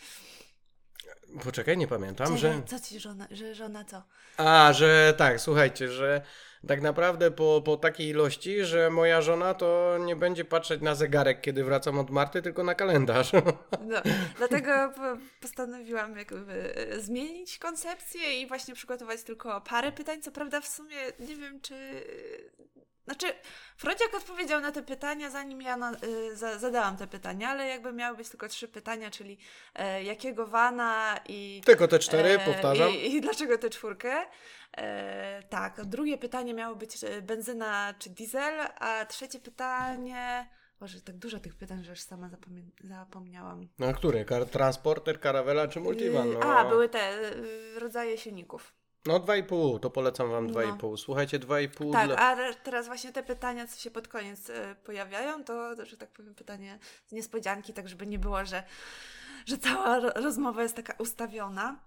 Poczekaj, 1.44 1.78
nie 1.78 1.88
pamiętam, 1.88 2.28
Czekaj, 2.28 2.40
że... 2.42 2.62
Co 2.66 2.80
ci 2.80 3.00
żona, 3.00 3.28
że 3.32 3.56
żona 3.56 3.86
co? 3.86 4.04
A, 4.38 4.74
że 4.74 5.14
tak, 5.18 5.40
słuchajcie, 5.42 5.88
że 5.90 6.22
tak 6.68 6.82
naprawdę 6.82 7.32
po, 7.32 7.62
po 7.66 7.78
takiej 7.78 8.08
ilości, 8.08 8.66
że 8.66 8.90
moja 8.90 9.22
żona 9.22 9.54
to 9.54 9.98
nie 10.06 10.16
będzie 10.16 10.46
patrzeć 10.46 10.82
na 10.82 10.96
zegarek, 10.96 11.42
kiedy 11.42 11.64
wracam 11.64 12.00
od 12.00 12.10
Marty, 12.10 12.42
tylko 12.42 12.64
na 12.64 12.76
kalendarz. 12.76 13.32
No, 13.88 14.02
dlatego 14.38 14.72
po- 14.96 15.18
postanowiłam 15.42 16.18
jakby 16.18 16.76
e, 16.76 17.00
zmienić 17.00 17.58
koncepcję 17.60 18.42
i 18.42 18.48
właśnie 18.48 18.74
przygotować 18.74 19.24
tylko 19.24 19.62
parę 19.62 19.92
pytań. 19.92 20.22
Co 20.22 20.32
prawda 20.32 20.62
w 20.62 20.68
sumie 20.68 20.96
nie 21.20 21.36
wiem, 21.36 21.62
czy... 21.62 21.76
Znaczy, 23.06 23.28
Frodziak 23.78 24.14
odpowiedział 24.16 24.62
na 24.62 24.72
te 24.72 24.84
pytania, 24.84 25.30
zanim 25.30 25.62
ja 25.62 25.78
na, 25.78 25.92
y, 26.04 26.36
za, 26.36 26.58
zadałam 26.60 26.98
te 26.98 27.08
pytania, 27.08 27.50
ale 27.50 27.68
jakby 27.68 27.94
miały 27.94 28.18
być 28.18 28.30
tylko 28.30 28.48
trzy 28.48 28.68
pytania, 28.68 29.12
czyli 29.12 29.38
e, 29.76 30.04
jakiego 30.04 30.48
wana 30.48 31.20
i... 31.30 31.62
Tylko 31.66 31.88
te 31.88 32.00
cztery, 32.00 32.30
e, 32.30 32.40
powtarzam. 32.40 32.92
I, 32.92 33.16
I 33.16 33.22
dlaczego 33.22 33.58
tę 33.58 33.70
czwórkę? 33.70 34.26
E, 34.78 35.44
tak, 35.50 35.86
drugie 35.86 36.18
pytanie 36.18 36.54
miało 36.54 36.76
być 36.76 36.98
benzyna 37.22 37.94
czy 38.00 38.10
diesel, 38.10 38.68
a 38.80 39.06
trzecie 39.06 39.40
pytanie... 39.40 40.50
Boże, 40.80 41.02
tak 41.02 41.18
dużo 41.18 41.40
tych 41.40 41.56
pytań, 41.56 41.84
że 41.84 41.90
już 41.90 42.00
sama 42.02 42.28
zapomie- 42.30 42.70
zapomniałam. 42.84 43.68
No 43.80 43.94
który? 43.94 44.26
Kar 44.26 44.46
transporter, 44.46 45.20
karawela 45.20 45.68
czy 45.68 45.80
multivan? 45.80 46.28
Yy, 46.28 46.34
No, 46.34 46.46
A, 46.58 46.66
były 46.66 46.90
te 46.90 47.20
y, 47.34 47.80
rodzaje 47.80 48.18
silników. 48.18 48.74
No 49.06 49.20
2,5, 49.20 49.80
to 49.80 49.90
polecam 49.90 50.32
wam 50.32 50.48
No. 50.48 50.54
2,5. 50.60 50.98
Słuchajcie, 50.98 51.40
2,5 51.40 51.92
Tak, 51.94 52.08
dla... 52.08 52.18
a 52.18 52.54
teraz 52.54 52.88
właśnie 52.88 53.12
te 53.12 53.24
pytania, 53.24 53.68
co 53.68 53.80
się 53.80 53.92
pod 53.92 54.08
koniec 54.08 54.50
y, 54.50 54.54
pojawiają, 54.84 55.44
to, 55.44 55.86
że 55.86 55.98
tak 55.98 56.10
powiem, 56.12 56.36
pytanie 56.36 56.80
z 57.08 57.12
niespodzianki, 57.12 57.74
tak 57.74 57.90
żeby 57.90 58.08
nie 58.08 58.20
było, 58.20 58.46
że, 58.46 58.64
że 59.46 59.58
cała 59.58 60.00
ro- 60.00 60.12
rozmowa 60.16 60.64
jest 60.64 60.76
taka 60.76 60.94
ustawiona. 61.00 61.80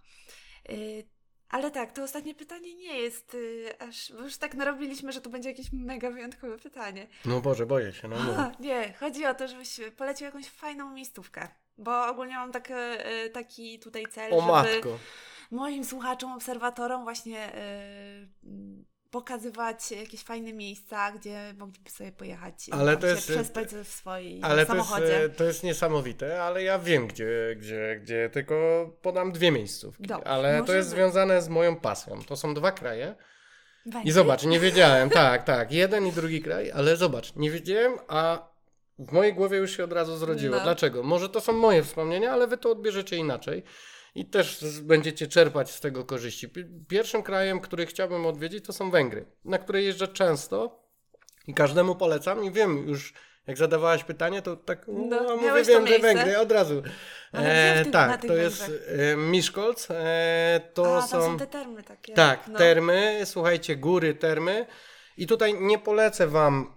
Y, 0.71 1.05
ale 1.49 1.71
tak, 1.71 1.93
to 1.93 2.03
ostatnie 2.03 2.35
pytanie 2.35 2.75
nie 2.75 2.99
jest 2.99 3.35
y, 3.35 3.75
aż, 3.79 4.12
bo 4.12 4.23
już 4.23 4.37
tak 4.37 4.55
narobiliśmy, 4.55 5.12
że 5.12 5.21
to 5.21 5.31
będzie 5.31 5.49
jakieś 5.49 5.73
mega 5.73 6.11
wyjątkowe 6.11 6.59
pytanie. 6.59 7.07
No 7.25 7.41
Boże, 7.41 7.67
boję 7.67 7.93
się, 7.93 8.09
no 8.09 8.17
mów. 8.17 8.37
Nie, 8.61 8.95
chodzi 9.01 9.27
o 9.27 9.35
to, 9.35 9.49
żebyś 9.49 9.81
polecił 9.97 10.25
jakąś 10.25 10.49
fajną 10.49 10.91
miejscówkę. 10.91 11.49
Bo 11.79 12.07
ogólnie 12.07 12.35
mam 12.35 12.53
tak, 12.53 12.69
taki 13.33 13.79
tutaj 13.79 14.05
cel, 14.11 14.35
O 14.35 14.41
żeby 14.41 14.53
matko. 14.53 14.99
Moim 15.51 15.84
słuchaczom, 15.84 16.32
obserwatorom 16.32 17.05
właśnie 17.05 17.53
mm, 17.53 18.84
pokazywać 19.11 19.90
jakieś 19.90 20.22
fajne 20.22 20.53
miejsca, 20.53 21.12
gdzie 21.12 21.55
mogliby 21.59 21.90
sobie 21.90 22.12
pojechać 22.12 22.68
i 22.68 22.72
Ale 22.72 22.92
tam 22.92 23.01
to 23.01 23.07
jest- 23.07 23.28
przespać 23.28 23.68
w 23.68 23.88
swoim 23.88 24.44
Ale 24.44 24.66
to 24.66 24.74
jest, 24.76 24.88
samochodzie. 24.88 25.24
e, 25.24 25.28
to 25.28 25.44
jest 25.44 25.62
niesamowite, 25.64 26.42
ale 26.42 26.62
ja 26.62 26.78
wiem, 26.78 27.07
gdzie, 27.07 27.57
gdzie, 27.59 28.01
gdzie 28.03 28.30
tylko 28.32 28.55
podam 29.03 29.32
dwie 29.32 29.51
miejscówki. 29.53 30.03
Dobrze, 30.07 30.28
ale 30.28 30.64
to 30.64 30.72
jest 30.74 30.88
być. 30.88 30.97
związane 30.97 31.42
z 31.42 31.49
moją 31.49 31.76
pasją. 31.76 32.22
To 32.22 32.36
są 32.36 32.55
dwa 32.55 32.72
kraje. 32.72 33.14
I 33.86 33.90
Węgry? 33.90 34.12
zobacz, 34.12 34.44
nie 34.44 34.61
wiedziałem, 34.61 35.11
tak, 35.24 35.44
tak, 35.44 35.72
jeden 35.72 36.07
i 36.07 36.12
drugi 36.12 36.42
kraj, 36.42 36.72
ale 36.72 36.97
zobacz, 36.97 37.36
nie 37.36 37.51
wiedziałem, 37.51 37.92
a 38.09 38.49
w 38.99 39.12
mojej 39.12 39.34
głowie 39.34 39.59
już 39.59 39.76
się 39.76 39.84
od 39.84 39.92
razu 39.92 40.16
zrodziło. 40.16 40.57
No. 40.57 40.62
Dlaczego? 40.62 41.03
Może 41.03 41.28
to 41.28 41.40
są 41.40 41.53
moje 41.53 41.82
wspomnienia, 41.82 42.32
ale 42.32 42.47
wy 42.47 42.57
to 42.59 42.70
odbierzecie 42.70 43.16
inaczej 43.16 43.62
i 44.17 44.25
też 44.25 44.81
będziecie 44.83 45.27
czerpać 45.27 45.71
z 45.71 45.81
tego 45.81 46.05
korzyści. 46.05 46.49
Pi- 46.49 46.64
Pierwszym 46.89 47.23
krajem, 47.23 47.61
który 47.61 47.87
chciałbym 47.87 48.27
odwiedzić, 48.27 48.64
to 48.64 48.73
są 48.73 48.91
Węgry, 48.91 49.27
na 49.45 49.59
które 49.59 49.83
jeżdżę 49.83 50.09
często 50.09 50.83
i 51.47 51.55
każdemu 51.55 51.95
polecam 51.95 52.45
i 52.45 52.51
wiem 52.51 52.89
już. 52.89 53.14
Jak 53.47 53.59
zadawałaś 53.59 54.05
pytanie, 54.05 54.43
to 54.43 54.57
tak 54.57 54.85
no, 54.89 55.23
No, 55.23 55.37
mówię, 55.37 55.64
wiem, 55.64 55.87
że? 55.87 55.99
Węgry 55.99 56.39
od 56.39 56.53
razu. 56.53 56.83
Tych- 56.83 57.87
na 57.87 57.93
tak, 57.93 58.27
to 58.27 58.37
jest 58.37 58.71
e, 59.12 59.17
Miszkolc. 59.17 59.89
E, 59.91 60.61
to 60.75 60.97
A, 60.97 61.03
są, 61.07 61.23
są 61.23 61.39
te 61.39 61.47
termy 61.47 61.83
takie. 61.83 62.14
tak, 62.14 62.49
no. 62.49 62.59
termy, 62.59 63.21
słuchajcie, 63.25 63.77
góry, 63.77 64.14
termy. 64.14 64.67
I 65.17 65.27
tutaj 65.27 65.55
nie 65.61 65.79
polecę 65.79 66.27
wam 66.27 66.73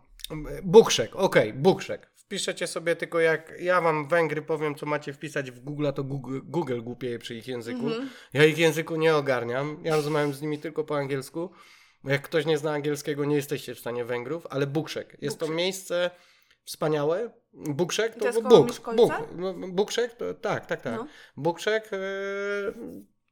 Bukszek, 0.63 1.15
okej, 1.15 1.53
Bukszek. 1.53 2.08
Wpiszecie 2.29 2.67
sobie 2.67 2.95
tylko 2.95 3.19
jak 3.19 3.53
ja 3.59 3.81
wam 3.81 4.07
Węgry 4.07 4.41
powiem, 4.41 4.75
co 4.75 4.85
macie 4.85 5.13
wpisać 5.13 5.51
w 5.51 5.59
Google, 5.59 5.87
to 5.95 6.03
Google, 6.03 6.39
Google 6.43 6.81
głupieje 6.81 7.19
przy 7.19 7.35
ich 7.35 7.47
języku. 7.47 7.87
Mhm. 7.87 8.09
Ja 8.33 8.45
ich 8.45 8.57
języku 8.57 8.95
nie 8.95 9.15
ogarniam. 9.15 9.77
Ja 9.83 9.95
rozmawiam 9.95 10.33
z 10.33 10.41
nimi 10.41 10.59
tylko 10.59 10.83
po 10.83 10.97
angielsku. 10.97 11.51
Jak 12.03 12.21
ktoś 12.21 12.45
nie 12.45 12.57
zna 12.57 12.71
angielskiego, 12.71 13.25
nie 13.25 13.35
jesteście 13.35 13.75
w 13.75 13.79
stanie 13.79 14.05
Węgrów, 14.05 14.47
ale 14.49 14.67
Bukszek. 14.67 15.17
Jest 15.21 15.39
to 15.39 15.45
Bukszek. 15.45 15.57
miejsce 15.57 16.11
wspaniałe. 16.65 17.31
Bukszek 17.53 18.15
to, 18.15 18.33
To? 18.33 18.41
Bóg. 18.95 19.11
No, 19.35 19.53
Bukszek 19.53 20.15
to 20.15 20.33
tak, 20.33 20.65
tak, 20.65 20.81
tak. 20.81 20.95
No. 20.95 21.07
Bukszek 21.37 21.89
e, 21.93 21.97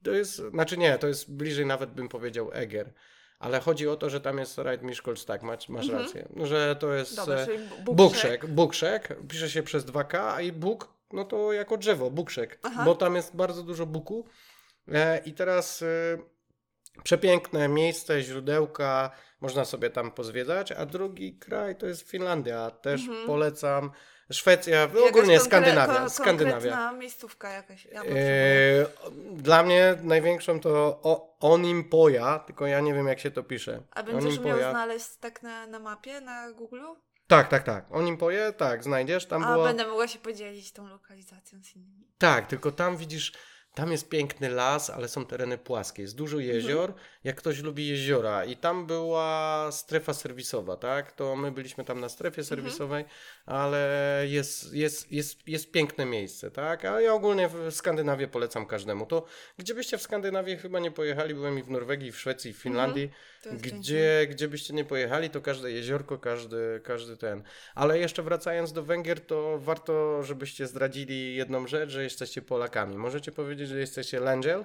to 0.03 0.11
jest, 0.11 0.35
znaczy 0.35 0.77
nie, 0.77 0.97
to 0.97 1.07
jest 1.07 1.31
bliżej 1.31 1.65
nawet 1.65 1.91
bym 1.91 2.09
powiedział 2.09 2.49
Eger. 2.53 2.93
Ale 3.39 3.59
chodzi 3.59 3.87
o 3.87 3.95
to, 3.95 4.09
że 4.09 4.21
tam 4.21 4.37
jest 4.37 4.57
Rajd 4.57 4.83
Miszkolc, 4.83 5.25
tak, 5.25 5.43
masz, 5.43 5.69
masz 5.69 5.85
Mhm. 5.85 6.03
rację. 6.03 6.27
Że 6.43 6.75
to 6.75 6.93
jest 6.93 7.15
Dobra, 7.15 7.35
e, 7.35 7.45
czyli 7.45 7.59
Bu- 7.85 7.95
Bukszek. 7.95 8.45
Bukszek, 8.45 9.15
pisze 9.27 9.49
się 9.49 9.63
przez 9.63 9.85
2K, 9.85 10.33
a 10.35 10.41
i 10.41 10.51
Bóg, 10.51 10.93
no 11.13 11.25
to 11.25 11.53
jako 11.53 11.77
drzewo, 11.77 12.09
Bukszek. 12.11 12.59
Aha. 12.63 12.85
Bo 12.85 12.95
tam 12.95 13.15
jest 13.15 13.35
bardzo 13.35 13.63
dużo 13.63 13.85
buku. 13.85 14.25
E, 14.93 15.17
I 15.25 15.33
teraz 15.33 15.81
e, 15.81 15.85
przepiękne 17.03 17.67
miejsce, 17.67 18.21
źródełka, 18.21 19.11
można 19.41 19.65
sobie 19.65 19.89
tam 19.89 20.11
pozwiedzać, 20.11 20.71
a 20.71 20.85
drugi 20.85 21.33
kraj 21.37 21.75
to 21.75 21.85
jest 21.85 22.09
Finlandia. 22.09 22.71
Też 22.71 23.01
Mhm. 23.01 23.27
polecam. 23.27 23.91
Szwecja, 24.31 24.79
Jakaś 24.79 25.09
ogólnie 25.09 25.39
Skandynawia. 25.39 25.93
ko- 25.99 26.09
Skandynawia. 26.09 26.91
Miejscówka 26.91 27.49
jakaś. 27.49 27.85
Ja. 27.85 28.03
E, 28.03 28.05
dla 29.33 29.63
mnie 29.63 29.95
największą 30.03 30.59
to 30.59 30.69
o, 31.03 31.37
Onimpoja, 31.39 32.39
tylko 32.39 32.67
ja 32.67 32.79
nie 32.79 32.93
wiem 32.93 33.07
jak 33.07 33.19
się 33.19 33.31
to 33.31 33.43
pisze. 33.43 33.81
A 33.91 34.03
będziesz 34.03 34.23
miał 34.39 34.43
Onimpoja. 34.43 34.71
znaleźć 34.71 35.15
tak 35.19 35.43
na, 35.43 35.67
na 35.67 35.79
mapie, 35.79 36.21
na 36.21 36.51
Google? 36.51 36.81
Tak, 37.27 37.47
tak, 37.47 37.63
tak. 37.63 37.85
Onimpoje, 37.91 38.53
tak, 38.53 38.83
znajdziesz. 38.83 39.25
Tam 39.25 39.43
A 39.43 39.57
będę 39.57 39.87
mogła 39.87 40.07
się 40.07 40.19
podzielić 40.19 40.71
tą 40.71 40.87
lokalizacją 40.87 41.59
z 41.63 41.75
innymi. 41.75 42.07
Tak, 42.17 42.47
tylko 42.47 42.71
tam 42.71 42.97
widzisz, 42.97 43.33
Tam 43.77 43.91
jest 43.91 44.09
piękny 44.09 44.49
las, 44.49 44.89
ale 44.89 45.07
są 45.07 45.25
tereny 45.25 45.57
płaskie. 45.57 46.01
Jest 46.01 46.15
dużo 46.15 46.39
jezior, 46.39 46.93
jak 47.23 47.35
ktoś 47.35 47.59
lubi 47.59 47.87
jeziora. 47.87 48.45
I 48.45 48.57
tam 48.57 48.85
była 48.85 49.69
strefa 49.71 50.13
serwisowa, 50.13 50.77
tak? 50.77 51.11
To 51.11 51.35
my 51.35 51.51
byliśmy 51.51 51.83
tam 51.83 51.99
na 51.99 52.09
strefie 52.09 52.43
serwisowej, 52.43 53.05
ale 53.45 54.23
jest, 54.27 54.73
jest, 54.73 55.11
jest, 55.11 55.47
jest 55.47 55.71
piękne 55.71 56.05
miejsce, 56.05 56.51
tak? 56.51 56.85
A 56.85 57.01
ja 57.01 57.13
ogólnie 57.13 57.47
w 57.47 57.71
Skandynawię 57.71 58.27
polecam 58.27 58.65
każdemu. 58.65 59.05
To 59.05 59.25
gdzie 59.57 59.73
byście 59.73 59.97
w 59.97 60.01
Skandynawii 60.01 60.57
chyba 60.57 60.79
nie 60.79 60.91
pojechali, 60.91 61.33
byłem 61.33 61.59
i 61.59 61.63
w 61.63 61.69
Norwegii, 61.69 62.07
i 62.07 62.11
w 62.11 62.19
Szwecji, 62.19 62.51
i 62.51 62.53
w 62.53 62.57
Finlandii. 62.57 63.07
To 63.07 63.13
jest 63.13 63.36
Gdzie, 63.51 64.27
gdzie 64.29 64.47
byście 64.47 64.73
nie 64.73 64.85
pojechali, 64.85 65.29
to 65.29 65.41
każde 65.41 65.71
jeziorko, 65.71 66.17
każdy, 66.17 66.81
każdy 66.83 67.17
ten. 67.17 67.43
Ale 67.75 67.99
jeszcze 67.99 68.23
wracając 68.23 68.73
do 68.73 68.83
Węgier, 68.83 69.21
to 69.21 69.59
warto, 69.59 70.23
żebyście 70.23 70.67
zdradzili 70.67 71.35
jedną 71.35 71.67
rzecz, 71.67 71.89
że 71.89 72.03
jesteście 72.03 72.41
Polakami. 72.41 72.97
Możecie 72.97 73.31
powiedzieć, 73.31 73.67
że 73.69 73.79
jesteście 73.79 74.19
Lędziel? 74.19 74.63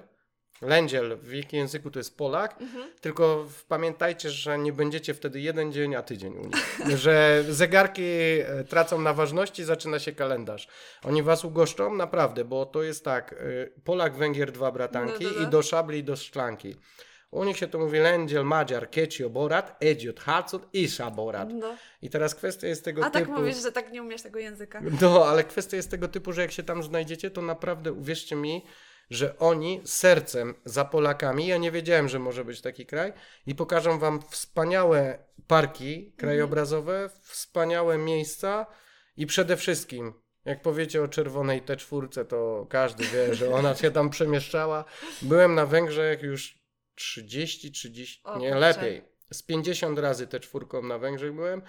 Lędziel 0.61 1.17
w 1.17 1.33
ich 1.33 1.53
języku 1.53 1.91
to 1.91 1.99
jest 1.99 2.17
Polak, 2.17 2.55
tylko 3.01 3.43
w- 3.43 3.65
pamiętajcie, 3.65 4.29
że 4.29 4.57
nie 4.59 4.73
będziecie 4.73 5.13
wtedy 5.13 5.39
jeden 5.41 5.71
dzień, 5.73 5.95
a 5.95 6.01
tydzień 6.03 6.33
u 6.37 6.45
nich. 6.45 6.79
że 7.03 7.43
zegarki 7.49 8.03
e, 8.03 8.63
tracą 8.69 9.01
na 9.01 9.13
ważności, 9.13 9.63
zaczyna 9.63 9.99
się 9.99 10.11
kalendarz. 10.11 10.67
Oni 11.03 11.23
was 11.23 11.45
ugoszczą 11.45 11.95
naprawdę, 11.95 12.45
bo 12.45 12.65
to 12.65 12.83
jest 12.83 13.05
tak, 13.05 13.33
e, 13.33 13.67
Polak, 13.83 14.15
Węgier, 14.15 14.51
dwa 14.51 14.71
bratanki 14.71 15.23
No, 15.23 15.29
no, 15.29 15.39
no. 15.41 15.47
i 15.47 15.51
do 15.51 15.61
szabli 15.61 15.99
i 15.99 16.03
do 16.03 16.15
szklanki. 16.15 16.75
U 17.33 17.43
nich 17.43 17.57
się 17.57 17.67
to 17.67 17.79
mówi 17.79 17.99
Lędziel, 17.99 18.45
Madziar, 18.45 18.89
Kecio, 18.89 19.29
Borat, 19.29 19.77
Edziot, 19.79 20.19
Harcud 20.19 20.67
i 20.73 20.89
Szaborat. 20.89 21.49
No. 21.53 21.75
I 22.01 22.09
teraz 22.09 22.35
kwestia 22.35 22.67
jest 22.67 22.85
tego 22.85 23.05
A 23.05 23.09
tak 23.09 23.23
typu... 23.23 23.39
mówisz, 23.39 23.61
że 23.61 23.71
tak 23.71 23.91
nie 23.91 24.01
umiesz 24.01 24.21
tego 24.21 24.39
języka. 24.39 24.81
No, 25.01 25.25
ale 25.25 25.43
kwestia 25.43 25.77
jest 25.77 25.91
tego 25.91 26.07
typu, 26.07 26.33
że 26.33 26.41
jak 26.41 26.51
się 26.51 26.63
tam 26.63 26.83
znajdziecie, 26.83 27.31
to 27.31 27.41
naprawdę 27.41 27.93
uwierzcie 27.93 28.35
mi, 28.35 28.65
że 29.09 29.37
oni 29.39 29.81
sercem 29.85 30.53
za 30.65 30.85
Polakami, 30.85 31.47
ja 31.47 31.57
nie 31.57 31.71
wiedziałem, 31.71 32.09
że 32.09 32.19
może 32.19 32.45
być 32.45 32.61
taki 32.61 32.85
kraj, 32.85 33.13
i 33.47 33.55
pokażą 33.55 33.99
wam 33.99 34.21
wspaniałe 34.29 35.19
parki 35.47 36.13
krajobrazowe, 36.17 37.09
wspaniałe 37.21 37.97
miejsca 37.97 38.65
i 39.17 39.25
przede 39.25 39.57
wszystkim, 39.57 40.13
jak 40.45 40.61
powiecie 40.61 41.03
o 41.03 41.07
czerwonej 41.07 41.63
T4, 41.63 42.25
to 42.25 42.67
każdy 42.69 43.03
wie, 43.03 43.35
że 43.35 43.53
ona 43.55 43.75
się 43.75 43.91
tam 43.91 44.09
przemieszczała. 44.09 44.85
Byłem 45.21 45.55
na 45.55 45.65
Węgrzech 45.65 46.21
już 46.21 46.62
30, 46.95 47.71
30, 47.71 48.21
O 48.23 48.37
nie 48.37 48.47
kurczę. 48.51 48.59
lepiej. 48.59 49.01
Z 49.33 49.43
50 49.43 49.99
razy 49.99 50.27
T4 50.27 50.83
na 50.83 50.97
Węgrzech 50.97 51.33
byłem. 51.33 51.61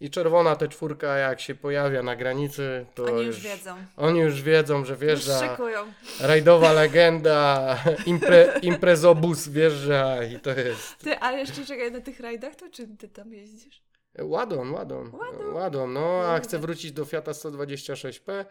I 0.00 0.10
czerwona 0.10 0.54
T4, 0.56 1.16
jak 1.16 1.40
się 1.40 1.54
pojawia 1.54 2.02
na 2.02 2.16
granicy, 2.16 2.86
to 2.94 3.04
Oni 3.04 3.26
już 3.26 3.40
wiedzą. 3.40 3.76
Oni 3.96 4.20
już 4.20 4.42
wiedzą, 4.42 4.84
że 4.84 4.92
Już 4.92 5.00
wjeżdża 5.02 5.50
szykują. 5.50 5.92
rajdowa 6.20 6.72
legenda, 6.82 7.76
impre, 8.06 8.58
imprezobus 8.62 9.48
wjeżdża 9.48 10.24
i 10.24 10.40
to 10.40 10.50
jest 10.50 10.98
Ty, 10.98 11.20
a 11.22 11.32
jeszcze 11.32 11.64
czekaj, 11.64 11.92
na 11.92 12.00
tych 12.00 12.20
rajdach 12.20 12.54
to 12.56 12.68
czym 12.70 12.96
ty 12.96 13.08
tam 13.08 13.32
jeździsz? 13.32 13.82
ładon, 14.18 14.70
ładon, 14.70 15.10
Ładon. 15.14 15.52
ładon, 15.54 15.92
no 15.92 16.20
a 16.22 16.32
Kurde. 16.32 16.48
chcę 16.48 16.58
wrócić 16.58 16.92
do 16.92 17.04
Fiata 17.04 17.32
126P, 17.32 18.44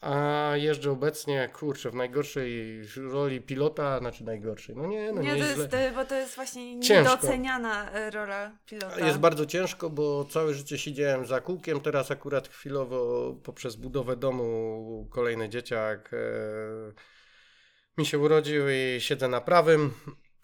a 0.00 0.52
jeżdżę 0.56 0.90
obecnie, 0.90 1.48
kurczę, 1.52 1.90
w 1.90 1.94
najgorszej 1.94 2.82
roli 2.96 3.40
pilota, 3.40 3.98
znaczy 3.98 4.24
najgorszej, 4.24 4.76
no 4.76 4.86
nie, 4.86 5.12
no 5.12 5.22
nie, 5.22 5.34
nie, 5.34 5.42
to 5.42 5.54
źle. 5.54 5.62
jest, 5.62 5.74
e, 5.74 5.92
bo 5.92 6.04
to 6.04 6.14
jest 6.14 6.34
właśnie 6.34 6.80
Ciężko. 6.80 7.14
niedoceniana 7.14 7.92
e, 7.92 8.10
rola 8.10 8.52
pilota. 8.66 9.06
Jest 9.06 9.18
bardzo 9.18 9.46
ciężko, 9.46 9.90
bo 9.90 10.24
całe 10.24 10.54
życie 10.54 10.78
siedziałem 10.78 11.26
za 11.26 11.40
kółkiem. 11.40 11.80
Teraz 11.80 12.10
akurat 12.10 12.48
chwilowo 12.48 13.32
poprzez 13.42 13.76
budowę 13.76 14.16
domu 14.16 15.08
kolejny 15.10 15.48
dzieciak 15.48 16.10
e, 16.14 16.16
mi 17.98 18.06
się 18.06 18.18
urodził 18.18 18.64
i 18.70 19.00
siedzę 19.00 19.28
na 19.28 19.40
prawym. 19.40 19.92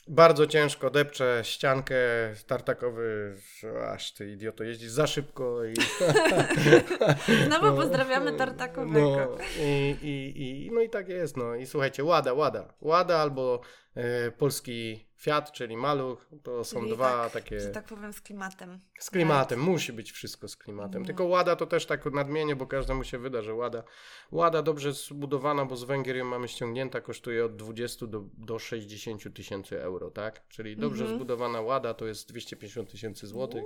Bardzo 0.09 0.47
ciężko 0.47 0.91
depczę 0.91 1.41
ściankę, 1.43 1.97
tartakowy, 2.47 3.37
aż 3.89 4.13
ty 4.13 4.31
idioto, 4.31 4.65
jeździsz 4.65 4.91
za 4.91 5.07
szybko 5.07 5.65
i... 5.65 5.75
Znowu 7.47 7.77
pozdrawiamy 7.77 8.33
Tartakowego. 8.33 9.37
No 9.39 9.45
i, 9.65 9.97
i, 10.03 10.67
i, 10.67 10.71
no 10.73 10.81
i 10.81 10.91
tak 10.91 11.09
jest, 11.09 11.37
no 11.37 11.55
i 11.55 11.67
słuchajcie, 11.67 12.05
Łada, 12.05 12.33
Łada, 12.33 12.75
Łada 12.81 13.19
albo 13.19 13.61
polski 14.39 15.07
Fiat, 15.17 15.53
czyli 15.53 15.77
Maluch, 15.77 16.27
to 16.43 16.65
są 16.65 16.81
Czyli 16.81 16.93
dwa 16.93 17.23
tak, 17.23 17.33
takie... 17.33 17.61
Że 17.61 17.69
tak 17.69 17.85
powiem 17.85 18.13
z 18.13 18.21
klimatem. 18.21 18.81
Z 18.99 19.11
klimatem, 19.11 19.61
musi 19.61 19.93
być 19.93 20.13
wszystko 20.13 20.49
z 20.49 20.57
klimatem. 20.57 21.03
No. 21.03 21.07
Tylko 21.07 21.25
Łada 21.25 21.57
to 21.57 21.67
też 21.67 21.87
tak 21.87 22.05
nadmienię, 22.05 22.57
bo 22.57 22.67
każdemu 22.67 23.05
się 23.05 23.19
wyda, 23.19 23.43
że 23.43 23.55
Łada. 23.55 23.83
Łada 24.31 24.63
dobrze 24.63 24.93
zbudowana, 24.93 25.65
bo 25.65 25.77
z 25.77 25.85
Węgier 25.85 26.17
ją 26.17 26.25
mamy 26.25 26.49
ściągnięta, 26.49 27.01
kosztuje 27.01 27.45
od 27.45 27.57
20 27.57 28.07
do, 28.07 28.25
do 28.39 28.59
60 28.59 29.35
tysięcy 29.35 29.83
euro, 29.83 30.11
tak? 30.11 30.49
Czyli 30.49 30.77
dobrze 30.77 31.03
Mhm. 31.03 31.19
zbudowana 31.19 31.61
Łada 31.61 31.95
to 31.95 32.07
jest 32.07 32.29
250 32.29 32.91
tysięcy 32.91 33.27
złotych. 33.27 33.65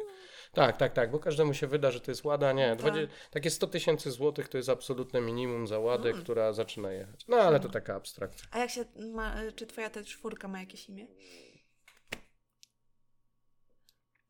Tak, 0.53 0.77
tak, 0.77 0.93
tak, 0.93 1.11
bo 1.11 1.19
każdemu 1.19 1.55
się 1.55 1.67
wyda, 1.67 1.91
że 1.91 2.01
to 2.01 2.11
jest 2.11 2.25
Łada. 2.25 2.53
Nie, 2.53 2.69
Tak. 2.71 2.79
20, 2.79 3.15
takie 3.31 3.51
100 3.51 3.67
tysięcy 3.67 4.11
złotych 4.11 4.49
to 4.49 4.57
jest 4.57 4.69
absolutne 4.69 5.21
minimum 5.21 5.67
za 5.67 5.79
Ładę, 5.79 6.09
Mm. 6.11 6.23
która 6.23 6.53
zaczyna 6.53 6.93
jechać. 6.93 7.25
No 7.29 7.37
ale 7.37 7.61
to 7.61 7.69
taka 7.69 7.95
abstrakcja. 7.95 8.49
A 8.51 8.59
jak 8.59 8.71
się 8.71 8.85
ma, 9.15 9.35
czy 9.57 9.67
twoja 9.67 9.91
ta 9.91 10.03
czwórka 10.05 10.49
ma 10.49 10.61
jakieś 10.61 10.89
imię? 10.89 11.07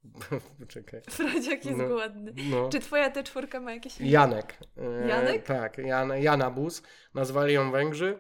Poczekaj. 0.61 1.01
Fradziak 1.11 1.65
jest 1.65 1.79
No. 1.79 1.89
głodny. 1.89 2.33
No. 2.51 2.69
Czy 2.69 2.81
twoja 2.81 3.11
ta 3.11 3.23
czwórka 3.23 3.61
ma 3.61 3.73
jakieś 3.75 4.01
imię? 4.01 4.11
Janek. 4.11 4.59
E, 4.77 5.09
Janek? 5.09 5.47
Tak, 5.47 5.79
Jan, 5.79 6.13
Janabus. 6.23 6.83
Nazwali 7.15 7.55
ją 7.55 7.71
Węgrzy. 7.71 8.19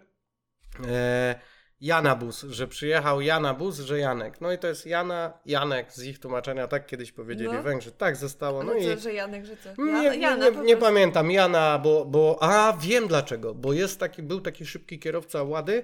E, 0.86 1.40
Janabus, 1.80 2.42
że 2.42 2.68
przyjechał 2.68 3.20
Janabus, 3.20 3.78
że 3.78 3.98
Janek. 3.98 4.40
No 4.40 4.52
i 4.52 4.58
to 4.58 4.66
jest 4.66 4.86
Jana, 4.86 5.32
Janek 5.46 5.92
z 5.92 6.04
ich 6.04 6.18
tłumaczenia, 6.18 6.68
tak 6.68 6.86
kiedyś 6.86 7.12
powiedzieli 7.12 7.52
No. 7.52 7.62
Węgrzy. 7.62 7.92
Tak 7.92 8.16
zostało. 8.16 8.62
No 8.62 8.72
No 8.72 8.78
i 8.78 8.98
że 8.98 9.12
Janek, 9.12 9.44
że 9.46 9.56
co? 9.56 9.82
nie, 9.82 9.92
Ja- 9.92 10.14
nie, 10.14 10.20
Jana 10.20 10.48
nie, 10.48 10.60
nie 10.60 10.76
pamiętam. 10.76 11.30
Jana, 11.30 11.78
bo, 11.78 12.04
bo. 12.04 12.38
A, 12.40 12.72
wiem 12.80 13.08
dlaczego. 13.08 13.54
Bo 13.54 13.72
jest 13.72 14.00
taki, 14.00 14.22
był 14.22 14.40
taki 14.40 14.66
szybki 14.66 14.98
kierowca 14.98 15.42
Łady. 15.42 15.82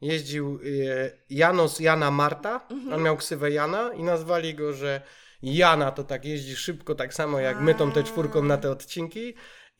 Jeździł 0.00 0.60
e, 0.64 1.10
Janos 1.30 1.80
Jana 1.80 2.10
Marta. 2.10 2.60
Mhm. 2.70 2.92
On 2.92 3.02
miał 3.02 3.16
ksywę 3.16 3.50
Jana 3.50 3.90
i 3.94 4.02
nazwali 4.02 4.54
go, 4.54 4.72
że 4.72 5.00
Jana 5.42 5.90
to 5.92 6.04
tak 6.04 6.24
jeździ 6.24 6.56
szybko, 6.56 6.94
tak 6.94 7.14
samo 7.14 7.40
jak 7.40 7.60
my 7.60 7.74
tą 7.74 7.92
te 7.92 8.02
czwórką 8.02 8.42
na 8.42 8.56
te 8.56 8.70
odcinki. 8.70 9.34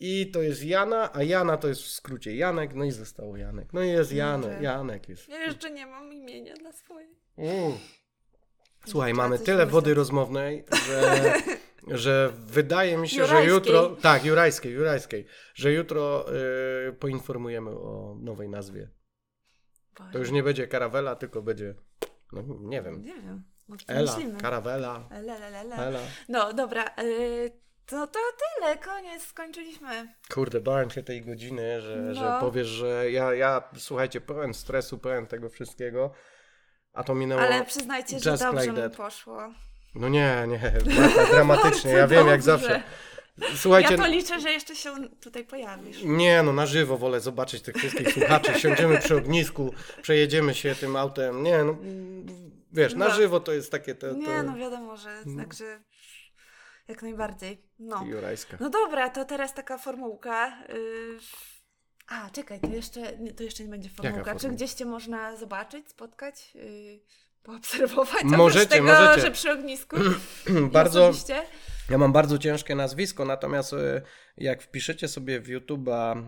I 0.05 0.31
to 0.31 0.43
jest 0.43 0.65
Jana, 0.65 1.11
a 1.13 1.23
Jana 1.23 1.57
to 1.57 1.69
jest 1.69 1.83
w 1.83 1.91
skrócie 1.91 2.37
Janek, 2.37 2.75
no 2.75 2.85
i 2.85 2.91
zostało 2.91 3.37
Janek. 3.37 3.73
No 3.73 3.83
i 3.83 3.89
jest 3.89 4.13
Janek, 4.13 4.51
Dobrze. 4.51 4.65
Janek 4.65 5.09
jest. 5.09 5.29
Ja 5.29 5.45
jeszcze 5.45 5.71
nie 5.71 5.87
mam 5.87 6.13
imienia 6.13 6.55
dla 6.55 6.73
swojej. 6.73 7.09
Mm. 7.37 7.73
Słuchaj, 8.87 9.15
mamy 9.15 9.39
tyle 9.39 9.67
wody 9.67 9.95
rozmownej, 9.95 10.65
że, 10.87 11.35
że 12.05 12.33
wydaje 12.47 12.99
mi 12.99 13.09
się, 13.09 13.17
że 13.17 13.23
Jurajskiej. 13.23 13.55
jutro. 13.55 13.97
Tak, 13.97 14.25
jurajskiej, 14.25 14.73
jurajskiej. 14.73 15.27
Że 15.55 15.73
jutro 15.73 16.27
y, 16.89 16.93
poinformujemy 16.93 17.71
o 17.71 18.17
nowej 18.21 18.49
nazwie. 18.49 18.89
To 20.13 20.19
już 20.19 20.31
nie 20.31 20.43
będzie 20.43 20.67
karawela, 20.69 21.17
tylko 21.17 21.43
będzie. 21.43 21.75
No 22.33 22.43
nie 22.61 22.83
wiem. 22.83 23.03
Nie 23.03 23.15
wiem. 23.15 23.43
Ela, 23.87 24.19
karawela, 24.41 25.09
le, 25.11 25.65
le. 25.65 25.77
Ela. 25.77 26.01
No 26.29 26.53
dobra, 26.53 26.85
yy, 27.03 27.62
to, 27.87 28.07
to 28.07 28.19
tyle, 28.59 28.77
koniec, 28.79 29.23
skończyliśmy. 29.27 30.15
Kurde, 30.35 30.61
bałem 30.61 30.91
się 30.91 31.03
tej 31.03 31.23
godziny, 31.23 31.81
że, 31.81 32.15
że 32.15 32.25
No. 32.25 32.41
powiesz, 32.41 32.67
że 32.67 33.11
ja, 33.11 33.35
ja, 33.35 33.63
słuchajcie, 33.77 34.21
pełen 34.21 34.55
stresu, 34.55 34.99
pełen 34.99 35.27
tego 35.27 35.49
wszystkiego, 35.49 36.13
a 36.93 37.05
to 37.05 37.15
minęło... 37.15 37.41
Ale 37.43 37.65
przyznajcie, 37.65 38.19
że 38.21 38.31
dobrze 38.31 38.61
like 38.61 38.73
mu 38.73 38.79
that. 38.79 38.97
poszło. 38.97 39.53
No 39.95 40.09
nie, 40.09 40.45
nie, 40.49 40.73
dramatycznie, 41.31 41.91
ja 41.91 42.07
wiem 42.09 42.27
jak 42.27 42.43
Dobrze. 42.43 42.67
zawsze. 42.67 42.83
Słuchajcie, 43.57 43.91
Ja 43.93 43.99
to 43.99 44.07
liczę, 44.07 44.41
że 44.41 44.51
jeszcze 44.51 44.77
się 44.77 44.95
tutaj 45.21 45.45
pojawisz. 45.45 46.03
nie 46.05 46.43
no, 46.43 46.53
na 46.53 46.67
żywo 46.67 46.97
wolę 46.99 47.21
zobaczyć 47.21 47.63
tych 47.63 47.77
wszystkich 47.77 48.13
słuchaczy, 48.13 48.61
siądziemy 48.61 48.99
przy 48.99 49.17
ognisku, 49.17 49.75
przejedziemy 50.03 50.55
się 50.55 50.75
tym 50.75 50.97
autem, 50.97 51.43
nie 51.43 51.65
no, 51.65 51.77
wiesz, 52.73 52.95
na 52.95 53.09
No. 53.09 53.15
żywo 53.15 53.41
to 53.41 53.53
jest 53.53 53.71
takie 53.71 53.95
te... 53.95 54.15
Nie, 54.15 54.27
te... 54.27 54.43
no 54.43 54.57
wiadomo, 54.57 54.97
że 54.97 55.23
także 55.39 55.81
jak 56.93 57.03
najbardziej. 57.03 57.63
No. 57.79 58.05
Jurajska. 58.05 58.57
No 58.61 58.71
dobra, 58.71 59.11
to 59.11 59.25
teraz 59.25 59.55
taka 59.55 59.79
formułka. 59.79 60.59
Yy... 60.69 61.19
A, 62.09 62.31
czekaj, 62.31 62.61
to 62.61 62.67
jeszcze, 62.67 63.19
nie, 63.19 63.33
to 63.33 63.43
jeszcze 63.43 63.65
nie 63.65 63.71
będzie 63.71 63.91
formułka. 63.91 64.35
Czy 64.35 64.49
gdzieś 64.49 64.73
cię 64.73 64.85
można 64.85 65.37
zobaczyć, 65.37 65.89
spotkać, 65.89 66.55
yy, 66.55 67.01
poobserwować? 67.43 68.25
Możecie, 68.25 68.67
tego, 68.67 68.85
możecie. 68.87 69.21
że 69.21 69.31
przy 69.31 69.53
ognisku. 69.53 69.97
Bardzo, 70.73 71.09
Osobiście? 71.09 71.43
Ja 71.91 71.99
mam 71.99 72.13
bardzo 72.13 72.39
ciężkie 72.39 72.75
nazwisko, 72.75 73.25
natomiast 73.25 73.73
e, 73.73 74.03
jak 74.37 74.63
wpiszecie 74.63 75.09
sobie 75.09 75.41
w 75.41 75.49
YouTube'a. 75.49 76.25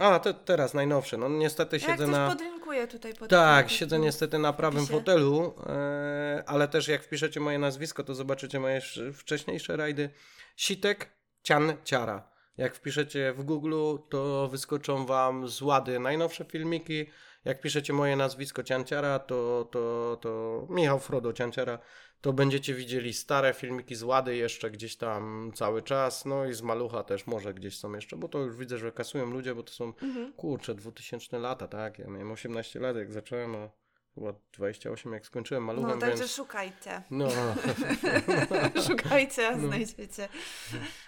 A, 0.00 0.18
te, 0.18 0.34
teraz 0.34 0.74
najnowsze. 0.74 1.16
No 1.16 1.28
niestety 1.28 1.80
siedzę 1.80 2.06
na. 2.06 2.28
podlinkuje 2.28 2.86
tutaj 2.88 3.14
pod 3.14 3.30
Tak, 3.30 3.70
siedzę 3.70 3.98
niestety 3.98 4.38
na 4.38 4.52
prawym 4.52 4.78
opisie. 4.84 4.98
fotelu, 4.98 5.54
e, 5.66 6.42
ale 6.46 6.68
też 6.68 6.88
jak 6.88 7.02
wpiszecie 7.02 7.40
moje 7.40 7.58
nazwisko, 7.58 8.04
to 8.04 8.14
zobaczycie 8.14 8.60
moje 8.60 8.76
sz- 8.76 9.16
wcześniejsze 9.16 9.76
rajdy. 9.76 10.10
Sitek 10.56 11.10
Cian 11.42 11.72
Ciara. 11.84 12.30
Jak 12.56 12.74
wpiszecie 12.74 13.32
w 13.32 13.42
Google, 13.44 13.96
to 14.10 14.48
wyskoczą 14.48 15.06
wam 15.06 15.48
z 15.48 15.62
łady 15.62 15.98
najnowsze 16.00 16.44
filmiki. 16.44 17.06
Jak 17.44 17.60
piszecie 17.60 17.92
moje 17.92 18.16
nazwisko 18.16 18.62
Cianciara, 18.62 19.18
to, 19.18 19.68
to, 19.72 20.18
to 20.20 20.66
Michał 20.70 20.98
Frodo 20.98 21.32
Cianciara, 21.32 21.78
to 22.20 22.32
będziecie 22.32 22.74
widzieli 22.74 23.12
stare 23.14 23.54
filmiki 23.54 23.94
z 23.94 24.02
łady 24.02 24.36
jeszcze 24.36 24.70
gdzieś 24.70 24.96
tam 24.96 25.52
cały 25.54 25.82
czas. 25.82 26.24
No 26.24 26.44
i 26.44 26.54
z 26.54 26.62
malucha 26.62 27.02
też 27.02 27.26
może 27.26 27.54
gdzieś 27.54 27.78
są 27.78 27.92
jeszcze, 27.94 28.16
bo 28.16 28.28
to 28.28 28.38
już 28.38 28.56
widzę, 28.56 28.78
że 28.78 28.92
kasują 28.92 29.26
ludzie, 29.30 29.54
bo 29.54 29.62
to 29.62 29.72
są 29.72 29.84
Mhm. 30.02 30.32
kurczę 30.32 30.74
2000 30.74 31.38
lata, 31.38 31.68
tak? 31.68 31.98
Ja 31.98 32.06
miałem 32.06 32.30
18 32.32 32.80
lat, 32.80 32.96
jak 32.96 33.12
zacząłem, 33.12 33.54
a 33.56 33.68
chyba 34.14 34.32
28 34.52 35.12
jak 35.12 35.26
skończyłem 35.26 35.66
No, 35.66 35.72
maluchem, 35.72 36.00
także 36.00 36.16
więc. 36.18 36.34
szukajcie. 36.34 37.02
No, 37.10 37.28
Szukajcie, 38.88 39.48
a 39.48 39.56
No. 39.56 39.66
znajdziecie. 39.66 40.28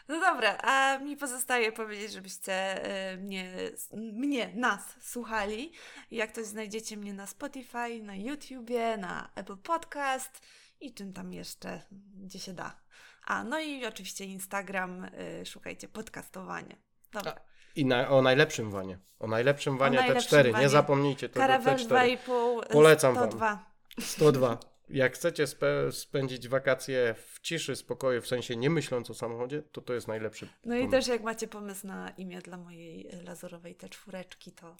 No 0.09 0.21
dobra, 0.21 0.59
a 0.63 0.99
mi 0.99 1.17
pozostaje 1.17 1.73
powiedzieć, 1.73 2.13
żebyście 2.13 2.53
e, 2.85 3.17
mnie, 3.17 3.53
mnie, 3.93 4.53
nas 4.55 4.95
słuchali. 5.01 5.73
Jak 6.11 6.33
ktoś 6.33 6.45
znajdziecie 6.45 6.97
mnie 6.97 7.13
na 7.13 7.27
Spotify, 7.27 8.03
na 8.03 8.17
YouTubie, 8.17 8.97
na 8.97 9.31
Apple 9.35 9.57
Podcast 9.57 10.47
i 10.83 10.95
czym 10.95 11.13
tam 11.13 11.33
jeszcze, 11.33 11.83
gdzie 12.15 12.39
się 12.39 12.53
da. 12.53 12.77
A, 13.25 13.45
no 13.45 13.61
i 13.61 13.87
oczywiście 13.87 14.25
Instagram, 14.25 15.05
e, 15.05 15.47
szukajcie 15.47 15.89
podcastowanie. 15.89 16.77
Dobra. 17.13 17.41
I 17.77 17.87
na, 17.87 18.09
o 18.09 18.23
najlepszym 18.23 18.71
wanie. 18.71 18.99
O 19.19 19.27
najlepszym 19.27 19.79
wanie 19.79 19.99
najlepszym 19.99 20.39
T4. 20.39 20.53
wanie. 20.53 20.65
Nie 20.65 20.69
zapomnijcie 20.69 21.29
tego 21.29 21.41
Karawel 21.41 21.77
T4. 21.77 22.19
2,5, 22.19 22.73
Polecam 22.73 23.15
wam. 23.15 23.31
102. 23.31 23.65
102. 24.01 24.59
Jak 24.89 25.15
chcecie 25.15 25.45
spe- 25.45 25.93
spędzić 25.93 26.49
wakacje 26.49 27.15
w 27.15 27.41
ciszy, 27.41 27.77
spokoju, 27.77 28.23
w 28.23 28.27
sensie 28.27 28.57
nie 28.57 28.71
myśląc 28.71 29.11
o 29.11 29.15
samochodzie, 29.15 29.63
to 29.63 29.81
to 29.81 29.95
jest 29.95 30.09
najlepszy 30.09 30.49
No 30.65 30.77
i 30.77 30.89
też 30.89 31.07
jak 31.07 31.23
macie 31.23 31.49
pomysł 31.49 31.87
na 31.87 32.11
imię 32.11 32.43
dla 32.43 32.57
mojej 32.57 33.09
e, 33.09 33.23
lazurowej 33.23 33.75
te 33.75 33.89
czwóreczki, 33.89 34.53
to, 34.53 34.77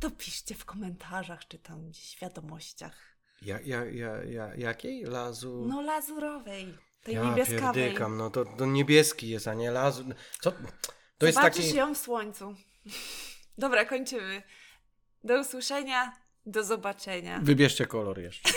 to 0.00 0.10
piszcie 0.10 0.54
w 0.54 0.64
komentarzach, 0.64 1.48
czy 1.48 1.58
tam 1.58 1.88
gdzieś 1.88 2.16
w 2.16 2.20
wiadomościach. 2.20 3.15
Ja, 3.42 3.58
ja, 3.64 3.84
ja, 3.84 4.24
ja, 4.24 4.54
jakiej? 4.54 5.04
Lazu? 5.04 5.64
No 5.68 5.82
lazurowej, 5.82 6.74
tej 7.02 7.14
ja 7.14 7.24
niebieskawej. 7.24 7.84
pierdykam, 7.84 8.16
no 8.16 8.30
to, 8.30 8.44
to 8.44 8.66
niebieski 8.66 9.28
jest, 9.28 9.48
a 9.48 9.54
nie 9.54 9.70
lazu. 9.70 10.04
Co? 10.40 10.52
To 11.18 11.26
jest 11.26 11.38
Zobaczysz 11.38 11.64
taki... 11.64 11.76
ją 11.76 11.94
w 11.94 11.98
słońcu. 11.98 12.54
Dobra, 13.58 13.84
kończymy. 13.84 14.42
Do 15.24 15.40
usłyszenia, 15.40 16.12
do 16.46 16.64
zobaczenia. 16.64 17.40
Wybierzcie 17.42 17.86
kolor 17.86 18.18
jeszcze. 18.20 18.50